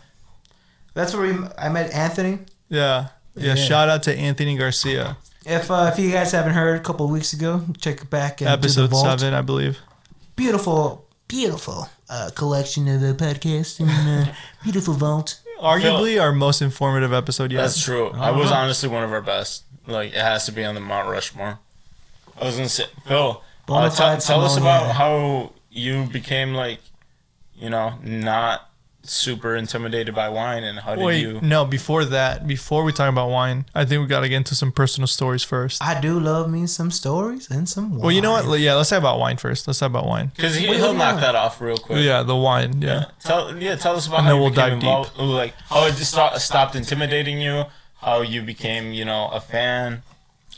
That's 0.95 1.15
where 1.15 1.23
we, 1.33 1.39
I 1.57 1.69
met 1.69 1.93
Anthony. 1.95 2.41
yeah. 2.69 3.09
Yeah. 3.37 3.55
Yeah. 3.55 3.55
Shout 3.55 3.89
out 3.89 4.03
to 4.05 4.13
Anthony 4.29 4.57
Garcia. 4.57 5.17
If 5.45 5.71
uh, 5.71 5.91
if 5.93 5.99
you 6.01 6.11
guys 6.11 6.33
haven't 6.33 6.55
heard, 6.55 6.75
a 6.81 6.83
couple 6.83 7.05
of 7.07 7.13
weeks 7.13 7.33
ago, 7.33 7.63
check 7.81 8.11
back 8.11 8.41
into 8.43 8.51
Episode 8.53 8.91
vault. 8.91 9.07
seven, 9.21 9.33
I 9.35 9.43
believe. 9.43 9.79
Beautiful, 10.35 11.07
beautiful 11.29 11.89
uh, 12.11 12.31
collection 12.35 12.89
of 12.89 13.01
the 13.01 13.13
podcast 13.15 13.79
and 13.81 13.91
uh, 14.29 14.33
beautiful 14.65 14.95
vault. 14.95 15.39
Arguably 15.61 16.21
our 16.21 16.33
most 16.33 16.61
informative 16.63 17.13
episode 17.13 17.51
yet. 17.53 17.63
That's 17.63 17.83
true. 17.83 18.11
I 18.11 18.31
was 18.31 18.51
Uh-huh. 18.51 18.61
honestly 18.63 18.89
one 18.89 19.03
of 19.03 19.13
our 19.13 19.23
best. 19.23 19.65
Like 19.87 20.11
it 20.11 20.19
has 20.21 20.47
to 20.47 20.53
be 20.53 20.65
on 20.65 20.75
the 20.75 20.81
Mount 20.81 21.09
Rushmore. 21.09 21.59
I 22.41 22.45
was 22.45 22.57
gonna 22.57 22.69
say, 22.69 22.85
Phil, 23.07 23.43
uh, 23.69 23.71
Bonafide 23.73 23.97
tell, 23.97 24.39
tell 24.39 24.45
us 24.45 24.57
about 24.57 24.95
how 24.95 25.53
you 25.71 26.05
became 26.07 26.55
like, 26.55 26.81
you 27.55 27.71
know, 27.71 27.95
not 28.03 28.66
super 29.09 29.55
intimidated 29.57 30.15
by 30.15 30.29
wine, 30.29 30.65
and 30.65 30.79
how 30.81 30.95
did 30.95 31.05
Wait, 31.05 31.21
you? 31.21 31.41
no. 31.43 31.65
Before 31.65 32.05
that, 32.05 32.47
before 32.47 32.85
we 32.85 32.93
talk 32.93 33.09
about 33.09 33.29
wine, 33.31 33.67
I 33.75 33.85
think 33.85 34.01
we 34.03 34.07
got 34.07 34.21
to 34.21 34.29
get 34.29 34.37
into 34.37 34.55
some 34.55 34.73
personal 34.73 35.07
stories 35.07 35.43
first. 35.43 35.83
I 35.83 36.01
do 36.01 36.19
love 36.21 36.51
me 36.51 36.67
some 36.67 36.91
stories 36.91 37.51
and 37.51 37.69
some 37.69 37.91
wine. 37.93 38.01
Well, 38.01 38.13
you 38.13 38.21
know 38.21 38.33
what? 38.33 38.59
Yeah, 38.61 38.75
let's 38.75 38.91
talk 38.91 38.99
about 38.99 39.19
wine 39.19 39.37
first. 39.37 39.67
Let's 39.67 39.79
talk 39.79 39.89
about 39.91 40.07
wine. 40.07 40.33
Because 40.35 40.55
he, 40.57 40.69
Wait, 40.69 40.77
he'll 40.77 40.87
what 40.87 40.93
do 40.93 40.93
you 40.93 40.99
knock 40.99 41.21
that 41.21 41.35
off 41.35 41.61
real 41.61 41.77
quick. 41.77 42.05
Yeah, 42.05 42.23
the 42.23 42.37
wine. 42.37 42.81
Yeah. 42.83 43.07
Tell 43.23 43.57
yeah, 43.57 43.77
tell 43.77 43.97
us 43.97 44.07
about 44.07 44.19
And 44.19 44.27
how 44.27 44.33
then 44.35 44.41
we'll 44.41 44.51
became 44.51 44.71
dive 44.71 44.81
deep. 44.81 44.89
involved, 44.89 45.19
like 45.19 45.55
how 45.69 45.87
it 45.87 45.95
just 45.97 46.13
stopped, 46.13 46.41
stopped 46.41 46.75
intimidating 46.77 47.41
you, 47.41 47.65
how 48.01 48.23
you 48.23 48.43
became, 48.43 48.93
you 48.93 49.05
know, 49.05 49.29
a 49.29 49.41
fan. 49.41 50.03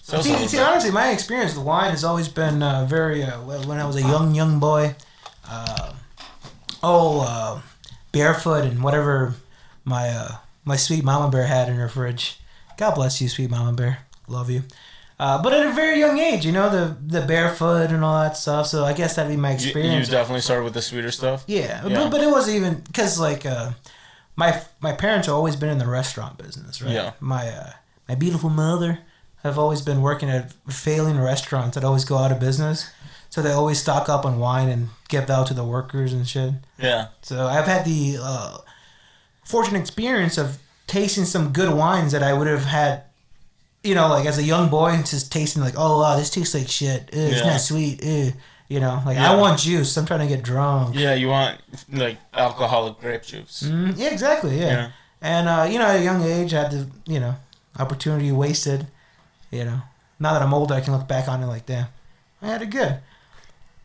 Tell 0.07 0.21
us 0.21 0.27
See, 0.27 0.49
see, 0.49 0.59
honestly, 0.59 0.91
my 0.91 1.11
experience 1.11 1.55
with 1.55 1.65
wine 1.67 1.91
has 1.91 2.03
always 2.03 2.29
been 2.29 2.63
uh, 2.63 2.87
very. 2.89 3.23
Uh, 3.23 3.41
when 3.43 3.79
I 3.79 3.85
was 3.87 3.97
a 3.97 4.01
young, 4.01 4.35
young 4.35 4.59
boy, 4.59 4.95
uh, 5.47 5.93
oh, 6.83 7.21
uh, 7.21 7.61
barefoot 8.13 8.65
and 8.65 8.83
whatever 8.83 9.35
my 9.85 10.09
uh, 10.09 10.37
my 10.65 10.77
sweet 10.77 11.05
mama 11.05 11.31
bear 11.31 11.47
had 11.47 11.69
in 11.69 11.77
her 11.77 11.89
fridge. 11.89 12.39
God 12.77 12.95
bless 12.95 13.21
you, 13.21 13.29
sweet 13.29 13.51
mama 13.51 13.73
bear. 13.73 13.99
Love 14.29 14.51
you. 14.51 14.63
Uh, 15.21 15.43
but 15.43 15.53
at 15.53 15.67
a 15.67 15.73
very 15.73 15.99
young 15.99 16.19
age, 16.19 16.47
you 16.47 16.53
know, 16.53 16.71
the 16.71 16.97
the 17.21 17.27
barefoot 17.27 17.91
and 17.91 18.05
all 18.05 18.23
that 18.23 18.37
stuff. 18.37 18.67
So 18.69 18.85
I 18.85 18.93
guess 18.93 19.17
that'd 19.17 19.31
be 19.31 19.37
my 19.37 19.51
You, 19.51 19.55
experience. 19.55 20.07
you 20.07 20.13
definitely 20.13 20.43
started 20.43 20.63
with 20.65 20.75
the 20.75 20.83
sweeter 20.83 21.11
stuff. 21.11 21.45
Yeah, 21.49 21.85
Yeah. 21.87 22.05
But, 22.05 22.11
but 22.13 22.21
it 22.23 22.31
wasn't 22.31 22.57
even 22.57 22.75
because 22.83 23.19
like 23.19 23.45
uh, 23.45 23.73
my 24.37 24.61
my 24.81 24.93
parents 24.93 25.27
have 25.27 25.35
always 25.35 25.57
been 25.57 25.71
in 25.71 25.79
the 25.79 25.89
restaurant 25.89 26.39
business, 26.39 26.81
right? 26.81 26.93
Yeah. 26.93 27.13
My 27.19 27.49
uh, 27.49 27.73
my 28.09 28.15
beautiful 28.15 28.51
mother 28.51 29.01
have 29.43 29.59
always 29.59 29.83
been 29.83 30.03
working 30.03 30.29
at 30.31 30.53
failing 30.69 31.19
restaurants 31.21 31.75
that 31.75 31.85
always 31.85 32.05
go 32.05 32.17
out 32.17 32.31
of 32.31 32.39
business, 32.39 32.91
so 33.31 33.43
they 33.43 33.53
always 33.53 33.81
stock 33.81 34.09
up 34.09 34.25
on 34.25 34.39
wine 34.39 34.69
and 34.69 34.89
give 35.09 35.29
out 35.31 35.47
to 35.49 35.55
the 35.55 35.65
workers 35.65 36.13
and 36.13 36.27
shit. 36.29 36.55
Yeah. 36.79 37.09
So 37.23 37.47
I've 37.47 37.67
had 37.67 37.85
the 37.85 38.19
uh, 38.21 38.59
fortunate 39.45 39.81
experience 39.81 40.39
of 40.39 40.59
tasting 40.87 41.25
some 41.25 41.53
good 41.53 41.73
wines 41.75 42.13
that 42.13 42.23
I 42.23 42.33
would 42.33 42.47
have 42.47 42.65
had. 42.65 43.03
You 43.85 43.95
know, 43.95 44.09
like 44.09 44.27
as 44.27 44.39
a 44.39 44.43
young 44.43 44.69
boy, 44.71 44.97
just 44.99 45.31
tasting 45.33 45.63
like, 45.63 45.75
oh 45.77 46.01
wow, 46.01 46.17
this 46.17 46.31
tastes 46.31 46.55
like 46.55 46.69
shit. 46.69 47.09
It's 47.13 47.39
Yeah. 47.41 47.51
not 47.53 47.61
sweet. 47.61 48.03
Ugh. 48.05 48.35
You 48.69 48.81
know, 48.81 49.01
like 49.07 49.17
Yeah. 49.17 49.33
I 49.33 49.37
want 49.37 49.61
juice. 49.61 49.97
I'm 49.97 50.05
trying 50.05 50.21
to 50.21 50.27
get 50.27 50.43
drunk. 50.43 50.95
Yeah, 50.97 51.15
you 51.15 51.29
want 51.29 51.59
like 51.93 52.19
alcoholic 52.35 52.99
grape 53.01 53.23
juice. 53.23 53.63
Mm, 53.63 53.95
yeah, 53.97 54.09
exactly. 54.11 54.59
Yeah. 54.59 54.67
Yeah. 54.67 54.91
And 55.23 55.49
uh, 55.49 55.67
you 55.71 55.79
know, 55.79 55.87
at 55.87 56.01
a 56.01 56.03
young 56.03 56.23
age, 56.23 56.53
I 56.55 56.63
had 56.63 56.73
the 56.73 56.89
you 57.07 57.21
know 57.21 57.37
opportunity 57.79 58.33
wasted. 58.33 58.89
You 59.51 59.65
know, 59.65 59.81
now 60.19 60.33
that 60.35 60.43
I'm 60.43 60.53
older, 60.53 60.75
I 60.75 60.81
can 60.81 60.93
look 60.93 61.07
back 61.09 61.29
on 61.29 61.43
it 61.43 61.47
like, 61.47 61.65
damn, 61.65 61.87
I 62.43 62.49
had 62.49 62.61
it 62.63 62.71
good. 62.71 62.99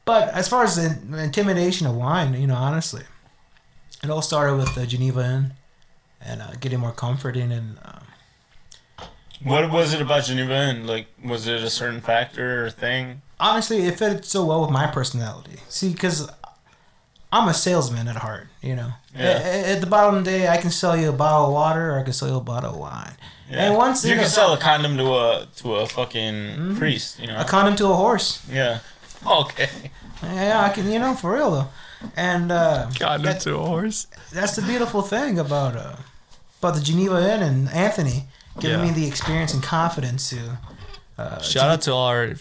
But 0.06 0.30
as 0.34 0.48
far 0.50 0.64
as 0.64 0.76
the 0.76 1.22
intimidation 1.24 1.88
of 1.88 1.96
wine, 1.96 2.34
you 2.40 2.48
know, 2.48 2.56
honestly, 2.56 3.04
it 4.04 4.10
all 4.10 4.22
started 4.22 4.56
with 4.58 4.76
the 4.76 4.86
Geneva 4.86 5.22
Inn 5.24 5.54
and 6.22 6.42
uh, 6.42 6.52
getting 6.60 6.80
more 6.80 6.92
comforting 6.92 7.52
and. 7.52 7.78
Uh, 7.84 8.00
What 9.44 9.70
was 9.72 9.94
it 9.94 10.02
about 10.02 10.24
Geneva 10.26 10.54
Inn? 10.70 10.88
Like, 10.88 11.08
was 11.24 11.48
it 11.48 11.62
a 11.64 11.70
certain 11.70 12.02
factor 12.02 12.66
or 12.66 12.70
thing? 12.70 13.22
honestly, 13.40 13.80
it 13.86 13.98
fit 14.00 14.24
so 14.24 14.46
well 14.46 14.62
with 14.62 14.70
my 14.70 14.88
personality. 14.88 15.58
See, 15.68 15.92
because 15.92 16.30
I'm 17.30 17.50
a 17.50 17.54
salesman 17.54 18.08
at 18.08 18.16
heart, 18.18 18.48
you 18.62 18.74
know. 18.76 18.92
Yeah. 19.14 19.24
At, 19.32 19.66
at 19.76 19.82
the 19.82 19.88
bottom 19.88 20.16
of 20.16 20.24
the 20.24 20.32
day, 20.32 20.48
I 20.48 20.58
can 20.58 20.72
sell 20.72 20.96
you 20.96 21.10
a 21.10 21.14
bottle 21.14 21.48
of 21.48 21.54
water 21.54 21.92
or 21.92 22.00
I 22.00 22.04
can 22.04 22.14
sell 22.14 22.30
you 22.30 22.38
a 22.38 22.42
bottle 22.42 22.72
of 22.76 22.78
wine. 22.80 23.16
Yeah. 23.50 23.66
And 23.66 23.76
once 23.76 24.06
you 24.06 24.12
you 24.14 24.20
can 24.22 24.30
sell 24.30 24.54
a 24.54 24.58
condom 24.58 24.96
to 24.98 25.04
a 25.14 25.48
to 25.58 25.76
a 25.76 25.86
fucking 25.88 26.78
priest, 26.78 27.20
you 27.20 27.28
know. 27.28 27.38
A 27.38 27.44
condom 27.44 27.76
to 27.78 27.88
a 27.88 27.96
horse. 27.96 28.42
yeah. 28.50 28.80
Okay. 29.44 29.70
Yeah, 30.24 30.62
I 30.62 30.70
can, 30.70 30.90
you 30.91 31.00
know, 31.00 31.14
for 31.16 31.34
real 31.34 31.52
though. 31.52 31.68
And 32.16 32.52
uh, 32.52 32.90
Got 33.00 33.22
that- 33.24 33.36
into 33.45 33.58
a 33.58 33.66
horse. 33.66 34.08
that's 34.32 34.56
the 34.56 34.62
beautiful 34.62 35.02
thing 35.02 35.40
about 35.40 35.76
uh, 35.76 35.95
about 36.60 36.76
the 36.76 36.82
Geneva 36.82 37.18
Inn 37.34 37.41
and 37.44 37.70
Anthony 37.70 38.26
giving 38.60 38.80
Yeah. 38.80 38.86
me 38.86 38.91
the 38.91 39.08
experience 39.08 39.54
and 39.54 39.62
confidence 39.64 40.30
to. 40.30 40.58
Uh, 41.18 41.41
Shout 41.41 41.70
out 41.70 41.82
to 41.84 41.94
our 41.94 42.34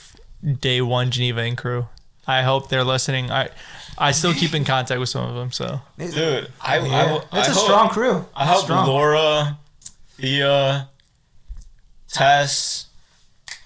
day 0.60 0.80
one 0.80 1.10
Geneva 1.10 1.44
Inn 1.44 1.56
crew. 1.56 1.86
I 2.26 2.42
hope 2.42 2.68
they're 2.68 2.84
listening. 2.84 3.30
I 3.30 3.50
I 3.98 4.12
still 4.12 4.32
keep 4.32 4.54
in 4.54 4.64
contact 4.64 4.98
with 5.00 5.08
some 5.08 5.28
of 5.28 5.34
them. 5.34 5.50
So 5.52 5.80
Dude, 5.98 6.48
I, 6.60 6.78
I, 6.78 6.86
Yeah, 6.86 7.20
I, 7.32 7.38
it's 7.40 7.48
a 7.48 7.52
hope, 7.52 7.64
strong 7.64 7.88
crew. 7.90 8.24
I 8.34 8.46
hope 8.46 8.64
strong. 8.64 8.86
Laura, 8.86 9.58
Thea, 10.16 10.88
Tess, 12.08 12.86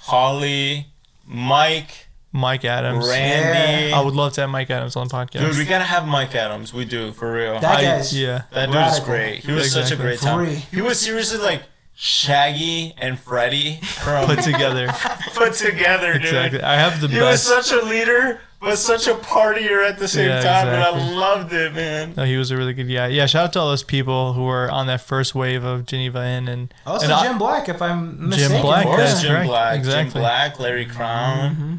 Holly, 0.01 0.87
Mike, 1.27 2.06
Mike 2.37 2.65
Adams. 2.65 3.09
Randy. 3.09 3.93
I 3.93 4.01
would 4.01 4.15
love 4.15 4.35
to 4.35 4.43
have 4.43 4.51
Mike 4.51 4.71
Adams 4.71 4.95
on 4.95 5.09
the 5.09 5.15
podcast. 5.15 5.41
Dude, 5.41 5.57
we 5.59 5.65
gotta 5.65 5.85
have 5.85 6.07
Mike 6.07 6.35
Adams. 6.35 6.73
We 6.75 6.85
do 6.85 7.13
for 7.13 7.33
real. 7.33 7.59
That 7.61 7.79
I- 7.79 7.83
guy's 7.83 8.17
yeah. 8.19 8.43
That 8.53 8.67
dude 8.71 8.77
is 8.93 9.01
great. 9.01 9.45
He 9.45 9.53
was 9.53 9.73
such 9.73 9.91
a 9.91 9.97
great 9.97 10.21
time. 10.21 10.47
He 10.47 10.81
was 10.83 11.01
seriously 11.01 11.39
like 11.39 11.63
Shaggy 11.95 12.95
and 12.99 13.19
Freddie 13.19 13.77
from 13.83 14.27
put 14.27 14.41
together. 14.45 14.89
put 15.35 15.55
together, 15.55 16.13
dude. 16.15 16.25
exactly. 16.25 16.63
I 16.63 16.75
have 16.77 17.01
the 17.01 17.09
best. 17.09 17.17
He 17.19 17.23
was 17.23 17.43
such 17.43 17.73
a 17.73 17.85
leader, 17.87 18.41
but 18.61 18.77
such 18.77 19.07
a 19.07 19.15
partier 19.15 19.89
at 19.89 19.99
the 19.99 20.07
same 20.07 20.29
Yeah, 20.29 20.43
time, 20.43 20.69
and 20.69 20.83
I 20.83 21.15
loved 21.15 21.55
it, 21.55 21.73
man. 21.75 22.13
No, 22.15 22.25
he 22.25 22.37
was 22.37 22.51
a 22.51 22.57
really 22.57 22.75
good 22.75 22.85
guy. 22.85 23.07
Yeah, 23.09 23.25
shout 23.25 23.45
out 23.45 23.53
to 23.55 23.61
all 23.61 23.69
those 23.71 23.83
people 23.83 24.35
who 24.35 24.45
were 24.45 24.71
on 24.71 24.87
that 24.89 25.01
first 25.01 25.35
wave 25.35 25.65
of 25.65 25.87
Geneva 25.87 26.23
Inn 26.25 26.49
and 26.49 26.73
Also, 26.87 27.05
and 27.05 27.13
I- 27.15 27.27
Jim 27.27 27.39
Black, 27.39 27.69
if 27.71 27.81
I'm 27.81 28.29
mistaken. 28.29 28.53
Jim 28.53 28.63
Black, 28.63 28.85
Of 28.85 28.91
course, 28.91 29.01
that's 29.03 29.23
Jim 29.23 29.31
correct. 29.33 29.49
Black, 29.49 29.83
Jim 29.83 30.11
Black, 30.11 30.61
Larry 30.61 30.85
Crown. 30.87 31.51
Mm-hmm. 31.55 31.75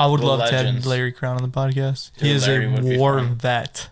I 0.00 0.06
would 0.06 0.20
The 0.20 0.26
love 0.26 0.48
to 0.48 0.56
have. 0.56 0.86
Larry 0.86 1.12
Crown 1.12 1.36
on 1.36 1.42
the 1.42 1.54
podcast. 1.54 2.12
he 2.18 2.30
is 2.30 2.48
Larry 2.48 2.64
a 2.64 2.98
war 2.98 3.20
vet. 3.20 3.90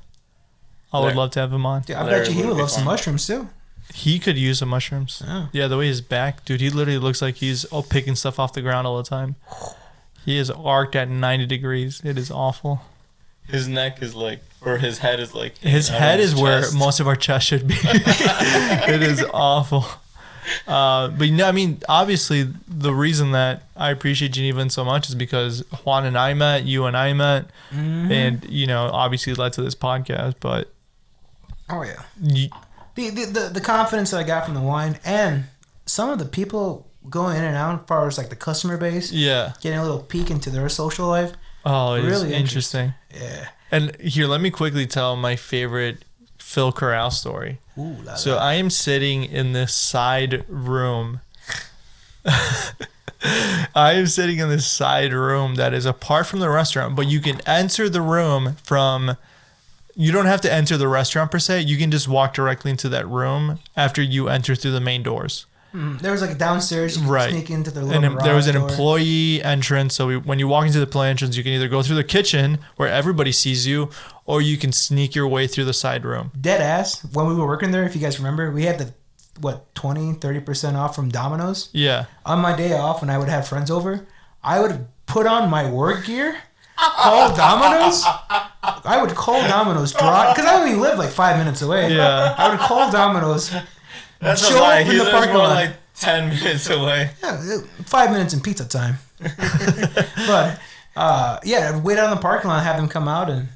I 0.90 1.00
would 1.00 1.04
Larry- 1.04 1.16
love 1.16 1.30
to 1.32 1.40
have 1.40 1.52
him 1.52 1.66
on. 1.66 1.82
Dude, 1.82 1.96
I 1.96 2.04
Larry 2.04 2.20
bet 2.20 2.28
you 2.28 2.34
he 2.34 2.40
would 2.40 2.48
would 2.54 2.60
love 2.62 2.70
some 2.70 2.84
mushrooms 2.84 3.26
too. 3.26 3.50
He 3.92 4.18
could 4.18 4.38
use 4.38 4.60
some 4.60 4.70
mushrooms. 4.70 5.22
Yeah. 5.24 5.46
Yeah, 5.52 5.66
the 5.66 5.76
way 5.76 5.86
his 5.86 6.00
back, 6.00 6.46
dude, 6.46 6.62
he 6.62 6.70
literally 6.70 6.98
looks 6.98 7.20
like 7.20 7.36
he's 7.36 7.66
oh, 7.70 7.82
picking 7.82 8.14
stuff 8.14 8.38
off 8.38 8.54
the 8.54 8.62
ground 8.62 8.86
all 8.86 8.96
the 8.96 9.02
time. 9.02 9.36
He 10.24 10.38
is 10.38 10.50
arced 10.50 10.96
at 10.96 11.10
90 11.10 11.44
degrees. 11.44 12.00
It 12.02 12.16
is 12.16 12.30
awful. 12.30 12.80
His 13.46 13.68
neck 13.68 14.02
is 14.02 14.14
like, 14.14 14.40
or 14.62 14.78
his 14.78 14.98
head 14.98 15.20
is 15.20 15.34
like. 15.34 15.58
His 15.58 15.88
head 15.88 16.20
his 16.20 16.32
is 16.32 16.40
where 16.40 16.70
most 16.72 17.00
of 17.00 17.06
our 17.06 17.16
chest 17.16 17.46
should 17.46 17.68
be. 17.68 17.76
it 17.82 19.02
is 19.02 19.22
awful. 19.32 19.84
Uh, 20.66 21.08
but 21.08 21.30
no, 21.30 21.46
I 21.48 21.52
mean, 21.52 21.80
obviously, 21.88 22.48
the 22.66 22.92
reason 22.94 23.32
that 23.32 23.62
I 23.76 23.90
appreciate 23.90 24.32
Geneva 24.32 24.68
so 24.70 24.84
much 24.84 25.08
is 25.08 25.14
because 25.14 25.64
Juan 25.84 26.04
and 26.04 26.16
I 26.18 26.34
met, 26.34 26.64
you 26.64 26.84
and 26.86 26.96
I 26.96 27.12
met, 27.12 27.46
Mm-hmm. 27.72 28.10
and 28.12 28.44
you 28.48 28.66
know, 28.66 28.86
obviously 28.92 29.34
led 29.34 29.52
to 29.54 29.62
this 29.62 29.74
podcast. 29.74 30.34
But 30.40 30.72
Oh 31.70 31.82
yeah. 31.82 32.02
you, 32.22 32.48
The, 32.94 33.10
the 33.10 33.50
the 33.54 33.60
confidence 33.60 34.10
that 34.10 34.18
I 34.18 34.22
got 34.22 34.44
from 34.44 34.54
the 34.54 34.60
wine 34.60 34.98
and 35.04 35.44
some 35.86 36.10
of 36.10 36.18
the 36.18 36.24
people 36.24 36.86
going 37.08 37.36
in 37.36 37.44
and 37.44 37.56
out 37.56 37.80
as 37.80 37.86
far 37.86 38.06
as 38.06 38.18
like 38.18 38.28
the 38.30 38.36
customer 38.36 38.76
base, 38.76 39.12
yeah, 39.12 39.52
getting 39.60 39.78
a 39.78 39.82
little 39.82 40.00
peek 40.02 40.30
into 40.30 40.50
their 40.50 40.68
social 40.68 41.06
life. 41.08 41.32
oh, 41.64 41.96
Really 42.02 42.34
interesting. 42.34 42.94
Yeah. 43.14 43.48
And 43.70 43.94
here, 44.00 44.26
let 44.26 44.40
me 44.40 44.50
quickly 44.50 44.86
tell 44.86 45.14
my 45.16 45.36
favorite 45.36 46.04
Phil 46.48 46.72
Corral 46.72 47.10
story. 47.10 47.58
Ooh, 47.76 47.98
la, 48.02 48.14
So. 48.14 48.38
I 48.38 48.54
am 48.54 48.70
sitting 48.70 49.22
in 49.22 49.52
this 49.52 49.74
side 49.74 50.46
room. 50.48 51.20
I 52.24 53.92
am 53.92 54.06
sitting 54.06 54.38
in 54.38 54.48
this 54.48 54.66
side 54.66 55.12
room 55.12 55.56
that 55.56 55.74
is 55.74 55.84
apart 55.84 56.26
from 56.26 56.40
the 56.40 56.48
restaurant, 56.48 56.96
but 56.96 57.06
you 57.06 57.20
can 57.20 57.42
enter 57.46 57.90
the 57.90 58.00
room 58.00 58.56
from. 58.64 59.18
You 59.94 60.10
don't 60.10 60.24
have 60.24 60.40
to 60.40 60.50
enter 60.52 60.78
the 60.78 60.88
restaurant 60.88 61.30
per 61.30 61.38
se. 61.38 61.62
You 61.62 61.76
can 61.76 61.90
just 61.90 62.08
walk 62.08 62.32
directly 62.32 62.70
into 62.70 62.88
that 62.88 63.06
room 63.06 63.58
after 63.76 64.00
you 64.00 64.28
enter 64.28 64.54
through 64.54 64.70
the 64.70 64.80
main 64.80 65.02
doors. 65.02 65.44
Mm-hmm. 65.78 65.98
there 65.98 66.12
was 66.12 66.20
like 66.20 66.30
a 66.30 66.34
downstairs 66.34 66.96
you 66.96 67.02
could 67.02 67.10
Right. 67.10 67.30
sneak 67.30 67.50
into 67.50 67.70
the 67.70 67.80
And 67.80 67.88
little 67.88 68.04
em- 68.04 68.18
there 68.24 68.34
was 68.34 68.46
an 68.48 68.54
door. 68.56 68.68
employee 68.68 69.42
entrance. 69.42 69.94
So 69.94 70.06
we, 70.08 70.16
when 70.16 70.38
you 70.38 70.48
walk 70.48 70.66
into 70.66 70.78
the 70.78 70.86
employee 70.86 71.08
entrance, 71.10 71.36
you 71.36 71.42
can 71.44 71.52
either 71.52 71.68
go 71.68 71.82
through 71.82 71.96
the 71.96 72.04
kitchen 72.16 72.58
where 72.76 72.88
everybody 72.88 73.32
sees 73.32 73.66
you, 73.66 73.90
or 74.26 74.42
you 74.42 74.56
can 74.56 74.72
sneak 74.72 75.14
your 75.14 75.28
way 75.28 75.46
through 75.46 75.66
the 75.66 75.72
side 75.72 76.04
room. 76.04 76.32
dead 76.40 76.60
ass 76.60 77.04
when 77.14 77.26
we 77.28 77.34
were 77.34 77.46
working 77.46 77.70
there 77.70 77.84
if 77.84 77.94
you 77.94 78.00
guys 78.00 78.18
remember 78.18 78.50
we 78.50 78.64
had 78.64 78.78
the 78.78 78.92
what 79.40 79.72
20 79.76 80.14
30% 80.14 80.74
off 80.74 80.96
from 80.96 81.08
domino's 81.10 81.68
Yeah. 81.72 82.06
on 82.26 82.40
my 82.40 82.56
day 82.56 82.72
off 82.76 83.00
when 83.02 83.08
i 83.10 83.16
would 83.16 83.28
have 83.28 83.46
friends 83.46 83.70
over 83.70 84.04
i 84.42 84.58
would 84.60 84.86
put 85.06 85.26
on 85.26 85.48
my 85.48 85.70
work 85.70 86.04
gear 86.06 86.36
call 86.76 87.34
domino's 87.44 88.02
i 88.84 88.98
would 89.00 89.14
call 89.14 89.40
domino's 89.46 89.92
because 89.92 90.44
i 90.44 90.54
only 90.60 90.74
live 90.74 90.98
like 90.98 91.10
five 91.10 91.38
minutes 91.38 91.62
away 91.62 91.94
Yeah. 91.94 92.34
i 92.36 92.50
would 92.50 92.58
call 92.58 92.90
domino's 92.90 93.52
That's 94.20 94.46
show 94.46 94.58
a 94.58 94.60
lie. 94.60 94.74
up 94.82 94.86
in 94.86 94.92
He 94.92 94.98
the 94.98 95.04
lives 95.04 95.14
parking 95.16 95.34
more 95.34 95.42
lot. 95.44 95.54
like 95.54 95.70
ten 95.96 96.28
minutes 96.30 96.68
away. 96.70 97.10
yeah, 97.22 97.58
five 97.86 98.10
minutes 98.12 98.32
in 98.34 98.40
pizza 98.40 98.66
time 98.68 98.96
but 100.26 100.60
uh, 100.96 101.38
yeah 101.44 101.72
I'd 101.74 101.82
wait 101.84 101.98
out 101.98 102.10
in 102.10 102.16
the 102.16 102.20
parking 102.22 102.48
lot 102.50 102.62
have 102.62 102.76
them 102.76 102.88
come 102.88 103.08
out 103.08 103.28
and 103.30 103.48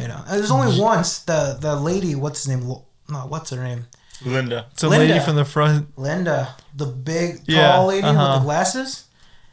you 0.00 0.08
know 0.08 0.22
there's 0.30 0.50
only 0.50 0.80
once 0.80 1.20
the 1.20 1.56
the 1.60 1.76
lady 1.76 2.14
what's 2.14 2.44
his 2.44 2.48
name 2.48 2.66
Lo- 2.68 2.84
no 3.08 3.18
what's 3.20 3.50
her 3.50 3.62
name 3.62 3.86
Linda. 4.24 4.66
It's 4.72 4.82
a 4.82 4.88
lady 4.90 5.18
from 5.18 5.36
the 5.36 5.46
front. 5.46 5.98
Linda, 5.98 6.54
the 6.76 6.84
big 6.84 7.36
tall 7.36 7.44
Yeah, 7.46 7.80
lady 7.80 8.06
uh-huh. 8.06 8.32
with 8.34 8.40
the 8.40 8.44
glasses. 8.44 9.04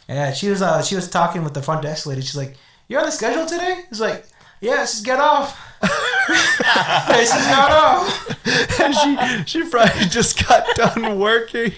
Yeah, 0.10 0.34
she 0.34 0.50
was 0.50 0.62
uh, 0.62 0.82
she 0.84 0.96
was 0.96 1.10
talking 1.10 1.46
with 1.46 1.54
the 1.54 1.62
front 1.62 1.84
desk 1.84 2.06
lady. 2.06 2.20
She's 2.20 2.36
like, 2.36 2.58
"You're 2.90 3.00
on 3.00 3.06
the 3.06 3.12
schedule 3.14 3.46
today?" 3.46 3.84
It's 3.90 4.02
like, 4.02 4.26
"Yeah, 4.60 4.76
just 4.78 5.06
get 5.06 5.20
off." 5.20 5.58
Yeah, 5.84 7.18
she's 7.20 7.30
got 7.30 7.72
off. 7.72 8.28
she 9.02 9.44
she 9.46 9.70
probably 9.70 10.06
just 10.06 10.48
got 10.48 10.66
done 10.76 11.20
working. 11.20 11.72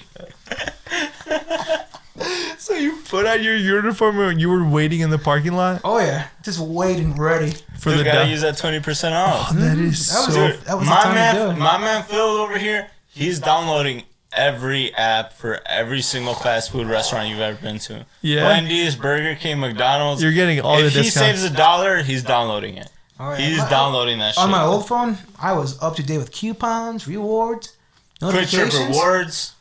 so 2.58 2.74
you 2.76 2.98
put 3.08 3.26
on 3.26 3.44
your 3.44 3.56
uniform 3.56 4.20
and 4.20 4.42
you 4.42 4.50
were 4.50 4.68
waiting 4.68 5.00
in 5.02 5.10
the 5.10 5.18
parking 5.18 5.54
lot 5.54 5.80
Oh 5.84 6.00
yeah, 6.00 6.28
just 6.44 6.60
waiting, 6.60 7.16
ready. 7.16 7.54
for 7.78 7.92
You 7.92 7.98
the 7.98 8.04
gotta 8.04 8.20
down- 8.20 8.30
use 8.30 8.42
that 8.42 8.58
twenty 8.58 8.80
percent 8.80 9.16
off. 9.16 9.50
Oh, 9.52 9.56
that 9.56 9.78
is 9.78 10.10
mm-hmm. 10.10 10.16
That 10.16 10.26
was 10.28 10.36
so. 10.36 10.46
it. 10.46 10.62
That 10.66 10.78
was 10.78 10.88
my 10.88 11.02
time 11.02 11.16
man, 11.16 11.60
my 11.60 11.78
man 11.78 12.04
Phil 12.04 12.20
over 12.20 12.58
here, 12.58 12.90
he's 13.08 13.40
downloading 13.40 14.04
every 14.34 14.94
app 14.96 15.34
for 15.34 15.60
every 15.66 16.02
single 16.02 16.34
fast 16.34 16.72
food 16.72 16.88
restaurant 16.88 17.30
you've 17.30 17.40
ever 17.40 17.60
been 17.62 17.80
to. 17.80 18.06
Yeah. 18.22 18.48
Wendy's, 18.48 18.96
Burger 18.96 19.36
King, 19.36 19.60
McDonald's. 19.60 20.22
You're 20.22 20.34
getting 20.34 20.62
all 20.62 20.78
if 20.78 20.94
the 20.94 21.02
discounts. 21.02 21.16
If 21.18 21.36
he 21.36 21.40
saves 21.42 21.44
a 21.44 21.56
dollar, 21.56 22.04
he's 22.04 22.24
downloading 22.24 22.78
it. 22.78 22.90
Oh, 23.20 23.32
yeah. 23.32 23.38
He's 23.38 23.58
My- 23.58 23.70
downloading 23.70 24.20
that 24.20 24.36
shit. 24.36 24.44
On 24.44 24.50
my 24.50 24.64
old 24.64 24.88
phone, 24.88 25.18
I 25.40 25.54
was 25.54 25.82
up 25.82 25.96
to 25.98 26.04
date 26.04 26.18
with 26.20 26.32
coupons, 26.32 27.08
rewards, 27.08 27.74
QuikTrip 28.22 28.90
rewards. 28.90 29.54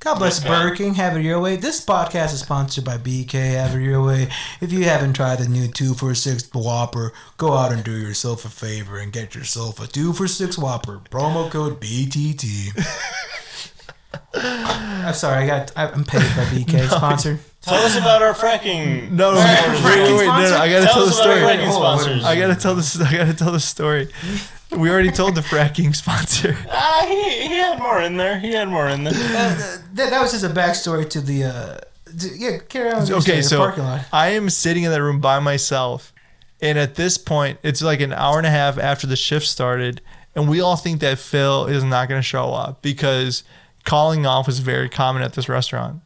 God 0.00 0.18
bless 0.18 0.38
Okay. 0.38 0.48
Burger 0.48 0.76
King. 0.76 0.94
Have 0.94 1.16
it 1.16 1.22
your 1.22 1.40
way. 1.40 1.56
This 1.56 1.84
podcast 1.84 2.32
is 2.34 2.40
sponsored 2.40 2.84
by 2.84 2.96
BK. 2.98 3.32
Have 3.54 3.74
it 3.74 3.82
your 3.82 4.02
way. 4.04 4.28
If 4.60 4.70
you 4.72 4.84
haven't 4.84 5.14
tried 5.14 5.36
the 5.38 5.48
new 5.48 5.66
two 5.66 5.94
for 5.94 6.14
six 6.14 6.48
Whopper, 6.54 7.12
go 7.38 7.54
out 7.54 7.72
and 7.72 7.82
do 7.82 7.90
yourself 7.96 8.44
a 8.44 8.48
favor 8.48 8.98
and 8.98 9.12
get 9.12 9.34
yourself 9.34 9.80
a 9.80 9.86
two 9.88 10.12
for 10.12 10.28
six 10.28 10.56
Whopper. 10.58 11.00
Promo 11.10 11.50
code 11.50 11.80
BTT. 11.80 12.70
I'm 14.34 15.14
sorry, 15.14 15.44
I 15.44 15.46
got. 15.46 15.72
I'm 15.76 16.04
paid 16.04 16.20
by 16.20 16.44
BK. 16.44 16.88
Sponsored. 16.96 17.40
Tell 17.66 17.84
us 17.84 17.96
about 17.96 18.22
our 18.22 18.32
fracking. 18.32 19.10
No, 19.10 19.34
no, 19.34 19.40
Fracking 19.40 19.84
wait, 19.84 20.02
wait, 20.12 20.18
wait, 20.18 20.26
no, 20.26 20.50
no, 20.50 20.56
I 20.56 20.68
gotta 20.70 20.84
Tell 20.86 20.94
tell 20.94 21.04
the 21.04 21.10
us 21.10 21.18
about 21.20 21.28
our 21.30 21.36
story. 21.38 21.56
fracking 21.56 21.72
sponsors. 21.72 22.24
I 22.24 22.38
gotta 22.38 22.54
tell 22.56 22.74
this. 22.74 23.00
I 23.00 23.12
gotta 23.12 23.34
tell 23.34 23.52
the 23.52 23.60
story. 23.60 24.08
We 24.76 24.90
already 24.90 25.10
told 25.10 25.34
the 25.34 25.40
fracking 25.40 25.94
sponsor. 25.94 26.56
Ah, 26.70 27.04
he, 27.08 27.48
he 27.48 27.54
had 27.54 27.78
more 27.78 28.00
in 28.00 28.16
there. 28.16 28.38
He 28.38 28.52
had 28.52 28.68
more 28.68 28.88
in 28.88 29.04
there. 29.04 29.14
Uh, 29.14 29.78
that, 29.94 30.10
that 30.10 30.20
was 30.22 30.32
just 30.32 30.44
a 30.44 30.48
backstory 30.48 31.08
to 31.10 31.20
the. 31.20 31.44
Uh, 31.44 31.78
to- 32.18 32.36
yeah, 32.36 32.58
carry 32.68 32.90
on. 32.92 33.00
with 33.00 33.08
your 33.08 33.18
Okay, 33.18 33.24
story, 33.24 33.36
the 33.42 33.42
so 33.42 33.58
parking 33.58 33.84
lot. 33.84 34.02
I 34.12 34.28
am 34.30 34.48
sitting 34.50 34.84
in 34.84 34.90
that 34.90 35.02
room 35.02 35.20
by 35.20 35.38
myself, 35.40 36.12
and 36.60 36.78
at 36.78 36.94
this 36.94 37.18
point, 37.18 37.58
it's 37.62 37.82
like 37.82 38.00
an 38.00 38.12
hour 38.12 38.38
and 38.38 38.46
a 38.46 38.50
half 38.50 38.78
after 38.78 39.06
the 39.06 39.16
shift 39.16 39.46
started, 39.46 40.00
and 40.34 40.48
we 40.48 40.60
all 40.60 40.76
think 40.76 41.00
that 41.00 41.18
Phil 41.18 41.66
is 41.66 41.82
not 41.84 42.08
going 42.08 42.18
to 42.20 42.26
show 42.26 42.52
up 42.52 42.80
because 42.82 43.42
calling 43.84 44.24
off 44.26 44.46
was 44.46 44.58
very 44.60 44.88
common 44.88 45.22
at 45.22 45.32
this 45.34 45.48
restaurant. 45.48 46.00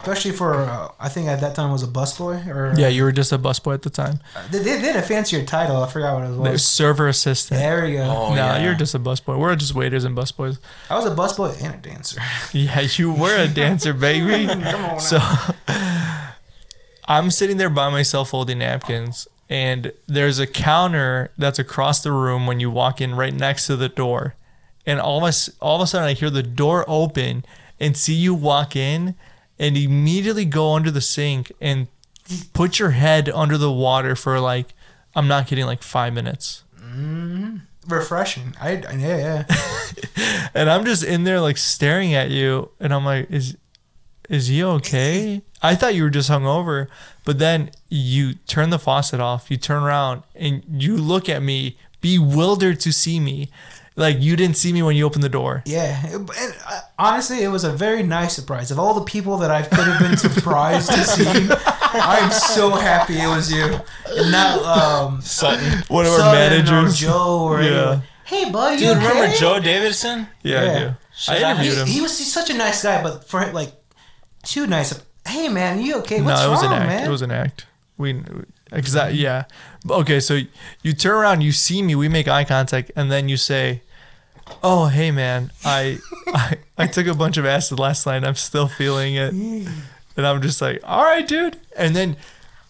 Especially 0.00 0.32
for 0.32 0.54
uh, 0.54 0.88
I 0.98 1.08
think 1.08 1.28
at 1.28 1.40
that 1.40 1.54
time 1.54 1.70
was 1.70 1.82
a 1.82 1.86
busboy 1.86 2.46
or 2.46 2.74
Yeah, 2.78 2.88
you 2.88 3.02
were 3.04 3.12
just 3.12 3.32
a 3.32 3.38
busboy 3.38 3.74
at 3.74 3.82
the 3.82 3.90
time. 3.90 4.20
they, 4.50 4.58
they 4.60 4.80
did 4.80 4.96
a 4.96 5.02
fancier 5.02 5.44
title. 5.44 5.76
I 5.82 5.88
forgot 5.88 6.14
what 6.14 6.24
it 6.24 6.28
The 6.32 6.38
was. 6.52 6.66
server 6.66 7.08
assistant. 7.08 7.60
There 7.60 7.84
we 7.84 7.92
go. 7.92 8.02
Oh, 8.04 8.28
no, 8.30 8.34
yeah. 8.36 8.62
you're 8.64 8.74
just 8.74 8.94
a 8.94 8.98
busboy. 8.98 9.38
We're 9.38 9.54
just 9.56 9.74
waiters 9.74 10.04
and 10.04 10.16
busboys. 10.16 10.58
I 10.88 10.96
was 10.96 11.06
a 11.06 11.14
busboy 11.14 11.62
and 11.62 11.74
a 11.74 11.78
dancer. 11.78 12.20
Yeah, 12.52 12.80
you 12.80 13.12
were 13.12 13.36
a 13.36 13.48
dancer, 13.48 13.92
baby. 13.92 14.46
Come 14.70 14.84
on. 14.84 15.00
So 15.00 15.18
I'm 17.08 17.30
sitting 17.30 17.56
there 17.56 17.70
by 17.70 17.88
myself 17.90 18.30
holding 18.30 18.58
napkins, 18.58 19.28
and 19.48 19.92
there's 20.06 20.38
a 20.38 20.46
counter 20.46 21.30
that's 21.38 21.58
across 21.58 22.02
the 22.02 22.12
room 22.12 22.46
when 22.46 22.58
you 22.60 22.70
walk 22.70 23.00
in, 23.00 23.14
right 23.14 23.32
next 23.34 23.66
to 23.68 23.76
the 23.76 23.88
door. 23.88 24.34
And 24.84 25.00
all 25.00 25.18
of 25.18 25.24
a, 25.24 25.28
s- 25.28 25.50
all 25.60 25.76
of 25.76 25.82
a 25.82 25.86
sudden, 25.86 26.08
I 26.08 26.12
hear 26.14 26.30
the 26.30 26.42
door 26.42 26.84
open 26.88 27.44
and 27.78 27.96
see 27.96 28.14
you 28.14 28.34
walk 28.34 28.74
in, 28.74 29.14
and 29.58 29.76
immediately 29.76 30.44
go 30.44 30.74
under 30.74 30.90
the 30.90 31.00
sink 31.00 31.52
and 31.60 31.88
put 32.52 32.78
your 32.78 32.90
head 32.90 33.28
under 33.28 33.56
the 33.56 33.72
water 33.72 34.16
for 34.16 34.40
like, 34.40 34.74
I'm 35.14 35.28
not 35.28 35.46
kidding, 35.46 35.66
like 35.66 35.82
five 35.82 36.12
minutes. 36.12 36.64
Mm-hmm. 36.78 37.56
Refreshing. 37.88 38.54
I, 38.60 38.82
I 38.88 38.92
yeah 38.94 39.44
yeah. 39.46 39.46
And 40.54 40.70
I'm 40.70 40.84
just 40.84 41.04
in 41.04 41.24
there 41.24 41.40
like 41.40 41.56
staring 41.56 42.14
at 42.14 42.30
you, 42.30 42.70
and 42.80 42.92
I'm 42.92 43.04
like, 43.04 43.30
is 43.30 43.56
is 44.28 44.48
he 44.48 44.62
okay? 44.62 45.42
I 45.62 45.74
thought 45.74 45.94
you 45.94 46.02
were 46.02 46.10
just 46.10 46.30
hungover, 46.30 46.88
but 47.24 47.38
then 47.38 47.70
you 47.88 48.34
turn 48.34 48.70
the 48.70 48.78
faucet 48.78 49.20
off, 49.20 49.50
you 49.50 49.56
turn 49.56 49.82
around, 49.82 50.22
and 50.34 50.62
you 50.68 50.96
look 50.96 51.28
at 51.28 51.42
me, 51.42 51.76
bewildered 52.00 52.80
to 52.80 52.92
see 52.92 53.20
me, 53.20 53.50
like 53.96 54.20
you 54.20 54.36
didn't 54.36 54.56
see 54.56 54.72
me 54.72 54.82
when 54.82 54.94
you 54.96 55.04
opened 55.06 55.24
the 55.24 55.28
door. 55.28 55.62
Yeah, 55.66 56.06
and 56.06 56.30
uh, 56.30 56.80
honestly, 56.98 57.42
it 57.42 57.48
was 57.48 57.64
a 57.64 57.72
very 57.72 58.02
nice 58.02 58.34
surprise. 58.34 58.70
Of 58.70 58.78
all 58.78 58.94
the 58.94 59.04
people 59.04 59.38
that 59.38 59.50
I 59.50 59.62
could 59.62 59.86
have 59.86 60.00
been 60.00 60.16
surprised 60.16 60.90
to 60.90 61.02
see, 61.04 61.26
I'm 61.92 62.30
so 62.30 62.70
happy 62.70 63.18
it 63.18 63.26
was 63.28 63.50
you, 63.50 63.64
and 64.14 64.30
not 64.30 64.62
um, 64.62 65.20
Sutton. 65.22 65.82
One 65.88 66.06
of 66.06 66.12
our 66.12 66.18
Sutton 66.18 66.32
managers. 66.66 67.02
or 67.02 67.06
Joe 67.06 67.40
or 67.44 67.62
Yeah. 67.62 67.68
anyone. 67.70 68.02
Hey, 68.24 68.50
bud, 68.50 68.80
you 68.80 68.88
Dude, 68.88 68.96
okay? 68.98 69.08
remember 69.08 69.36
Joe 69.36 69.60
Davidson? 69.60 70.26
Yeah, 70.42 70.64
Yeah. 70.64 70.70
I 70.70 70.78
do. 70.80 70.94
Should 71.16 71.34
I 71.34 71.36
I- 71.48 71.50
interviewed 71.52 71.78
him. 71.78 71.86
He, 71.86 71.92
he 71.94 72.00
was 72.00 72.18
he's 72.18 72.32
such 72.32 72.50
a 72.50 72.54
nice 72.54 72.82
guy, 72.82 73.02
but 73.02 73.28
for 73.28 73.40
him, 73.40 73.54
like 73.54 73.72
too 74.42 74.66
nice. 74.66 74.92
Hey, 75.26 75.48
man, 75.48 75.80
you 75.80 75.96
okay? 75.98 76.18
no, 76.18 76.24
What's 76.26 76.42
it 76.44 76.48
was 76.48 76.62
wrong, 76.64 76.72
an 76.74 76.78
act. 76.82 76.88
man? 76.88 77.04
It 77.06 77.10
was 77.10 77.22
an 77.22 77.30
act. 77.30 77.66
We, 77.98 78.22
exactly. 78.72 79.18
Yeah. 79.20 79.44
Okay, 79.88 80.20
so 80.20 80.40
you 80.82 80.92
turn 80.92 81.14
around, 81.14 81.40
you 81.42 81.52
see 81.52 81.82
me, 81.82 81.94
we 81.94 82.08
make 82.08 82.28
eye 82.28 82.44
contact, 82.44 82.90
and 82.96 83.10
then 83.10 83.28
you 83.28 83.36
say, 83.36 83.82
"Oh, 84.62 84.86
hey, 84.86 85.10
man, 85.10 85.50
I, 85.64 85.98
I, 86.28 86.56
I 86.78 86.86
took 86.86 87.06
a 87.06 87.14
bunch 87.14 87.36
of 87.36 87.46
acid 87.46 87.78
last 87.78 88.06
night. 88.06 88.24
I'm 88.24 88.34
still 88.34 88.68
feeling 88.68 89.14
it." 89.14 89.32
And 89.32 90.26
I'm 90.26 90.40
just 90.42 90.60
like, 90.62 90.80
"All 90.84 91.04
right, 91.04 91.26
dude." 91.26 91.58
And 91.76 91.94
then, 91.94 92.16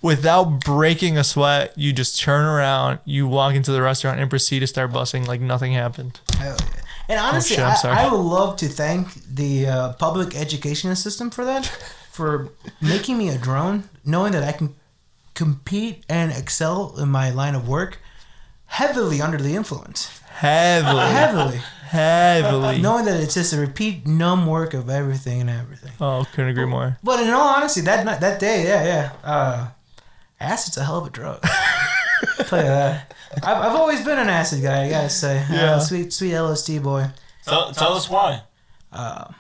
without 0.03 0.61
breaking 0.65 1.17
a 1.19 1.25
sweat, 1.25 1.73
you 1.77 1.93
just 1.93 2.21
turn 2.21 2.45
around, 2.45 2.99
you 3.05 3.27
walk 3.27 3.55
into 3.55 3.73
the 3.73 3.83
restaurant, 3.83 4.21
and 4.21 4.29
proceed 4.31 4.61
to 4.61 4.67
start 4.67 4.91
bussing 4.91 5.27
like 5.27 5.41
nothing 5.41 5.73
happened. 5.73 6.21
Hell 6.39 6.57
yeah. 6.59 6.67
And 7.09 7.21
honestly, 7.21 7.57
shit, 7.57 7.65
I'm 7.65 7.97
I. 7.97 8.05
I 8.05 8.11
would 8.11 8.19
love 8.19 8.57
to 8.57 8.69
thank 8.69 9.15
the 9.25 9.67
uh, 9.67 9.93
public 9.93 10.35
education 10.35 10.95
system 10.97 11.31
for 11.31 11.45
that, 11.45 11.67
for 12.11 12.49
making 12.81 13.17
me 13.17 13.29
a 13.29 13.39
drone, 13.39 13.85
knowing 14.05 14.33
that 14.33 14.43
I 14.43 14.53
can 14.53 14.75
compete 15.35 16.05
and 16.09 16.33
excel 16.33 16.97
in 16.99 17.11
my 17.11 17.31
line 17.31 17.55
of 17.55 17.69
work 17.69 18.01
heavily 18.67 19.21
under 19.21 19.39
the 19.39 19.55
influence. 19.55 20.21
Heavily, 20.37 21.01
Heavily. 21.03 21.61
heavily. 21.89 22.79
knowing 22.83 23.07
that 23.07 23.19
it's 23.21 23.35
just 23.35 23.53
a 23.55 23.59
repeat 23.59 24.07
numb 24.07 24.47
work 24.47 24.75
of 24.75 24.91
everything 24.91 25.41
and 25.41 25.49
everything. 25.49 25.93
Oh, 26.01 26.27
couldn't 26.33 26.51
agree 26.51 26.67
more. 26.67 26.99
But 27.03 27.21
in 27.21 27.31
all 27.31 27.49
honesty, 27.57 27.81
that 27.83 28.05
night, 28.05 28.21
that 28.21 28.39
day, 28.39 28.65
yeah, 28.65 28.85
yeah, 28.85 29.13
uh, 29.25 29.69
acid's 30.39 30.77
a 30.77 30.85
hell 30.85 30.99
of 30.99 31.07
a 31.07 31.11
drug. 31.11 31.41
I'll 32.39 32.45
tell 32.45 32.59
you 32.59 32.65
that. 32.67 33.15
I've, 33.43 33.57
I've 33.59 33.77
always 33.77 34.05
been 34.05 34.19
an 34.19 34.29
acid 34.29 34.63
guy, 34.63 34.85
I 34.85 34.91
gotta 34.91 35.09
say. 35.09 35.45
Yeah. 35.51 35.77
Uh, 35.77 35.81
sweet, 35.81 36.13
sweet 36.13 36.33
LSD 36.33 36.83
boy. 36.83 37.07
Tell, 37.47 37.73
tell 37.73 37.93
us 37.95 38.11
why. 38.11 38.43
Uh, 38.93 39.33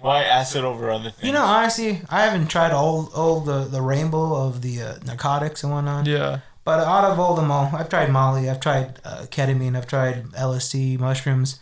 Why 0.00 0.22
acid 0.24 0.64
over 0.64 0.90
other 0.90 1.10
things? 1.10 1.24
You 1.24 1.32
know, 1.32 1.44
honestly, 1.44 2.00
I 2.10 2.22
haven't 2.24 2.48
tried 2.48 2.72
all 2.72 3.10
all 3.14 3.40
the, 3.40 3.64
the 3.64 3.80
rainbow 3.82 4.34
of 4.46 4.60
the 4.62 4.82
uh, 4.82 4.94
narcotics 5.04 5.62
and 5.64 5.72
whatnot. 5.72 6.06
Yeah. 6.06 6.40
But 6.66 6.80
out 6.80 7.04
of 7.04 7.18
all 7.20 7.34
them 7.36 7.50
all, 7.50 7.70
I've 7.72 7.88
tried 7.88 8.10
Molly, 8.10 8.50
I've 8.50 8.60
tried 8.60 8.98
uh, 9.04 9.24
ketamine, 9.30 9.76
I've 9.76 9.86
tried 9.86 10.24
LSD, 10.32 10.98
mushrooms. 10.98 11.60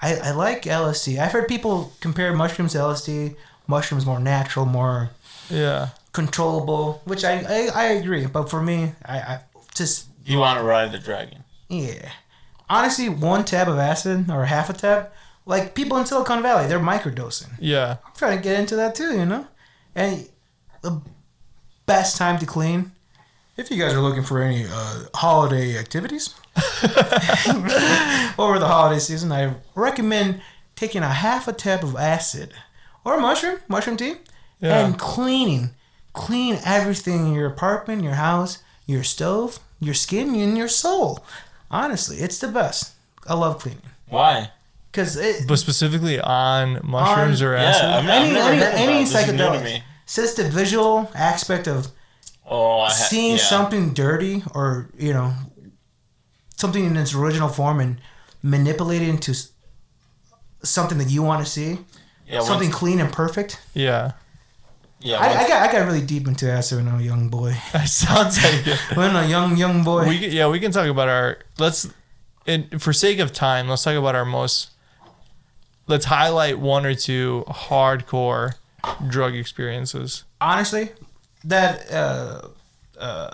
I, 0.00 0.14
I 0.16 0.30
like 0.30 0.62
LSD. 0.62 1.18
I've 1.18 1.32
heard 1.32 1.48
people 1.48 1.92
compare 2.00 2.32
mushrooms 2.32 2.72
to 2.72 2.78
LSD. 2.78 3.34
Mushrooms 3.66 4.06
more 4.06 4.20
natural, 4.20 4.64
more 4.64 5.10
Yeah. 5.50 5.88
controllable, 6.12 7.02
which 7.04 7.24
I, 7.24 7.40
I, 7.40 7.68
I 7.74 7.84
agree. 8.00 8.26
But 8.26 8.48
for 8.48 8.62
me, 8.62 8.92
I, 9.04 9.18
I 9.18 9.40
just 9.74 10.06
you 10.24 10.38
want 10.38 10.58
to 10.60 10.64
ride 10.64 10.92
the 10.92 10.98
dragon. 10.98 11.42
yeah. 11.68 12.10
Honestly, 12.70 13.08
one 13.10 13.44
tab 13.44 13.68
of 13.68 13.78
acid 13.78 14.30
or 14.30 14.46
half 14.46 14.70
a 14.70 14.72
tab, 14.72 15.10
like 15.46 15.74
people 15.74 15.98
in 15.98 16.06
Silicon 16.06 16.42
Valley, 16.42 16.66
they're 16.68 16.78
microdosing. 16.80 17.50
Yeah. 17.58 17.96
I'm 18.06 18.12
trying 18.16 18.36
to 18.38 18.42
get 18.42 18.58
into 18.58 18.76
that 18.76 18.94
too, 18.94 19.12
you 19.18 19.26
know. 19.26 19.46
And 19.94 20.28
the 20.82 21.02
best 21.86 22.16
time 22.16 22.38
to 22.38 22.46
clean, 22.46 22.92
if 23.56 23.70
you 23.70 23.76
guys 23.82 23.92
are 23.94 24.00
looking 24.00 24.22
for 24.24 24.42
any 24.42 24.66
uh, 24.68 25.04
holiday 25.14 25.78
activities 25.78 26.34
over 28.38 28.58
the 28.58 28.66
holiday 28.66 28.98
season, 28.98 29.32
I 29.32 29.54
recommend 29.74 30.40
taking 30.76 31.02
a 31.02 31.08
half 31.08 31.46
a 31.48 31.52
tab 31.52 31.84
of 31.84 31.96
acid 31.96 32.52
or 33.04 33.20
mushroom, 33.20 33.58
mushroom 33.68 33.96
tea, 33.96 34.14
Yeah. 34.60 34.84
and 34.86 34.98
cleaning. 34.98 35.70
Clean 36.12 36.58
everything 36.64 37.26
in 37.28 37.34
your 37.34 37.46
apartment, 37.46 38.02
your 38.04 38.14
house, 38.14 38.58
your 38.86 39.02
stove, 39.02 39.58
your 39.80 39.94
skin, 39.94 40.34
and 40.36 40.56
your 40.56 40.68
soul. 40.68 41.24
Honestly, 41.70 42.18
it's 42.18 42.38
the 42.38 42.48
best. 42.48 42.92
I 43.26 43.34
love 43.34 43.58
cleaning 43.60 43.82
Why? 44.08 44.50
because 44.92 45.16
it, 45.16 45.48
But 45.48 45.56
specifically 45.58 46.20
on 46.20 46.80
mushrooms 46.84 47.42
or 47.42 47.54
acid. 47.56 47.84
I've, 47.84 48.04
I've 48.04 48.10
any 48.10 48.32
never 48.34 48.50
any, 48.52 48.62
any 48.62 48.82
about 48.82 48.94
it. 48.94 49.00
This 49.00 49.14
is 49.14 49.32
new 49.32 49.38
to 49.38 49.44
psychedelic. 49.44 49.64
me. 49.64 49.82
It's 50.04 50.14
just 50.16 50.36
the 50.36 50.44
visual 50.48 51.10
aspect 51.14 51.66
of 51.66 51.88
Oh, 52.46 52.80
I 52.80 52.88
ha- 52.88 52.90
seeing 52.94 53.32
yeah. 53.36 53.42
something 53.42 53.92
dirty 53.94 54.42
or 54.54 54.90
you 54.98 55.12
know 55.12 55.32
something 56.56 56.84
in 56.84 56.96
its 56.96 57.14
original 57.14 57.48
form 57.48 57.80
and 57.80 58.00
manipulate 58.42 59.02
it 59.02 59.08
into 59.08 59.34
something 60.62 60.98
that 60.98 61.10
you 61.10 61.22
want 61.22 61.44
to 61.44 61.50
see, 61.50 61.78
Yeah, 62.26 62.36
once- 62.36 62.46
something 62.46 62.70
clean 62.70 63.00
and 63.00 63.12
perfect. 63.12 63.60
Yeah. 63.74 64.12
Yeah, 65.00 65.18
I, 65.18 65.44
I 65.44 65.48
got 65.48 65.68
I 65.68 65.72
got 65.72 65.86
really 65.86 66.00
deep 66.00 66.26
into 66.26 66.50
acid 66.50 66.78
when 66.78 66.88
I 66.88 66.94
was 66.96 67.02
a 67.02 67.06
young 67.06 67.28
boy. 67.28 67.54
That 67.72 67.88
sounds 67.88 68.42
like 68.42 68.66
it. 68.66 68.78
When 68.96 69.14
a 69.14 69.26
young 69.26 69.56
young 69.58 69.84
boy. 69.84 70.08
We 70.08 70.18
can- 70.18 70.32
yeah, 70.32 70.48
we 70.48 70.60
can 70.60 70.72
talk 70.72 70.86
about 70.88 71.08
our 71.08 71.38
let's 71.58 71.88
and 72.46 72.80
for 72.80 72.92
sake 72.94 73.18
of 73.18 73.32
time, 73.32 73.68
let's 73.68 73.82
talk 73.82 73.96
about 73.96 74.14
our 74.14 74.24
most 74.24 74.70
let's 75.86 76.06
highlight 76.06 76.58
one 76.58 76.86
or 76.86 76.94
two 76.94 77.44
hardcore 77.48 78.54
drug 79.08 79.34
experiences. 79.34 80.24
honestly, 80.40 80.90
that 81.44 81.90
uh, 81.92 82.48
uh, 82.98 83.30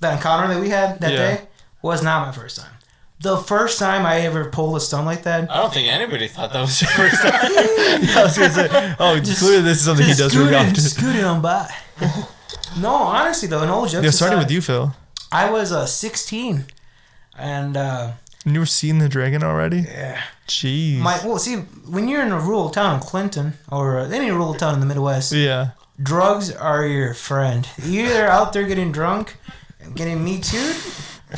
that 0.00 0.14
encounter 0.14 0.52
that 0.54 0.60
we 0.60 0.68
had 0.70 1.00
that 1.00 1.12
Yeah. 1.12 1.18
day 1.36 1.40
was 1.82 2.02
not 2.02 2.26
my 2.26 2.32
first 2.32 2.56
time. 2.58 2.70
The 3.20 3.36
first 3.38 3.78
time 3.78 4.04
I 4.04 4.20
ever 4.20 4.50
pulled 4.50 4.76
a 4.76 4.80
stunt 4.80 5.06
like 5.06 5.22
that. 5.22 5.50
I 5.50 5.56
don't 5.62 5.72
think 5.72 5.88
anybody 5.90 6.28
thought 6.28 6.52
that 6.52 6.60
was 6.60 6.80
your 6.82 6.90
first 6.90 7.22
time. 7.22 7.32
I 8.18 8.22
was 8.24 8.36
gonna 8.36 8.52
say, 8.52 8.94
oh, 8.98 9.20
clearly 9.38 9.62
this 9.62 9.78
is 9.78 9.84
something 9.84 10.04
he 10.06 10.14
does 10.14 10.36
really 10.36 10.48
scooting, 10.52 10.68
often. 10.68 10.82
scooting 10.82 11.24
on 11.24 11.40
by. 11.40 11.70
no, 12.80 12.94
honestly 12.94 13.48
though, 13.48 13.62
an 13.62 13.70
old 13.70 13.88
joke. 13.88 14.04
Yeah, 14.04 14.10
starting 14.10 14.38
with 14.38 14.50
you, 14.50 14.60
Phil. 14.60 14.94
I 15.32 15.50
was 15.50 15.72
uh, 15.72 15.86
16, 15.86 16.66
and 17.38 17.76
uh, 17.76 18.12
And 18.44 18.54
you 18.54 18.60
were 18.60 18.66
seeing 18.66 18.98
the 18.98 19.08
dragon 19.08 19.42
already? 19.42 19.78
Yeah. 19.80 20.20
Jeez. 20.46 20.98
My 20.98 21.18
well, 21.24 21.38
see, 21.38 21.56
when 21.88 22.08
you're 22.08 22.22
in 22.22 22.30
a 22.32 22.38
rural 22.38 22.68
town 22.70 22.96
in 22.96 23.00
Clinton 23.00 23.54
or 23.72 23.98
uh, 24.00 24.08
any 24.10 24.30
rural 24.30 24.54
town 24.54 24.74
in 24.74 24.80
the 24.80 24.86
Midwest, 24.86 25.32
yeah. 25.32 25.70
Drugs 26.02 26.50
are 26.52 26.86
your 26.86 27.14
friend. 27.14 27.68
You're 27.82 28.06
either 28.06 28.26
out 28.26 28.52
there 28.52 28.64
getting 28.64 28.92
drunk 28.92 29.36
and 29.80 29.94
getting 29.94 30.22
me 30.24 30.40
too, 30.40 30.72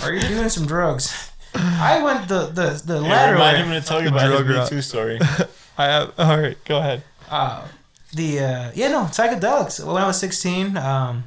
or 0.03 0.13
you're 0.13 0.21
doing 0.29 0.49
some 0.49 0.67
drugs. 0.67 1.31
I 1.55 2.03
went 2.03 2.29
the 2.29 2.47
the 2.47 2.83
the 2.85 2.95
Yeah, 3.03 3.09
latter 3.09 3.33
remind 3.35 3.57
way. 3.69 3.75
him 3.77 3.81
to 3.83 3.87
tell 3.87 4.03
you 4.03 4.09
about 4.09 4.31
his 4.31 4.41
Drug 4.47 4.65
Me. 4.65 4.69
Too 4.69 4.83
story. 4.83 5.19
I 5.79 5.85
have. 5.85 6.13
All 6.19 6.39
right, 6.39 6.57
go 6.65 6.79
ahead. 6.79 7.03
Uh, 7.31 7.67
the 8.13 8.41
uh, 8.41 8.71
yeah 8.75 8.89
no 8.89 9.05
psychedelics. 9.05 9.85
When 9.85 10.03
I 10.03 10.07
was 10.07 10.19
16, 10.19 10.77
um, 10.77 11.25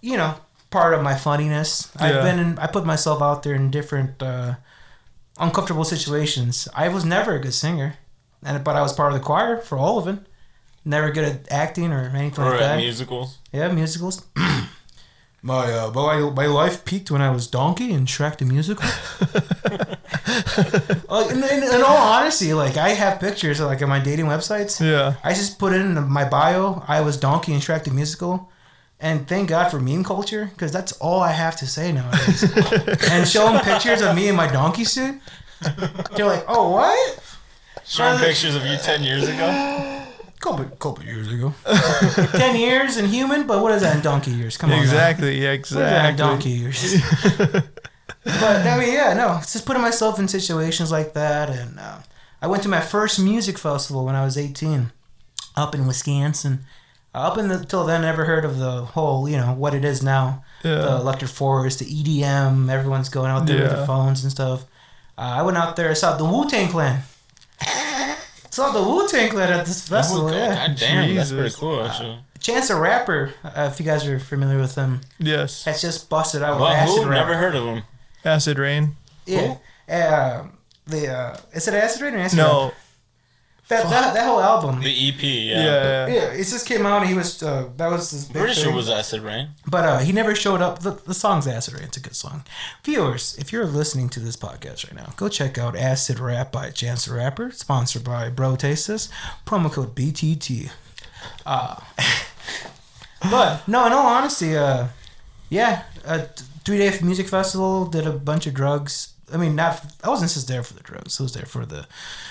you 0.00 0.16
know, 0.16 0.34
part 0.70 0.94
of 0.94 1.02
my 1.02 1.14
funniness. 1.14 1.90
Yeah. 1.98 2.06
I've 2.06 2.22
been 2.24 2.38
in, 2.38 2.58
I 2.58 2.66
put 2.66 2.84
myself 2.86 3.20
out 3.22 3.42
there 3.42 3.54
in 3.54 3.70
different 3.70 4.22
uh, 4.22 4.54
uncomfortable 5.38 5.84
situations. 5.84 6.68
I 6.74 6.88
was 6.88 7.04
never 7.04 7.34
a 7.36 7.40
good 7.40 7.54
singer, 7.54 7.96
and 8.42 8.62
but 8.64 8.76
I 8.76 8.82
was 8.82 8.92
part 8.92 9.12
of 9.12 9.18
the 9.18 9.24
choir 9.24 9.58
for 9.58 9.76
all 9.78 9.98
of 9.98 10.06
it. 10.08 10.18
Never 10.84 11.10
good 11.10 11.24
at 11.24 11.52
acting 11.52 11.92
or 11.92 12.10
anything 12.14 12.44
or 12.44 12.52
like 12.52 12.60
at 12.60 12.60
that. 12.60 12.76
musicals. 12.78 13.38
Yeah, 13.52 13.70
musicals. 13.70 14.24
my 15.42 15.72
uh, 15.72 15.90
my 15.94 16.30
my 16.30 16.46
life 16.46 16.84
peaked 16.84 17.10
when 17.10 17.20
I 17.20 17.30
was 17.30 17.46
Donkey 17.46 17.92
in 17.92 18.06
Shrek 18.06 18.38
the 18.38 18.46
Musical. 18.46 18.88
like, 21.08 21.30
in, 21.30 21.42
in, 21.42 21.74
in 21.74 21.82
all 21.82 21.96
honesty, 21.96 22.54
like 22.54 22.76
I 22.78 22.90
have 22.90 23.20
pictures 23.20 23.60
like 23.60 23.82
on 23.82 23.88
my 23.90 23.98
dating 23.98 24.24
websites. 24.26 24.80
Yeah. 24.80 25.14
I 25.22 25.34
just 25.34 25.58
put 25.58 25.74
in 25.74 26.08
my 26.08 26.26
bio. 26.26 26.82
I 26.88 27.02
was 27.02 27.18
Donkey 27.18 27.52
in 27.52 27.60
Shrek 27.60 27.84
the 27.84 27.90
Musical, 27.90 28.50
and 28.98 29.28
thank 29.28 29.50
God 29.50 29.70
for 29.70 29.80
meme 29.80 30.04
culture 30.04 30.50
because 30.54 30.72
that's 30.72 30.92
all 30.92 31.20
I 31.20 31.32
have 31.32 31.56
to 31.56 31.66
say 31.66 31.92
nowadays. 31.92 32.42
and 33.10 33.28
show 33.28 33.52
them 33.52 33.62
pictures 33.62 34.00
of 34.00 34.16
me 34.16 34.28
in 34.28 34.34
my 34.34 34.46
donkey 34.50 34.84
suit. 34.84 35.20
They're 36.16 36.24
like, 36.24 36.44
"Oh, 36.48 36.70
what?" 36.70 37.36
Showing 37.84 38.18
pictures 38.18 38.54
of 38.54 38.64
you 38.64 38.76
10 38.76 39.02
years 39.02 39.28
ago. 39.28 39.96
Couple 40.40 40.64
couple 40.78 41.04
years 41.04 41.30
ago, 41.30 41.52
ten 42.32 42.56
years 42.56 42.96
in 42.96 43.04
human, 43.06 43.46
but 43.46 43.62
what 43.62 43.72
is 43.72 43.82
that 43.82 43.96
in 43.96 44.02
donkey 44.02 44.30
years? 44.30 44.56
Come 44.56 44.70
on, 44.70 44.76
now. 44.76 44.82
Exactly. 44.82 45.38
Yeah. 45.38 45.50
What 45.50 45.60
is 45.60 45.70
that 45.70 46.04
in 46.04 46.10
Exactly. 46.14 46.16
donkey 46.16 46.50
years? 46.50 47.02
but 48.24 48.66
I 48.66 48.78
mean, 48.78 48.92
yeah, 48.92 49.12
no, 49.14 49.38
just 49.40 49.66
putting 49.66 49.82
myself 49.82 50.18
in 50.18 50.28
situations 50.28 50.90
like 50.90 51.12
that, 51.12 51.50
and 51.50 51.78
uh, 51.78 51.98
I 52.40 52.46
went 52.46 52.62
to 52.62 52.70
my 52.70 52.80
first 52.80 53.18
music 53.20 53.58
festival 53.58 54.06
when 54.06 54.14
I 54.14 54.24
was 54.24 54.38
eighteen, 54.38 54.92
up 55.56 55.74
in 55.74 55.86
Wisconsin. 55.86 56.64
Uh, 57.14 57.18
up 57.26 57.36
until 57.36 57.84
then, 57.84 58.00
I 58.02 58.04
never 58.04 58.24
heard 58.24 58.44
of 58.46 58.58
the 58.58 58.82
whole, 58.82 59.28
you 59.28 59.36
know, 59.36 59.52
what 59.52 59.74
it 59.74 59.84
is 59.84 60.02
now. 60.02 60.44
The 60.62 60.68
Yeah. 60.68 60.96
electric 61.00 61.30
forest, 61.30 61.80
the 61.80 61.84
EDM, 61.86 62.70
everyone's 62.70 63.08
going 63.08 63.30
out 63.30 63.46
there 63.46 63.56
with 63.60 63.70
Yeah. 63.70 63.76
their 63.76 63.86
phones 63.86 64.22
and 64.22 64.30
stuff. 64.30 64.62
Uh, 65.18 65.22
I 65.38 65.42
went 65.42 65.58
out 65.58 65.74
there, 65.76 65.90
I 65.90 65.94
saw 65.94 66.16
the 66.16 66.24
Wu 66.24 66.48
Tang 66.48 66.68
Clan. 66.68 67.02
Saw 68.50 68.70
the 68.72 68.82
Wu 68.82 69.06
Tang 69.08 69.30
Clan 69.30 69.52
at 69.52 69.66
this 69.66 69.86
festival, 69.88 70.28
Oh, 70.28 70.32
yeah. 70.32 70.68
God 70.68 70.76
damn, 70.76 71.14
that's 71.14 71.32
pretty 71.32 71.54
cool, 71.54 71.84
actually. 71.84 72.18
Chance 72.40 72.68
the 72.68 72.76
Rapper, 72.76 73.32
uh, 73.44 73.70
if 73.72 73.78
you 73.78 73.84
guys 73.86 74.06
are 74.06 74.18
familiar 74.18 74.58
with 74.58 74.74
him, 74.74 75.00
Yes. 75.18 75.64
has 75.64 75.80
just 75.82 76.08
busted 76.08 76.42
out 76.42 76.58
with 76.60 76.70
acid 76.70 77.02
who? 77.04 77.08
rap. 77.10 77.26
Never 77.26 77.36
heard 77.36 77.54
of 77.54 77.64
him. 77.64 77.82
Acid 78.24 78.58
rain. 78.58 78.96
Yeah. 79.26 79.56
Uh, 79.88 80.44
the 80.86 81.08
uh, 81.12 81.36
is 81.52 81.68
it 81.68 81.74
acid 81.74 82.02
rain 82.02 82.14
or 82.14 82.18
acid 82.18 82.38
No. 82.38 82.72
Rap? 83.70 83.82
That, 83.84 83.90
that 83.90 84.14
that 84.14 84.26
whole 84.26 84.40
album. 84.40 84.80
The 84.80 85.08
EP, 85.08 85.22
Yeah. 85.22 85.30
yeah. 85.64 85.64
yeah. 85.64 86.06
yeah, 86.14 86.22
it 86.32 86.44
just 86.44 86.66
came 86.66 86.84
out 86.86 87.00
and 87.02 87.08
he 87.08 87.14
was 87.14 87.42
uh, 87.42 87.68
that 87.76 87.90
was 87.90 88.10
his 88.10 88.24
big 88.26 88.36
Pretty 88.42 88.54
sure 88.54 88.64
thing. 88.64 88.72
it 88.72 88.76
was 88.76 88.90
Acid 88.90 89.22
Rain. 89.22 89.48
But 89.66 89.84
uh, 89.84 89.98
he 89.98 90.12
never 90.12 90.34
showed 90.34 90.60
up. 90.60 90.80
The, 90.80 90.90
the 90.92 91.14
song's 91.14 91.46
Acid 91.46 91.74
Rain. 91.74 91.84
It's 91.84 91.96
a 91.96 92.00
good 92.00 92.16
song. 92.16 92.44
Viewers, 92.84 93.36
if 93.38 93.52
you're 93.52 93.66
listening 93.66 94.08
to 94.10 94.20
this 94.20 94.36
podcast 94.36 94.86
right 94.86 94.96
now, 94.96 95.12
go 95.16 95.28
check 95.28 95.58
out 95.58 95.76
Acid 95.76 96.18
Rap 96.18 96.50
by 96.52 96.70
Chance 96.70 97.04
the 97.06 97.14
Rapper, 97.14 97.50
sponsored 97.52 98.04
by 98.04 98.28
Bro 98.30 98.56
Taste 98.56 98.88
This. 98.88 99.08
Promo 99.46 99.70
code 99.72 99.94
BTT. 99.94 100.70
Uh, 101.46 101.76
but 103.30 103.66
no, 103.68 103.86
in 103.86 103.92
all 103.92 104.06
honesty, 104.06 104.56
uh, 104.56 104.88
yeah, 105.48 105.84
a 106.04 106.20
three 106.64 106.78
day 106.78 106.96
music 107.02 107.28
festival. 107.28 107.86
Did 107.86 108.06
a 108.06 108.12
bunch 108.12 108.46
of 108.46 108.54
drugs. 108.54 109.09
I 109.32 109.36
mean, 109.36 109.54
not. 109.56 109.84
I 110.04 110.08
wasn't 110.08 110.30
just 110.32 110.48
there 110.48 110.62
for 110.62 110.74
the 110.74 110.82
drugs. 110.82 111.20
I 111.20 111.22
was 111.22 111.32
there 111.34 111.46
for 111.46 111.64
the 111.66 111.86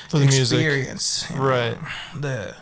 For 0.09 0.19
the 0.19 0.25
music. 0.25 0.57
experience. 0.59 1.25
you 1.29 1.35
know, 1.37 1.41
Right. 1.43 1.77
the 2.15 2.55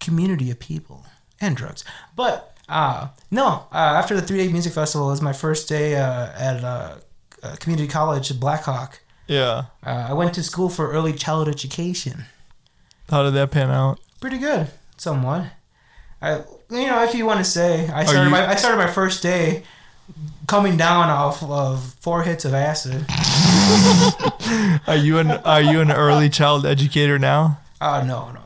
community 0.00 0.50
of 0.50 0.58
people 0.58 1.06
and 1.40 1.56
drugs. 1.56 1.84
But 2.14 2.54
uh, 2.68 3.08
no, 3.30 3.66
uh, 3.72 3.76
after 3.76 4.14
the 4.14 4.22
three 4.22 4.38
day 4.38 4.48
music 4.52 4.72
festival, 4.72 5.08
it 5.08 5.12
was 5.12 5.22
my 5.22 5.32
first 5.32 5.68
day 5.68 5.96
uh, 5.96 6.28
at 6.36 6.64
uh, 6.64 6.94
uh, 7.42 7.56
community 7.60 7.88
college 7.88 8.30
at 8.30 8.38
Blackhawk. 8.40 9.00
Yeah. 9.28 9.64
Uh, 9.84 10.06
I 10.10 10.12
went 10.12 10.34
to 10.34 10.42
school 10.42 10.68
for 10.68 10.90
early 10.92 11.12
childhood 11.12 11.52
education. 11.54 12.24
How 13.10 13.22
did 13.22 13.34
that 13.34 13.50
pan 13.50 13.70
out? 13.70 13.98
Pretty 14.20 14.38
good, 14.38 14.68
somewhat. 14.96 15.46
I, 16.22 16.36
you 16.70 16.86
know, 16.86 17.02
if 17.04 17.14
you 17.14 17.26
want 17.26 17.38
to 17.38 17.44
say, 17.44 17.88
I 17.88 18.04
started 18.04 18.30
my 18.30 18.46
I 18.48 18.56
started 18.56 18.78
my 18.78 18.90
first 18.90 19.22
day 19.22 19.62
coming 20.46 20.76
down 20.76 21.10
off 21.10 21.42
of 21.42 21.94
four 22.00 22.22
hits 22.22 22.44
of 22.44 22.54
acid. 22.54 23.04
Are 24.86 24.96
you 24.96 25.18
an 25.18 25.30
Are 25.30 25.62
you 25.62 25.80
an 25.80 25.90
early 25.90 26.28
child 26.28 26.64
educator 26.66 27.18
now? 27.18 27.58
Oh 27.80 28.02
no, 28.06 28.30
no. 28.32 28.40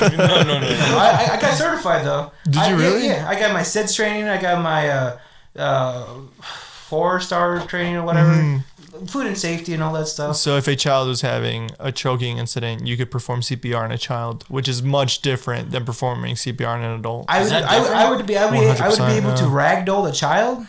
no, 0.00 0.16
no, 0.16 0.42
no, 0.44 0.60
no. 0.60 0.98
I, 0.98 1.26
I- 1.30 1.36
I 1.36 1.40
got 1.40 1.56
certified 1.56 2.04
though. 2.04 2.30
Did 2.44 2.54
you 2.56 2.60
I, 2.60 2.70
really? 2.72 3.06
Yeah, 3.06 3.26
I 3.28 3.38
got 3.38 3.52
my 3.52 3.62
SIDS 3.62 3.94
training. 3.96 4.24
I 4.28 4.40
got 4.40 4.62
my 4.62 4.88
uh, 4.88 5.18
uh, 5.56 6.06
four 6.42 7.20
star 7.20 7.60
training 7.66 7.96
or 7.96 8.02
whatever, 8.04 8.30
Mm-hmm. 8.30 9.06
food 9.06 9.26
and 9.26 9.36
safety 9.38 9.74
and 9.74 9.82
all 9.82 9.92
that 9.94 10.06
stuff. 10.08 10.36
So 10.36 10.56
if 10.56 10.66
a 10.68 10.76
child 10.76 11.08
was 11.08 11.22
having 11.22 11.70
a 11.78 11.90
choking 11.92 12.38
incident, 12.38 12.86
you 12.86 12.96
could 12.96 13.10
perform 13.10 13.40
CPR 13.40 13.80
on 13.82 13.92
a 13.92 13.98
child, 13.98 14.44
which 14.48 14.68
is 14.68 14.82
much 14.82 15.22
different 15.22 15.70
than 15.70 15.84
performing 15.84 16.34
CPR 16.36 16.68
on 16.68 16.82
an 16.82 16.98
adult. 17.00 17.26
I 17.28 17.42
would, 17.42 17.52
I, 17.52 18.04
I 18.06 18.10
would 18.10 18.26
be, 18.26 18.36
I 18.36 18.46
would, 18.50 18.80
I 18.80 18.88
would 18.88 18.96
be 18.98 19.02
100%, 19.04 19.16
able 19.16 19.34
to 19.34 19.44
yeah. 19.44 19.50
ragdoll 19.50 20.08
a 20.08 20.12
child. 20.12 20.66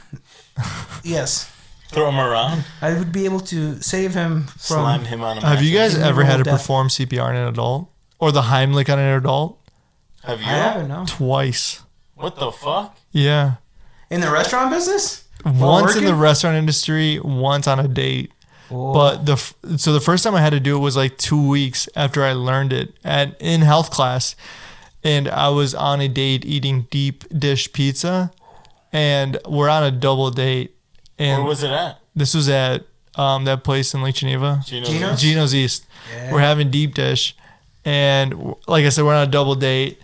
yes, 1.03 1.51
Throw 1.89 2.07
him 2.09 2.19
around, 2.19 2.65
I 2.81 2.93
would 2.93 3.11
be 3.11 3.25
able 3.25 3.39
to 3.41 3.81
save 3.81 4.13
him 4.13 4.43
from. 4.45 4.59
slam 4.59 5.05
him 5.05 5.21
on 5.21 5.39
a 5.39 5.45
Have 5.45 5.63
you 5.63 5.75
guys 5.75 5.97
ever 5.97 6.23
had 6.23 6.37
to 6.37 6.43
Death. 6.43 6.59
perform 6.59 6.87
CPR 6.89 7.23
on 7.29 7.35
an 7.35 7.47
adult 7.47 7.89
or 8.19 8.31
the 8.31 8.43
Heimlich 8.43 8.89
on 8.93 8.99
an 8.99 9.17
adult? 9.17 9.59
Have 10.23 10.39
you? 10.39 10.47
I 10.47 10.49
haven't 10.49 10.87
no. 10.87 11.05
Twice. 11.07 11.81
What 12.15 12.35
the 12.35 12.51
fuck? 12.51 12.95
Yeah. 13.11 13.53
In 14.11 14.21
the 14.21 14.29
restaurant 14.29 14.69
business. 14.69 15.23
Once 15.45 15.95
in 15.95 16.05
the 16.05 16.13
restaurant 16.15 16.57
industry, 16.57 17.19
once 17.23 17.67
on 17.67 17.79
a 17.79 17.87
date. 17.87 18.31
Oh. 18.69 18.93
But 18.93 19.25
the 19.25 19.35
so 19.77 19.93
the 19.93 20.01
first 20.01 20.23
time 20.23 20.35
I 20.35 20.41
had 20.41 20.51
to 20.51 20.59
do 20.59 20.75
it 20.75 20.79
was 20.79 20.95
like 20.95 21.17
two 21.17 21.47
weeks 21.47 21.89
after 21.95 22.23
I 22.23 22.33
learned 22.33 22.71
it 22.73 22.93
at 23.03 23.35
in 23.41 23.61
health 23.61 23.89
class, 23.89 24.35
and 25.03 25.27
I 25.27 25.49
was 25.49 25.73
on 25.73 26.01
a 26.01 26.07
date 26.07 26.45
eating 26.45 26.87
deep 26.91 27.23
dish 27.35 27.71
pizza, 27.73 28.31
and 28.93 29.39
we're 29.47 29.69
on 29.69 29.83
a 29.83 29.91
double 29.91 30.29
date, 30.29 30.75
and 31.19 31.43
Where 31.43 31.49
was 31.49 31.61
it 31.63 31.69
at? 31.69 31.99
this 32.15 32.33
was 32.33 32.49
at 32.49 32.85
um, 33.15 33.45
that 33.45 33.63
place 33.63 33.93
in 33.93 34.01
Lake 34.01 34.15
Geneva, 34.15 34.61
Gino's? 34.65 34.89
Gino's? 34.89 35.21
Geno's 35.21 35.55
East. 35.55 35.85
Yeah. 36.11 36.33
We're 36.33 36.39
having 36.39 36.71
deep 36.71 36.95
dish, 36.95 37.35
and 37.85 38.55
like 38.67 38.85
I 38.85 38.89
said, 38.89 39.03
we're 39.05 39.13
on 39.15 39.27
a 39.27 39.31
double 39.31 39.55
date, 39.55 39.99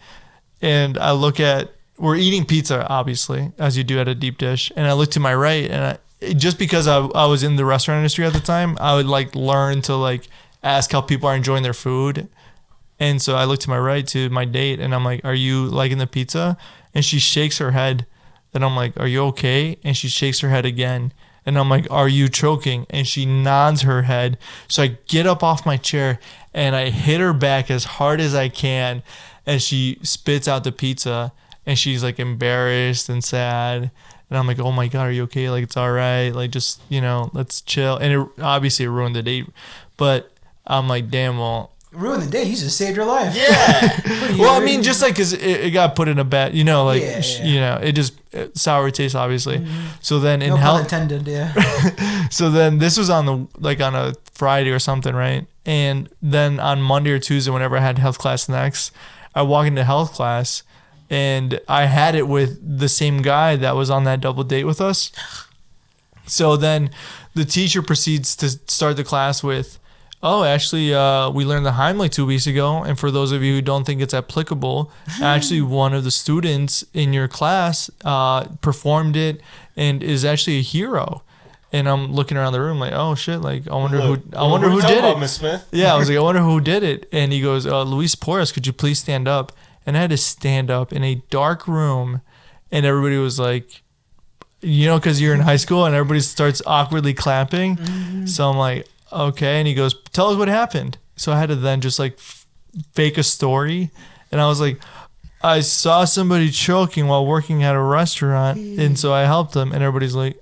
and 0.62 0.98
I 0.98 1.12
look 1.12 1.40
at 1.40 1.72
we're 1.98 2.18
eating 2.18 2.44
pizza 2.46 2.86
obviously 2.90 3.54
as 3.58 3.78
you 3.78 3.84
do 3.84 4.00
at 4.00 4.08
a 4.08 4.16
deep 4.16 4.38
dish, 4.38 4.72
and 4.76 4.86
I 4.86 4.94
look 4.94 5.12
to 5.12 5.20
my 5.20 5.34
right, 5.34 5.70
and 5.72 6.00
I, 6.22 6.34
just 6.34 6.60
because 6.60 6.88
I, 6.88 6.98
I 6.98 7.26
was 7.26 7.42
in 7.44 7.56
the 7.56 7.66
restaurant 7.66 8.00
industry 8.00 8.26
at 8.26 8.34
the 8.34 8.40
time, 8.40 8.78
I 8.82 8.96
would 8.96 9.06
like 9.06 9.34
learn 9.36 9.82
to 9.84 9.96
like 9.96 10.28
ask 10.64 10.92
how 10.92 11.02
people 11.02 11.30
are 11.30 11.36
enjoying 11.36 11.64
their 11.64 11.74
food, 11.74 12.28
and 13.00 13.22
so 13.22 13.36
I 13.36 13.46
look 13.46 13.60
to 13.62 13.70
my 13.70 13.80
right 13.80 14.06
to 14.08 14.30
my 14.30 14.44
date, 14.46 14.80
and 14.80 14.94
I'm 14.94 15.06
like, 15.06 15.24
"Are 15.24 15.34
you 15.34 15.66
liking 15.66 16.00
the 16.00 16.08
pizza?" 16.08 16.58
And 16.94 17.04
she 17.04 17.20
shakes 17.20 17.58
her 17.58 17.72
head, 17.72 18.06
and 18.56 18.65
I'm 18.65 18.76
like, 18.76 18.99
"Are 18.99 19.07
you 19.07 19.23
okay?" 19.26 19.77
And 19.84 19.95
she 19.95 20.07
shakes 20.07 20.40
her 20.40 20.49
head 20.49 20.65
again. 20.65 21.11
And 21.45 21.60
I'm 21.60 21.69
like, 21.69 21.88
Are 21.91 22.10
you 22.10 22.27
choking? 22.27 22.88
And 22.90 23.07
she 23.07 23.26
nods 23.26 23.84
her 23.84 24.03
head. 24.03 24.38
So 24.68 24.84
I 24.84 24.98
get 25.07 25.27
up 25.27 25.44
off 25.44 25.65
my 25.65 25.77
chair 25.77 26.19
and 26.53 26.76
I 26.76 26.90
hit 26.90 27.22
her 27.22 27.34
back 27.34 27.69
as 27.69 27.84
hard 27.84 28.19
as 28.19 28.34
I 28.34 28.49
can. 28.49 29.03
And 29.45 29.61
she 29.61 29.99
spits 30.02 30.48
out 30.48 30.64
the 30.64 30.72
pizza 30.72 31.32
and 31.65 31.77
she's 31.77 32.03
like 32.03 32.19
embarrassed 32.19 33.10
and 33.10 33.23
sad. 33.23 33.91
And 34.30 34.40
I'm 34.40 34.48
like, 34.48 34.60
Oh 34.60 34.72
my 34.72 34.88
God, 34.88 35.03
are 35.03 35.11
you 35.11 35.23
okay? 35.23 35.49
Like, 35.49 35.64
it's 35.64 35.77
all 35.77 35.91
right. 35.91 36.30
Like, 36.30 36.49
just, 36.49 36.82
you 36.90 36.99
know, 36.99 37.30
let's 37.34 37.61
chill. 37.61 37.98
And 37.98 38.14
it 38.14 38.27
obviously 38.41 38.86
it 38.86 38.90
ruined 38.90 39.15
the 39.15 39.23
date. 39.23 39.48
But 39.98 40.32
I'm 40.65 40.88
like, 40.88 41.11
Damn, 41.11 41.38
well, 41.38 41.72
Ruined 41.96 42.24
the 42.24 42.30
day. 42.30 42.44
You 42.44 42.56
just 42.56 42.78
saved 42.78 42.96
your 42.96 43.06
life. 43.06 43.36
Yeah. 43.36 44.38
well, 44.38 44.62
I 44.62 44.64
mean, 44.64 44.84
just 44.84 45.02
like 45.02 45.14
because 45.14 45.34
it, 45.34 45.42
it 45.42 45.72
got 45.72 45.96
put 45.96 46.08
in 46.08 46.20
a 46.20 46.24
bad, 46.24 46.54
you 46.54 46.64
know, 46.64 46.86
like 46.86 47.02
Yeah, 47.02 47.22
yeah. 47.24 47.44
you 47.46 47.60
know, 47.60 47.80
it 47.82 47.94
just 47.94 48.14
uh, 48.36 48.48
sour 48.54 48.92
taste, 48.92 49.16
obviously. 49.16 49.66
So 50.02 50.20
then 50.20 50.42
in 50.42 50.50
No 50.50 50.56
health, 50.58 50.82
intended. 50.82 51.28
Yeah. 51.28 51.54
so 52.30 52.50
then 52.50 52.80
this 52.80 52.98
was 52.98 53.10
on 53.10 53.26
the 53.26 53.48
like 53.60 53.82
on 53.82 53.96
a 53.96 54.14
Friday 54.34 54.72
or 54.72 54.80
something, 54.80 55.16
right? 55.16 55.48
And 55.66 56.10
then 56.22 56.60
on 56.60 56.82
Monday 56.82 57.12
or 57.12 57.20
Tuesday, 57.20 57.52
whenever 57.52 57.78
I 57.78 57.82
had 57.82 57.98
health 57.98 58.18
class 58.20 58.48
next, 58.50 58.92
I 59.34 59.42
walk 59.42 59.66
into 59.66 59.84
health 59.84 60.14
class, 60.14 60.64
and 61.10 61.60
I 61.68 61.86
had 61.86 62.16
it 62.16 62.28
with 62.28 62.80
the 62.80 62.90
same 62.90 63.22
guy 63.22 63.56
that 63.56 63.76
was 63.76 63.90
on 63.90 64.04
that 64.04 64.22
double 64.22 64.44
date 64.44 64.66
with 64.66 64.82
us. 64.82 65.12
So 66.28 66.58
then 66.58 66.90
the 67.34 67.46
teacher 67.46 67.82
proceeds 67.82 68.36
to 68.38 68.50
start 68.50 68.96
the 68.98 69.04
class 69.04 69.44
with, 69.44 69.80
Oh, 70.28 70.44
actually, 70.44 70.92
uh, 70.92 71.30
we 71.30 71.46
learned 71.46 71.68
the 71.68 71.74
Heimlich 71.74 72.10
two 72.10 72.26
weeks 72.26 72.48
ago. 72.48 72.82
And 72.82 72.98
for 72.98 73.12
those 73.12 73.32
of 73.32 73.44
you 73.44 73.54
who 73.54 73.62
don't 73.62 73.86
think 73.86 74.02
it's 74.02 74.14
applicable, 74.14 74.92
actually, 75.22 75.62
one 75.62 75.94
of 75.94 76.04
the 76.04 76.10
students 76.10 76.84
in 76.96 77.14
your 77.14 77.28
class 77.28 77.92
uh, 78.04 78.46
performed 78.60 79.16
it 79.16 79.40
and 79.78 80.02
is 80.02 80.26
actually 80.26 80.58
a 80.58 80.64
hero. 80.64 81.22
And 81.72 81.88
I'm 81.88 82.12
looking 82.12 82.38
around 82.38 82.54
the 82.54 82.60
room 82.62 82.80
like, 82.80 82.94
oh 82.94 83.14
shit! 83.14 83.42
Like, 83.42 83.68
I 83.68 83.76
wonder 83.76 84.00
who 84.00 84.18
I 84.36 84.48
wonder 84.48 84.70
who 84.70 84.82
did 84.82 85.04
it. 85.04 85.20
Miss 85.20 85.34
Smith. 85.34 85.68
Yeah, 85.72 85.94
I 85.94 85.98
was 85.98 86.10
like, 86.10 86.18
I 86.18 86.22
wonder 86.30 86.42
who 86.42 86.60
did 86.60 86.82
it. 86.82 87.08
And 87.12 87.32
he 87.32 87.40
goes, 87.42 87.68
uh, 87.68 87.84
Luis 87.84 88.16
Porras, 88.16 88.52
could 88.52 88.66
you 88.66 88.74
please 88.74 88.98
stand 88.98 89.28
up? 89.28 89.52
And 89.86 89.96
I 89.96 90.02
had 90.02 90.10
to 90.10 90.18
stand 90.18 90.72
up 90.72 90.92
in 90.92 91.04
a 91.04 91.16
dark 91.30 91.68
room, 91.68 92.22
and 92.72 92.84
everybody 92.86 93.18
was 93.18 93.38
like, 93.40 93.84
you 94.62 94.88
know, 94.88 94.98
because 94.98 95.22
you're 95.22 95.36
in 95.36 95.42
high 95.42 95.58
school 95.58 95.86
and 95.86 95.94
everybody 95.94 96.22
starts 96.22 96.62
awkwardly 96.66 97.14
clapping. 97.14 98.26
So 98.26 98.50
I'm 98.50 98.58
like, 98.58 98.88
okay. 99.11 99.60
And 99.60 99.68
he 99.68 99.73
goes, 99.73 99.95
tell 100.11 100.30
us 100.30 100.38
what 100.38 100.48
happened. 100.48 100.98
So 101.15 101.32
I 101.32 101.40
had 101.40 101.49
to 101.49 101.56
then 101.56 101.82
just 101.82 101.99
like 101.99 102.14
f- 102.14 102.45
fake 102.94 103.18
a 103.18 103.23
story. 103.23 103.91
And 104.32 104.41
I 104.41 104.48
was 104.48 104.60
like, 104.60 104.80
I 105.41 105.61
saw 105.61 106.06
somebody 106.06 106.49
choking 106.49 107.07
while 107.07 107.26
working 107.26 107.64
at 107.64 107.76
a 107.76 107.82
restaurant. 107.82 108.57
And 108.57 108.98
so 108.98 109.14
I 109.14 109.23
helped 109.23 109.53
them. 109.53 109.72
And 109.72 109.84
everybody's 109.84 110.15
like, 110.15 110.41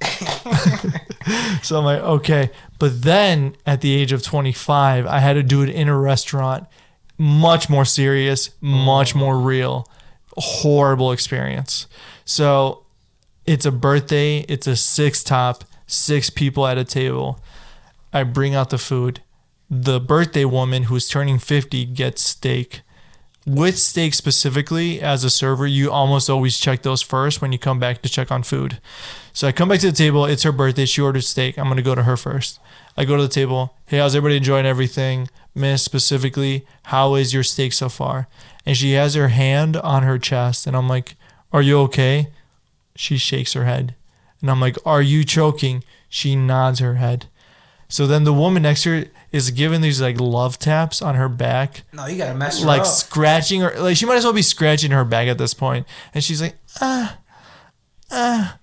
so 1.62 1.78
I'm 1.78 1.84
like, 1.84 2.00
okay. 2.02 2.50
But 2.78 3.02
then 3.02 3.56
at 3.66 3.80
the 3.82 3.92
age 3.92 4.12
of 4.12 4.22
25, 4.22 5.06
I 5.06 5.18
had 5.18 5.34
to 5.34 5.42
do 5.42 5.62
it 5.62 5.68
in 5.68 5.88
a 5.88 5.96
restaurant. 5.96 6.66
Much 7.18 7.68
more 7.68 7.84
serious, 7.84 8.50
much 8.60 9.14
more 9.14 9.38
real. 9.38 9.88
Horrible 10.36 11.12
experience. 11.12 11.86
So 12.24 12.84
it's 13.46 13.66
a 13.66 13.72
birthday, 13.72 14.38
it's 14.48 14.66
a 14.66 14.76
six 14.76 15.22
top, 15.22 15.64
six 15.86 16.30
people 16.30 16.66
at 16.66 16.78
a 16.78 16.84
table. 16.84 17.40
I 18.12 18.24
bring 18.24 18.54
out 18.54 18.70
the 18.70 18.78
food. 18.78 19.20
The 19.68 20.00
birthday 20.00 20.44
woman 20.44 20.84
who's 20.84 21.08
turning 21.08 21.38
50 21.38 21.84
gets 21.86 22.22
steak. 22.22 22.82
With 23.46 23.78
steak 23.78 24.14
specifically, 24.14 25.00
as 25.00 25.24
a 25.24 25.30
server, 25.30 25.66
you 25.66 25.90
almost 25.90 26.28
always 26.28 26.58
check 26.58 26.82
those 26.82 27.02
first 27.02 27.40
when 27.40 27.52
you 27.52 27.58
come 27.58 27.78
back 27.78 28.02
to 28.02 28.08
check 28.08 28.30
on 28.30 28.42
food. 28.42 28.80
So 29.32 29.48
I 29.48 29.52
come 29.52 29.68
back 29.68 29.80
to 29.80 29.90
the 29.90 29.96
table. 29.96 30.26
It's 30.26 30.42
her 30.42 30.52
birthday. 30.52 30.84
She 30.84 31.00
ordered 31.00 31.22
steak. 31.22 31.58
I'm 31.58 31.68
gonna 31.68 31.82
go 31.82 31.94
to 31.94 32.02
her 32.02 32.16
first. 32.16 32.60
I 32.96 33.04
go 33.04 33.16
to 33.16 33.22
the 33.22 33.28
table. 33.28 33.74
Hey, 33.86 33.98
how's 33.98 34.14
everybody 34.14 34.36
enjoying 34.36 34.66
everything? 34.66 35.28
Miss, 35.54 35.82
specifically, 35.82 36.66
how 36.84 37.14
is 37.14 37.32
your 37.32 37.42
steak 37.42 37.72
so 37.72 37.88
far? 37.88 38.28
And 38.66 38.76
she 38.76 38.92
has 38.92 39.14
her 39.14 39.28
hand 39.28 39.76
on 39.78 40.02
her 40.02 40.18
chest, 40.18 40.66
and 40.66 40.76
I'm 40.76 40.88
like, 40.88 41.14
Are 41.52 41.62
you 41.62 41.78
okay? 41.80 42.28
She 42.94 43.16
shakes 43.16 43.54
her 43.54 43.64
head, 43.64 43.94
and 44.42 44.50
I'm 44.50 44.60
like, 44.60 44.76
Are 44.84 45.02
you 45.02 45.24
choking? 45.24 45.82
She 46.08 46.36
nods 46.36 46.80
her 46.80 46.96
head. 46.96 47.26
So 47.90 48.06
then 48.06 48.22
the 48.24 48.32
woman 48.32 48.62
next 48.62 48.84
to 48.84 49.00
her 49.00 49.06
is 49.32 49.50
giving 49.50 49.80
these 49.80 50.00
like 50.00 50.20
love 50.20 50.58
taps 50.58 51.02
on 51.02 51.16
her 51.16 51.28
back. 51.28 51.82
No, 51.92 52.06
you 52.06 52.16
gotta 52.16 52.38
mess 52.38 52.60
her 52.60 52.66
like 52.66 52.82
up. 52.82 52.86
scratching 52.86 53.60
her 53.60 53.78
like 53.78 53.96
she 53.96 54.06
might 54.06 54.16
as 54.16 54.24
well 54.24 54.32
be 54.32 54.42
scratching 54.42 54.92
her 54.92 55.04
back 55.04 55.28
at 55.28 55.38
this 55.38 55.52
point. 55.52 55.86
point 55.86 55.96
and 56.14 56.24
she's 56.24 56.40
like 56.40 56.56
ah 56.80 57.18
ah. 58.10 58.58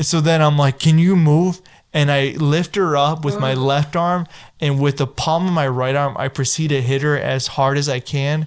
So 0.00 0.20
then 0.20 0.40
i'm 0.40 0.56
like 0.56 0.78
can 0.78 0.98
you 0.98 1.16
move? 1.16 1.60
And 1.92 2.10
i 2.10 2.28
lift 2.30 2.76
her 2.76 2.96
up 2.96 3.24
with 3.24 3.40
my 3.40 3.54
left 3.54 3.96
arm 3.96 4.26
and 4.60 4.80
with 4.80 4.98
the 4.98 5.06
palm 5.06 5.46
of 5.46 5.52
my 5.52 5.66
right 5.66 5.96
arm 5.96 6.16
i 6.18 6.28
proceed 6.28 6.68
to 6.68 6.80
hit 6.80 7.02
her 7.02 7.18
as 7.18 7.48
hard 7.48 7.76
as 7.76 7.88
i 7.88 7.98
can. 8.00 8.46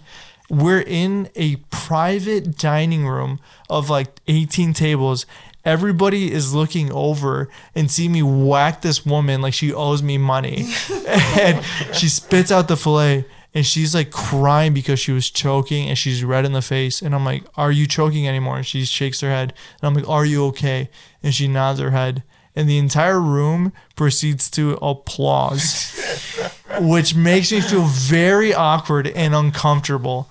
We're 0.49 0.81
in 0.81 1.29
a 1.35 1.57
private 1.69 2.57
dining 2.57 3.07
room 3.07 3.39
of 3.69 3.89
like 3.89 4.19
18 4.27 4.73
tables 4.73 5.25
everybody 5.65 6.31
is 6.31 6.53
looking 6.53 6.91
over 6.91 7.49
and 7.75 7.89
see 7.89 8.07
me 8.07 8.23
whack 8.23 8.81
this 8.81 9.05
woman 9.05 9.41
like 9.41 9.53
she 9.53 9.73
owes 9.73 10.01
me 10.03 10.17
money. 10.17 10.67
And 11.07 11.63
she 11.93 12.07
spits 12.07 12.51
out 12.51 12.67
the 12.67 12.77
fillet 12.77 13.25
and 13.53 13.65
she's 13.65 13.93
like 13.95 14.11
crying 14.11 14.73
because 14.73 14.99
she 14.99 15.11
was 15.11 15.29
choking 15.29 15.89
and 15.89 15.97
she's 15.97 16.23
red 16.23 16.45
in 16.45 16.53
the 16.53 16.61
face. 16.61 17.01
And 17.01 17.13
i'm 17.15 17.25
like 17.25 17.43
are 17.55 17.71
you 17.71 17.87
choking 17.87 18.27
anymore? 18.27 18.57
And 18.57 18.65
she 18.65 18.85
shakes 18.85 19.21
her 19.21 19.29
head. 19.29 19.53
And 19.81 19.87
i'm 19.87 19.93
like 19.93 20.07
are 20.07 20.25
you 20.25 20.45
okay? 20.47 20.89
And 21.23 21.33
she 21.33 21.47
nods 21.47 21.79
her 21.79 21.91
head. 21.91 22.23
And 22.55 22.67
the 22.69 22.77
entire 22.77 23.19
room 23.19 23.71
proceeds 23.95 24.49
to 24.51 24.73
applause 24.81 25.97
which 26.79 27.15
makes 27.15 27.51
me 27.51 27.61
feel 27.61 27.85
very 27.85 28.53
awkward 28.53 29.07
and 29.07 29.35
uncomfortable 29.35 30.29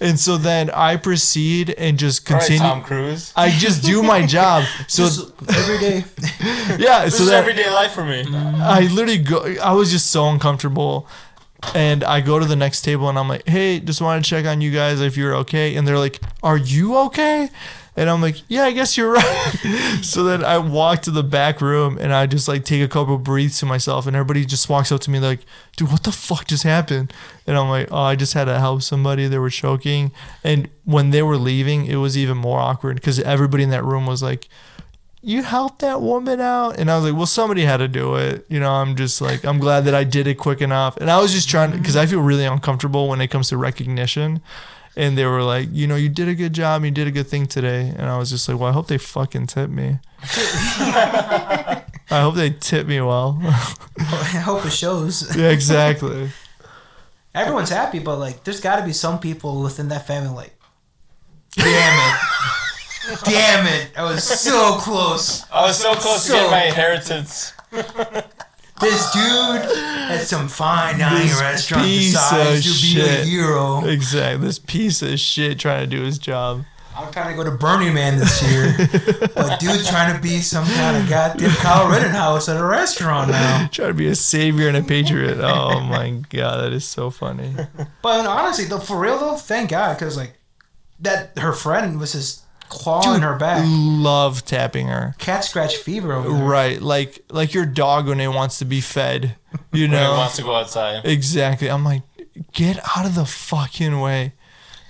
and 0.00 0.18
so 0.18 0.36
then 0.38 0.70
i 0.70 0.96
proceed 0.96 1.70
and 1.76 1.98
just 1.98 2.28
All 2.30 2.36
right, 2.36 2.46
continue 2.46 2.62
Tom 2.68 2.82
Cruise. 2.82 3.32
i 3.36 3.50
just 3.50 3.82
do 3.84 4.02
my 4.02 4.24
job 4.36 4.64
so 4.88 5.04
Just 5.04 5.32
every 5.50 5.78
day. 5.78 6.04
yeah 6.78 7.04
This 7.04 7.16
so 7.16 7.24
is 7.24 7.28
that 7.30 7.40
everyday 7.42 7.70
life 7.70 7.92
for 7.92 8.04
me. 8.04 8.24
I 8.32 8.80
literally 8.92 9.18
go. 9.18 9.38
I 9.62 9.72
was 9.72 9.90
just 9.90 10.10
so 10.10 10.28
uncomfortable, 10.28 11.06
and 11.74 12.02
I 12.04 12.20
go 12.20 12.38
to 12.38 12.44
the 12.46 12.56
next 12.56 12.82
table 12.82 13.08
and 13.08 13.18
I'm 13.18 13.28
like, 13.28 13.46
"Hey, 13.46 13.80
just 13.80 14.00
wanted 14.00 14.24
to 14.24 14.30
check 14.30 14.46
on 14.46 14.60
you 14.60 14.70
guys 14.70 15.00
if 15.00 15.16
you're 15.16 15.34
okay." 15.36 15.76
And 15.76 15.86
they're 15.86 15.98
like, 15.98 16.20
"Are 16.42 16.56
you 16.56 16.96
okay?" 17.06 17.50
And 17.96 18.08
I'm 18.08 18.22
like, 18.22 18.36
"Yeah, 18.48 18.64
I 18.64 18.72
guess 18.72 18.96
you're 18.96 19.12
right." 19.12 19.98
so 20.02 20.24
then 20.24 20.44
I 20.44 20.58
walk 20.58 21.02
to 21.02 21.10
the 21.10 21.22
back 21.22 21.60
room 21.60 21.98
and 21.98 22.12
I 22.12 22.26
just 22.26 22.48
like 22.48 22.64
take 22.64 22.82
a 22.82 22.88
couple 22.88 23.18
breaths 23.18 23.60
to 23.60 23.66
myself, 23.66 24.06
and 24.06 24.16
everybody 24.16 24.44
just 24.44 24.68
walks 24.68 24.92
up 24.92 25.00
to 25.02 25.10
me 25.10 25.18
like, 25.18 25.40
"Dude, 25.76 25.90
what 25.90 26.04
the 26.04 26.12
fuck 26.12 26.46
just 26.46 26.62
happened?" 26.62 27.12
And 27.46 27.56
I'm 27.56 27.68
like, 27.68 27.88
"Oh, 27.90 27.98
I 27.98 28.16
just 28.16 28.34
had 28.34 28.44
to 28.44 28.58
help 28.58 28.82
somebody. 28.82 29.26
They 29.26 29.38
were 29.38 29.50
choking." 29.50 30.12
And 30.44 30.68
when 30.84 31.10
they 31.10 31.22
were 31.22 31.36
leaving, 31.36 31.86
it 31.86 31.96
was 31.96 32.16
even 32.16 32.36
more 32.36 32.60
awkward 32.60 32.96
because 32.96 33.18
everybody 33.20 33.64
in 33.64 33.70
that 33.70 33.84
room 33.84 34.06
was 34.06 34.22
like 34.22 34.48
you 35.22 35.42
helped 35.42 35.80
that 35.80 36.00
woman 36.00 36.40
out 36.40 36.78
and 36.78 36.90
i 36.90 36.96
was 36.96 37.04
like 37.04 37.14
well 37.14 37.26
somebody 37.26 37.62
had 37.62 37.76
to 37.76 37.88
do 37.88 38.14
it 38.14 38.46
you 38.48 38.58
know 38.58 38.70
i'm 38.72 38.96
just 38.96 39.20
like 39.20 39.44
i'm 39.44 39.58
glad 39.58 39.84
that 39.84 39.94
i 39.94 40.02
did 40.02 40.26
it 40.26 40.36
quick 40.36 40.62
enough 40.62 40.96
and 40.96 41.10
i 41.10 41.20
was 41.20 41.32
just 41.32 41.46
trying 41.48 41.70
to 41.70 41.76
because 41.76 41.94
i 41.96 42.06
feel 42.06 42.22
really 42.22 42.46
uncomfortable 42.46 43.06
when 43.06 43.20
it 43.20 43.28
comes 43.28 43.48
to 43.48 43.56
recognition 43.56 44.40
and 44.96 45.16
they 45.16 45.24
were 45.26 45.42
like 45.42 45.68
you 45.72 45.86
know 45.86 45.94
you 45.96 46.08
did 46.08 46.28
a 46.28 46.34
good 46.34 46.52
job 46.52 46.84
you 46.84 46.90
did 46.90 47.06
a 47.06 47.10
good 47.10 47.26
thing 47.26 47.46
today 47.46 47.92
and 47.96 48.02
i 48.10 48.18
was 48.18 48.28
just 48.30 48.48
like 48.48 48.58
well 48.58 48.68
i 48.68 48.72
hope 48.72 48.88
they 48.88 48.98
fucking 48.98 49.46
tip 49.46 49.70
me 49.70 49.98
i 50.22 51.82
hope 52.10 52.34
they 52.34 52.50
tip 52.50 52.86
me 52.86 53.00
well 53.00 53.38
I 53.42 54.42
hope 54.44 54.64
it 54.66 54.72
shows. 54.72 55.34
yeah 55.40 55.50
exactly 55.50 56.30
Everyone's 57.32 57.70
happy, 57.70 58.00
but 58.00 58.16
like, 58.18 58.42
there's 58.42 58.60
got 58.60 58.80
to 58.80 58.84
be 58.84 58.92
some 58.92 59.20
people 59.20 59.62
within 59.62 59.86
that 59.90 60.04
family 60.04 60.34
like, 60.34 60.52
damn 61.54 62.12
it, 62.12 63.20
damn 63.24 63.66
it, 63.68 63.90
I 63.96 64.02
was 64.02 64.24
so 64.24 64.78
close. 64.80 65.48
I 65.52 65.62
was 65.62 65.78
so 65.78 65.94
close 65.94 66.24
So- 66.24 66.32
to 66.34 66.38
getting 66.40 66.50
my 66.50 66.64
inheritance. 66.64 67.52
This 68.80 69.10
dude 69.12 69.22
at 70.10 70.22
some 70.22 70.48
fine 70.48 70.98
dining 70.98 71.28
This 71.28 71.40
restaurant 71.40 71.84
decides 71.86 72.64
to 72.64 72.94
be 72.94 73.00
a 73.00 73.24
hero. 73.24 73.84
exactly. 73.84 74.46
This 74.46 74.58
piece 74.58 75.02
of 75.02 75.18
shit 75.20 75.58
trying 75.58 75.88
to 75.88 75.96
do 75.96 76.02
his 76.02 76.18
job. 76.18 76.64
I'm 76.96 77.10
trying 77.12 77.30
to 77.30 77.36
go 77.42 77.48
to 77.48 77.56
Burning 77.56 77.94
Man 77.94 78.18
this 78.18 78.42
year, 78.50 78.74
but 79.34 79.60
dude's 79.60 79.88
trying 79.88 80.14
to 80.14 80.20
be 80.20 80.40
some 80.40 80.64
kind 80.66 80.96
of 80.96 81.08
goddamn 81.08 81.50
Kyle 81.52 81.88
Rittenhouse 81.88 82.48
at 82.48 82.56
a 82.56 82.64
restaurant 82.64 83.30
now. 83.30 83.68
trying 83.72 83.88
to 83.88 83.94
be 83.94 84.08
a 84.08 84.14
savior 84.14 84.68
and 84.68 84.76
a 84.76 84.82
patriot. 84.82 85.38
Oh 85.40 85.80
my 85.80 86.10
god 86.30 86.58
that 86.64 86.72
is 86.72 86.84
so 86.84 87.08
funny. 87.10 87.54
But 88.02 88.26
honestly, 88.26 88.64
though, 88.64 88.80
for 88.80 88.98
real 88.98 89.18
though, 89.18 89.36
thank 89.36 89.70
God, 89.70 89.94
because 89.98 90.16
like 90.16 90.34
that, 91.00 91.38
her 91.38 91.52
friend 91.52 91.98
was 92.00 92.12
just 92.12 92.42
clawing 92.70 93.14
Dude, 93.14 93.22
her 93.22 93.36
back. 93.36 93.62
love 93.68 94.44
tapping 94.46 94.86
her 94.86 95.14
Cat 95.18 95.44
scratch 95.44 95.76
fever 95.76 96.14
over 96.14 96.28
there. 96.30 96.42
Right, 96.44 96.80
like 96.80 97.22
like 97.30 97.52
your 97.52 97.66
dog 97.66 98.08
when 98.08 98.20
it 98.20 98.28
wants 98.28 98.58
to 98.60 98.64
be 98.64 98.80
fed, 98.80 99.36
you 99.72 99.82
When 99.82 99.90
he 99.90 99.96
know. 99.96 100.12
wants 100.12 100.36
to 100.36 100.42
go 100.42 100.54
outside. 100.56 101.04
exactly. 101.04 101.68
I'm 101.70 101.84
like, 101.84 102.02
get 102.52 102.78
out 102.96 103.04
of 103.04 103.14
the 103.14 103.26
fucking 103.26 104.00
way. 104.00 104.32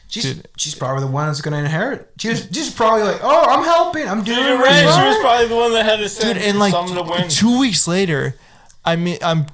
She's, 0.09 0.25
Dude. 0.25 0.49
she's 0.57 0.75
probably 0.75 1.03
the 1.05 1.11
one 1.11 1.27
that's 1.29 1.41
gonna 1.41 1.59
inherit. 1.59 2.11
She 2.19 2.29
was 2.31 2.49
she's 2.53 2.71
probably 2.73 3.03
like, 3.05 3.21
oh, 3.23 3.45
I'm 3.49 3.65
helping, 3.65 4.09
I'm 4.09 4.23
doing 4.25 4.39
You're 4.39 4.59
right. 4.59 4.81
She 4.81 4.85
was 4.87 5.19
probably 5.21 5.47
the 5.49 5.57
one 5.57 5.73
that 5.73 5.85
had 5.87 5.99
to 5.99 6.09
send 6.09 6.35
Dude, 6.39 6.47
and 6.49 6.59
like 6.59 6.73
something 6.73 6.97
to 6.97 7.03
win. 7.03 7.29
two 7.29 7.59
weeks 7.61 7.87
later, 7.89 8.35
I 8.85 8.97
mean, 8.97 9.19
I'm 9.23 9.47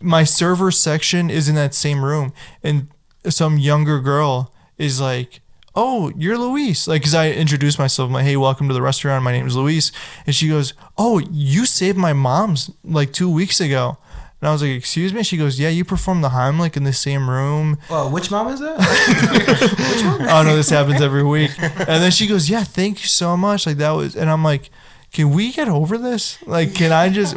my 0.00 0.24
server 0.24 0.70
section 0.70 1.30
is 1.30 1.48
in 1.48 1.54
that 1.56 1.72
same 1.74 2.04
room, 2.04 2.32
and 2.62 2.88
some 3.28 3.56
younger 3.58 4.00
girl 4.00 4.52
is 4.76 5.00
like, 5.00 5.40
"Oh, 5.74 6.12
you're 6.16 6.38
Luis," 6.38 6.86
like, 6.86 7.02
cause 7.02 7.14
I 7.14 7.30
introduced 7.30 7.78
myself, 7.78 8.08
I'm 8.08 8.12
like, 8.14 8.24
"Hey, 8.24 8.36
welcome 8.36 8.68
to 8.68 8.74
the 8.74 8.82
restaurant. 8.82 9.24
My 9.24 9.32
name 9.32 9.46
is 9.46 9.56
Luis," 9.56 9.92
and 10.26 10.34
she 10.34 10.48
goes, 10.48 10.74
"Oh, 10.98 11.18
you 11.30 11.66
saved 11.66 11.98
my 11.98 12.12
mom's 12.12 12.70
like 12.84 13.12
two 13.12 13.30
weeks 13.30 13.60
ago." 13.60 13.96
And 14.40 14.48
I 14.48 14.52
was 14.52 14.60
like, 14.60 14.72
"Excuse 14.72 15.14
me?" 15.14 15.22
She 15.22 15.36
goes, 15.36 15.60
"Yeah, 15.60 15.68
you 15.68 15.84
performed 15.84 16.24
the 16.24 16.30
Heimlich 16.30 16.76
in 16.76 16.82
the 16.82 16.92
same 16.92 17.30
room." 17.30 17.78
Well, 17.88 18.10
which 18.10 18.28
mom 18.30 18.48
is 18.48 18.58
that? 18.58 18.76
oh 20.30 20.42
no, 20.42 20.56
this 20.56 20.68
happens 20.68 21.00
every 21.00 21.22
week. 21.22 21.52
And 21.60 22.02
then 22.02 22.10
she 22.10 22.26
goes, 22.26 22.50
"Yeah, 22.50 22.64
thank 22.64 23.02
you 23.02 23.08
so 23.08 23.36
much." 23.36 23.66
Like 23.66 23.76
that 23.76 23.92
was, 23.92 24.16
and 24.16 24.28
I'm 24.28 24.42
like, 24.42 24.70
"Can 25.12 25.30
we 25.30 25.52
get 25.52 25.68
over 25.68 25.96
this? 25.96 26.42
Like, 26.44 26.74
can 26.74 26.90
I 26.90 27.08
just? 27.08 27.34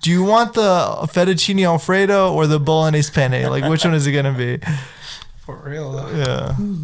Do 0.00 0.10
you 0.10 0.24
want 0.24 0.54
the 0.54 1.06
fettuccine 1.12 1.66
alfredo 1.66 2.32
or 2.32 2.46
the 2.46 2.58
bolognese 2.58 3.12
penne? 3.12 3.50
Like, 3.50 3.64
which 3.68 3.84
one 3.84 3.92
is 3.92 4.06
it 4.06 4.12
gonna 4.12 4.32
be?" 4.32 4.58
For 5.44 5.56
real 5.56 5.92
though. 5.92 6.08
Yeah. 6.16 6.54
Hmm. 6.54 6.82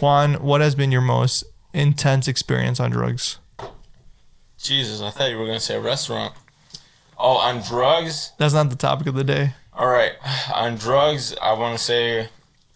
Juan, 0.00 0.34
what 0.34 0.60
has 0.60 0.74
been 0.74 0.92
your 0.92 1.00
most 1.00 1.44
intense 1.72 2.28
experience 2.28 2.80
on 2.80 2.90
drugs? 2.90 3.38
Jesus, 4.58 5.00
I 5.00 5.10
thought 5.10 5.30
you 5.30 5.38
were 5.38 5.46
gonna 5.46 5.60
say 5.60 5.76
a 5.76 5.80
restaurant. 5.80 6.34
Oh, 7.18 7.36
on 7.36 7.62
drugs. 7.62 8.32
That's 8.38 8.54
not 8.54 8.70
the 8.70 8.76
topic 8.76 9.06
of 9.06 9.14
the 9.14 9.24
day. 9.24 9.54
All 9.72 9.88
right, 9.88 10.12
on 10.54 10.76
drugs, 10.76 11.34
I 11.40 11.52
want 11.52 11.78
to 11.78 11.82
say 11.82 12.28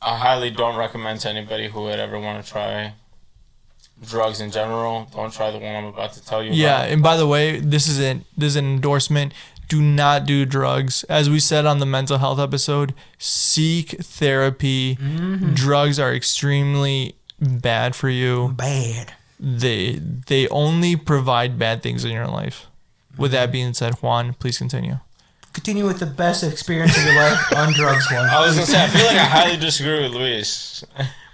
I 0.03 0.17
highly 0.17 0.51
don't 0.51 0.77
recommend 0.77 1.21
to 1.21 1.31
anybody 1.31 1.69
who 1.69 1.83
would 1.83 1.99
ever 1.99 2.19
want 2.19 2.45
to 2.45 2.51
try 2.51 2.95
drugs 4.07 4.41
in 4.41 4.51
general. 4.51 5.09
Don't 5.15 5.33
try 5.33 5.51
the 5.51 5.59
one 5.59 5.75
I'm 5.75 5.85
about 5.87 6.13
to 6.15 6.25
tell 6.25 6.43
you. 6.43 6.53
Yeah, 6.53 6.81
about. 6.81 6.91
and 6.91 7.03
by 7.03 7.17
the 7.17 7.27
way, 7.27 7.61
this 7.61 7.89
isn't 7.89 8.25
this 8.37 8.49
is 8.49 8.57
an 8.57 8.67
endorsement. 8.67 9.33
Do 9.71 9.81
not 9.81 10.27
do 10.27 10.45
drugs. 10.45 11.05
As 11.05 11.31
we 11.31 11.39
said 11.39 11.65
on 11.65 11.79
the 11.79 11.87
mental 11.87 12.19
health 12.19 12.41
episode, 12.41 12.93
seek 13.19 13.91
therapy. 14.03 14.99
Drugs 15.55 16.01
are 16.01 16.13
extremely 16.13 17.15
bad 17.41 17.95
for 17.95 18.09
you. 18.09 18.49
Bad. 18.57 19.15
Mm-hmm. 19.41 19.59
They 19.59 19.93
they 20.27 20.49
only 20.49 20.97
provide 20.97 21.57
bad 21.57 21.85
things 21.85 22.05
in 22.05 22.11
your 22.11 22.27
life. 22.27 22.67
With 23.17 23.31
that 23.31 23.53
being 23.53 23.73
said, 23.75 23.95
Juan, 24.03 24.35
please 24.35 24.59
continue. 24.59 24.99
Continue 25.53 25.87
with 25.87 26.01
the 26.01 26.07
best 26.07 26.43
experience 26.43 26.97
of 26.99 27.05
your 27.05 27.15
life 27.15 27.57
on 27.57 27.73
drugs, 27.73 28.11
Juan. 28.11 28.29
I 28.29 28.45
was 28.45 28.55
gonna 28.55 28.67
say 28.67 28.83
I 28.83 28.89
feel 28.89 29.07
like 29.07 29.17
I 29.17 29.25
highly 29.25 29.57
disagree 29.57 30.03
with 30.03 30.13
Luis. 30.13 30.85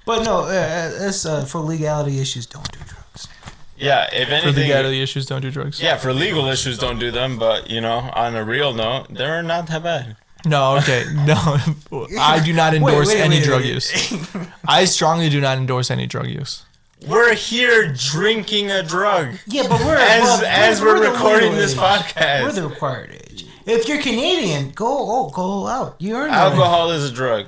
But 0.04 0.24
no, 0.24 0.42
uh, 0.42 1.08
it's, 1.08 1.26
uh, 1.26 1.44
for 1.46 1.60
legality 1.60 2.20
issues, 2.20 2.46
don't 2.46 2.70
do 2.70 2.78
drugs. 2.78 3.05
Yeah, 3.76 4.04
if 4.06 4.12
anything, 4.14 4.28
For 4.28 4.34
anything. 4.48 4.62
legality 4.64 5.02
issues, 5.02 5.26
don't 5.26 5.42
do 5.42 5.50
drugs. 5.50 5.80
Yeah, 5.80 5.96
for 5.96 6.12
legal 6.12 6.46
issues, 6.46 6.78
don't 6.78 6.98
do 6.98 7.10
them. 7.10 7.38
But 7.38 7.70
you 7.70 7.80
know, 7.80 8.10
on 8.14 8.34
a 8.34 8.44
real 8.44 8.72
note, 8.72 9.08
they're 9.10 9.42
not 9.42 9.66
that 9.68 9.82
bad. 9.82 10.16
No, 10.44 10.76
okay, 10.78 11.04
no. 11.26 11.34
I 12.20 12.40
do 12.44 12.52
not 12.52 12.72
endorse 12.74 13.08
wait, 13.08 13.20
any 13.20 13.36
wait, 13.36 13.44
drug 13.44 13.62
wait. 13.62 13.74
use. 13.74 14.12
I 14.66 14.84
strongly 14.84 15.28
do 15.28 15.40
not 15.40 15.58
endorse 15.58 15.90
any 15.90 16.06
drug 16.06 16.28
use. 16.28 16.64
We're 17.06 17.34
here 17.34 17.92
drinking 17.92 18.70
a 18.70 18.82
drug 18.82 19.34
Yeah, 19.46 19.64
but 19.68 19.80
we're 19.80 19.96
as 19.96 20.22
well, 20.22 20.44
as 20.46 20.80
we're, 20.80 20.98
the 21.00 21.10
recording 21.10 21.52
this 21.52 21.72
age. 21.74 21.78
podcast. 21.78 22.42
We're 22.44 22.52
the 22.52 22.68
required 22.68 23.10
age. 23.30 23.46
If 23.66 23.86
you're 23.88 24.00
Canadian, 24.00 24.70
go 24.70 24.86
oh 24.88 25.30
go 25.30 25.66
out. 25.66 25.96
You 25.98 26.16
earned 26.16 26.32
it. 26.32 26.36
Alcohol 26.36 26.90
is 26.92 27.10
a 27.10 27.12
drug. 27.12 27.46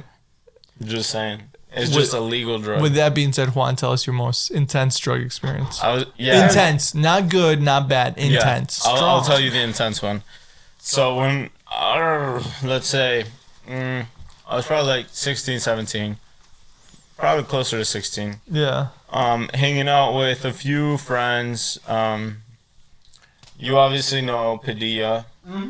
Just 0.85 1.09
saying. 1.11 1.43
It's 1.73 1.91
With- 1.91 2.01
just 2.05 2.15
a 2.15 2.21
legal 2.21 2.59
drug. 2.59 2.81
With 2.81 2.95
that 2.95 3.15
being 3.15 3.33
said, 3.33 3.55
Juan, 3.55 3.77
tell 3.77 3.93
us 3.93 4.07
your 4.07 4.15
most 4.15 4.51
intense 4.51 4.99
drug 4.99 5.21
experience. 5.21 5.83
I 5.83 5.95
was, 5.95 6.07
yeah. 6.17 6.49
Intense, 6.49 6.95
not 6.95 7.29
good, 7.29 7.61
not 7.61 7.89
bad. 7.89 8.15
Yeah. 8.17 8.25
Intense. 8.39 8.85
I'll, 8.87 8.97
I'll 9.05 9.21
tell 9.23 9.39
you 9.39 9.51
the 9.51 9.61
intense 9.61 10.01
one. 10.03 10.23
So 10.79 11.17
when, 11.17 11.51
uh, 11.71 12.43
let's 12.65 12.87
say, 12.87 13.27
mm, 13.69 14.07
I 14.49 14.57
was 14.57 14.67
probably 14.67 14.89
like 14.89 15.07
16, 15.11 15.61
17. 15.61 16.17
Probably 17.19 17.45
closer 17.45 17.77
to 17.79 17.85
16. 17.85 18.37
Yeah. 18.51 18.89
um, 19.11 19.51
hanging 19.53 19.89
out 19.89 20.17
with 20.17 20.45
a 20.45 20.53
few 20.53 20.97
friends. 20.97 21.79
Um, 21.87 22.39
you 23.59 23.77
obviously 23.77 24.23
know 24.23 24.57
Padilla, 24.59 25.27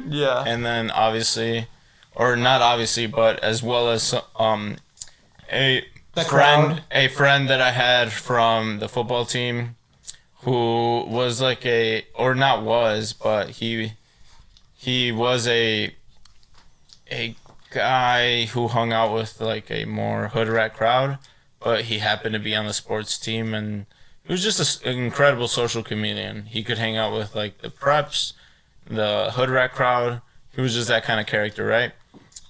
Yeah. 0.07 0.45
and 0.47 0.65
then 0.65 0.91
obviously, 0.91 1.66
or 2.15 2.37
not 2.37 2.61
obviously, 2.62 3.07
but 3.07 3.39
as 3.43 3.62
well 3.62 3.89
as 3.91 4.15
um, 4.39 4.77
a 5.53 5.85
The 6.15 6.25
friend, 6.25 6.66
crowd. 6.66 6.83
a 6.91 7.09
friend 7.09 7.49
that 7.49 7.61
I 7.61 7.70
had 7.73 8.12
from 8.12 8.79
the 8.79 8.89
football 8.89 9.25
team, 9.25 9.77
who 10.43 11.05
was 11.09 11.41
like 11.41 11.65
a, 11.66 12.07
or 12.15 12.35
not 12.35 12.62
was, 12.62 13.12
but 13.12 13.51
he, 13.51 13.93
he 14.77 15.12
was 15.12 15.47
a, 15.49 15.95
a 17.11 17.35
guy 17.70 18.45
who 18.47 18.69
hung 18.69 18.93
out 18.93 19.12
with 19.12 19.41
like 19.41 19.70
a 19.70 19.85
more 19.85 20.29
hood 20.29 20.49
rat 20.49 20.75
crowd 20.75 21.19
but 21.61 21.85
he 21.87 21.99
happened 21.99 22.33
to 22.33 22.39
be 22.39 22.55
on 22.55 22.66
the 22.66 22.73
sports 22.73 23.19
team 23.19 23.53
and 23.53 23.85
he 24.25 24.33
was 24.33 24.43
just 24.43 24.85
a 24.85 24.89
an 24.89 24.97
incredible 24.99 25.49
social 25.49 25.83
comedian. 25.83 26.47
He 26.47 26.62
could 26.62 26.79
hang 26.79 26.97
out 26.97 27.12
with 27.12 27.35
like 27.35 27.59
the 27.59 27.69
preps, 27.69 28.33
the 28.87 29.33
hood 29.33 29.51
rat 29.51 29.73
crowd. 29.73 30.23
He 30.55 30.61
was 30.61 30.75
just 30.75 30.89
that 30.89 31.03
kind 31.03 31.19
of 31.19 31.27
character, 31.27 31.66
right? 31.66 31.93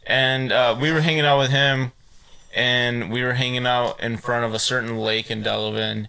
And 0.06 0.52
uh, 0.52 0.76
we 0.80 0.92
were 0.92 1.00
hanging 1.00 1.24
out 1.24 1.38
with 1.38 1.50
him, 1.50 1.92
and 2.54 3.10
we 3.12 3.22
were 3.22 3.34
hanging 3.34 3.66
out 3.66 4.00
in 4.00 4.16
front 4.16 4.44
of 4.44 4.54
a 4.54 4.58
certain 4.58 4.98
lake 4.98 5.30
in 5.30 5.42
Delavan, 5.42 6.08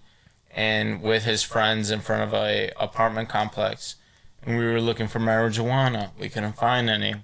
and 0.56 1.02
with 1.02 1.24
his 1.26 1.44
friends 1.44 1.92
in 1.92 2.00
front 2.02 2.24
of 2.24 2.34
a 2.34 2.72
apartment 2.80 3.30
complex. 3.30 3.96
And 4.44 4.58
we 4.58 4.66
were 4.66 4.82
looking 4.82 5.08
for 5.08 5.20
marijuana. 5.20 6.12
We 6.20 6.30
couldn't 6.30 6.54
find 6.54 6.90
any. 6.90 7.16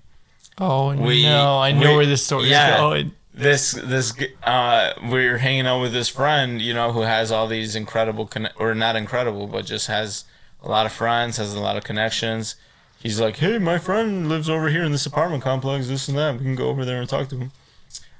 Oh 0.58 0.94
We- 0.96 1.24
no, 1.24 1.60
I 1.60 1.72
know 1.72 1.92
we- 1.92 1.96
where 1.98 2.06
this 2.06 2.26
story 2.26 2.50
yeah. 2.50 2.76
is 2.76 2.80
going. 2.80 3.12
this 3.34 3.72
this 3.74 4.14
uh 4.44 4.94
we 5.04 5.28
were 5.30 5.40
hanging 5.40 5.68
out 5.68 5.82
with 5.82 5.92
this 5.92 6.08
friend 6.08 6.62
you 6.62 6.74
know 6.74 6.94
who 6.94 7.02
has 7.02 7.30
all 7.34 7.48
these 7.48 7.76
incredible 7.76 8.26
conne- 8.26 8.54
or 8.56 8.74
not 8.74 8.96
incredible 8.96 9.46
but 9.48 9.66
just 9.66 9.88
has 9.88 10.24
a 10.64 10.70
lot 10.70 10.86
of 10.86 10.92
friends 10.94 11.36
has 11.36 11.54
a 11.54 11.60
lot 11.60 11.76
of 11.76 11.84
connections 11.84 12.56
he's 12.98 13.20
like 13.20 13.36
hey 13.36 13.58
my 13.58 13.78
friend 13.78 14.30
lives 14.30 14.50
over 14.50 14.70
here 14.70 14.84
in 14.86 14.94
this 14.94 15.06
apartment 15.06 15.44
complex 15.44 15.90
this 15.90 16.08
and 16.08 16.18
that 16.18 16.36
we 16.38 16.46
can 16.46 16.56
go 16.56 16.70
over 16.70 16.86
there 16.86 17.02
and 17.02 17.10
talk 17.10 17.28
to 17.28 17.36
him 17.38 17.52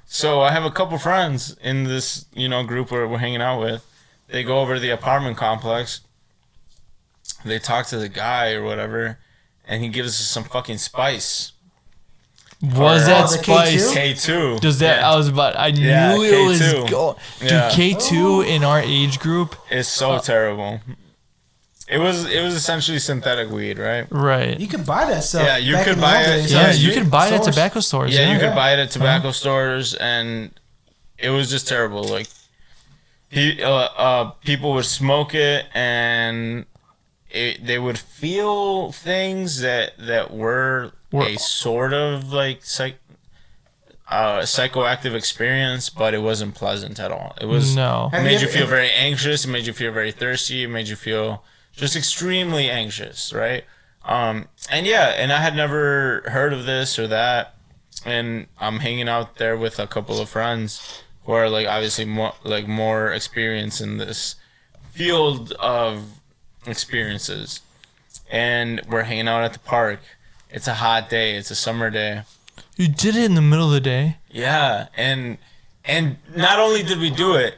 so 0.06 0.40
i 0.40 0.50
have 0.52 0.64
a 0.64 0.70
couple 0.70 0.96
friends 0.98 1.56
in 1.62 1.84
this 1.84 2.26
you 2.32 2.48
know 2.48 2.62
group 2.64 2.90
where 2.90 3.06
we're 3.08 3.18
hanging 3.18 3.42
out 3.42 3.60
with 3.60 3.84
they 4.28 4.42
go 4.42 4.60
over 4.60 4.74
to 4.74 4.80
the 4.80 4.90
apartment 4.90 5.36
complex 5.36 6.00
they 7.44 7.58
talk 7.58 7.86
to 7.86 7.98
the 7.98 8.08
guy 8.08 8.52
or 8.52 8.62
whatever 8.64 9.18
and 9.66 9.82
he 9.82 9.88
gives 9.88 10.08
us 10.20 10.26
some 10.26 10.44
fucking 10.44 10.78
spice 10.78 11.52
Was 12.62 13.02
Or- 13.02 13.06
that 13.06 13.28
spice? 13.28 13.92
K2? 13.94 14.14
k2 14.56 14.60
Does 14.60 14.78
that? 14.78 15.00
Yeah. 15.00 15.10
I 15.12 15.16
was 15.16 15.28
about. 15.28 15.56
I 15.58 15.66
Yeah, 15.68 16.14
knew 16.14 16.22
it 16.22 16.46
was. 16.48 16.60
K2. 16.62 16.90
Go, 16.90 17.16
dude, 17.40 17.50
Yeah. 17.50 17.70
K 17.70 17.94
two 17.94 18.40
in 18.40 18.64
our 18.64 18.80
age 18.80 19.18
group, 19.18 19.54
is 19.70 19.86
so 19.88 20.12
uh, 20.12 20.20
terrible. 20.20 20.80
It 21.88 21.98
was 21.98 22.24
it 22.30 22.42
was 22.42 22.54
essentially 22.54 22.98
synthetic 22.98 23.48
weed, 23.50 23.78
right? 23.78 24.06
right? 24.10 24.58
You 24.58 24.66
could 24.66 24.84
buy 24.84 25.04
that 25.06 25.22
stuff. 25.22 25.46
Yeah, 25.46 25.56
you 25.56 25.74
back 25.74 25.84
could 25.84 25.94
in 25.94 26.00
buy 26.00 26.22
it. 26.22 26.26
days. 26.26 26.52
yeah, 26.52 26.66
Yeah, 26.66 26.72
you 26.72 26.92
could 26.92 27.10
buy 27.10 27.28
it 27.28 27.32
at 27.34 27.42
tobacco 27.44 27.80
stores. 27.80 28.12
Yeah, 28.14 28.22
Yeah, 28.26 28.32
you 28.34 28.40
could 28.40 28.54
buy 28.54 28.72
it 28.72 28.78
at 28.80 28.90
tobacco 28.90 29.30
stores, 29.30 29.94
and 29.94 30.50
it 31.16 31.30
was 31.30 31.48
just 31.48 31.68
terrible. 31.68 32.02
Like, 32.02 32.26
he, 33.28 33.62
uh, 33.62 33.70
uh, 33.70 34.30
people 34.44 34.72
would 34.74 34.84
smoke 34.84 35.32
it, 35.34 35.66
and 35.74 36.66
it, 37.30 37.64
they 37.64 37.78
would 37.78 37.98
feel 37.98 38.90
things 38.90 39.60
that 39.60 39.92
that 39.98 40.32
were 40.34 40.90
Were- 41.12 41.26
a 41.26 41.36
sort 41.38 41.92
of 41.92 42.32
like 42.32 42.64
psych, 42.64 42.96
uh, 44.10 44.40
psychoactive 44.40 45.14
experience, 45.14 45.88
but 45.88 46.14
it 46.14 46.22
wasn't 46.22 46.54
pleasant 46.56 46.98
at 46.98 47.12
all. 47.12 47.36
It 47.40 47.46
was 47.46 47.76
No. 47.76 48.10
It 48.12 48.22
made 48.22 48.40
you 48.40 48.46
you 48.48 48.52
feel 48.52 48.66
very 48.66 48.90
anxious. 48.90 49.44
It 49.44 49.48
made 49.48 49.66
you 49.66 49.72
feel 49.72 49.92
very 49.92 50.10
thirsty. 50.12 50.64
It 50.64 50.68
made 50.68 50.88
you 50.88 50.96
feel 50.96 51.44
just 51.76 51.94
extremely 51.94 52.68
anxious, 52.70 53.32
right? 53.32 53.64
Um, 54.04 54.48
and 54.70 54.86
yeah, 54.86 55.08
and 55.08 55.32
I 55.32 55.38
had 55.38 55.54
never 55.54 56.22
heard 56.26 56.52
of 56.52 56.64
this 56.64 56.98
or 56.98 57.06
that, 57.08 57.54
and 58.04 58.46
I'm 58.58 58.80
hanging 58.80 59.08
out 59.08 59.36
there 59.36 59.56
with 59.56 59.78
a 59.78 59.86
couple 59.86 60.20
of 60.20 60.28
friends 60.28 61.02
who 61.24 61.32
are 61.32 61.50
like 61.50 61.66
obviously 61.66 62.04
more 62.04 62.32
like 62.44 62.66
more 62.66 63.12
experienced 63.12 63.80
in 63.80 63.98
this 63.98 64.36
field 64.92 65.52
of 65.52 66.20
experiences, 66.66 67.60
and 68.30 68.80
we're 68.88 69.02
hanging 69.02 69.28
out 69.28 69.42
at 69.42 69.52
the 69.52 69.58
park. 69.58 70.00
It's 70.50 70.68
a 70.68 70.74
hot 70.74 71.10
day. 71.10 71.36
It's 71.36 71.50
a 71.50 71.56
summer 71.56 71.90
day. 71.90 72.22
You 72.76 72.88
did 72.88 73.16
it 73.16 73.24
in 73.24 73.34
the 73.34 73.42
middle 73.42 73.66
of 73.66 73.72
the 73.72 73.80
day. 73.80 74.18
Yeah, 74.30 74.88
and 74.96 75.38
and 75.84 76.16
not 76.34 76.58
only 76.58 76.82
did 76.82 77.00
we 77.00 77.10
do 77.10 77.34
it, 77.34 77.56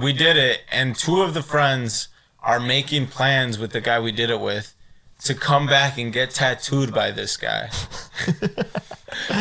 we 0.00 0.12
did 0.12 0.36
it, 0.36 0.60
and 0.70 0.94
two 0.94 1.22
of 1.22 1.34
the 1.34 1.42
friends 1.42 2.08
are 2.46 2.58
making 2.60 3.08
plans 3.08 3.58
with 3.58 3.72
the 3.72 3.80
guy 3.82 4.00
we 4.00 4.12
did 4.12 4.30
it 4.30 4.40
with 4.40 4.72
to 5.24 5.34
come 5.34 5.66
back 5.66 5.98
and 5.98 6.12
get 6.12 6.30
tattooed 6.30 6.94
by 6.94 7.10
this 7.10 7.36
guy. 7.36 7.68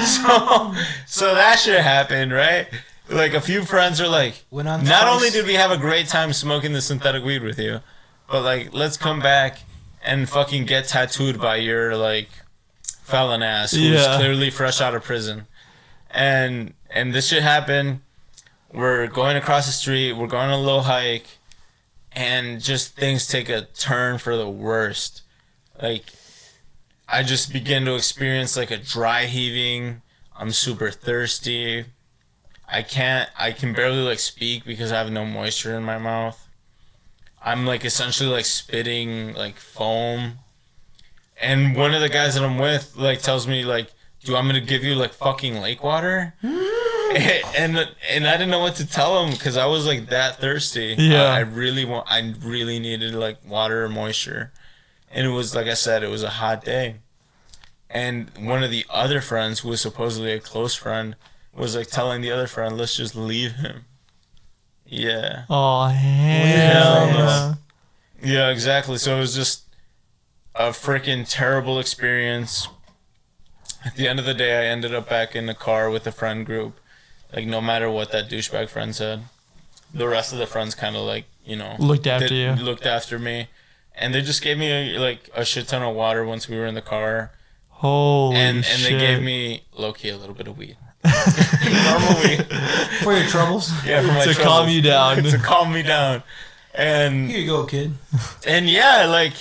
so 0.05 0.73
so 1.05 1.35
that 1.35 1.59
shit 1.59 1.81
happened, 1.81 2.31
right? 2.33 2.67
Like 3.09 3.33
a 3.33 3.41
few 3.41 3.63
friends 3.63 4.01
are 4.01 4.07
like, 4.07 4.43
Went 4.49 4.67
on 4.67 4.83
not 4.83 5.07
only 5.07 5.29
did 5.29 5.45
we 5.45 5.53
have 5.53 5.71
a 5.71 5.77
great 5.77 6.07
time 6.07 6.33
smoking 6.33 6.73
the 6.73 6.81
synthetic 6.81 7.23
weed 7.23 7.43
with 7.43 7.59
you, 7.59 7.81
but 8.29 8.41
like 8.43 8.73
let's 8.73 8.97
come 8.97 9.19
back 9.19 9.59
and 10.03 10.27
fucking 10.27 10.65
get 10.65 10.87
tattooed 10.87 11.39
by 11.39 11.57
your 11.57 11.95
like 11.95 12.29
felon 13.03 13.43
ass 13.43 13.71
who's 13.71 13.83
Yeah. 14.01 14.17
clearly 14.17 14.49
fresh 14.49 14.81
out 14.81 14.95
of 14.95 15.03
prison. 15.03 15.45
And 16.09 16.73
and 16.89 17.13
this 17.13 17.27
shit 17.27 17.43
happened. 17.43 18.01
We're 18.73 19.07
going 19.07 19.37
across 19.37 19.67
the 19.67 19.71
street, 19.71 20.13
we're 20.13 20.27
going 20.27 20.47
on 20.49 20.53
a 20.53 20.61
little 20.61 20.81
hike, 20.83 21.27
and 22.15 22.61
just 22.61 22.95
things 22.95 23.27
take 23.27 23.49
a 23.49 23.61
turn 23.61 24.17
for 24.17 24.37
the 24.37 24.49
worst. 24.49 25.21
Like 25.81 26.05
I 27.07 27.23
just 27.23 27.51
begin 27.51 27.85
to 27.85 27.95
experience 27.95 28.55
like 28.55 28.71
a 28.71 28.77
dry 28.77 29.25
heaving. 29.25 30.01
I'm 30.37 30.51
super 30.51 30.89
thirsty. 30.89 31.85
I 32.67 32.81
can't 32.81 33.29
I 33.37 33.51
can 33.51 33.73
barely 33.73 34.01
like 34.01 34.19
speak 34.19 34.65
because 34.65 34.91
I 34.91 34.97
have 34.97 35.11
no 35.11 35.25
moisture 35.25 35.75
in 35.75 35.83
my 35.83 35.97
mouth. 35.97 36.47
I'm 37.43 37.65
like 37.65 37.85
essentially 37.85 38.29
like 38.29 38.45
spitting 38.45 39.33
like 39.33 39.57
foam. 39.57 40.39
And 41.39 41.75
one 41.75 41.93
of 41.93 42.01
the 42.01 42.09
guys 42.09 42.35
that 42.35 42.43
I'm 42.43 42.57
with 42.57 42.95
like 42.95 43.21
tells 43.21 43.45
me 43.45 43.65
like, 43.65 43.91
"Do 44.23 44.37
I'm 44.37 44.45
going 44.45 44.55
to 44.55 44.65
give 44.65 44.85
you 44.85 44.95
like 44.95 45.13
fucking 45.13 45.59
lake 45.59 45.83
water?" 45.83 46.33
and 47.57 47.77
and 48.09 48.27
I 48.27 48.31
didn't 48.33 48.49
know 48.49 48.59
what 48.59 48.75
to 48.75 48.85
tell 48.87 49.23
him 49.23 49.31
because 49.31 49.57
I 49.57 49.65
was 49.65 49.85
like 49.85 50.09
that 50.09 50.39
thirsty. 50.39 50.95
Yeah. 50.97 51.23
I, 51.23 51.37
I 51.37 51.39
really 51.39 51.85
want. 51.85 52.07
I 52.09 52.33
really 52.41 52.79
needed 52.79 53.13
like 53.15 53.37
water 53.47 53.85
or 53.85 53.89
moisture. 53.89 54.51
and 55.11 55.25
it 55.25 55.29
was 55.29 55.55
like 55.55 55.67
I 55.67 55.75
said, 55.75 56.03
it 56.03 56.09
was 56.09 56.23
a 56.23 56.29
hot 56.29 56.63
day, 56.65 56.95
and 57.89 58.29
one 58.37 58.63
of 58.63 58.71
the 58.71 58.85
other 58.89 59.21
friends, 59.21 59.59
who 59.59 59.69
was 59.69 59.81
supposedly 59.81 60.31
a 60.33 60.39
close 60.39 60.75
friend, 60.75 61.15
was 61.55 61.75
like 61.75 61.87
telling 61.87 62.21
the 62.21 62.31
other 62.31 62.47
friend, 62.47 62.77
"Let's 62.77 62.95
just 62.95 63.15
leave 63.15 63.53
him." 63.53 63.85
Yeah. 64.85 65.45
Oh 65.49 65.87
hell 65.87 67.07
Yeah. 67.07 67.53
Yeah, 68.21 68.49
exactly. 68.49 68.97
So 68.97 69.17
it 69.17 69.19
was 69.19 69.35
just 69.35 69.63
a 70.53 70.69
freaking 70.69 71.25
terrible 71.27 71.79
experience. 71.79 72.67
At 73.85 73.95
the 73.95 74.07
end 74.07 74.19
of 74.19 74.25
the 74.25 74.33
day, 74.33 74.61
I 74.61 74.71
ended 74.71 74.93
up 74.93 75.07
back 75.09 75.35
in 75.35 75.45
the 75.45 75.53
car 75.53 75.89
with 75.89 76.03
the 76.05 76.11
friend 76.11 76.45
group. 76.45 76.79
Like, 77.35 77.45
no 77.47 77.59
matter 77.61 77.89
what 77.91 78.11
that 78.13 78.29
douchebag 78.29 78.69
friend 78.69 78.95
said, 78.95 79.23
the 79.93 80.07
rest 80.07 80.31
of 80.33 80.39
the 80.39 80.47
friends 80.47 80.73
kind 80.73 80.95
of 80.95 81.03
like, 81.03 81.25
you 81.45 81.55
know, 81.57 81.75
Looked 81.79 82.07
after 82.07 82.29
did- 82.29 82.59
you. 82.59 82.63
Looked 82.63 82.85
after 82.85 83.19
me, 83.19 83.47
and 83.93 84.15
they 84.15 84.21
just 84.21 84.41
gave 84.41 84.57
me 84.57 84.71
a, 84.95 84.99
like 84.99 85.29
a 85.35 85.43
shit 85.45 85.67
ton 85.67 85.83
of 85.83 85.93
water 85.95 86.23
once 86.25 86.47
we 86.49 86.57
were 86.57 86.65
in 86.65 86.75
the 86.75 86.81
car, 86.81 87.31
Holy 87.69 88.35
shit. 88.35 88.41
and 88.45 88.55
and 88.57 88.65
shit. 88.65 88.91
they 88.93 88.97
gave 88.97 89.21
me 89.21 89.63
low 89.77 89.91
key 89.93 90.09
a 90.09 90.17
little 90.17 90.33
bit 90.35 90.47
of 90.47 90.57
weed. 90.57 90.77
Normal 91.05 92.21
weed. 92.23 92.45
For 93.03 93.13
your 93.13 93.27
troubles. 93.27 93.71
Yeah, 93.85 94.01
for 94.01 94.07
my 94.07 94.23
to 94.25 94.33
calm 94.41 94.69
you 94.69 94.81
down. 94.81 95.21
to 95.23 95.37
calm 95.37 95.71
me 95.73 95.83
down. 95.83 96.23
And 96.73 97.29
Here 97.29 97.39
you 97.39 97.47
go, 97.47 97.65
kid. 97.65 97.93
and 98.47 98.69
yeah, 98.69 99.05
like 99.05 99.33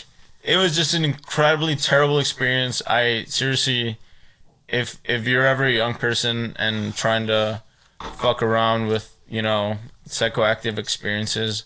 it 0.42 0.56
was 0.56 0.76
just 0.76 0.94
an 0.94 1.04
incredibly 1.04 1.74
terrible 1.76 2.18
experience. 2.18 2.82
I 2.86 3.24
seriously, 3.28 3.98
if 4.68 4.98
if 5.04 5.26
you're 5.26 5.46
ever 5.46 5.64
a 5.64 5.72
young 5.72 5.94
person 5.94 6.54
and 6.58 6.94
trying 6.94 7.26
to 7.28 7.62
fuck 8.00 8.42
around 8.42 8.88
with 8.88 9.16
you 9.28 9.42
know 9.42 9.78
psychoactive 10.08 10.78
experiences, 10.78 11.64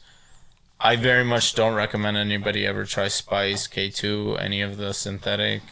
I 0.80 0.96
very 0.96 1.24
much 1.24 1.54
don't 1.54 1.74
recommend 1.74 2.16
anybody 2.16 2.66
ever 2.66 2.84
try 2.84 3.08
Spice, 3.08 3.66
K 3.66 3.90
two, 3.90 4.36
any 4.40 4.60
of 4.60 4.76
the 4.76 4.92
synthetic 4.92 5.62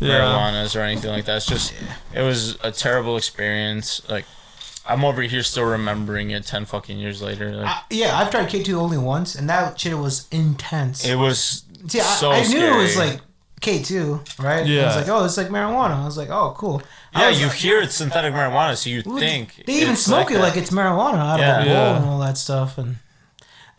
yeah. 0.00 0.20
marijuanas 0.20 0.76
or 0.76 0.80
anything 0.80 1.10
like 1.10 1.24
that. 1.26 1.36
It's 1.36 1.46
just 1.46 1.74
it 2.14 2.22
was 2.22 2.58
a 2.62 2.72
terrible 2.72 3.16
experience. 3.16 4.08
Like 4.08 4.24
I'm 4.88 5.04
over 5.04 5.22
here 5.22 5.42
still 5.42 5.64
remembering 5.64 6.30
it 6.30 6.46
ten 6.46 6.64
fucking 6.64 6.98
years 6.98 7.20
later. 7.22 7.56
Like, 7.56 7.66
I, 7.66 7.82
yeah, 7.90 8.16
I've 8.16 8.30
tried 8.30 8.48
K2 8.48 8.74
only 8.74 8.98
once, 8.98 9.34
and 9.34 9.48
that 9.48 9.78
shit 9.78 9.98
was 9.98 10.28
intense. 10.30 11.04
it 11.04 11.16
was 11.16 11.64
See, 11.88 12.00
I, 12.00 12.02
so 12.02 12.30
I 12.32 12.42
knew 12.46 12.58
it 12.58 12.76
was 12.76 12.94
scary. 12.94 13.10
like 13.10 13.20
K2, 13.60 14.38
right? 14.42 14.60
I 14.64 14.68
Yeah. 14.68 14.86
was 14.86 14.96
like, 14.96 15.08
oh, 15.08 15.24
it's 15.24 15.36
like 15.36 15.48
marijuana. 15.48 16.02
I 16.02 16.04
was 16.04 16.16
like, 16.18 16.28
oh, 16.30 16.54
cool. 16.56 16.82
I 17.14 17.22
Yeah, 17.22 17.28
you 17.30 17.46
like- 17.46 17.56
hear 17.56 17.80
it's 17.80 17.94
synthetic 17.94 18.32
marijuana, 18.34 18.76
so 18.76 18.90
you 18.90 19.02
think 19.02 19.62
They 19.66 19.74
even 19.80 19.94
it's 19.94 20.02
smoke 20.02 20.30
it 20.30 20.34
that. 20.34 20.40
like 20.42 20.56
it's 20.56 20.70
marijuana 20.70 21.18
out 21.18 21.40
Yeah. 21.40 21.60
of 21.60 21.62
a 21.62 21.64
bowl 21.68 21.74
Yeah. 21.74 21.96
and 21.96 22.04
all 22.06 22.18
that 22.20 22.36
stuff. 22.38 22.76
And 22.78 22.96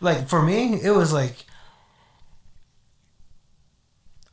like 0.02 0.28
for 0.28 0.42
me, 0.42 0.80
it 0.82 0.92
was 0.92 1.14
like 1.14 1.46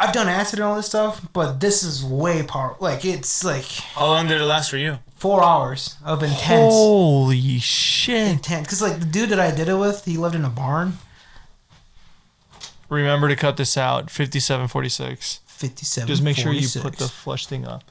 I've 0.01 0.13
done 0.13 0.29
acid 0.29 0.59
and 0.59 0.67
all 0.69 0.77
this 0.77 0.87
stuff, 0.87 1.21
but 1.33 1.61
this 1.61 1.83
is 1.83 2.05
way 2.05 2.43
power. 2.43 2.77
Like 2.81 3.05
it's 3.05 3.45
like 3.45 3.65
How 3.95 4.07
long 4.07 4.27
did 4.27 4.41
it 4.41 4.45
last 4.45 4.71
for 4.71 4.77
you? 4.77 4.99
four 5.17 5.43
hours 5.43 5.95
of 6.05 6.23
intense, 6.23 6.73
Holy 6.75 7.59
shit. 7.59 8.29
intense. 8.29 8.67
Because 8.67 8.83
like 8.83 8.99
the 8.99 9.07
dude 9.07 9.31
that 9.31 9.41
I 9.41 9.51
did 9.51 9.69
it 9.69 9.77
with, 9.77 10.05
he 10.05 10.17
lived 10.17 10.35
in 10.35 10.45
a 10.45 10.51
barn. 10.51 10.99
Remember 12.95 13.29
to 13.29 13.37
cut 13.37 13.57
this 13.57 13.77
out. 13.77 14.11
5746. 14.11 15.41
Fifty-seven. 15.47 16.09
Just 16.09 16.23
make 16.23 16.37
sure 16.37 16.53
you 16.53 16.69
put 16.81 16.97
the 16.97 17.09
flush 17.09 17.47
thing 17.47 17.67
up. 17.67 17.85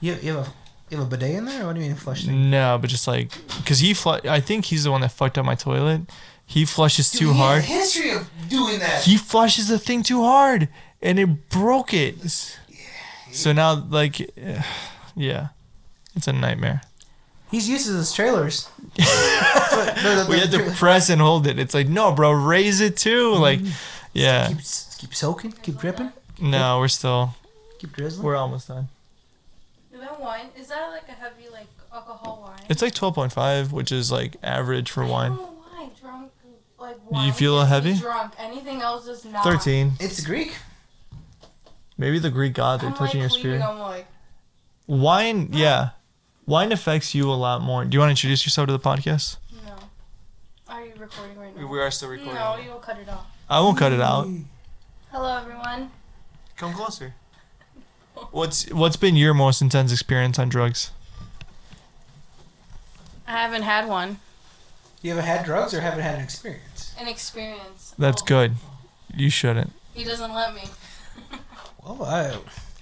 You, 0.00 0.14
you 0.22 0.36
have 0.36 0.46
a 0.48 0.52
you 0.90 0.98
have 0.98 1.06
a 1.06 1.10
bidet 1.10 1.34
in 1.36 1.44
there. 1.46 1.62
Or 1.62 1.66
what 1.68 1.74
do 1.76 1.80
you 1.80 1.86
mean 1.88 1.96
flush 1.96 2.24
thing? 2.26 2.50
No, 2.50 2.78
but 2.80 2.90
just 2.90 3.08
like, 3.08 3.30
cause 3.64 3.78
he 3.80 3.94
flu- 3.94 4.20
I 4.28 4.40
think 4.40 4.66
he's 4.66 4.84
the 4.84 4.90
one 4.90 5.00
that 5.00 5.10
fucked 5.12 5.38
up 5.38 5.44
my 5.44 5.54
toilet. 5.54 6.02
He 6.44 6.64
flushes 6.64 7.10
too 7.10 7.26
Dude, 7.26 7.34
he 7.34 7.40
had 7.40 7.44
a 7.44 7.48
hard. 7.48 7.64
history 7.64 8.10
of 8.10 8.28
doing 8.48 8.78
that. 8.78 9.02
He 9.02 9.16
flushes 9.16 9.66
the 9.68 9.78
thing 9.80 10.02
too 10.04 10.22
hard, 10.22 10.68
and 11.02 11.18
it 11.18 11.48
broke 11.48 11.92
it. 11.92 12.56
Yeah, 12.68 12.76
So 13.32 13.52
now, 13.52 13.74
like, 13.74 14.20
yeah, 15.16 15.48
it's 16.14 16.28
a 16.28 16.32
nightmare. 16.32 16.82
He's 17.50 17.68
used 17.68 17.86
to 17.86 17.92
his 17.94 18.12
trailers. 18.12 18.68
The- 18.96 19.04
the- 20.02 20.24
the- 20.24 20.30
We 20.30 20.38
had 20.38 20.50
to 20.52 20.70
press 20.76 21.10
and 21.10 21.20
hold 21.20 21.46
it. 21.46 21.58
It's 21.58 21.74
like, 21.74 21.88
no, 21.88 22.12
bro, 22.12 22.30
raise 22.32 22.80
it 22.80 22.96
too. 22.96 23.32
Mm-hmm. 23.32 23.42
Like, 23.42 23.60
yeah, 24.14 24.48
keep, 24.48 24.56
keep 24.98 25.14
soaking, 25.14 25.52
keep 25.52 25.76
dripping, 25.78 26.10
no, 26.40 26.78
we're 26.78 26.88
still, 26.88 27.34
keep 27.78 27.92
drizzling. 27.92 28.24
we're 28.24 28.36
almost 28.36 28.68
done. 28.68 28.88
That 29.92 30.18
wine 30.20 30.46
is 30.58 30.68
that 30.68 30.88
like 30.90 31.08
a 31.08 31.12
heavy 31.12 31.48
like 31.52 31.66
alcohol 31.92 32.42
wine? 32.46 32.64
It's 32.70 32.80
like 32.82 32.94
12.5, 32.94 33.72
which 33.72 33.92
is 33.92 34.10
like 34.10 34.36
average 34.42 34.90
for 34.90 35.04
I 35.04 35.08
wine. 35.10 35.30
don't 35.32 35.40
know 35.42 35.54
why 35.72 35.88
drunk 36.00 36.30
like 36.78 36.96
wine 37.10 37.26
you 37.26 37.32
feel 37.32 37.58
a 37.60 37.64
gets 37.64 37.70
heavy? 37.70 37.94
Drunk. 37.98 38.32
Anything 38.38 38.80
else 38.80 39.06
is 39.08 39.24
not. 39.26 39.44
13. 39.44 39.92
It's 40.00 40.24
Greek. 40.24 40.56
Maybe 41.98 42.18
the 42.18 42.30
Greek 42.30 42.54
gods 42.54 42.82
are 42.84 42.88
I'm 42.88 42.94
touching 42.94 43.20
like 43.22 43.30
your 43.32 43.42
leaving, 43.42 43.60
spirit. 43.60 43.62
I'm 43.62 43.78
like, 43.78 44.06
Wine, 44.86 45.50
yeah. 45.52 45.90
Wine 46.46 46.70
affects 46.72 47.14
you 47.14 47.28
a 47.30 47.34
lot 47.34 47.60
more. 47.60 47.84
Do 47.84 47.94
you 47.94 47.98
want 48.00 48.08
to 48.08 48.12
introduce 48.12 48.46
yourself 48.46 48.66
to 48.68 48.72
the 48.72 48.78
podcast? 48.78 49.36
no. 49.66 49.74
Are 50.68 50.84
you 50.84 50.92
recording 50.98 51.38
right 51.38 51.56
now? 51.56 51.66
We 51.66 51.80
are 51.80 51.90
still 51.90 52.08
recording. 52.08 52.34
No, 52.34 52.56
you 52.56 52.70
will 52.70 52.78
cut 52.78 52.98
it 52.98 53.08
off. 53.08 53.26
I 53.50 53.60
won't 53.60 53.76
cut 53.78 53.92
it 53.92 54.00
out. 54.00 54.28
Hello, 55.10 55.36
everyone. 55.36 55.90
Come 56.56 56.72
closer. 56.72 57.14
What's 58.30 58.70
what's 58.72 58.96
been 58.96 59.14
your 59.14 59.34
most 59.34 59.60
intense 59.60 59.92
experience 59.92 60.38
on 60.38 60.48
drugs? 60.48 60.90
I 63.26 63.32
haven't 63.32 63.62
had 63.62 63.86
one. 63.88 64.20
You 65.02 65.12
ever 65.12 65.20
had 65.20 65.44
drugs 65.44 65.74
or 65.74 65.80
haven't 65.82 66.00
had 66.00 66.14
an 66.14 66.22
experience? 66.22 66.94
An 66.98 67.08
experience. 67.08 67.92
That's 67.98 68.22
Oh, 68.22 68.24
good. 68.24 68.52
You 69.14 69.28
shouldn't. 69.28 69.72
He 69.92 70.04
doesn't 70.04 70.32
let 70.32 70.54
me. 70.54 70.62
Well, 71.84 72.02
I, 72.04 72.38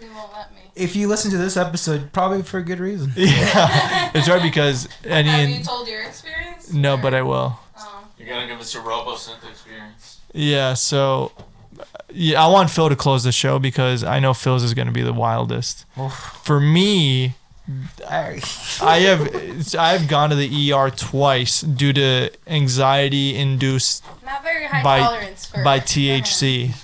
He 0.09 0.15
won't 0.15 0.33
let 0.33 0.53
me. 0.55 0.61
if 0.75 0.95
you 0.97 1.09
listen 1.09 1.31
to 1.33 1.37
this 1.39 1.57
episode, 1.57 2.13
probably 2.13 2.43
for 2.43 2.59
a 2.59 2.63
good 2.63 2.81
reason. 2.81 3.13
Yeah, 3.17 4.11
it's 4.15 4.27
hard 4.27 4.43
because 4.43 4.89
Have 5.09 5.27
you 5.49 5.63
told 5.65 5.89
your 5.89 6.03
experience? 6.03 6.73
No, 6.73 6.95
Or- 6.95 6.99
but 6.99 7.15
I 7.15 7.23
will. 7.23 7.59
Oh. 7.79 8.05
You're 8.19 8.29
gonna 8.29 8.47
give 8.47 8.61
us 8.61 8.73
your 8.75 8.83
RoboSynth 8.83 9.49
experience. 9.51 10.21
Yeah, 10.33 10.75
so 10.75 11.33
yeah, 12.13 12.45
I 12.45 12.49
want 12.49 12.71
Phil 12.71 12.89
to 12.89 12.97
close 12.97 13.25
the 13.25 13.33
show 13.33 13.59
because 13.59 14.03
I 14.05 14.19
know 14.21 14.35
Phil's 14.35 14.63
is 14.63 14.75
going 14.75 14.87
to 14.87 14.93
be 14.93 15.03
the 15.03 15.13
wildest. 15.13 15.85
For 16.45 16.61
me, 16.61 17.35
I, 18.09 18.41
I 18.81 18.99
have 19.01 19.75
I've 19.79 20.07
gone 20.09 20.31
to 20.31 20.37
the 20.37 20.73
ER 20.73 20.91
twice 20.91 21.61
due 21.61 21.93
to 21.95 22.31
anxiety 22.47 23.37
induced 23.37 24.05
Not 24.25 24.43
very 24.45 24.65
high 24.67 24.83
By- 24.83 25.01
tolerance 25.01 25.47
for 25.47 25.65
by 25.65 25.81
THC 25.81 26.75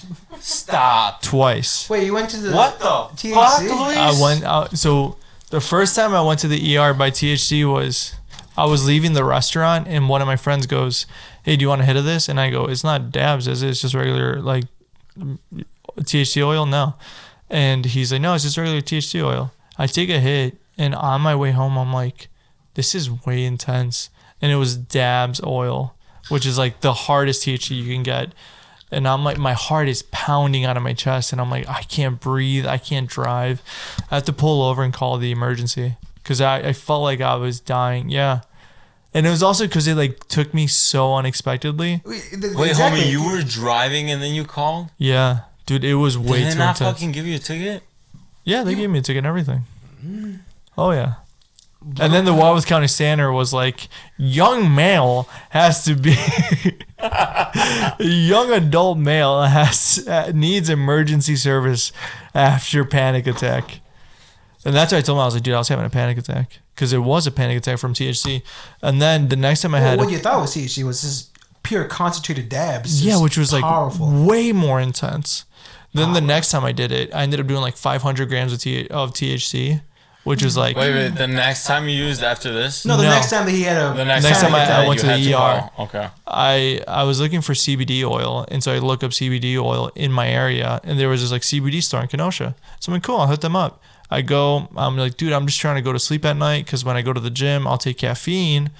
Stop. 0.43 1.23
twice. 1.23 1.89
wait, 1.91 2.05
you 2.07 2.13
went 2.15 2.31
to 2.31 2.39
the 2.39 2.53
What 2.53 2.79
the 2.79 2.85
THC? 2.85 3.35
fuck, 3.35 3.61
Luis? 3.63 3.97
I 3.97 4.21
went 4.23 4.45
out. 4.45 4.77
So 4.79 5.17
the 5.51 5.61
first 5.61 5.95
time 5.97 6.15
I 6.15 6.23
went 6.23 6.41
to 6.41 6.49
the 6.49 6.77
ER 6.79 6.95
by 6.95 7.11
THC 7.11 7.71
was 7.71 8.15
I 8.57 8.65
was 8.67 8.87
leaving 8.87 9.13
the 9.15 9.25
restaurant 9.25 9.87
and 9.89 10.09
one 10.09 10.21
of 10.23 10.27
my 10.27 10.37
friends 10.37 10.67
goes, 10.67 11.07
"Hey, 11.43 11.57
do 11.57 11.63
you 11.63 11.69
want 11.69 11.81
a 11.83 11.85
hit 11.85 11.97
of 11.97 12.05
this?" 12.05 12.29
And 12.29 12.39
I 12.41 12.51
go, 12.51 12.65
"It's 12.67 12.85
not 12.85 13.11
dabs, 13.11 13.47
is 13.47 13.63
it? 13.63 13.69
It's 13.71 13.81
just 13.81 13.95
regular 13.95 14.41
like 14.41 14.65
THC 16.01 16.43
oil." 16.43 16.67
No, 16.67 16.95
and 17.49 17.85
he's 17.85 18.13
like, 18.13 18.21
"No, 18.21 18.35
it's 18.35 18.45
just 18.45 18.57
regular 18.59 18.81
THC 18.81 19.23
oil." 19.23 19.53
I 19.79 19.87
take 19.87 20.11
a 20.11 20.21
hit, 20.21 20.61
and 20.77 20.95
on 20.95 21.21
my 21.23 21.35
way 21.35 21.53
home, 21.53 21.79
I'm 21.79 21.93
like, 21.93 22.29
"This 22.75 22.95
is 22.95 23.11
way 23.25 23.45
intense," 23.45 24.11
and 24.43 24.53
it 24.53 24.57
was 24.57 24.77
dabs 24.77 25.41
oil, 25.45 25.95
which 26.29 26.45
is 26.47 26.59
like 26.59 26.81
the 26.81 26.93
hardest 26.93 27.43
THC 27.45 27.75
you 27.77 27.93
can 27.93 28.03
get 28.03 28.33
and 28.91 29.07
I'm 29.07 29.25
like, 29.25 29.39
my 29.39 29.53
heart 29.53 29.89
is 29.89 30.03
pounding 30.11 30.65
out 30.65 30.77
of 30.77 30.83
my 30.83 30.93
chest, 30.93 31.33
and 31.33 31.41
I'm 31.41 31.51
like, 31.51 31.69
I 31.69 31.83
can't 31.83 32.19
breathe, 32.21 32.67
I 32.67 32.79
can't 32.79 33.09
drive. 33.09 33.63
I 34.11 34.17
have 34.17 34.25
to 34.25 34.33
pull 34.33 34.63
over 34.63 34.83
and 34.83 34.93
call 34.93 35.17
the 35.19 35.31
emergency 35.31 35.97
because 36.17 36.41
I, 36.41 36.59
I 36.69 36.73
felt 36.73 37.03
like 37.03 37.21
I 37.21 37.35
was 37.37 37.61
dying. 37.61 38.09
Yeah, 38.11 38.41
and 39.15 39.27
it 39.27 39.31
was 39.31 39.43
also 39.43 39.67
because 39.67 39.87
it 39.89 39.95
like 39.97 40.27
took 40.29 40.53
me 40.55 40.67
so 40.67 41.15
unexpectedly. 41.15 42.03
Wait, 42.05 42.23
th- 42.31 42.55
Wait, 42.55 42.71
exactly. 42.71 43.01
homie, 43.03 43.11
you 43.11 43.25
were 43.25 43.43
driving 43.43 44.11
and 44.11 44.21
then 44.23 44.35
you 44.35 44.45
called? 44.45 44.89
Yeah, 44.99 45.41
dude, 45.67 45.85
it 45.85 45.95
was 45.95 46.17
way 46.19 46.39
Did 46.41 46.47
they 46.49 46.53
too 46.53 46.59
not 46.59 46.81
intense. 46.81 46.97
fucking 46.97 47.13
give 47.13 47.27
you 47.27 47.37
a 47.37 47.39
ticket? 47.39 47.83
yeah, 48.45 48.63
they 48.65 48.75
gave 48.75 48.91
me 48.91 48.99
a 48.99 49.03
ticket 49.03 49.19
and 49.19 49.27
everything. 49.27 49.63
Mm. 50.05 50.39
Oh 50.79 50.91
yeah. 50.93 51.15
And 51.83 52.13
then 52.13 52.25
the 52.27 52.35
Walworth 52.35 52.67
County 52.67 52.89
Standard 52.89 53.33
was 53.33 53.53
like, 53.55 53.89
young 54.19 54.75
male 54.75 55.27
has 55.49 55.83
to 55.87 55.95
be, 55.97 56.15
young 57.99 58.53
adult 58.53 58.99
male 58.99 59.43
has 59.43 60.07
uh, 60.07 60.31
needs 60.35 60.69
emergency 60.69 61.37
service 61.37 61.93
after 62.35 62.85
panic 62.85 63.27
attack. 63.27 63.81
And 64.65 64.75
that's 64.75 64.93
why 64.93 64.99
I 64.99 65.01
told 65.01 65.17
him 65.17 65.23
I 65.23 65.25
was 65.25 65.35
like, 65.35 65.43
dude, 65.43 65.55
I 65.55 65.59
was 65.59 65.69
having 65.69 65.87
a 65.87 65.91
panic 65.91 66.19
attack 66.19 66.59
because 66.75 66.93
it 66.93 66.99
was 66.99 67.27
a 67.27 67.31
panic 67.31 67.57
attack 67.57 67.79
from 67.79 67.95
THC. 67.95 68.43
And 68.83 69.01
then 69.01 69.29
the 69.29 69.37
next 69.37 69.63
time 69.63 69.75
I 69.75 69.81
Well, 69.81 69.89
had, 69.91 69.99
what 69.99 70.11
you 70.11 70.19
thought 70.19 70.41
was 70.41 70.55
THC 70.55 70.85
was 70.85 71.01
just 71.01 71.31
pure 71.63 71.85
concentrated 71.87 72.49
dabs. 72.51 73.05
yeah, 73.05 73.21
which 73.21 73.39
was 73.39 73.53
like 73.55 73.65
way 73.99 74.53
more 74.53 74.81
intense. 74.81 75.45
Then 75.93 76.13
the 76.13 76.21
next 76.21 76.51
time 76.53 76.65
I 76.65 76.71
did 76.73 76.93
it, 76.93 77.13
I 77.13 77.23
ended 77.25 77.41
up 77.41 77.47
doing 77.49 77.63
like 77.63 77.77
500 77.77 78.29
grams 78.29 78.53
of, 78.53 78.61
T- 78.61 78.87
of 78.89 79.13
THC, 79.13 79.81
which 80.25 80.43
is 80.43 80.57
like 80.57 80.77
Wait, 80.77 80.93
wait. 80.93 81.15
The 81.17 81.27
next 81.27 81.65
time 81.67 81.89
you 81.89 81.97
used 81.97 82.23
after 82.23 82.53
this? 82.53 82.85
No, 82.85 82.97
the 82.97 83.05
No. 83.05 83.11
next 83.11 83.31
time 83.31 83.47
that 83.47 83.53
he 83.53 83.63
had 83.63 83.77
a 83.77 83.95
The 83.95 84.05
next, 84.05 84.25
Next 84.25 84.41
time 84.43 84.55
I- 84.55 84.65
I 84.85 84.87
went 84.87 85.03
you 85.03 85.09
to 85.09 85.17
the 85.17 85.31
had 85.33 85.67
ER. 85.67 85.71
okay. 85.85 86.09
I 86.27 86.81
I 86.87 87.03
was 87.05 87.21
looking 87.21 87.41
for 87.41 87.55
CBD 87.55 88.05
oil, 88.05 88.45
and 88.51 88.63
so 88.63 88.73
I 88.75 88.79
look 88.79 89.03
up 89.03 89.13
CBD 89.13 89.57
oil 89.59 89.91
in 89.95 90.13
my 90.13 90.29
area, 90.29 90.81
and 90.85 90.99
there 90.99 91.09
was 91.09 91.23
this 91.23 91.33
like 91.33 91.43
CBD 91.43 91.81
store 91.83 92.03
in 92.03 92.09
Kenosha. 92.09 92.55
So 92.81 92.91
I'm 92.91 92.95
like, 92.97 93.03
cool, 93.03 93.19
I'll 93.21 93.27
hit 93.29 93.41
them 93.41 93.57
up. 93.57 93.83
I 94.11 94.23
go, 94.23 94.69
I'm 94.77 94.97
like, 94.99 95.17
dude, 95.17 95.33
I'm 95.33 95.47
just 95.47 95.61
trying 95.61 95.77
to 95.77 95.83
go 95.83 95.93
to 95.93 95.99
sleep 95.99 96.25
at 96.25 96.37
night 96.37 96.65
because 96.65 96.85
when 96.85 96.97
I 96.97 97.03
go 97.03 97.13
to 97.13 97.21
the 97.21 97.31
gym, 97.31 97.67
I'll 97.67 97.79
take 97.79 97.99
caffeine, 97.99 98.65
and 98.67 98.71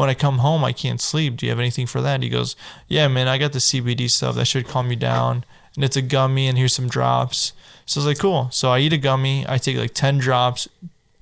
when 0.00 0.08
I 0.08 0.14
come 0.14 0.38
home, 0.38 0.64
I 0.64 0.72
can't 0.72 1.00
sleep. 1.00 1.36
Do 1.36 1.44
you 1.46 1.50
have 1.50 1.58
anything 1.58 1.86
for 1.86 2.00
that? 2.02 2.22
He 2.22 2.28
goes, 2.28 2.54
yeah, 2.86 3.08
man, 3.08 3.26
I 3.26 3.36
got 3.36 3.52
the 3.52 3.58
CBD 3.60 4.08
stuff 4.08 4.36
that 4.36 4.44
should 4.46 4.68
calm 4.68 4.88
you 4.90 4.96
down, 4.96 5.44
and 5.74 5.84
it's 5.84 5.96
a 5.96 6.02
gummy, 6.02 6.46
and 6.46 6.56
here's 6.56 6.72
some 6.72 6.88
drops. 6.88 7.52
So 7.86 8.00
I 8.00 8.02
was 8.02 8.06
like, 8.06 8.18
cool. 8.18 8.48
So 8.50 8.70
I 8.70 8.80
eat 8.80 8.92
a 8.92 8.98
gummy, 8.98 9.44
I 9.48 9.58
take 9.58 9.76
like 9.76 9.94
ten 9.94 10.18
drops 10.18 10.68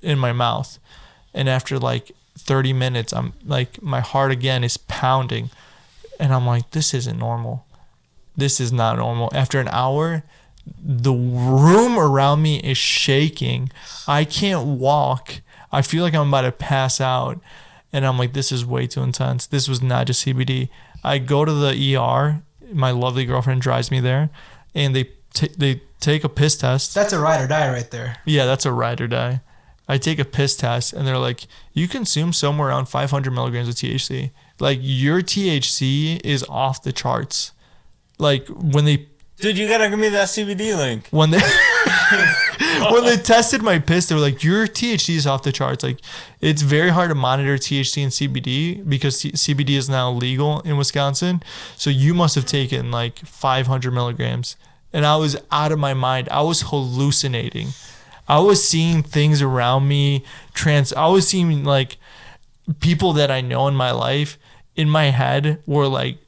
in 0.03 0.19
my 0.19 0.33
mouth, 0.33 0.79
and 1.33 1.49
after 1.49 1.79
like 1.79 2.13
30 2.37 2.73
minutes, 2.73 3.13
I'm 3.13 3.33
like, 3.45 3.83
my 3.83 4.01
heart 4.01 4.31
again 4.31 4.65
is 4.65 4.77
pounding. 4.77 5.51
And 6.19 6.33
I'm 6.33 6.47
like, 6.47 6.71
this 6.71 6.95
isn't 6.95 7.19
normal. 7.19 7.67
This 8.37 8.61
is 8.61 8.73
not 8.73 8.99
normal. 8.99 9.31
After 9.33 9.61
an 9.61 9.69
hour, 9.69 10.25
the 10.83 11.13
room 11.13 11.99
around 11.99 12.43
me 12.43 12.59
is 12.59 12.79
shaking. 12.79 13.71
I 14.07 14.25
can't 14.25 14.67
walk. 14.79 15.41
I 15.71 15.83
feel 15.83 16.03
like 16.03 16.15
I'm 16.15 16.29
about 16.29 16.43
to 16.43 16.53
pass 16.53 17.01
out. 17.01 17.41
And 17.93 18.05
I'm 18.05 18.19
like, 18.19 18.33
this 18.33 18.51
is 18.51 18.65
way 18.67 18.87
too 18.87 19.03
intense. 19.03 19.47
This 19.47 19.69
was 19.69 19.83
not 19.83 20.07
just 20.07 20.25
CBD. 20.25 20.69
I 21.05 21.19
go 21.19 21.45
to 21.45 21.53
the 21.53 21.97
ER. 21.97 22.43
My 22.73 22.91
lovely 22.91 23.25
girlfriend 23.25 23.61
drives 23.61 23.91
me 23.91 24.01
there, 24.01 24.31
and 24.75 24.97
they 24.97 25.11
t- 25.33 25.51
they 25.57 25.83
take 26.05 26.23
a 26.25 26.29
piss 26.29 26.57
test. 26.57 26.95
That's 26.95 27.13
a 27.13 27.19
ride 27.19 27.41
or 27.43 27.49
die 27.49 27.71
right 27.73 27.91
there. 27.91 28.19
Yeah, 28.25 28.45
that's 28.45 28.67
a 28.67 28.73
ride 28.73 29.01
or 29.01 29.09
die. 29.09 29.41
I 29.89 29.99
take 29.99 30.19
a 30.19 30.25
piss 30.25 30.57
test 30.57 30.93
and 30.93 31.07
they're 31.07 31.19
like, 31.19 31.47
you 31.73 31.89
consume 31.89 32.33
somewhere 32.33 32.69
around 32.69 32.87
500 32.87 33.31
milligrams 33.33 33.69
of 33.69 33.75
THC. 33.75 34.31
Like 34.61 34.79
your 34.81 35.21
THC 35.21 36.21
is 36.25 36.45
off 36.49 36.83
the 36.83 36.93
charts. 36.93 37.53
Like 38.19 38.47
when 38.49 38.85
they 38.85 39.09
Dude, 39.39 39.59
you 39.59 39.67
gotta 39.69 39.91
give 39.91 39.99
me 39.99 40.09
that 40.11 40.29
CBD 40.29 40.77
link. 40.77 41.09
when 41.11 41.31
they 41.31 41.41
when 42.93 43.05
they 43.05 43.17
tested 43.17 43.63
my 43.63 43.79
piss, 43.79 44.07
they 44.07 44.15
were 44.15 44.21
like, 44.21 44.45
your 44.45 44.67
THC 44.67 45.17
is 45.17 45.27
off 45.27 45.43
the 45.43 45.53
charts. 45.53 45.83
Like 45.83 45.99
it's 46.41 46.63
very 46.63 46.91
hard 46.91 47.09
to 47.11 47.15
monitor 47.15 47.57
THC 47.57 48.03
and 48.03 48.13
CBD 48.13 48.89
because 48.89 49.19
C- 49.21 49.33
CBD 49.33 49.71
is 49.71 49.89
now 49.91 50.11
legal 50.11 50.61
in 50.61 50.77
Wisconsin. 50.77 51.43
So 51.77 51.91
you 51.91 52.15
must 52.15 52.35
have 52.37 52.47
taken 52.47 52.91
like 52.91 53.19
500 53.27 53.93
milligrams, 53.93 54.57
and 54.95 55.05
I 55.05 55.17
was 55.17 55.37
out 55.51 55.73
of 55.73 55.79
my 55.79 55.93
mind. 55.93 56.29
I 56.31 56.41
was 56.43 56.63
hallucinating. 56.63 57.69
I 58.27 58.39
was 58.39 58.67
seeing 58.67 59.03
things 59.03 59.43
around 59.43 59.87
me. 59.87 60.25
Trans. 60.55 60.95
I 60.95 61.09
was 61.09 61.29
seeing 61.29 61.65
like 61.65 61.99
people 62.81 63.13
that 63.15 63.31
I 63.31 63.43
know 63.43 63.69
in 63.69 63.75
my 63.75 63.91
life 63.91 64.39
in 64.77 64.89
my 64.89 65.07
head 65.07 65.63
were 65.67 65.89
like 65.89 66.19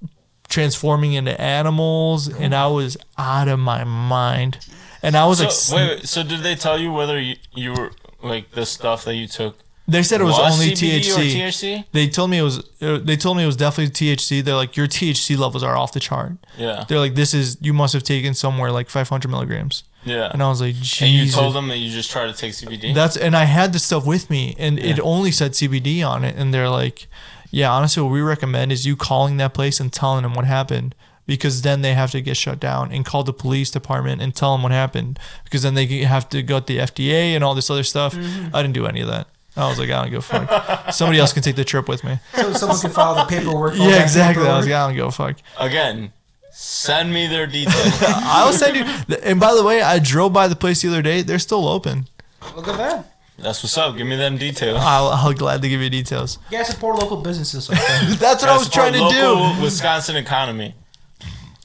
transforming 0.49 1.15
into 1.15 1.41
animals, 1.41 2.29
and 2.29 2.55
I 2.55 2.67
was 2.67 2.97
out 3.17 3.49
of 3.49 3.59
my 3.59 3.85
mind. 3.85 4.59
And 5.03 5.17
I 5.17 5.27
was 5.27 5.39
So, 5.39 5.77
like, 5.77 5.89
wait, 5.89 5.97
wait, 5.99 6.09
so 6.09 6.23
did 6.23 6.41
they 6.41 6.55
tell 6.57 6.79
you 6.79 6.93
whether 6.93 7.19
you, 7.21 7.37
you 7.55 7.73
were 7.73 7.93
like 8.23 8.51
the 8.53 8.67
stuff 8.67 9.05
that 9.05 9.15
you 9.15 9.29
took 9.29 9.59
they 9.89 10.03
said 10.03 10.21
it 10.21 10.25
was, 10.25 10.39
only 10.39 10.73
CBD 10.73 11.01
THC. 11.01 11.33
THC? 11.35 11.85
They 11.93 12.09
told 12.09 12.31
me 12.31 12.39
it 12.39 12.43
was. 12.43 12.59
uh, 12.83 12.99
They 13.03 13.17
told 13.17 13.37
me 13.37 13.45
it 13.45 13.47
was 13.47 13.57
definitely 13.57 13.93
THC. 13.93 14.43
They're 14.45 14.55
like, 14.57 14.77
your 14.77 14.87
THC 14.89 15.39
levels 15.39 15.63
are 15.63 15.77
off 15.77 15.93
the 15.93 16.01
chart. 16.01 16.33
Yeah, 16.59 16.85
They're 16.89 16.99
like, 16.99 17.15
this 17.15 17.33
is 17.35 17.57
you 17.61 17.73
must 17.73 17.93
have 17.95 18.03
taken 18.03 18.35
somewhere 18.35 18.71
like 18.73 18.89
500 18.91 19.29
milligrams. 19.31 19.85
yeah. 20.05 20.31
And 20.33 20.43
I 20.43 20.49
was 20.49 20.61
like, 20.61 20.75
And 21.01 21.11
you 21.11 21.31
told 21.31 21.55
them 21.55 21.69
that 21.69 21.79
you 21.79 21.91
just 21.91 22.11
tried 22.11 22.27
to 22.27 22.33
take 22.33 22.53
CBD. 22.53 22.95
That's 22.95 23.17
and 23.17 23.37
I 23.37 23.45
had 23.45 23.73
the 23.73 23.79
stuff 23.79 24.05
with 24.07 24.29
me, 24.31 24.55
and 24.59 24.79
it 24.79 24.99
only 25.01 25.31
said 25.31 25.53
CBD 25.53 26.05
on 26.07 26.25
it, 26.25 26.35
and 26.37 26.53
they're 26.53 26.69
like, 26.71 27.07
"Yeah, 27.51 27.71
honestly, 27.73 28.03
what 28.03 28.13
we 28.13 28.21
recommend 28.21 28.73
is 28.73 28.87
you 28.87 28.97
calling 28.97 29.37
that 29.39 29.55
place 29.55 29.79
and 29.81 29.93
telling 29.93 30.23
them 30.23 30.35
what 30.35 30.45
happened, 30.47 30.95
because 31.27 31.63
then 31.63 31.83
they 31.83 31.95
have 31.95 32.11
to 32.13 32.21
get 32.21 32.37
shut 32.37 32.59
down 32.61 32.91
and 32.93 33.05
call 33.05 33.23
the 33.25 33.33
police 33.33 33.71
department 33.71 34.21
and 34.23 34.35
tell 34.35 34.53
them 34.53 34.63
what 34.63 34.73
happened, 34.73 35.19
because 35.45 35.63
then 35.63 35.75
they 35.75 35.87
have 36.03 36.29
to 36.31 36.43
go 36.43 36.59
to 36.61 36.67
the 36.67 36.79
FDA 36.79 37.35
and 37.35 37.43
all 37.45 37.55
this 37.55 37.71
other 37.71 37.83
stuff. 37.85 38.15
Mm-hmm. 38.15 38.55
I 38.55 38.63
didn't 38.63 38.75
do 38.75 38.87
any 38.87 39.01
of 39.01 39.09
that. 39.09 39.27
I 39.57 39.69
was 39.69 39.79
like, 39.79 39.89
I 39.91 40.03
don't 40.03 40.11
give 40.11 40.19
a 40.19 40.47
fuck. 40.47 40.93
Somebody 40.93 41.19
else 41.19 41.33
can 41.33 41.43
take 41.43 41.57
the 41.57 41.65
trip 41.65 41.89
with 41.89 42.05
me. 42.05 42.19
So 42.35 42.53
someone 42.53 42.79
can 42.79 42.91
file 42.91 43.15
the 43.15 43.25
paperwork. 43.25 43.75
Yeah, 43.77 43.89
that 43.91 44.03
exactly. 44.03 44.47
I 44.47 44.57
was 44.57 44.67
like, 44.67 44.75
I 44.75 44.87
don't 44.87 44.97
give 44.97 45.07
a 45.07 45.11
fuck. 45.11 45.37
Again, 45.59 46.13
send 46.53 47.13
me 47.13 47.27
their 47.27 47.47
details. 47.47 47.99
I'll 48.03 48.53
send 48.53 48.77
you. 48.77 49.17
And 49.23 49.41
by 49.41 49.55
the 49.55 49.65
way, 49.65 49.81
I 49.83 49.99
drove 49.99 50.33
by 50.33 50.49
the 50.49 50.57
place 50.57 50.83
the 50.83 50.89
other 50.89 51.03
day. 51.03 51.23
They're 51.23 51.39
still 51.39 51.67
open. 51.69 52.07
Look 52.55 52.69
at 52.69 52.77
that. 52.77 53.13
That's 53.39 53.63
what's 53.63 53.77
up. 53.77 53.97
Give 53.97 54.07
me 54.07 54.17
them 54.17 54.39
details. 54.39 54.79
I'll, 54.81 55.09
I'll 55.09 55.33
gladly 55.33 55.69
give 55.69 55.81
you 55.81 55.91
details. 55.91 56.39
You 56.51 56.59
guys 56.59 56.69
support 56.69 56.99
local 56.99 57.19
businesses 57.19 57.69
like 57.71 57.79
that. 57.79 58.17
That's 58.19 58.43
what 58.43 58.51
I 58.51 58.57
was 58.57 58.69
trying 58.71 58.93
to 58.95 59.09
do. 59.11 59.63
Wisconsin 59.63 60.17
economy. 60.17 60.75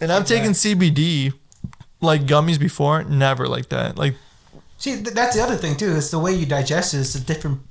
And 0.01 0.11
I've 0.11 0.25
taken 0.25 0.51
CBD 0.51 1.33
like 2.01 2.23
gummies 2.23 2.59
before, 2.59 3.03
never 3.03 3.47
like 3.47 3.69
that. 3.69 3.97
Like 3.97 4.15
See, 4.77 4.95
th- 4.95 5.13
that's 5.13 5.35
the 5.35 5.43
other 5.43 5.55
thing 5.55 5.77
too. 5.77 5.95
It's 5.95 6.09
the 6.09 6.17
way 6.19 6.33
you 6.33 6.45
digest 6.47 6.93
it. 6.95 6.97
It's 7.01 7.13
the 7.13 7.19
different 7.19 7.61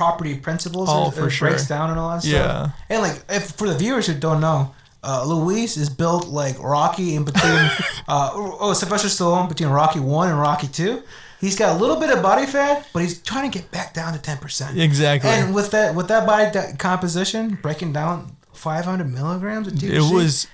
property 0.00 0.34
principles. 0.34 0.88
Oh, 0.90 1.08
it, 1.08 1.14
for 1.14 1.26
it 1.26 1.30
sure. 1.30 1.48
breaks 1.48 1.68
down 1.68 1.90
and 1.90 1.98
all 1.98 2.08
that 2.08 2.22
stuff. 2.22 2.32
Yeah. 2.32 2.70
And 2.88 3.02
like, 3.02 3.22
if 3.28 3.50
for 3.50 3.68
the 3.68 3.76
viewers 3.76 4.06
who 4.06 4.14
don't 4.14 4.40
know, 4.40 4.74
uh, 5.04 5.26
Luis 5.26 5.76
is 5.76 5.90
built 5.90 6.26
like 6.26 6.58
Rocky 6.58 7.16
in 7.16 7.24
between. 7.24 7.52
uh, 8.08 8.30
oh, 8.32 8.72
Sylvester 8.72 9.08
Stallone 9.08 9.46
between 9.46 9.68
Rocky 9.68 10.00
One 10.00 10.30
and 10.30 10.40
Rocky 10.40 10.68
Two. 10.68 11.02
He's 11.38 11.54
got 11.54 11.76
a 11.76 11.78
little 11.78 11.96
bit 11.96 12.08
of 12.08 12.22
body 12.22 12.46
fat, 12.46 12.88
but 12.94 13.02
he's 13.02 13.20
trying 13.20 13.50
to 13.50 13.58
get 13.58 13.70
back 13.70 13.92
down 13.92 14.14
to 14.14 14.18
ten 14.18 14.38
percent. 14.38 14.78
exactly. 14.80 15.28
And 15.28 15.54
with 15.54 15.70
that, 15.72 15.94
with 15.94 16.08
that 16.08 16.26
body 16.26 16.50
di- 16.50 16.72
composition, 16.78 17.58
breaking 17.60 17.92
down 17.92 18.36
500 18.54 19.04
milligrams 19.04 19.68
of 19.68 19.74
THC. 19.74 19.90
it 19.90 20.14
was 20.14 20.46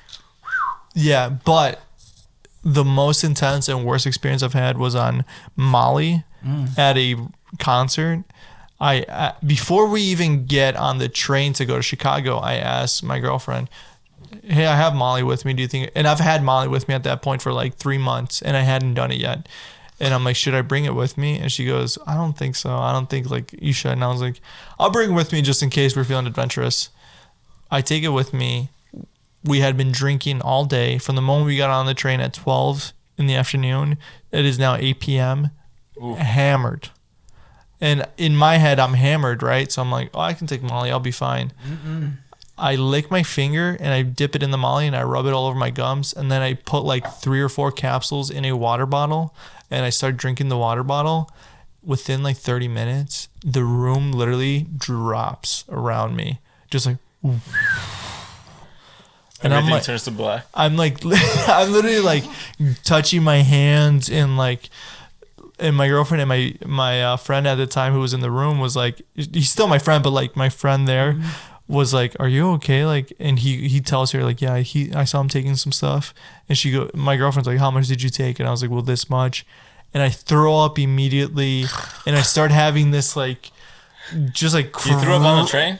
yeah, 0.96 1.28
but 1.28 1.82
the 2.64 2.84
most 2.84 3.22
intense 3.22 3.68
and 3.68 3.84
worst 3.84 4.08
experience 4.08 4.42
I've 4.42 4.54
had 4.54 4.76
was 4.76 4.96
on 4.96 5.24
Molly 5.54 6.24
at 6.76 6.96
a 6.96 7.16
concert. 7.58 8.24
I 8.80 9.02
uh, 9.02 9.32
before 9.44 9.88
we 9.88 10.02
even 10.02 10.46
get 10.46 10.76
on 10.76 10.98
the 10.98 11.08
train 11.08 11.52
to 11.54 11.64
go 11.64 11.76
to 11.76 11.82
Chicago, 11.82 12.38
I 12.38 12.54
asked 12.54 13.02
my 13.02 13.18
girlfriend, 13.18 13.70
"Hey, 14.42 14.66
I 14.66 14.76
have 14.76 14.94
Molly 14.94 15.22
with 15.22 15.44
me. 15.44 15.54
Do 15.54 15.62
you 15.62 15.68
think?" 15.68 15.90
And 15.94 16.06
I've 16.06 16.20
had 16.20 16.42
Molly 16.42 16.68
with 16.68 16.88
me 16.88 16.94
at 16.94 17.04
that 17.04 17.22
point 17.22 17.42
for 17.42 17.52
like 17.52 17.76
three 17.76 17.98
months, 17.98 18.42
and 18.42 18.56
I 18.56 18.62
hadn't 18.62 18.94
done 18.94 19.10
it 19.10 19.18
yet. 19.18 19.48
And 19.98 20.12
I'm 20.12 20.24
like, 20.24 20.36
"Should 20.36 20.54
I 20.54 20.60
bring 20.60 20.84
it 20.84 20.94
with 20.94 21.16
me?" 21.16 21.38
And 21.38 21.50
she 21.50 21.64
goes, 21.64 21.96
"I 22.06 22.14
don't 22.14 22.36
think 22.36 22.54
so. 22.54 22.76
I 22.76 22.92
don't 22.92 23.08
think 23.08 23.30
like 23.30 23.54
you 23.58 23.72
should." 23.72 23.92
And 23.92 24.04
I 24.04 24.08
was 24.08 24.20
like, 24.20 24.40
"I'll 24.78 24.90
bring 24.90 25.10
it 25.10 25.14
with 25.14 25.32
me 25.32 25.40
just 25.40 25.62
in 25.62 25.70
case 25.70 25.96
we're 25.96 26.04
feeling 26.04 26.26
adventurous." 26.26 26.90
I 27.70 27.80
take 27.80 28.04
it 28.04 28.10
with 28.10 28.32
me. 28.32 28.68
We 29.42 29.60
had 29.60 29.76
been 29.76 29.90
drinking 29.90 30.42
all 30.42 30.64
day 30.64 30.98
from 30.98 31.16
the 31.16 31.22
moment 31.22 31.46
we 31.46 31.56
got 31.56 31.70
on 31.70 31.86
the 31.86 31.94
train 31.94 32.20
at 32.20 32.34
12 32.34 32.92
in 33.18 33.26
the 33.26 33.34
afternoon. 33.34 33.96
It 34.32 34.44
is 34.44 34.58
now 34.58 34.76
8 34.76 35.00
p.m. 35.00 35.50
Hammered. 36.18 36.90
And 37.80 38.06
in 38.16 38.36
my 38.36 38.56
head, 38.56 38.78
I'm 38.80 38.94
hammered, 38.94 39.42
right? 39.42 39.70
So 39.70 39.82
I'm 39.82 39.90
like, 39.90 40.10
oh, 40.14 40.20
I 40.20 40.32
can 40.32 40.46
take 40.46 40.62
Molly. 40.62 40.90
I'll 40.90 40.98
be 41.00 41.10
fine. 41.10 41.52
I 42.58 42.74
lick 42.76 43.10
my 43.10 43.22
finger 43.22 43.76
and 43.78 43.92
I 43.92 44.00
dip 44.00 44.34
it 44.34 44.42
in 44.42 44.50
the 44.50 44.56
Molly 44.56 44.86
and 44.86 44.96
I 44.96 45.02
rub 45.02 45.26
it 45.26 45.34
all 45.34 45.46
over 45.46 45.58
my 45.58 45.68
gums. 45.70 46.14
And 46.14 46.30
then 46.32 46.40
I 46.40 46.54
put 46.54 46.84
like 46.84 47.06
three 47.20 47.40
or 47.42 47.50
four 47.50 47.70
capsules 47.70 48.30
in 48.30 48.46
a 48.46 48.52
water 48.56 48.86
bottle 48.86 49.34
and 49.70 49.84
I 49.84 49.90
start 49.90 50.16
drinking 50.16 50.48
the 50.48 50.56
water 50.56 50.82
bottle. 50.82 51.30
Within 51.84 52.22
like 52.22 52.36
30 52.38 52.66
minutes, 52.68 53.28
the 53.44 53.62
room 53.62 54.10
literally 54.10 54.66
drops 54.76 55.64
around 55.68 56.16
me. 56.16 56.40
Just 56.70 56.86
like, 56.86 56.96
And 59.42 59.52
I'm 59.52 59.68
like- 59.68 59.82
turns 59.82 60.04
to 60.04 60.10
black. 60.10 60.46
I'm 60.54 60.76
like, 60.76 60.98
I'm 61.04 61.70
literally 61.72 62.00
like 62.00 62.24
touching 62.84 63.22
my 63.22 63.38
hands 63.42 64.08
and 64.10 64.36
like, 64.38 64.70
and 65.58 65.76
my 65.76 65.88
girlfriend 65.88 66.20
and 66.22 66.28
my 66.28 66.54
my 66.66 67.02
uh, 67.02 67.16
friend 67.16 67.46
at 67.46 67.54
the 67.56 67.66
time 67.66 67.92
who 67.92 68.00
was 68.00 68.12
in 68.14 68.20
the 68.20 68.30
room 68.30 68.58
was 68.58 68.76
like, 68.76 69.02
he's 69.14 69.50
still 69.50 69.66
my 69.68 69.78
friend, 69.78 70.02
but 70.04 70.10
like 70.10 70.36
my 70.36 70.48
friend 70.48 70.86
there 70.86 71.16
was 71.68 71.92
like, 71.92 72.14
"Are 72.20 72.28
you 72.28 72.50
okay?" 72.52 72.84
Like, 72.86 73.12
and 73.18 73.38
he 73.38 73.66
he 73.68 73.80
tells 73.80 74.12
her 74.12 74.22
like, 74.22 74.40
"Yeah, 74.40 74.58
he 74.58 74.92
I 74.94 75.04
saw 75.04 75.20
him 75.20 75.28
taking 75.28 75.56
some 75.56 75.72
stuff," 75.72 76.14
and 76.48 76.56
she 76.56 76.70
go, 76.70 76.90
my 76.94 77.16
girlfriend's 77.16 77.48
like, 77.48 77.58
"How 77.58 77.70
much 77.70 77.88
did 77.88 78.02
you 78.02 78.10
take?" 78.10 78.38
And 78.38 78.46
I 78.48 78.50
was 78.50 78.62
like, 78.62 78.70
"Well, 78.70 78.82
this 78.82 79.10
much," 79.10 79.44
and 79.92 80.02
I 80.02 80.08
throw 80.10 80.58
up 80.60 80.78
immediately, 80.78 81.64
and 82.06 82.16
I 82.16 82.22
start 82.22 82.50
having 82.52 82.90
this 82.92 83.16
like, 83.16 83.50
just 84.32 84.54
like 84.54 84.66
You 84.84 84.98
threw 85.00 85.14
up 85.14 85.22
on 85.22 85.44
the 85.44 85.50
train? 85.50 85.78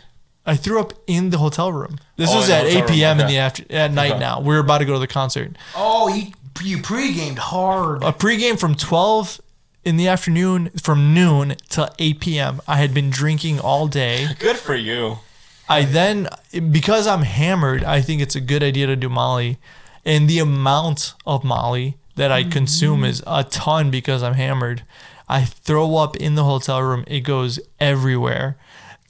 I 0.49 0.55
threw 0.57 0.81
up 0.81 0.93
in 1.09 1.31
the 1.31 1.39
hotel 1.39 1.73
room. 1.73 1.99
This 2.17 2.31
Oh, 2.33 2.37
was 2.37 2.49
at 2.51 2.65
hotel 2.65 2.79
8 2.79 2.81
room, 2.83 2.89
p.m. 2.89 3.21
in 3.21 3.27
the 3.27 3.39
after 3.39 3.65
at 3.71 3.93
night. 3.93 4.13
Okay. 4.13 4.21
Now 4.21 4.41
we 4.41 4.55
are 4.55 4.61
about 4.61 4.79
to 4.79 4.85
go 4.85 4.93
to 4.95 4.99
the 5.01 5.07
concert. 5.09 5.57
Oh, 5.77 6.09
you 6.09 6.33
you 6.63 6.81
pre-gamed 6.83 7.39
hard. 7.39 8.03
A 8.03 8.13
pregame 8.13 8.59
from 8.59 8.75
12 8.77 9.41
in 9.87 9.97
the 9.97 10.09
afternoon 10.09 10.69
from 10.71 11.15
noon 11.15 11.55
till 11.69 11.89
8 12.01 12.19
p.m. 12.19 12.61
I 12.67 12.79
had 12.79 12.93
been 12.93 13.09
drinking 13.09 13.61
all 13.61 13.87
day. 13.87 14.27
Good 14.41 14.57
for 14.57 14.75
you. 14.75 15.21
I 15.69 15.85
then 15.85 16.29
because 16.73 17.07
I'm 17.07 17.23
hammered, 17.23 17.85
I 17.85 18.01
think 18.01 18.21
it's 18.21 18.35
a 18.35 18.41
good 18.41 18.65
idea 18.65 18.89
to 18.89 18.97
do 18.97 19.09
Molly, 19.09 19.59
and 20.05 20.29
the 20.29 20.41
amount 20.41 21.15
of 21.25 21.45
Molly 21.45 21.97
that 22.17 22.33
I 22.33 22.43
consume 22.43 22.99
mm-hmm. 22.99 23.11
is 23.11 23.23
a 23.27 23.45
ton 23.45 23.91
because 23.91 24.25
I'm 24.25 24.35
hammered. 24.35 24.83
I 25.29 25.45
throw 25.45 25.97
up 25.97 26.17
in 26.17 26.35
the 26.35 26.45
hotel 26.45 26.83
room. 26.83 27.05
It 27.07 27.21
goes 27.21 27.61
everywhere. 27.79 28.57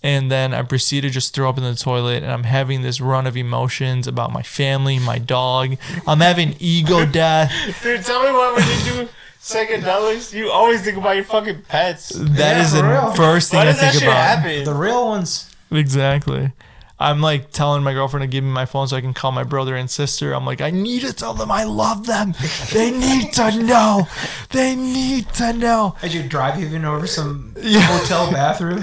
And 0.07 0.31
then 0.31 0.55
I 0.55 0.63
proceed 0.63 1.01
to 1.01 1.11
just 1.11 1.35
throw 1.35 1.49
up 1.49 1.59
in 1.59 1.65
the 1.65 1.75
toilet, 1.75 2.23
and 2.23 2.31
I'm 2.31 2.45
having 2.45 2.83
this 2.83 3.01
run 3.01 3.27
of 3.27 3.37
emotions 3.37 4.07
about 4.07 4.33
my 4.33 4.43
family, 4.43 5.01
my 5.01 5.19
dog. 5.19 5.77
I'm 6.07 6.21
having 6.21 6.55
ego 6.61 7.05
death. 7.23 7.51
Dude, 7.83 8.05
tell 8.05 8.23
me 8.23 8.31
what 8.31 8.55
when 8.57 8.67
you 8.87 9.03
do 9.05 9.09
psychedelics, 9.41 10.33
you 10.33 10.51
always 10.51 10.83
think 10.83 10.97
about 10.97 11.17
your 11.17 11.25
fucking 11.25 11.63
pets. 11.63 12.11
That 12.11 12.57
Yeah, 12.57 12.63
is 12.63 12.71
for 12.71 12.77
the 12.77 12.89
real. 12.89 13.13
first 13.15 13.51
thing 13.51 13.59
Why 13.59 13.63
I 13.63 13.65
does 13.67 13.81
that 13.81 13.91
think 13.93 13.95
shit 13.95 14.09
about. 14.09 14.39
happen? 14.39 14.65
The 14.65 14.75
real 14.75 15.07
ones. 15.09 15.51
Exactly. 15.73 16.53
I'm 16.99 17.21
like 17.21 17.51
telling 17.51 17.83
my 17.83 17.93
girlfriend 17.93 18.23
to 18.23 18.27
give 18.27 18.43
me 18.43 18.51
my 18.51 18.65
phone 18.65 18.89
so 18.89 18.97
I 18.97 19.03
can 19.03 19.13
call 19.13 19.31
my 19.31 19.45
brother 19.45 19.77
and 19.77 19.91
sister. 19.91 20.33
I'm 20.33 20.47
like, 20.47 20.63
I 20.63 20.71
need 20.71 21.03
to 21.03 21.13
tell 21.13 21.35
them 21.35 21.51
I 21.51 21.65
love 21.65 22.07
them. 22.07 22.35
They 22.73 22.91
need 22.91 23.35
to 23.35 23.51
know. 23.63 24.09
They 24.51 24.75
need 24.75 25.29
to 25.35 25.53
know. 25.53 25.95
As 26.03 26.15
you 26.15 26.23
drive 26.23 26.59
even 26.61 26.87
over 26.87 27.07
some 27.07 27.55
Yeah. 27.61 27.81
hotel 27.81 28.31
bathroom. 28.33 28.83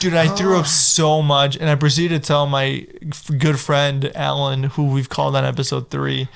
Dude, 0.00 0.14
I 0.14 0.26
threw 0.28 0.56
up 0.56 0.64
oh. 0.64 0.68
so 0.68 1.22
much, 1.22 1.56
and 1.56 1.70
I 1.70 1.76
proceeded 1.76 2.20
to 2.20 2.26
tell 2.26 2.46
my 2.46 2.86
good 3.38 3.60
friend 3.60 4.10
Alan, 4.16 4.64
who 4.64 4.86
we've 4.86 5.08
called 5.08 5.36
on 5.36 5.44
episode 5.44 5.88
three, 5.90 6.28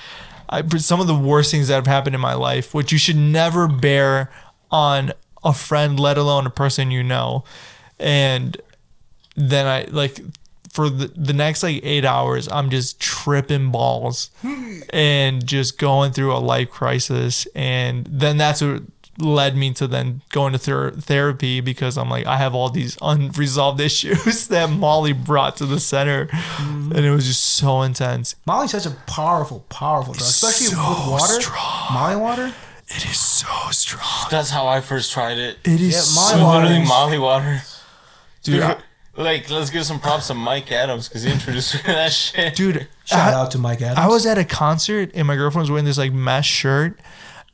I, 0.48 0.62
some 0.78 1.00
of 1.00 1.08
the 1.08 1.14
worst 1.14 1.50
things 1.50 1.66
that 1.68 1.74
have 1.74 1.88
happened 1.88 2.14
in 2.14 2.20
my 2.20 2.34
life, 2.34 2.72
which 2.72 2.92
you 2.92 2.98
should 2.98 3.16
never 3.16 3.66
bear 3.66 4.30
on 4.70 5.12
a 5.42 5.52
friend, 5.52 5.98
let 5.98 6.18
alone 6.18 6.46
a 6.46 6.50
person 6.50 6.92
you 6.92 7.02
know. 7.02 7.42
And 7.98 8.56
then 9.34 9.66
I 9.66 9.86
like 9.90 10.20
for 10.76 10.90
the, 10.90 11.06
the 11.16 11.32
next 11.32 11.62
like 11.62 11.80
eight 11.82 12.04
hours, 12.04 12.48
I'm 12.52 12.68
just 12.70 13.00
tripping 13.00 13.70
balls 13.72 14.30
and 14.90 15.44
just 15.46 15.78
going 15.78 16.12
through 16.12 16.32
a 16.34 16.38
life 16.38 16.70
crisis. 16.70 17.46
And 17.54 18.06
then 18.10 18.36
that's 18.36 18.60
what 18.60 18.82
led 19.18 19.56
me 19.56 19.72
to 19.72 19.86
then 19.86 20.20
going 20.28 20.52
to 20.52 20.58
ther- 20.58 20.90
therapy 20.90 21.62
because 21.62 21.96
I'm 21.96 22.10
like, 22.10 22.26
I 22.26 22.36
have 22.36 22.54
all 22.54 22.68
these 22.68 22.98
unresolved 23.00 23.80
issues 23.88 24.48
that 24.48 24.68
Molly 24.68 25.14
brought 25.14 25.56
to 25.56 25.64
the 25.66 25.80
center. 25.80 26.26
Mm-hmm. 26.26 26.92
And 26.94 27.06
it 27.06 27.10
was 27.10 27.26
just 27.26 27.42
so 27.42 27.80
intense. 27.80 28.36
Molly's 28.46 28.72
such 28.72 28.84
a 28.84 28.90
powerful, 29.06 29.64
powerful 29.70 30.12
drug, 30.12 30.20
especially 30.28 30.66
So 30.66 30.76
with 30.90 31.08
water. 31.12 31.40
strong. 31.40 31.86
Molly 31.94 32.16
water. 32.16 32.54
It 32.88 33.04
is 33.06 33.18
so 33.18 33.48
strong. 33.70 34.28
That's 34.30 34.50
how 34.50 34.66
I 34.68 34.82
first 34.82 35.10
tried 35.12 35.38
it. 35.38 35.56
It 35.64 35.80
is 35.80 35.94
Yeah, 35.94 36.20
Molly 36.20 36.38
so 36.38 36.44
water 36.44 36.66
Literally 36.66 36.86
Molly 36.86 37.18
water. 37.18 37.62
dude. 38.42 38.62
I- 38.62 38.76
Like, 39.16 39.48
let's 39.50 39.70
give 39.70 39.84
some 39.86 39.98
props 40.00 40.26
to 40.28 40.34
Mike 40.34 40.70
Adams 40.72 41.08
because 41.08 41.22
he 41.22 41.32
introduced 41.32 41.74
me 41.74 41.80
to 41.80 41.86
that 41.86 42.12
shit. 42.12 42.54
dude, 42.54 42.86
Shout 43.04 43.32
I- 43.32 43.36
out 43.36 43.50
to 43.52 43.58
Mike 43.58 43.80
Adams. 43.82 43.98
I 43.98 44.08
was 44.08 44.26
at 44.26 44.38
a 44.38 44.44
concert 44.44 45.10
and 45.14 45.26
my 45.26 45.36
girlfriend 45.36 45.62
was 45.62 45.70
wearing 45.70 45.84
this 45.86 45.98
like 45.98 46.12
mesh 46.12 46.48
shirt, 46.50 46.98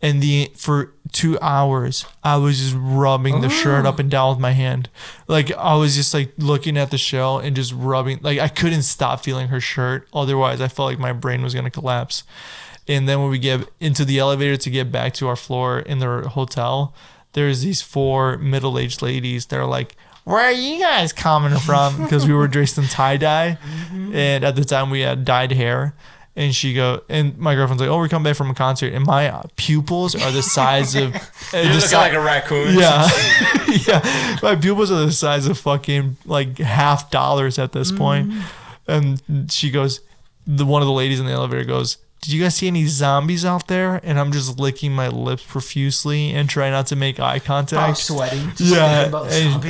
and 0.00 0.20
the 0.20 0.50
for 0.56 0.92
two 1.12 1.38
hours 1.40 2.06
I 2.24 2.36
was 2.38 2.58
just 2.58 2.74
rubbing 2.76 3.40
the 3.42 3.48
shirt 3.50 3.84
up 3.86 3.98
and 4.00 4.10
down 4.10 4.30
with 4.30 4.38
my 4.40 4.50
hand, 4.52 4.88
like 5.28 5.52
I 5.52 5.76
was 5.76 5.94
just 5.94 6.12
like 6.14 6.32
looking 6.38 6.76
at 6.76 6.90
the 6.90 6.98
show 6.98 7.38
and 7.38 7.54
just 7.54 7.72
rubbing. 7.72 8.18
Like 8.22 8.38
I 8.40 8.48
couldn't 8.48 8.82
stop 8.82 9.22
feeling 9.22 9.48
her 9.48 9.60
shirt, 9.60 10.08
otherwise 10.12 10.60
I 10.60 10.66
felt 10.68 10.88
like 10.90 10.98
my 10.98 11.12
brain 11.12 11.42
was 11.42 11.54
gonna 11.54 11.70
collapse. 11.70 12.24
And 12.88 13.08
then 13.08 13.20
when 13.20 13.30
we 13.30 13.38
get 13.38 13.68
into 13.78 14.04
the 14.04 14.18
elevator 14.18 14.56
to 14.56 14.70
get 14.70 14.90
back 14.90 15.12
to 15.14 15.28
our 15.28 15.36
floor 15.36 15.78
in 15.78 16.00
the 16.00 16.28
hotel, 16.30 16.92
there's 17.34 17.62
these 17.62 17.80
four 17.80 18.36
middle-aged 18.38 19.00
ladies. 19.02 19.46
They're 19.46 19.64
like, 19.66 19.94
"Where 20.24 20.40
are 20.40 20.52
you 20.52 20.78
guys 20.78 21.12
coming 21.12 21.58
from?" 21.58 21.96
Because 22.02 22.26
we 22.26 22.34
were 22.34 22.48
dressed 22.48 22.78
in 22.78 22.84
tie 22.84 23.16
dye, 23.16 23.58
mm-hmm. 23.62 24.14
and 24.14 24.44
at 24.44 24.56
the 24.56 24.64
time 24.64 24.90
we 24.90 25.00
had 25.00 25.24
dyed 25.24 25.52
hair. 25.52 25.94
And 26.34 26.54
she 26.54 26.72
go, 26.72 27.02
and 27.10 27.36
my 27.36 27.54
girlfriend's 27.54 27.82
like, 27.82 27.90
"Oh, 27.90 27.98
we're 27.98 28.08
coming 28.08 28.24
back 28.24 28.36
from 28.36 28.48
a 28.48 28.54
concert," 28.54 28.94
and 28.94 29.04
my 29.04 29.28
uh, 29.28 29.42
pupils 29.56 30.14
are 30.14 30.30
the 30.30 30.42
size 30.42 30.94
of. 30.94 31.14
Uh, 31.54 31.58
You're 31.58 31.64
the 31.64 31.74
looking 31.74 31.88
si- 31.88 31.96
like 31.96 32.14
a 32.14 32.20
raccoon. 32.20 32.78
yeah, 32.78 33.06
yeah. 33.86 34.38
My 34.42 34.56
pupils 34.56 34.90
are 34.90 35.04
the 35.04 35.12
size 35.12 35.46
of 35.46 35.58
fucking 35.58 36.16
like 36.24 36.56
half 36.56 37.10
dollars 37.10 37.58
at 37.58 37.72
this 37.72 37.92
point. 37.92 38.30
Mm-hmm. 38.30 39.20
And 39.30 39.52
she 39.52 39.70
goes, 39.70 40.00
the 40.46 40.64
one 40.64 40.80
of 40.80 40.86
the 40.86 40.92
ladies 40.92 41.20
in 41.20 41.26
the 41.26 41.32
elevator 41.32 41.64
goes, 41.64 41.98
"Did 42.22 42.32
you 42.32 42.42
guys 42.42 42.54
see 42.54 42.68
any 42.68 42.86
zombies 42.86 43.44
out 43.44 43.66
there?" 43.66 44.00
And 44.02 44.18
I'm 44.18 44.32
just 44.32 44.58
licking 44.58 44.92
my 44.92 45.08
lips 45.08 45.42
profusely 45.42 46.30
and 46.30 46.48
trying 46.48 46.72
not 46.72 46.86
to 46.86 46.96
make 46.96 47.20
eye 47.20 47.38
contact. 47.38 47.88
I'm 47.88 47.94
sweating. 47.94 48.52
Yeah. 48.58 49.10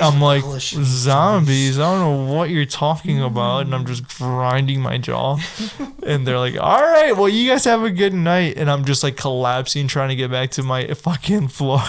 I'm 0.01 0.20
like 0.20 0.45
zombies. 0.45 1.79
I 1.79 1.83
don't 1.83 2.01
know 2.29 2.33
what 2.35 2.51
you're 2.51 2.65
talking 2.65 3.20
about, 3.20 3.65
and 3.65 3.74
I'm 3.74 3.87
just 3.87 4.07
grinding 4.19 4.81
my 4.81 4.99
jaw. 4.99 5.39
and 6.07 6.27
they're 6.27 6.39
like, 6.39 6.57
"All 6.61 6.83
right, 6.83 7.16
well, 7.16 7.29
you 7.29 7.51
guys 7.51 7.65
have 7.65 7.83
a 7.83 7.91
good 7.91 8.15
night." 8.15 8.57
And 8.57 8.70
I'm 8.70 8.85
just 8.85 9.03
like 9.03 9.16
collapsing, 9.16 9.89
trying 9.89 10.11
to 10.11 10.16
get 10.16 10.31
back 10.31 10.51
to 10.53 10.62
my 10.62 10.87
fucking 10.95 11.49
floor. 11.49 11.83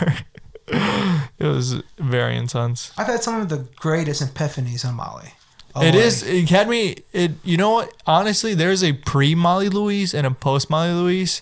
it 0.67 1.45
was 1.45 1.83
very 1.97 2.37
intense. 2.37 2.91
I've 2.97 3.07
had 3.07 3.21
some 3.21 3.41
of 3.41 3.49
the 3.49 3.67
greatest 3.75 4.23
epiphanies 4.23 4.85
on 4.85 4.95
Molly. 4.95 5.33
Oh, 5.75 5.81
It 5.83 5.95
is. 5.95 6.21
It 6.23 6.49
had 6.49 6.69
me. 6.69 6.97
It. 7.13 7.31
You 7.43 7.57
know 7.57 7.71
what? 7.71 7.93
Honestly, 8.05 8.53
there's 8.53 8.83
a 8.83 8.93
pre 8.93 9.33
Molly 9.35 9.69
Luis 9.69 10.13
and 10.13 10.27
a 10.27 10.31
post 10.31 10.69
Molly 10.69 10.91
Luis. 10.93 11.41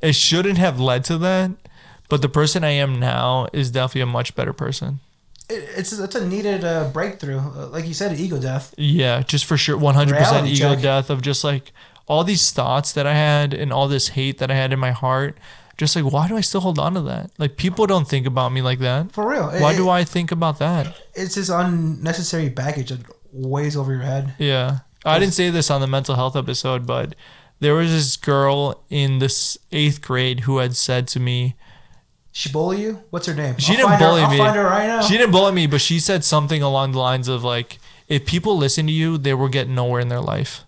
It 0.00 0.14
shouldn't 0.14 0.58
have 0.58 0.78
led 0.80 1.04
to 1.04 1.18
that, 1.18 1.52
but 2.08 2.22
the 2.22 2.28
person 2.28 2.64
I 2.64 2.70
am 2.70 2.98
now 2.98 3.48
is 3.52 3.70
definitely 3.70 4.00
a 4.02 4.06
much 4.06 4.34
better 4.34 4.52
person. 4.52 5.00
it- 5.48 5.68
it's 5.76 5.92
it's 5.92 6.14
a 6.14 6.26
needed 6.26 6.64
uh, 6.64 6.88
breakthrough. 6.92 7.38
Uh, 7.38 7.68
like 7.68 7.86
you 7.86 7.94
said, 7.94 8.18
ego 8.18 8.38
death. 8.38 8.74
Yeah, 8.76 9.22
just 9.22 9.44
for 9.46 9.56
sure, 9.56 9.76
one 9.78 9.94
hundred 9.94 10.18
percent 10.18 10.46
ego 10.48 10.74
check. 10.74 10.82
death 10.82 11.08
of 11.10 11.22
just 11.22 11.42
like 11.44 11.72
all 12.06 12.24
these 12.24 12.50
thoughts 12.50 12.92
that 12.92 13.06
I 13.06 13.14
had 13.14 13.54
and 13.54 13.72
all 13.72 13.86
this 13.88 14.08
hate 14.08 14.38
that 14.38 14.50
I 14.50 14.54
had 14.54 14.72
in 14.72 14.78
my 14.78 14.90
heart. 14.92 15.36
Just 15.76 15.94
like, 15.94 16.04
why 16.12 16.26
do 16.26 16.36
I 16.36 16.40
still 16.40 16.60
hold 16.62 16.80
on 16.80 16.94
to 16.94 17.00
that? 17.02 17.30
Like, 17.38 17.56
people 17.56 17.86
don't 17.86 18.08
think 18.08 18.26
about 18.26 18.50
me 18.52 18.60
like 18.62 18.80
that. 18.80 19.12
For 19.12 19.24
real. 19.30 19.48
Why 19.62 19.74
It- 19.74 19.76
do 19.76 19.88
I 19.88 20.02
think 20.02 20.32
about 20.32 20.58
that? 20.58 20.96
It's 21.14 21.36
this 21.36 21.48
unnecessary 21.50 22.48
baggage 22.48 22.88
that 22.90 22.98
weighs 23.32 23.76
over 23.76 23.92
your 23.92 24.02
head. 24.02 24.34
Yeah. 24.38 24.78
I 25.04 25.18
didn't 25.18 25.34
say 25.34 25.50
this 25.50 25.70
on 25.70 25.80
the 25.80 25.86
mental 25.86 26.16
health 26.16 26.36
episode, 26.36 26.86
but 26.86 27.14
there 27.60 27.74
was 27.74 27.90
this 27.90 28.16
girl 28.16 28.82
in 28.90 29.18
this 29.20 29.56
eighth 29.72 30.00
grade 30.02 30.40
who 30.40 30.58
had 30.58 30.76
said 30.76 31.06
to 31.08 31.20
me, 31.20 31.54
She 32.32 32.50
bully 32.50 32.82
you? 32.82 33.02
What's 33.10 33.26
her 33.26 33.34
name? 33.34 33.56
She 33.58 33.72
I'll 33.72 33.76
didn't 33.78 33.88
find 33.90 34.00
her- 34.00 34.06
bully 34.08 34.22
I'll 34.22 34.30
me. 34.30 34.38
find 34.38 34.56
her 34.56 34.64
right 34.64 34.86
now. 34.86 35.00
She 35.02 35.16
didn't 35.16 35.32
bully 35.32 35.52
me, 35.52 35.66
but 35.66 35.80
she 35.80 35.98
said 36.00 36.24
something 36.24 36.62
along 36.62 36.92
the 36.92 36.98
lines 36.98 37.28
of 37.28 37.42
like, 37.44 37.78
if 38.08 38.26
people 38.26 38.56
listen 38.56 38.86
to 38.86 38.92
you, 38.92 39.18
they 39.18 39.34
will 39.34 39.48
get 39.48 39.68
nowhere 39.68 40.00
in 40.00 40.08
their 40.08 40.20
life. 40.20 40.64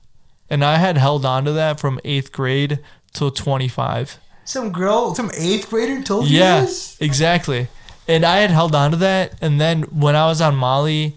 And 0.49 0.65
I 0.65 0.77
had 0.77 0.97
held 0.99 1.25
on 1.25 1.45
to 1.45 1.53
that 1.53 1.79
from 1.81 2.01
eighth 2.05 2.33
grade 2.33 2.81
till 3.13 3.31
25. 3.31 4.19
some 4.45 4.73
girl, 4.73 5.15
some 5.15 5.31
eighth 5.37 5.71
grader 5.71 6.03
told 6.03 6.29
you 6.29 6.39
Yeah, 6.39 6.63
this? 6.63 6.97
exactly. 7.01 7.69
And 8.09 8.25
I 8.25 8.39
had 8.39 8.51
held 8.51 8.75
on 8.75 8.91
to 8.91 8.97
that. 8.99 9.35
And 9.41 9.61
then 9.61 9.83
when 9.85 10.17
I 10.17 10.27
was 10.27 10.41
on 10.41 10.57
Molly, 10.57 11.17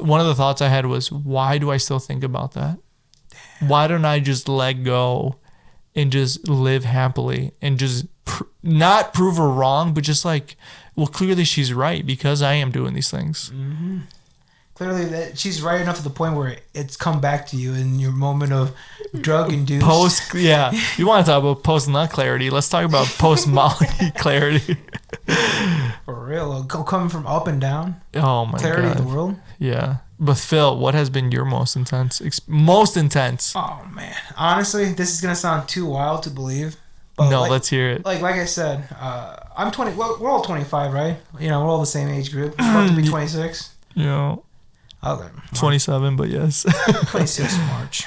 one 0.00 0.20
of 0.20 0.26
the 0.26 0.34
thoughts 0.34 0.62
I 0.62 0.68
had 0.68 0.86
was, 0.86 1.10
why 1.10 1.58
do 1.58 1.70
I 1.70 1.76
still 1.76 1.98
think 1.98 2.24
about 2.24 2.52
that? 2.52 2.78
Why 3.60 3.86
don't 3.86 4.04
I 4.04 4.20
just 4.20 4.48
let 4.48 4.84
go 4.84 5.36
and 5.94 6.12
just 6.12 6.48
live 6.48 6.84
happily 6.84 7.52
and 7.60 7.78
just 7.78 8.06
pr- 8.24 8.44
not 8.62 9.12
prove 9.12 9.36
her 9.36 9.48
wrong, 9.48 9.94
but 9.94 10.04
just 10.04 10.24
like, 10.24 10.56
well, 10.94 11.06
clearly 11.06 11.44
she's 11.44 11.72
right 11.72 12.06
because 12.06 12.42
I 12.42 12.54
am 12.54 12.70
doing 12.70 12.94
these 12.94 13.10
things. 13.10 13.50
Mm-hmm. 13.54 13.98
Clearly, 14.74 15.06
that 15.06 15.36
she's 15.36 15.60
right 15.60 15.80
enough 15.80 15.96
to 15.96 16.04
the 16.04 16.10
point 16.10 16.36
where 16.36 16.58
it's 16.72 16.96
come 16.96 17.20
back 17.20 17.48
to 17.48 17.56
you 17.56 17.74
in 17.74 17.98
your 17.98 18.12
moment 18.12 18.52
of 18.52 18.72
drug 19.20 19.52
induced. 19.52 19.84
Post, 19.84 20.34
yeah. 20.34 20.70
You 20.96 21.08
want 21.08 21.26
to 21.26 21.32
talk 21.32 21.40
about 21.40 21.64
post 21.64 21.88
nut 21.88 22.10
clarity? 22.10 22.48
Let's 22.48 22.68
talk 22.68 22.84
about 22.84 23.08
post 23.18 23.48
Molly 23.48 23.88
clarity. 24.18 24.76
Real. 26.46 26.64
Coming 26.64 27.08
from 27.08 27.26
up 27.26 27.46
and 27.46 27.60
down. 27.60 27.96
Oh 28.14 28.46
my 28.46 28.58
Clarity 28.58 28.88
god. 28.88 28.98
of 28.98 29.04
the 29.06 29.12
world. 29.14 29.36
Yeah. 29.58 29.96
But 30.20 30.36
Phil, 30.36 30.76
what 30.76 30.94
has 30.94 31.10
been 31.10 31.30
your 31.30 31.44
most 31.44 31.76
intense, 31.76 32.20
ex- 32.20 32.40
most 32.48 32.96
intense? 32.96 33.52
Oh 33.56 33.84
man. 33.92 34.14
Honestly, 34.36 34.92
this 34.92 35.12
is 35.12 35.20
gonna 35.20 35.36
sound 35.36 35.68
too 35.68 35.86
wild 35.86 36.22
to 36.24 36.30
believe. 36.30 36.76
But 37.16 37.30
no, 37.30 37.40
like, 37.42 37.50
let's 37.50 37.68
hear 37.68 37.90
it. 37.90 38.04
like 38.04 38.20
like 38.20 38.36
I 38.36 38.44
said, 38.44 38.84
uh, 38.98 39.36
I'm 39.56 39.70
20. 39.72 39.92
Well, 39.96 40.18
we're 40.20 40.30
all 40.30 40.42
25, 40.42 40.92
right? 40.92 41.16
You 41.40 41.48
know, 41.48 41.64
we're 41.64 41.70
all 41.70 41.80
the 41.80 41.86
same 41.86 42.08
age 42.08 42.30
group. 42.32 42.54
I'm 42.58 42.86
about 42.86 42.96
to 42.96 43.02
be 43.02 43.08
26. 43.08 43.74
You 43.94 44.04
know, 44.04 44.44
Okay. 45.04 45.28
27, 45.54 46.16
but 46.16 46.28
yes. 46.28 46.64
26 47.10 47.54
in 47.56 47.60
March. 47.66 48.04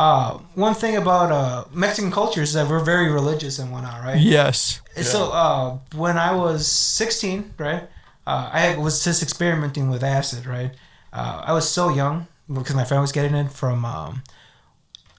Uh, 0.00 0.38
one 0.54 0.72
thing 0.72 0.96
about 0.96 1.30
uh, 1.30 1.62
Mexican 1.74 2.10
culture 2.10 2.40
is 2.40 2.54
that 2.54 2.66
we're 2.66 2.82
very 2.82 3.12
religious 3.12 3.58
and 3.58 3.70
whatnot, 3.70 4.02
right? 4.02 4.18
yes. 4.18 4.80
And 4.96 5.04
So 5.04 5.30
uh, 5.30 5.78
when 5.94 6.16
I 6.16 6.34
was 6.34 6.66
16, 6.66 7.52
right, 7.58 7.82
uh, 8.26 8.48
I 8.50 8.78
was 8.78 9.04
just 9.04 9.22
experimenting 9.22 9.90
with 9.90 10.02
acid, 10.02 10.46
right? 10.46 10.70
Uh, 11.12 11.42
I 11.44 11.52
was 11.52 11.68
so 11.68 11.90
young 11.90 12.28
because 12.50 12.74
my 12.74 12.84
friend 12.84 13.02
was 13.02 13.12
getting 13.12 13.34
it 13.34 13.52
from. 13.52 13.84
Um, 13.84 14.22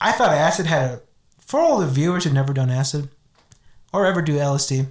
I 0.00 0.10
thought 0.10 0.32
acid 0.32 0.66
had 0.66 0.90
a. 0.90 1.00
For 1.38 1.60
all 1.60 1.78
the 1.78 1.86
viewers 1.86 2.24
who've 2.24 2.32
never 2.32 2.52
done 2.52 2.68
acid 2.68 3.08
or 3.92 4.04
ever 4.04 4.20
do 4.20 4.34
LSD, 4.34 4.88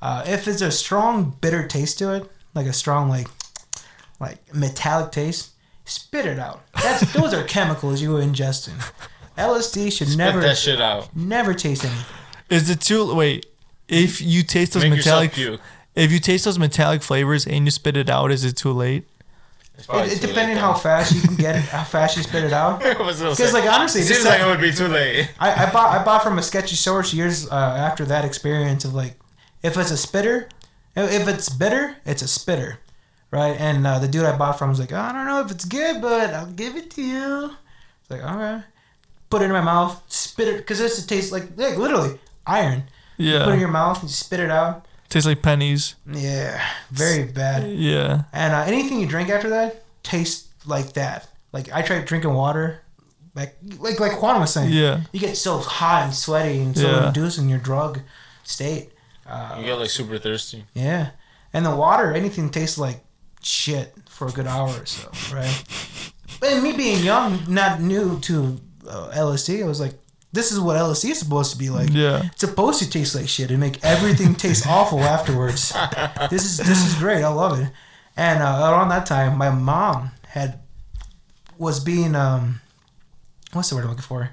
uh, 0.00 0.22
if 0.24 0.46
it's 0.46 0.60
a 0.60 0.70
strong 0.70 1.36
bitter 1.40 1.66
taste 1.66 1.98
to 1.98 2.14
it, 2.14 2.30
like 2.54 2.66
a 2.66 2.72
strong 2.72 3.08
like 3.08 3.26
like 4.20 4.54
metallic 4.54 5.10
taste, 5.10 5.50
spit 5.84 6.26
it 6.26 6.38
out. 6.38 6.62
That's 6.80 7.12
those 7.12 7.34
are 7.34 7.42
chemicals 7.42 8.00
you 8.00 8.12
were 8.12 8.20
ingesting. 8.20 8.78
LSD 9.36 9.92
should 9.92 10.08
Spit 10.08 10.18
never 10.18 10.40
that 10.40 10.56
shit 10.58 10.80
out. 10.80 11.14
never 11.16 11.54
taste 11.54 11.84
anything. 11.84 12.04
Is 12.50 12.68
it 12.70 12.80
too, 12.80 13.14
wait, 13.14 13.46
if 13.88 14.20
you 14.20 14.42
taste 14.42 14.74
those 14.74 14.82
Make 14.84 14.96
metallic, 14.96 15.36
yourself 15.36 15.58
puke. 15.58 15.60
If 15.94 16.10
you 16.12 16.18
taste 16.20 16.44
those 16.44 16.58
metallic 16.58 17.02
flavors 17.02 17.46
and 17.46 17.64
you 17.66 17.70
spit 17.70 17.96
it 17.96 18.08
out, 18.08 18.30
is 18.32 18.44
it 18.44 18.56
too 18.56 18.72
late? 18.72 19.04
It's 19.74 19.86
probably 19.86 20.08
It, 20.10 20.12
it 20.18 20.20
too 20.20 20.26
depending 20.28 20.56
late, 20.56 20.60
how 20.60 20.72
though. 20.72 20.78
fast 20.78 21.14
you 21.14 21.20
can 21.22 21.34
get 21.36 21.56
it, 21.56 21.60
how 21.70 21.84
fast 21.84 22.16
you 22.16 22.22
spit 22.22 22.44
it 22.44 22.52
out. 22.52 22.80
Because 22.82 23.52
like, 23.52 23.64
honestly, 23.70 24.00
it 24.02 24.04
this 24.04 24.16
seems 24.18 24.24
like 24.24 24.38
sec- 24.38 24.46
it 24.46 24.50
would 24.50 24.60
be 24.60 24.72
too 24.72 24.88
late. 24.88 25.30
I, 25.38 25.66
I 25.66 25.70
bought 25.72 25.98
I 25.98 26.04
bought 26.04 26.22
from 26.22 26.38
a 26.38 26.42
sketchy 26.42 26.76
source 26.76 27.12
years 27.12 27.48
uh, 27.50 27.54
after 27.54 28.04
that 28.06 28.24
experience 28.24 28.84
of 28.84 28.94
like, 28.94 29.16
if 29.62 29.76
it's 29.76 29.90
a 29.90 29.96
spitter, 29.96 30.48
if 30.96 31.28
it's 31.28 31.48
bitter, 31.48 31.96
it's 32.04 32.22
a 32.22 32.28
spitter, 32.28 32.78
right? 33.30 33.56
And 33.58 33.86
uh, 33.86 33.98
the 33.98 34.08
dude 34.08 34.24
I 34.24 34.36
bought 34.36 34.58
from 34.58 34.70
was 34.70 34.80
like, 34.80 34.92
I 34.92 35.12
don't 35.12 35.26
know 35.26 35.40
if 35.40 35.50
it's 35.50 35.64
good, 35.64 36.00
but 36.02 36.32
I'll 36.34 36.46
give 36.52 36.76
it 36.76 36.90
to 36.92 37.02
you. 37.02 37.50
It's 38.02 38.10
like, 38.10 38.24
all 38.24 38.36
right. 38.36 38.64
Put 39.32 39.40
it 39.40 39.46
in 39.46 39.52
my 39.52 39.62
mouth, 39.62 40.00
spit 40.08 40.46
it, 40.48 40.56
because 40.58 40.78
this 40.78 41.04
tastes 41.06 41.32
like 41.32 41.44
like 41.56 41.76
literally 41.78 42.18
iron. 42.46 42.84
Yeah. 43.16 43.44
Put 43.44 43.50
it 43.50 43.54
in 43.54 43.60
your 43.60 43.70
mouth 43.70 44.00
and 44.00 44.10
you 44.10 44.14
spit 44.14 44.40
it 44.40 44.50
out. 44.50 44.84
Tastes 45.08 45.26
like 45.26 45.40
pennies. 45.42 45.94
Yeah, 46.06 46.62
very 46.90 47.24
bad. 47.24 47.70
Yeah. 47.70 48.24
And 48.32 48.52
uh, 48.52 48.64
anything 48.66 49.00
you 49.00 49.06
drink 49.06 49.30
after 49.30 49.48
that 49.50 49.84
tastes 50.02 50.48
like 50.66 50.92
that. 50.94 51.28
Like 51.52 51.72
I 51.72 51.80
tried 51.82 52.04
drinking 52.04 52.34
water, 52.34 52.82
like 53.34 53.56
like 53.78 53.98
like 54.00 54.20
Juan 54.20 54.38
was 54.40 54.52
saying. 54.52 54.70
Yeah. 54.70 55.00
You 55.12 55.20
get 55.20 55.36
so 55.36 55.58
hot 55.58 56.02
and 56.04 56.14
sweaty 56.14 56.58
and 56.60 56.76
so 56.76 56.90
Yeah. 56.90 57.06
induced 57.08 57.38
in 57.38 57.48
your 57.48 57.58
drug 57.58 58.00
state. 58.44 58.90
You 59.56 59.64
get 59.64 59.78
like 59.78 59.88
super 59.90 60.18
thirsty. 60.18 60.64
Yeah, 60.74 61.10
and 61.54 61.64
the 61.64 61.74
water, 61.74 62.12
anything 62.12 62.50
tastes 62.50 62.76
like 62.76 63.02
shit 63.42 63.94
for 64.10 64.26
a 64.28 64.30
good 64.30 64.46
hour 64.46 64.68
or 64.68 64.84
so, 64.86 65.10
right? 65.34 65.64
And 66.44 66.60
me 66.62 66.72
being 66.72 67.04
young, 67.04 67.38
not 67.46 67.80
new 67.80 68.18
to 68.20 68.34
uh, 68.44 68.56
LSD, 69.14 69.62
I 69.62 69.66
was 69.66 69.80
like, 69.80 69.94
this 70.32 70.50
is 70.52 70.58
what 70.60 70.76
LSD 70.76 71.10
is 71.10 71.18
supposed 71.18 71.52
to 71.52 71.58
be 71.58 71.68
like. 71.70 71.90
Yeah. 71.92 72.22
It's 72.26 72.40
supposed 72.40 72.78
to 72.82 72.88
taste 72.88 73.14
like 73.14 73.28
shit 73.28 73.50
and 73.50 73.60
make 73.60 73.82
everything 73.84 74.34
taste 74.34 74.66
awful 74.76 75.00
afterwards. 75.00 75.72
This 76.30 76.44
is 76.44 76.56
this 76.58 76.86
is 76.86 76.94
great. 76.98 77.22
I 77.22 77.28
love 77.28 77.60
it. 77.60 77.68
And 78.16 78.42
uh, 78.42 78.70
around 78.72 78.88
that 78.90 79.06
time, 79.06 79.36
my 79.38 79.50
mom 79.50 80.10
had 80.28 80.60
was 81.58 81.80
being 81.80 82.14
um, 82.14 82.60
what's 83.52 83.68
the 83.70 83.74
word 83.76 83.82
I'm 83.84 83.90
looking 83.90 84.02
for? 84.02 84.30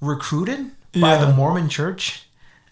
Recruited 0.00 0.70
by 0.94 1.14
Yeah. 1.16 1.24
the 1.26 1.32
Mormon 1.34 1.68
Church 1.68 2.24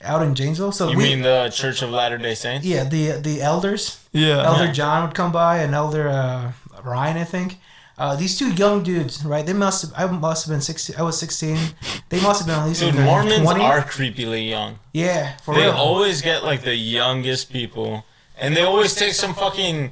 out 0.03 0.23
in 0.23 0.35
Janesville. 0.35 0.73
So 0.73 0.91
You 0.91 0.97
we, 0.97 1.05
mean 1.05 1.23
the 1.23 1.51
Church 1.53 1.83
of 1.83 1.91
Latter 1.91 2.17
Day 2.19 2.35
Saints? 2.35 2.67
yeah, 2.67 2.85
the 2.85 3.13
the 3.21 3.43
elders, 3.43 4.01
Yeah. 4.13 4.43
Elder 4.45 4.73
John 4.73 5.05
would 5.07 5.15
come 5.15 5.33
by 5.33 5.59
and 5.59 5.75
Elder 5.75 6.09
uh, 6.09 6.53
Ryan, 6.83 7.19
I 7.19 7.25
think. 7.25 7.59
Uh, 8.01 8.17
these 8.17 8.39
two 8.39 8.51
young 8.55 8.83
dudes, 8.83 9.23
right? 9.27 9.45
They 9.45 9.53
must 9.53 9.83
have. 9.83 9.93
I 9.95 10.11
must 10.11 10.47
have 10.47 10.51
been 10.55 10.63
sixteen. 10.63 10.97
I 10.97 11.03
was 11.03 11.19
sixteen. 11.19 11.59
They 12.09 12.19
must 12.23 12.41
have 12.41 12.47
been 12.49 12.59
at 12.59 12.67
least 12.67 12.81
Dude, 12.81 12.91
in 12.91 12.97
their 12.97 13.05
Mormons 13.05 13.43
20. 13.43 13.61
are 13.63 13.83
creepily 13.83 14.49
young. 14.49 14.79
Yeah, 14.95 15.37
for 15.45 15.55
They 15.55 15.65
real. 15.65 15.73
always 15.73 16.23
get 16.23 16.43
like 16.43 16.63
the 16.63 16.75
youngest 16.75 17.53
people, 17.53 18.07
and 18.39 18.57
they 18.57 18.63
always 18.63 18.95
take 18.95 19.13
some 19.13 19.35
fucking 19.35 19.91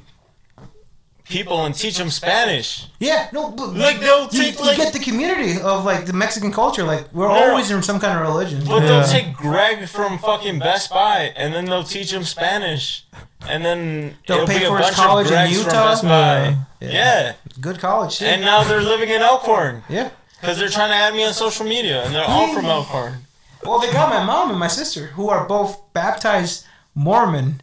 people 1.24 1.66
and 1.66 1.74
teach 1.74 1.98
them 1.98 2.08
Spanish. 2.10 2.86
Yeah, 2.98 3.28
no, 3.32 3.50
but 3.50 3.74
Like, 3.74 4.00
they'll 4.00 4.22
you, 4.30 4.42
take, 4.42 4.58
you 4.58 4.64
like- 4.64 4.78
get 4.78 4.94
the 4.94 4.98
community 4.98 5.60
of 5.60 5.84
like 5.84 6.06
the 6.06 6.14
Mexican 6.14 6.50
culture. 6.50 6.84
Like 6.84 7.12
we're 7.12 7.28
always 7.28 7.70
in 7.70 7.82
some 7.82 8.00
kind 8.00 8.18
of 8.18 8.26
religion. 8.26 8.64
But 8.66 8.82
Yeah. 8.82 8.88
they'll 8.88 9.04
take 9.06 9.34
Greg 9.34 9.86
from 9.86 10.18
fucking 10.18 10.58
Best 10.60 10.88
Buy, 10.90 11.32
and 11.36 11.52
then 11.52 11.66
they'll 11.66 11.84
teach 11.84 12.10
him 12.12 12.24
Spanish, 12.24 13.04
and 13.46 13.62
then 13.64 14.16
They'll 14.26 14.38
it'll 14.38 14.46
pay 14.48 14.60
be 14.60 14.64
a 14.64 14.68
for 14.68 14.78
his 14.78 14.90
college 14.94 15.26
of 15.26 15.32
in 15.32 15.38
Gregs 15.38 15.50
Utah? 15.58 15.68
from 15.70 15.88
Best 15.90 16.02
Buy. 16.04 16.56
Yeah. 16.80 16.88
Yeah. 16.90 17.32
Good 17.60 17.78
college 17.78 18.14
shit. 18.14 18.28
and 18.28 18.42
now 18.42 18.62
they're 18.64 18.82
living 18.82 19.08
in 19.08 19.20
Elkhorn 19.20 19.82
yeah. 19.88 20.10
because 20.40 20.58
they're 20.58 20.68
trying 20.68 20.90
to 20.90 20.94
add 20.94 21.14
me 21.14 21.24
on 21.24 21.32
social 21.32 21.66
media, 21.66 22.04
and 22.04 22.14
they're 22.14 22.24
all 22.24 22.52
from 22.54 22.66
Elkhorn. 22.66 23.14
Well, 23.64 23.80
they 23.80 23.92
got 23.92 24.10
my 24.10 24.24
mom 24.24 24.50
and 24.50 24.58
my 24.58 24.68
sister, 24.68 25.06
who 25.08 25.28
are 25.28 25.46
both 25.46 25.92
baptized 25.92 26.64
Mormon. 26.94 27.60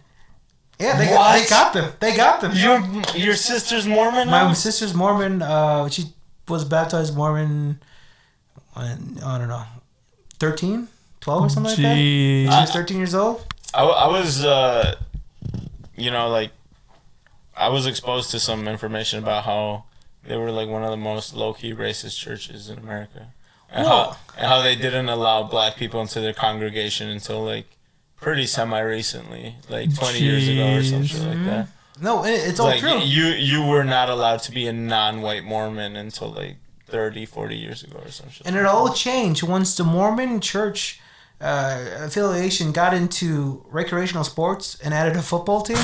Yeah, 0.79 0.97
they 0.97 1.05
got, 1.05 1.39
they 1.39 1.47
got 1.47 1.73
them. 1.73 1.93
They 1.99 2.17
got 2.17 2.41
them. 2.41 2.51
Your 2.53 2.81
your 3.15 3.35
sister's 3.35 3.87
Mormon. 3.87 4.27
My 4.27 4.43
now? 4.43 4.53
sister's 4.53 4.93
Mormon. 4.93 5.41
Uh, 5.41 5.87
she 5.87 6.05
was 6.49 6.65
baptized 6.65 7.15
Mormon. 7.15 7.79
When, 8.73 9.19
I 9.25 9.37
don't 9.37 9.47
know, 9.47 9.63
13, 10.39 10.89
12 11.21 11.43
or 11.43 11.49
something 11.49 11.71
like 11.71 11.81
that. 11.81 11.95
She 11.95 12.45
was 12.45 12.71
thirteen 12.71 12.97
years 12.97 13.15
old. 13.15 13.45
I, 13.73 13.83
I 13.83 14.07
was, 14.07 14.43
uh, 14.43 14.95
you 15.95 16.11
know, 16.11 16.27
like, 16.29 16.51
I 17.57 17.69
was 17.69 17.85
exposed 17.85 18.31
to 18.31 18.39
some 18.39 18.67
information 18.67 19.19
about 19.19 19.45
how 19.45 19.85
they 20.27 20.37
were 20.37 20.51
like 20.51 20.67
one 20.67 20.83
of 20.83 20.91
the 20.91 20.97
most 20.97 21.33
low 21.33 21.53
key 21.53 21.73
racist 21.73 22.19
churches 22.19 22.69
in 22.69 22.77
America, 22.77 23.27
and 23.71 23.87
how, 23.87 24.17
and 24.37 24.47
how 24.47 24.61
they 24.61 24.75
didn't 24.75 25.09
allow 25.09 25.43
black 25.43 25.75
people 25.75 26.01
into 26.01 26.19
their 26.19 26.33
congregation 26.33 27.09
until 27.09 27.43
like 27.43 27.65
pretty 28.17 28.45
semi 28.45 28.79
recently, 28.79 29.55
like 29.69 29.95
twenty 29.95 30.19
years 30.19 30.47
ago 30.47 30.75
or 30.75 30.83
some 30.83 31.05
shit 31.05 31.21
like 31.21 31.45
that. 31.45 31.67
No, 32.01 32.25
it's 32.25 32.59
all 32.59 32.67
like 32.67 32.81
true. 32.81 32.99
you 32.99 33.25
you 33.27 33.65
were 33.65 33.83
not 33.83 34.09
allowed 34.09 34.41
to 34.43 34.51
be 34.51 34.67
a 34.67 34.73
non-white 34.73 35.45
Mormon 35.45 35.95
until 35.95 36.29
like 36.29 36.57
30, 36.87 37.25
40 37.25 37.55
years 37.55 37.83
ago 37.83 37.99
or 38.03 38.11
something. 38.11 38.33
shit. 38.33 38.47
And 38.47 38.55
it 38.55 38.65
all 38.65 38.93
changed 38.93 39.43
once 39.43 39.75
the 39.75 39.83
Mormon 39.83 40.39
Church 40.39 40.99
uh, 41.41 41.85
affiliation 41.99 42.71
got 42.71 42.93
into 42.93 43.65
recreational 43.69 44.23
sports 44.23 44.79
and 44.83 44.93
added 44.93 45.15
a 45.17 45.21
football 45.21 45.61
team. 45.61 45.77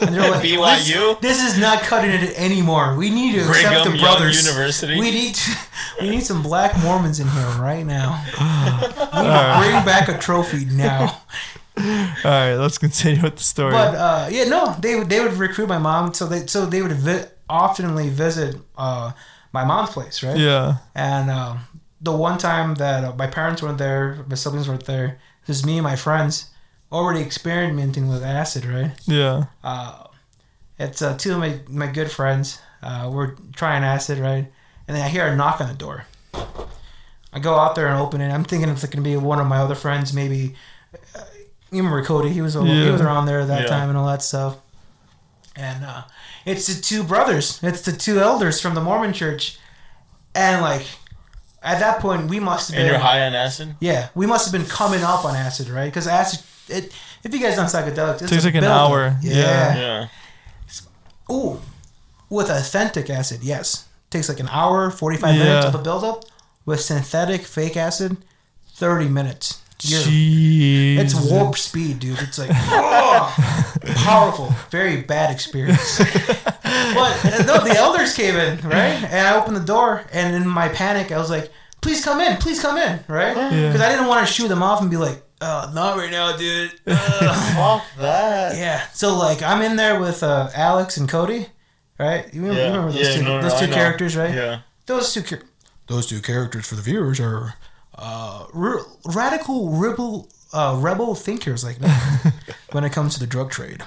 And 0.00 0.14
they're 0.14 0.30
like, 0.30 0.44
BYU? 0.46 1.20
This, 1.20 1.38
this 1.42 1.52
is 1.52 1.60
not 1.60 1.82
cutting 1.82 2.10
it 2.10 2.38
anymore. 2.38 2.94
We 2.96 3.10
need 3.10 3.34
to 3.34 3.40
accept 3.40 3.68
Brigham 3.68 3.92
the 3.92 3.98
Young 3.98 4.16
brothers. 4.18 4.46
University? 4.46 4.98
We 4.98 5.10
need 5.10 5.34
to, 5.34 5.58
we 6.00 6.10
need 6.10 6.22
some 6.22 6.42
black 6.42 6.78
Mormons 6.82 7.20
in 7.20 7.28
here 7.28 7.46
right 7.58 7.84
now. 7.84 8.24
We 9.12 9.18
need 9.18 9.28
to 9.28 9.58
bring 9.60 9.84
back 9.84 10.08
a 10.08 10.16
trophy 10.18 10.64
now. 10.64 11.20
All 11.78 11.84
right, 12.24 12.54
let's 12.54 12.78
continue 12.78 13.22
with 13.22 13.36
the 13.36 13.42
story. 13.42 13.72
But 13.72 13.94
uh, 13.94 14.28
yeah, 14.30 14.44
no, 14.44 14.74
they 14.80 14.96
would 14.96 15.08
they 15.08 15.20
would 15.20 15.34
recruit 15.34 15.68
my 15.68 15.78
mom, 15.78 16.12
so 16.12 16.26
they 16.26 16.46
so 16.46 16.66
they 16.66 16.82
would 16.82 16.92
vi- 16.92 17.26
oftenly 17.48 18.08
visit 18.08 18.56
uh, 18.76 19.12
my 19.52 19.64
mom's 19.64 19.90
place, 19.90 20.22
right? 20.22 20.36
yeah. 20.36 20.78
And 20.94 21.30
uh, 21.30 21.56
the 22.02 22.12
one 22.12 22.36
time 22.38 22.74
that 22.76 23.04
uh, 23.04 23.14
my 23.16 23.26
parents 23.26 23.62
weren't 23.62 23.78
there, 23.78 24.24
my 24.28 24.34
siblings 24.34 24.68
weren't 24.68 24.84
there, 24.86 25.06
it 25.42 25.46
just 25.46 25.64
me 25.64 25.78
and 25.78 25.84
my 25.84 25.96
friends 25.96 26.50
already 26.90 27.20
experimenting 27.20 28.08
with 28.08 28.22
acid, 28.22 28.64
right? 28.66 28.92
Yeah. 29.06 29.44
Uh, 29.62 30.04
it's 30.78 31.00
uh, 31.00 31.16
two 31.16 31.32
of 31.32 31.38
my, 31.38 31.60
my 31.68 31.86
good 31.86 32.10
friends. 32.10 32.60
Uh, 32.82 33.08
we're 33.12 33.36
trying 33.54 33.84
acid, 33.84 34.18
right? 34.18 34.50
And 34.88 34.96
then 34.96 35.02
I 35.04 35.08
hear 35.08 35.26
a 35.26 35.36
knock 35.36 35.60
on 35.60 35.68
the 35.68 35.74
door. 35.74 36.04
I 37.32 37.38
go 37.38 37.54
out 37.54 37.74
there 37.76 37.86
and 37.86 37.98
open 37.98 38.20
it. 38.20 38.30
I'm 38.30 38.44
thinking 38.44 38.68
it's 38.68 38.84
going 38.84 39.02
to 39.02 39.08
be 39.10 39.16
one 39.16 39.38
of 39.38 39.46
my 39.46 39.58
other 39.58 39.74
friends, 39.76 40.12
maybe. 40.12 40.54
Uh, 41.14 41.20
you 41.70 41.78
remember 41.78 42.04
Cody? 42.04 42.28
He 42.30 42.42
was 42.42 42.54
he 42.54 42.60
Yeah. 42.60 42.90
was 42.90 43.00
around 43.00 43.24
there 43.26 43.40
at 43.40 43.48
that 43.48 43.62
Yeah. 43.62 43.68
time 43.68 43.88
and 43.88 43.96
all 43.96 44.06
that 44.08 44.22
stuff. 44.22 44.56
And 45.56 45.84
uh, 45.84 46.02
it's 46.44 46.66
the 46.66 46.82
two 46.82 47.02
brothers. 47.04 47.58
It's 47.62 47.82
the 47.82 47.92
two 47.92 48.18
elders 48.20 48.60
from 48.60 48.74
the 48.74 48.80
Mormon 48.82 49.12
church. 49.14 49.58
And 50.34 50.60
like 50.62 50.86
at 51.62 51.78
that 51.80 52.00
point, 52.00 52.28
we 52.28 52.40
must 52.40 52.68
have 52.70 52.76
been. 52.76 52.86
and 52.86 52.92
been 52.92 53.00
you're 53.00 53.06
high 53.08 53.22
on 53.26 53.34
acid. 53.34 53.74
yeah, 53.80 54.08
we 54.14 54.26
must 54.26 54.44
have 54.50 54.52
been 54.52 54.68
coming 54.68 55.02
up 55.02 55.24
on 55.24 55.34
acid, 55.36 55.68
right? 55.68 55.86
Because 55.86 56.06
acid, 56.06 56.40
it, 56.68 56.92
if 57.22 57.32
you 57.32 57.40
guys 57.40 57.56
done 57.56 57.66
psychedelics, 57.66 58.22
it's 58.22 58.30
Takes 58.30 58.44
a 58.44 58.48
like 58.48 58.54
an 58.56 58.60
buildup. 58.62 58.90
hour. 58.90 59.16
Yeah. 59.22 59.34
Yeah. 59.34 59.76
Yeah. 59.76 61.34
Ooh, 61.34 61.60
with 62.28 62.50
authentic 62.50 63.08
acid, 63.10 63.40
yes, 63.42 63.86
it 64.08 64.10
takes 64.10 64.28
like 64.28 64.40
an 64.40 64.48
hour, 64.48 64.90
forty 64.90 65.16
five 65.16 65.36
minutes 65.38 65.66
of 65.66 65.74
a 65.74 65.78
buildup. 65.82 66.24
With 66.64 66.80
synthetic 66.80 67.42
fake 67.42 67.76
acid, 67.76 68.16
thirty 68.74 69.08
minutes. 69.08 69.61
Jeez. 69.88 70.98
it's 70.98 71.14
warp 71.14 71.56
speed, 71.56 71.98
dude. 72.00 72.18
It's 72.20 72.38
like 72.38 72.50
oh, 72.52 73.34
powerful, 73.96 74.54
very 74.70 75.02
bad 75.02 75.30
experience. 75.30 75.98
but 75.98 77.24
uh, 77.24 77.42
no, 77.46 77.64
the 77.64 77.74
elders 77.76 78.14
came 78.14 78.36
in, 78.36 78.58
right? 78.68 79.02
And 79.04 79.26
I 79.26 79.38
opened 79.40 79.56
the 79.56 79.64
door, 79.64 80.04
and 80.12 80.34
in 80.34 80.46
my 80.48 80.68
panic, 80.68 81.10
I 81.12 81.18
was 81.18 81.30
like, 81.30 81.50
"Please 81.80 82.04
come 82.04 82.20
in, 82.20 82.36
please 82.38 82.60
come 82.60 82.76
in," 82.78 83.00
right? 83.08 83.34
Because 83.34 83.80
I 83.80 83.88
didn't 83.90 84.06
want 84.06 84.26
to 84.26 84.32
shoo 84.32 84.48
them 84.48 84.62
off 84.62 84.80
and 84.80 84.90
be 84.90 84.96
like, 84.96 85.22
"Uh, 85.40 85.70
not 85.74 85.96
right 85.96 86.10
now, 86.10 86.36
dude." 86.36 86.72
Ugh. 86.86 86.96
Fuck 87.56 87.84
that. 87.98 88.56
yeah. 88.56 88.86
So 88.92 89.16
like, 89.16 89.42
I'm 89.42 89.62
in 89.62 89.76
there 89.76 90.00
with 90.00 90.22
uh, 90.22 90.48
Alex 90.54 90.96
and 90.96 91.08
Cody, 91.08 91.46
right? 91.98 92.32
You 92.32 92.42
remember, 92.42 92.60
you 92.60 92.66
remember 92.68 92.92
those 92.92 93.08
Yeah, 93.08 93.14
two, 93.16 93.22
no, 93.22 93.36
no, 93.36 93.42
those 93.42 93.54
I 93.54 93.66
two 93.66 93.72
characters, 93.72 94.16
right? 94.16 94.34
Yeah. 94.34 94.60
Those 94.86 95.12
two. 95.12 95.22
Those 95.88 96.06
two 96.06 96.20
characters 96.20 96.66
for 96.68 96.76
the 96.76 96.82
viewers 96.82 97.18
are 97.20 97.54
uh, 98.02 98.46
r- 98.52 98.84
radical 99.06 99.70
rebel 99.70 100.28
uh, 100.52 100.76
rebel 100.78 101.14
thinkers 101.14 101.64
like 101.64 101.80
me 101.80 101.88
when 102.72 102.84
it 102.84 102.92
comes 102.92 103.14
to 103.14 103.20
the 103.20 103.26
drug 103.26 103.50
trade. 103.50 103.82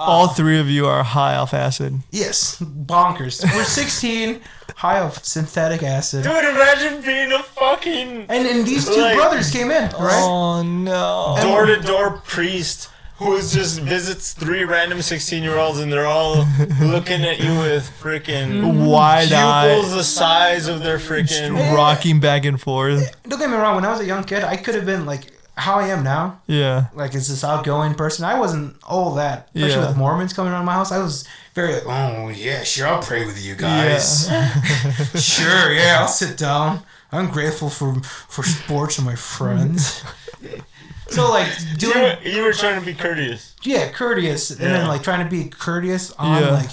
All 0.00 0.28
three 0.28 0.58
of 0.58 0.68
you 0.68 0.86
are 0.86 1.02
high 1.04 1.34
off 1.36 1.54
acid. 1.54 2.00
Yes, 2.10 2.58
bonkers. 2.60 3.42
We're 3.54 3.64
16, 3.64 4.40
high 4.76 5.00
off 5.00 5.24
synthetic 5.24 5.82
acid, 5.82 6.24
Dude, 6.24 6.32
imagine 6.44 7.00
being 7.02 7.32
a 7.32 7.42
fucking 7.42 8.26
and 8.28 8.46
and 8.46 8.66
these 8.66 8.84
two 8.84 9.00
Like- 9.00 9.16
brothers 9.16 9.50
came 9.50 9.70
in, 9.70 9.90
right? 9.92 10.22
Oh 10.24 10.62
no. 10.62 11.36
door 11.40 11.66
to 11.66 11.80
door 11.80 12.18
priest 12.24 12.88
who 13.18 13.34
is 13.34 13.52
just 13.52 13.80
visits 13.80 14.32
three 14.32 14.64
random 14.64 15.02
16 15.02 15.42
year 15.42 15.56
olds 15.56 15.78
and 15.80 15.92
they're 15.92 16.06
all 16.06 16.46
looking 16.80 17.24
at 17.24 17.40
you 17.40 17.50
with 17.58 17.90
freaking 18.00 18.62
mm. 18.62 18.86
Wide 18.88 19.28
pupils 19.28 19.92
eye, 19.92 19.96
the 19.96 20.04
size 20.04 20.68
of 20.68 20.82
their 20.82 20.98
freaking. 20.98 21.74
rocking 21.74 22.20
back 22.20 22.44
and 22.44 22.60
forth. 22.60 23.02
Eh, 23.02 23.10
don't 23.28 23.38
get 23.38 23.50
me 23.50 23.56
wrong. 23.56 23.76
When 23.76 23.84
I 23.84 23.90
was 23.90 24.00
a 24.00 24.06
young 24.06 24.24
kid, 24.24 24.44
I 24.44 24.56
could 24.56 24.74
have 24.74 24.86
been 24.86 25.04
like, 25.04 25.32
how 25.56 25.80
I 25.80 25.88
am 25.88 26.04
now. 26.04 26.40
Yeah. 26.46 26.86
Like, 26.94 27.14
it's 27.14 27.26
this 27.26 27.42
outgoing 27.42 27.94
person? 27.94 28.24
I 28.24 28.38
wasn't 28.38 28.76
all 28.84 29.14
that. 29.16 29.48
Especially 29.54 29.82
Yeah. 29.82 29.88
with 29.88 29.96
Mormons 29.96 30.32
coming 30.32 30.52
around 30.52 30.64
my 30.64 30.74
house, 30.74 30.92
I 30.92 30.98
was 30.98 31.24
very 31.54 31.74
like, 31.74 31.82
oh 31.86 32.28
yeah, 32.28 32.62
sure, 32.62 32.86
I'll 32.86 33.02
pray 33.02 33.26
with 33.26 33.44
you 33.44 33.56
guys. 33.56 34.28
Yeah. 34.30 34.48
sure, 35.16 35.72
yeah, 35.72 35.98
I'll 36.00 36.08
sit 36.08 36.36
down. 36.36 36.84
I'm 37.10 37.30
grateful 37.30 37.70
for 37.70 37.94
for 38.28 38.44
sports 38.44 38.98
and 38.98 39.06
my 39.06 39.16
friends. 39.16 40.04
so 41.08 41.30
like 41.30 41.48
You 41.80 41.88
were, 41.94 42.18
you 42.24 42.42
were 42.42 42.52
trying 42.52 42.78
to 42.80 42.84
be 42.86 42.94
courteous. 42.94 43.54
yeah, 43.62 43.88
courteous, 43.90 44.50
and 44.50 44.60
then 44.60 44.88
like 44.88 45.02
trying 45.02 45.24
to 45.24 45.30
be 45.30 45.48
courteous 45.48 46.12
on 46.12 46.42
Yeah. 46.42 46.50
like 46.50 46.70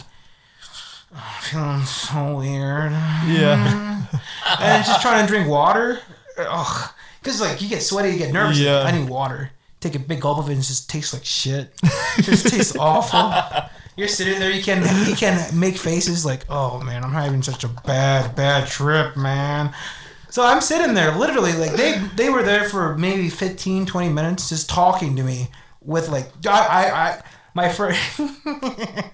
oh, 1.16 1.40
feeling 1.42 1.82
so 1.84 2.38
weird, 2.38 2.92
Yeah. 2.92 4.06
and 4.60 4.86
just 4.86 5.02
trying 5.02 5.26
to 5.26 5.32
drink 5.32 5.48
water. 5.48 6.00
Ugh, 6.38 6.90
because 7.22 7.40
like 7.42 7.62
you 7.62 7.70
get 7.70 7.82
sweaty, 7.82 8.10
you 8.12 8.18
get 8.18 8.34
nervous. 8.34 8.60
Yeah. 8.60 8.82
I 8.82 8.92
need 8.92 9.10
water. 9.10 9.52
Take 9.80 9.96
a 9.96 10.00
big 10.00 10.22
gulp 10.22 10.40
of 10.40 10.50
it, 10.50 10.54
and 10.54 10.62
it 10.62 10.66
just 10.66 10.90
tastes 10.90 11.14
like 11.14 11.24
shit. 11.26 11.74
It 12.18 12.24
just 12.24 12.48
tastes 12.48 12.76
awful. 12.80 13.32
You're 13.96 14.08
sitting 14.10 14.40
there, 14.40 14.52
you 14.52 14.62
can 14.64 14.82
you 15.08 15.16
can 15.16 15.58
make 15.58 15.78
faces 15.78 16.26
like, 16.26 16.46
oh 16.50 16.82
man, 16.82 17.04
I'm 17.04 17.12
having 17.14 17.42
such 17.44 17.64
a 17.64 17.68
bad 17.70 18.36
bad 18.36 18.68
trip, 18.68 19.16
man. 19.16 19.74
So 20.36 20.44
I'm 20.44 20.60
sitting 20.60 20.96
there, 20.96 21.16
literally, 21.16 21.54
like 21.54 21.78
they 21.78 21.98
they 22.18 22.30
were 22.30 22.44
there 22.44 22.68
for 22.68 22.98
maybe 22.98 23.30
15, 23.30 23.86
20 23.86 24.10
minutes, 24.10 24.50
just 24.50 24.70
talking 24.70 25.16
to 25.16 25.24
me 25.24 25.48
with 25.80 26.10
like 26.10 26.30
I 26.46 26.50
I, 26.52 26.84
I 27.08 27.22
my 27.54 27.70
friend 27.70 27.98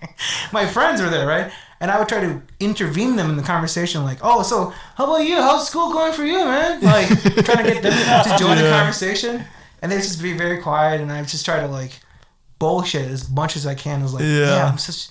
my 0.52 0.66
friends 0.66 1.00
were 1.00 1.12
there, 1.12 1.28
right? 1.28 1.52
And 1.80 1.92
I 1.92 2.00
would 2.00 2.10
try 2.10 2.22
to 2.22 2.42
intervene 2.60 3.18
them 3.18 3.30
in 3.30 3.38
the 3.38 3.44
conversation, 3.44 4.04
like, 4.04 4.18
"Oh, 4.24 4.42
so 4.42 4.74
how 4.96 5.04
about 5.04 5.24
you? 5.24 5.36
How's 5.36 5.68
school 5.68 5.94
going 5.94 6.12
for 6.12 6.26
you, 6.26 6.44
man?" 6.44 6.82
Like 6.82 7.08
trying 7.46 7.66
to 7.68 7.72
get 7.72 7.84
them 7.84 8.24
to 8.24 8.38
join 8.40 8.58
the 8.58 8.68
conversation, 8.72 9.46
and 9.84 9.92
they 9.92 9.98
just 9.98 10.24
be 10.24 10.36
very 10.36 10.60
quiet, 10.60 11.02
and 11.02 11.12
I 11.12 11.22
just 11.22 11.46
try 11.46 11.60
to 11.60 11.68
like 11.68 12.00
bullshit 12.58 13.08
as 13.12 13.30
much 13.30 13.56
as 13.56 13.68
I 13.68 13.76
can. 13.76 14.00
I 14.00 14.04
was 14.04 14.16
like, 14.16 14.24
Yeah. 14.24 14.56
"Yeah, 14.56 14.70
I'm 14.72 14.80
such." 14.80 15.10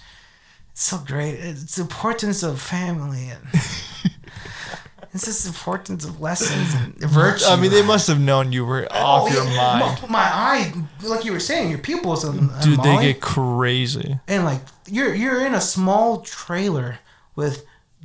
It's 0.72 0.82
so 0.82 0.98
great. 0.98 1.34
It's 1.34 1.76
the 1.76 1.82
importance 1.82 2.42
of 2.42 2.60
family 2.60 3.28
and 3.28 3.46
it's 5.12 5.26
is 5.26 5.42
the 5.44 5.48
importance 5.50 6.04
of 6.04 6.20
lessons 6.20 6.72
and 6.74 6.94
virtue. 6.98 7.44
I 7.46 7.56
mean, 7.56 7.70
they 7.70 7.82
must 7.82 8.06
have 8.08 8.20
known 8.20 8.52
you 8.52 8.64
were 8.64 8.86
oh, 8.90 8.96
off 8.96 9.28
Oh, 9.30 9.34
your 9.34 9.44
yeah. 9.44 9.78
mind. 9.80 10.02
My, 10.02 10.08
my 10.08 10.20
eye, 10.22 10.72
like 11.02 11.24
you 11.24 11.32
were 11.32 11.40
saying, 11.40 11.70
your 11.70 11.78
pupils 11.80 12.24
and, 12.24 12.50
and 12.50 12.62
Dude, 12.62 12.82
they 12.82 13.00
get 13.12 13.20
crazy. 13.20 14.18
and 14.28 14.44
like 14.44 14.60
you're 14.86 15.14
you're 15.14 15.44
in 15.44 15.54
a 15.54 15.60
small 15.60 16.20
trailer 16.20 16.98
with 17.36 17.64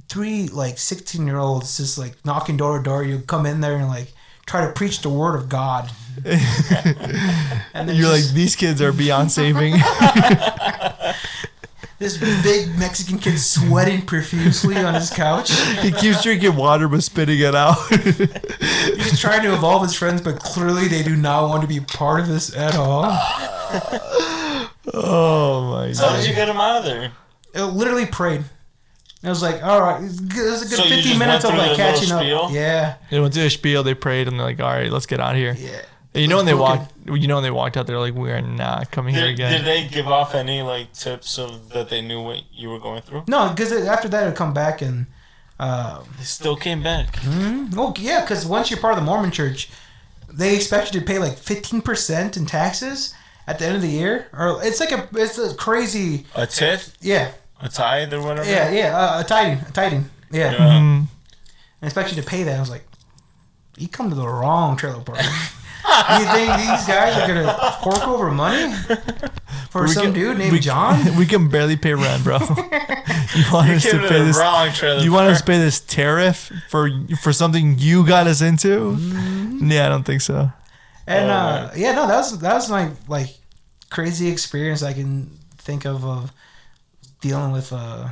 three 0.09 0.47
like 0.47 0.77
16 0.77 1.25
year 1.25 1.37
olds 1.37 1.77
just 1.77 1.97
like 1.97 2.13
knocking 2.25 2.57
door 2.57 2.77
to 2.77 2.83
door. 2.83 3.03
You 3.03 3.19
come 3.19 3.45
in 3.45 3.61
there 3.61 3.77
and 3.77 3.87
like 3.87 4.13
try 4.45 4.65
to 4.65 4.71
preach 4.73 5.01
the 5.01 5.09
word 5.09 5.35
of 5.35 5.49
God. 5.49 5.89
and 7.73 7.89
You're 7.89 8.09
like, 8.09 8.23
these 8.33 8.55
kids 8.55 8.81
are 8.81 8.93
beyond 8.93 9.31
saving. 9.31 9.73
this 12.05 12.43
big 12.43 12.77
Mexican 12.77 13.17
kid 13.17 13.39
sweating 13.39 14.05
profusely 14.05 14.77
on 14.77 14.93
his 14.93 15.09
couch. 15.09 15.51
he 15.79 15.91
keeps 15.91 16.21
drinking 16.21 16.55
water 16.55 16.87
but 16.87 17.01
spitting 17.01 17.39
it 17.39 17.55
out. 17.55 17.77
He's 17.89 19.19
trying 19.19 19.41
to 19.41 19.53
involve 19.53 19.81
his 19.81 19.95
friends, 19.95 20.21
but 20.21 20.39
clearly 20.39 20.87
they 20.87 21.01
do 21.01 21.15
not 21.15 21.49
want 21.49 21.63
to 21.63 21.67
be 21.67 21.79
part 21.79 22.19
of 22.19 22.27
this 22.27 22.55
at 22.55 22.75
all. 22.75 23.05
oh 24.93 25.71
my 25.71 25.91
So 25.93 26.07
How 26.07 26.15
did 26.17 26.27
you 26.27 26.35
get 26.35 26.47
him 26.47 26.57
out 26.57 26.77
of 26.77 26.85
there? 26.85 27.11
It 27.53 27.63
literally 27.63 28.05
prayed. 28.05 28.43
I 29.23 29.29
was 29.29 29.41
like, 29.41 29.63
all 29.63 29.81
right, 29.81 29.99
it 30.01 30.03
was 30.03 30.19
a 30.19 30.23
good 30.69 30.77
So 30.77 30.83
15 30.83 31.17
minutes 31.17 31.45
of 31.45 31.55
like 31.55 31.75
through 31.75 31.77
the 31.77 31.83
little 31.83 31.99
catching 31.99 32.11
up. 32.11 32.21
spiel? 32.21 32.49
Yeah, 32.51 32.97
They 33.09 33.19
went 33.19 33.33
to 33.33 33.41
a 33.41 33.49
spiel, 33.49 33.81
they 33.81 33.95
prayed, 33.95 34.27
and 34.27 34.37
they're 34.39 34.45
like, 34.45 34.59
all 34.59 34.69
right, 34.69 34.91
let's 34.91 35.07
get 35.07 35.19
out 35.19 35.31
of 35.31 35.37
here. 35.37 35.55
yeah. 35.57 35.81
And 36.13 36.21
you 36.21 36.27
know 36.27 36.37
when 36.37 36.45
they 36.45 36.53
Let's 36.53 36.79
walked, 36.79 36.93
you 37.05 37.27
know 37.27 37.35
when 37.35 37.43
they 37.43 37.51
walked 37.51 37.77
out, 37.77 37.85
they're 37.87 37.99
like, 37.99 38.15
we 38.15 38.31
are 38.31 38.41
not 38.41 38.89
coming 38.91 39.13
here 39.15 39.27
again. 39.27 39.51
did 39.51 39.63
they 39.65 39.87
give 39.87 40.07
off 40.07 40.33
any 40.35 40.61
like 40.61 40.91
tips 40.93 41.37
of 41.37 41.69
that 41.69 41.89
they 41.89 42.01
knew 42.01 42.21
what 42.21 42.41
you 42.51 42.69
were 42.69 42.79
going 42.79 43.01
through? 43.01 43.23
No, 43.27 43.49
because 43.49 43.71
after 43.71 44.07
that, 44.09 44.23
it'd 44.23 44.35
come 44.35 44.53
back 44.53 44.81
and. 44.81 45.05
Uh, 45.59 46.01
They 46.17 46.23
still 46.25 46.55
came 46.57 46.83
back. 46.83 47.17
oh, 47.25 47.93
yeah, 47.97 48.21
because 48.21 48.45
once 48.45 48.69
you're 48.69 48.79
part 48.79 48.93
of 48.93 48.99
the 48.99 49.05
Mormon 49.05 49.31
church, 49.31 49.69
they 50.29 50.53
expect 50.55 50.93
you 50.93 50.99
to 50.99 51.05
pay 51.05 51.17
like 51.17 51.37
15% 51.37 52.35
in 52.35 52.45
taxes 52.45 53.13
at 53.47 53.59
the 53.59 53.65
end 53.65 53.75
of 53.77 53.81
the 53.81 53.87
year. 53.87 54.27
Or 54.33 54.59
it's 54.63 54.81
like 54.81 54.91
a, 54.91 55.07
it's 55.13 55.37
a 55.37 55.55
crazy, 55.55 56.25
A 56.35 56.45
tithe, 56.45 56.81
yeah, 56.99 57.31
a 57.61 57.69
tithe, 57.69 58.13
or 58.13 58.21
whatever. 58.21 58.49
yeah, 58.49 58.69
yeah, 58.69 58.97
uh, 58.97 59.21
a 59.21 59.23
tithing, 59.23 59.65
a 59.65 59.71
tithing, 59.71 60.09
yeah. 60.29 60.51
Yeah. 60.51 60.57
Mhm. 60.57 60.97
and 60.99 61.07
expect 61.83 62.09
you 62.13 62.21
to 62.21 62.27
pay 62.27 62.43
that. 62.43 62.57
I 62.57 62.59
was 62.59 62.69
like, 62.69 62.85
you 63.77 63.87
come 63.87 64.09
to 64.09 64.15
the 64.15 64.27
wrong 64.27 64.75
trailer 64.75 65.01
park. 65.03 65.19
you 66.19 66.25
think 66.33 66.55
these 66.57 66.85
guys 66.87 67.15
are 67.17 67.27
gonna 67.27 67.77
fork 67.83 68.07
over 68.07 68.31
money 68.31 68.73
for 69.69 69.83
We 69.83 69.87
some 69.89 70.03
can- 70.05 70.13
dude 70.13 70.37
named 70.37 70.51
we- 70.53 70.59
John? 70.59 71.15
We 71.17 71.25
can 71.25 71.47
barely 71.49 71.77
pay 71.77 71.93
rent, 71.93 72.23
bro. 72.23 72.37
you 73.35 73.43
want 73.51 73.69
us 73.69 73.83
to 73.83 73.99
pay 74.07 74.23
this? 74.23 74.37
wrong. 74.37 74.69
You 75.03 75.11
want 75.11 75.29
us 75.29 75.39
to 75.41 75.45
pay 75.45 75.57
this 75.59 75.79
tariff 75.79 76.51
for 76.69 76.89
for 77.21 77.31
something 77.33 77.77
you 77.79 78.05
got 78.05 78.27
us 78.27 78.41
into? 78.41 78.95
Mm-hmm. 78.97 79.71
Yeah, 79.71 79.85
I 79.85 79.89
don't 79.89 80.03
think 80.03 80.21
so. 80.21 80.51
And 81.07 81.29
uh, 81.29 81.71
yeah, 81.75 81.93
no, 81.93 82.07
that 82.07 82.17
was 82.17 82.39
that 82.39 82.53
was 82.53 82.69
my 82.69 82.91
like 83.07 83.29
crazy 83.89 84.27
experience 84.29 84.81
I 84.83 84.93
can 84.93 85.29
think 85.57 85.85
of 85.85 86.03
of 86.05 86.31
dealing 87.21 87.51
with 87.51 87.71
uh, 87.73 88.09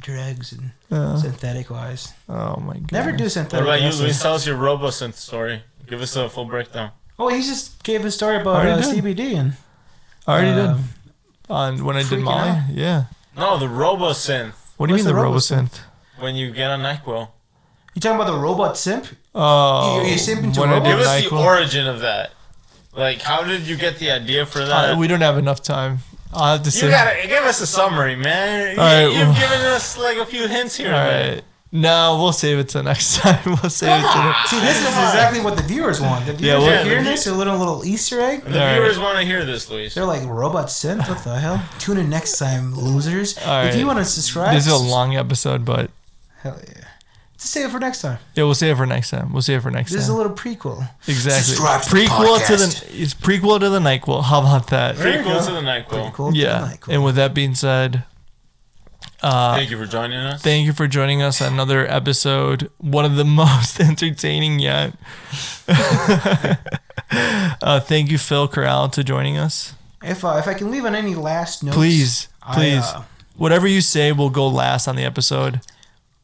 drugs 0.00 0.52
and 0.52 0.70
Uh, 0.90 1.16
synthetic 1.18 1.68
wise. 1.70 2.12
oh 2.28 2.56
my 2.60 2.74
god. 2.78 2.92
Never 2.92 3.12
do 3.12 3.28
synthetic. 3.28 3.66
What 3.66 3.66
synthetic. 3.66 3.66
about 3.66 3.80
you, 3.82 3.88
acid. 3.88 4.00
Luis? 4.02 4.22
Tell 4.22 4.34
us 4.34 4.46
your 4.46 4.56
RoboSynth 4.58 5.14
story. 5.14 5.62
Give 5.86 6.00
us 6.02 6.14
a 6.16 6.28
full 6.28 6.44
breakdown. 6.46 6.90
Oh, 7.18 7.28
he 7.28 7.40
just 7.42 7.82
gave 7.82 8.04
a 8.04 8.10
story 8.10 8.36
about 8.40 8.56
Already 8.56 8.82
uh, 8.82 8.92
did. 8.94 9.04
CBD 9.04 9.34
and 9.36 9.52
I 10.26 10.32
already 10.32 10.50
uh, 10.60 10.74
did 10.74 10.84
on 11.48 11.84
when 11.84 11.96
I 11.96 12.00
did 12.02 12.08
freaking 12.08 12.22
Molly. 12.24 12.48
out. 12.50 12.62
Yeah. 12.70 13.04
No, 13.36 13.58
the 13.58 13.66
RoboSynth. 13.66 14.52
What 14.76 14.86
do 14.88 14.92
you 14.92 14.96
What's 14.96 15.04
mean 15.06 15.14
the 15.14 15.20
the 15.20 15.26
RoboSynth? 15.26 15.80
When 16.18 16.34
you 16.34 16.50
get 16.50 16.70
on 16.70 16.80
Nyquil. 16.80 17.28
You 17.94 18.00
talking 18.00 18.20
about 18.20 18.30
the 18.30 18.38
robot 18.38 18.76
simp? 18.76 19.06
Oh, 19.34 20.02
You- 20.02 20.10
you 20.10 20.16
simping 20.16 20.52
to 20.54 20.60
when 20.60 20.68
I 20.70 20.74
robots? 20.74 20.88
Give 20.88 20.98
did 20.98 21.06
us 21.06 21.22
the 21.24 21.28
NyQuil. 21.30 21.44
origin 21.44 21.86
of 21.86 22.00
that. 22.00 22.32
Like, 22.94 23.20
how 23.22 23.42
did 23.44 23.62
you 23.66 23.76
get 23.76 23.98
the 23.98 24.10
idea 24.10 24.44
for 24.46 24.58
that? 24.64 24.90
Uh, 24.94 24.96
we 24.98 25.06
don't 25.06 25.20
have 25.22 25.38
enough 25.38 25.62
time. 25.62 25.98
I'll 26.32 26.56
have 26.56 26.62
to 26.64 26.70
say. 26.70 26.86
you 26.86 26.92
gotta 26.92 27.26
give 27.26 27.44
us 27.44 27.60
a 27.60 27.66
summary, 27.66 28.16
man. 28.16 28.74
You, 28.74 28.80
All 28.80 28.86
right, 28.86 29.02
you've 29.04 29.28
well- 29.28 29.34
given 29.40 29.60
us 29.66 29.96
like 29.96 30.18
a 30.18 30.26
few 30.26 30.48
hints 30.48 30.76
here. 30.76 30.92
All 30.92 30.98
and 30.98 31.08
there. 31.08 31.34
right. 31.36 31.44
No, 31.72 32.16
we'll 32.20 32.32
save 32.32 32.58
it 32.58 32.68
till 32.68 32.82
next 32.84 33.16
time. 33.20 33.40
We'll 33.44 33.56
save 33.70 33.88
it 33.90 34.12
till. 34.12 34.22
Next 34.22 34.50
time. 34.50 34.60
See, 34.60 34.60
this 34.60 34.76
is 34.78 34.86
exactly 34.86 35.40
what 35.40 35.56
the 35.56 35.62
viewers 35.64 36.00
want. 36.00 36.24
The 36.26 36.32
viewers 36.32 36.60
well- 36.62 36.68
are 36.68 36.70
Yeah, 36.72 36.78
the 36.84 36.88
hearing 36.88 37.04
view- 37.04 37.12
this, 37.12 37.26
a 37.26 37.34
little 37.34 37.58
little 37.58 37.84
Easter 37.84 38.20
egg. 38.20 38.44
The 38.44 38.52
All 38.60 38.66
right. 38.66 38.74
viewers 38.74 38.98
want 38.98 39.18
to 39.18 39.24
hear 39.24 39.44
this, 39.44 39.68
Luis. 39.70 39.94
They're 39.94 40.04
like 40.04 40.22
robot 40.26 40.70
simp. 40.70 41.08
What 41.08 41.22
the 41.24 41.38
hell? 41.38 41.62
Tune 41.78 41.98
in 41.98 42.08
next 42.08 42.38
time, 42.38 42.74
losers. 42.74 43.36
All 43.38 43.64
If 43.66 43.76
you 43.76 43.86
want 43.86 43.98
to 43.98 44.04
subscribe, 44.04 44.54
This 44.54 44.66
is 44.66 44.72
a 44.72 44.76
long 44.76 45.16
episode, 45.16 45.64
but 45.64 45.90
hell 46.42 46.58
yeah. 46.66 46.84
Just 47.38 47.52
save 47.52 47.66
it 47.66 47.70
for 47.72 47.78
next 47.80 48.00
time. 48.00 48.18
yeah, 48.34 48.44
we'll 48.44 48.54
save 48.54 48.72
it 48.74 48.78
for 48.78 48.86
next 48.86 49.10
time. 49.10 49.30
We'll 49.32 49.42
save 49.42 49.58
it 49.58 49.62
for 49.62 49.70
next 49.70 49.90
time. 49.90 49.96
This 49.98 50.04
is 50.04 50.08
a 50.08 50.12
time. 50.12 50.16
little 50.18 50.34
prequel. 50.36 50.88
Exactly. 51.06 51.42
Subscribe 51.42 51.82
to 51.82 51.90
the 51.90 51.96
prequel 51.96 52.38
to 52.46 52.52
podcast. 52.54 52.88
the 52.88 53.02
it's 53.02 53.12
prequel 53.12 53.60
to 53.60 53.68
the 53.68 53.78
Nyquil. 53.80 54.22
How 54.24 54.40
about 54.40 54.68
that? 54.68 54.94
Prequel 54.96 55.24
go. 55.24 55.44
to 55.46 55.52
the 55.52 55.60
Nyquil. 55.60 56.12
Prequel 56.12 56.32
to 56.32 56.38
Yeah. 56.38 56.60
the 56.60 56.66
Nyquil. 56.78 56.94
And 56.94 57.04
with 57.04 57.16
that 57.16 57.34
being 57.34 57.54
said, 57.54 58.04
uh, 59.26 59.56
Thank 59.56 59.70
you 59.70 59.78
for 59.78 59.86
joining 59.86 60.18
us. 60.18 60.42
thank 60.42 60.66
you 60.66 60.72
for 60.72 60.86
joining 60.86 61.20
us 61.20 61.42
on 61.42 61.52
another 61.52 61.86
episode. 61.90 62.70
One 62.78 63.04
of 63.04 63.16
the 63.16 63.24
most 63.42 63.80
entertaining 63.80 64.60
yet. 64.60 64.94
uh, 65.68 67.80
thank 67.80 68.10
you, 68.10 68.18
Phil 68.18 68.46
Corral, 68.48 68.88
to 68.90 69.02
joining 69.02 69.36
us. 69.36 69.74
If 70.02 70.24
uh, 70.24 70.36
if 70.38 70.46
I 70.46 70.54
can 70.54 70.70
leave 70.70 70.84
on 70.84 70.94
any 70.94 71.14
last 71.14 71.64
notes, 71.64 71.76
Please, 71.76 72.28
I, 72.42 72.54
please, 72.54 72.84
uh, 72.84 73.02
whatever 73.36 73.66
you 73.66 73.80
say 73.80 74.12
will 74.12 74.30
go 74.30 74.46
last 74.46 74.86
on 74.86 74.96
the 74.96 75.04
episode. 75.04 75.60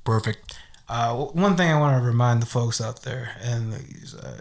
Perfect. 0.05 0.59
Uh, 0.89 1.15
one 1.16 1.57
thing 1.57 1.70
I 1.73 1.81
want 1.81 1.99
to 1.99 2.07
remind 2.07 2.43
the 2.43 2.47
folks 2.47 2.81
out 2.81 3.03
there 3.03 3.37
in 3.45 3.70
these 3.70 4.15
uh, 4.15 4.41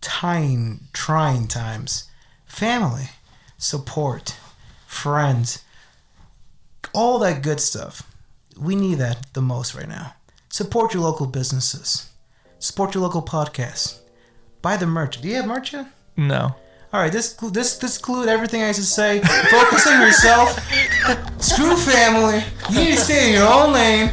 trying, 0.00 0.80
trying 0.92 1.48
times 1.48 2.08
family, 2.44 3.08
support, 3.58 4.36
friends, 4.86 5.64
all 6.92 7.18
that 7.20 7.42
good 7.42 7.60
stuff. 7.60 8.02
We 8.58 8.74
need 8.74 8.96
that 8.98 9.32
the 9.34 9.42
most 9.42 9.74
right 9.74 9.88
now. 9.88 10.14
Support 10.48 10.94
your 10.94 11.02
local 11.02 11.26
businesses, 11.26 12.10
support 12.58 12.94
your 12.94 13.02
local 13.02 13.22
podcasts, 13.22 13.98
buy 14.62 14.76
the 14.76 14.86
merch. 14.86 15.20
Do 15.20 15.28
you 15.28 15.34
have 15.36 15.46
merch 15.46 15.72
yet? 15.72 15.86
No. 16.16 16.54
All 16.92 17.02
right, 17.02 17.12
this 17.12 17.34
this 17.34 17.76
this 17.76 17.98
include 17.98 18.28
everything 18.28 18.62
I 18.62 18.72
just 18.72 18.94
say. 18.94 19.20
Focus 19.20 19.86
on 19.86 20.00
yourself. 20.00 20.58
Screw 21.42 21.76
family. 21.76 22.42
You 22.70 22.84
need 22.84 22.94
to 22.94 23.00
stay 23.00 23.28
in 23.28 23.34
your 23.34 23.48
own 23.52 23.72
lane. 23.72 24.12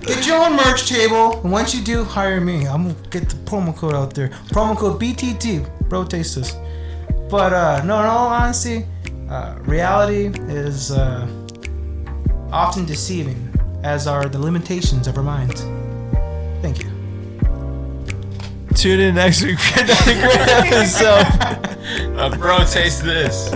Get 0.00 0.26
your 0.26 0.42
own 0.42 0.56
merch 0.56 0.88
table. 0.88 1.40
And 1.42 1.52
once 1.52 1.74
you 1.74 1.82
do, 1.84 2.02
hire 2.04 2.40
me. 2.40 2.66
I'm 2.66 2.88
gonna 2.88 3.08
get 3.10 3.28
the 3.28 3.36
promo 3.44 3.76
code 3.76 3.94
out 3.94 4.14
there. 4.14 4.28
Promo 4.48 4.76
code 4.76 5.00
BTT. 5.00 5.88
Bro, 5.88 6.04
taste 6.04 6.36
this. 6.36 6.56
But 7.28 7.52
uh, 7.52 7.82
no, 7.84 8.00
in 8.00 8.06
all 8.06 8.28
honesty, 8.28 8.86
uh, 9.28 9.56
reality 9.60 10.26
is 10.48 10.90
uh, 10.92 11.28
often 12.56 12.86
deceiving, 12.86 13.52
as 13.82 14.06
are 14.06 14.28
the 14.30 14.38
limitations 14.38 15.06
of 15.06 15.18
our 15.18 15.22
minds. 15.22 15.60
Thank 16.62 16.82
you. 16.82 16.90
Tune 18.74 18.98
in 18.98 19.14
next 19.16 19.42
week 19.42 19.58
for 19.58 19.82
another 19.82 20.14
great 20.14 20.48
episode. 20.72 22.16
Uh, 22.18 22.34
bro, 22.38 22.64
taste 22.64 23.02
this. 23.04 23.50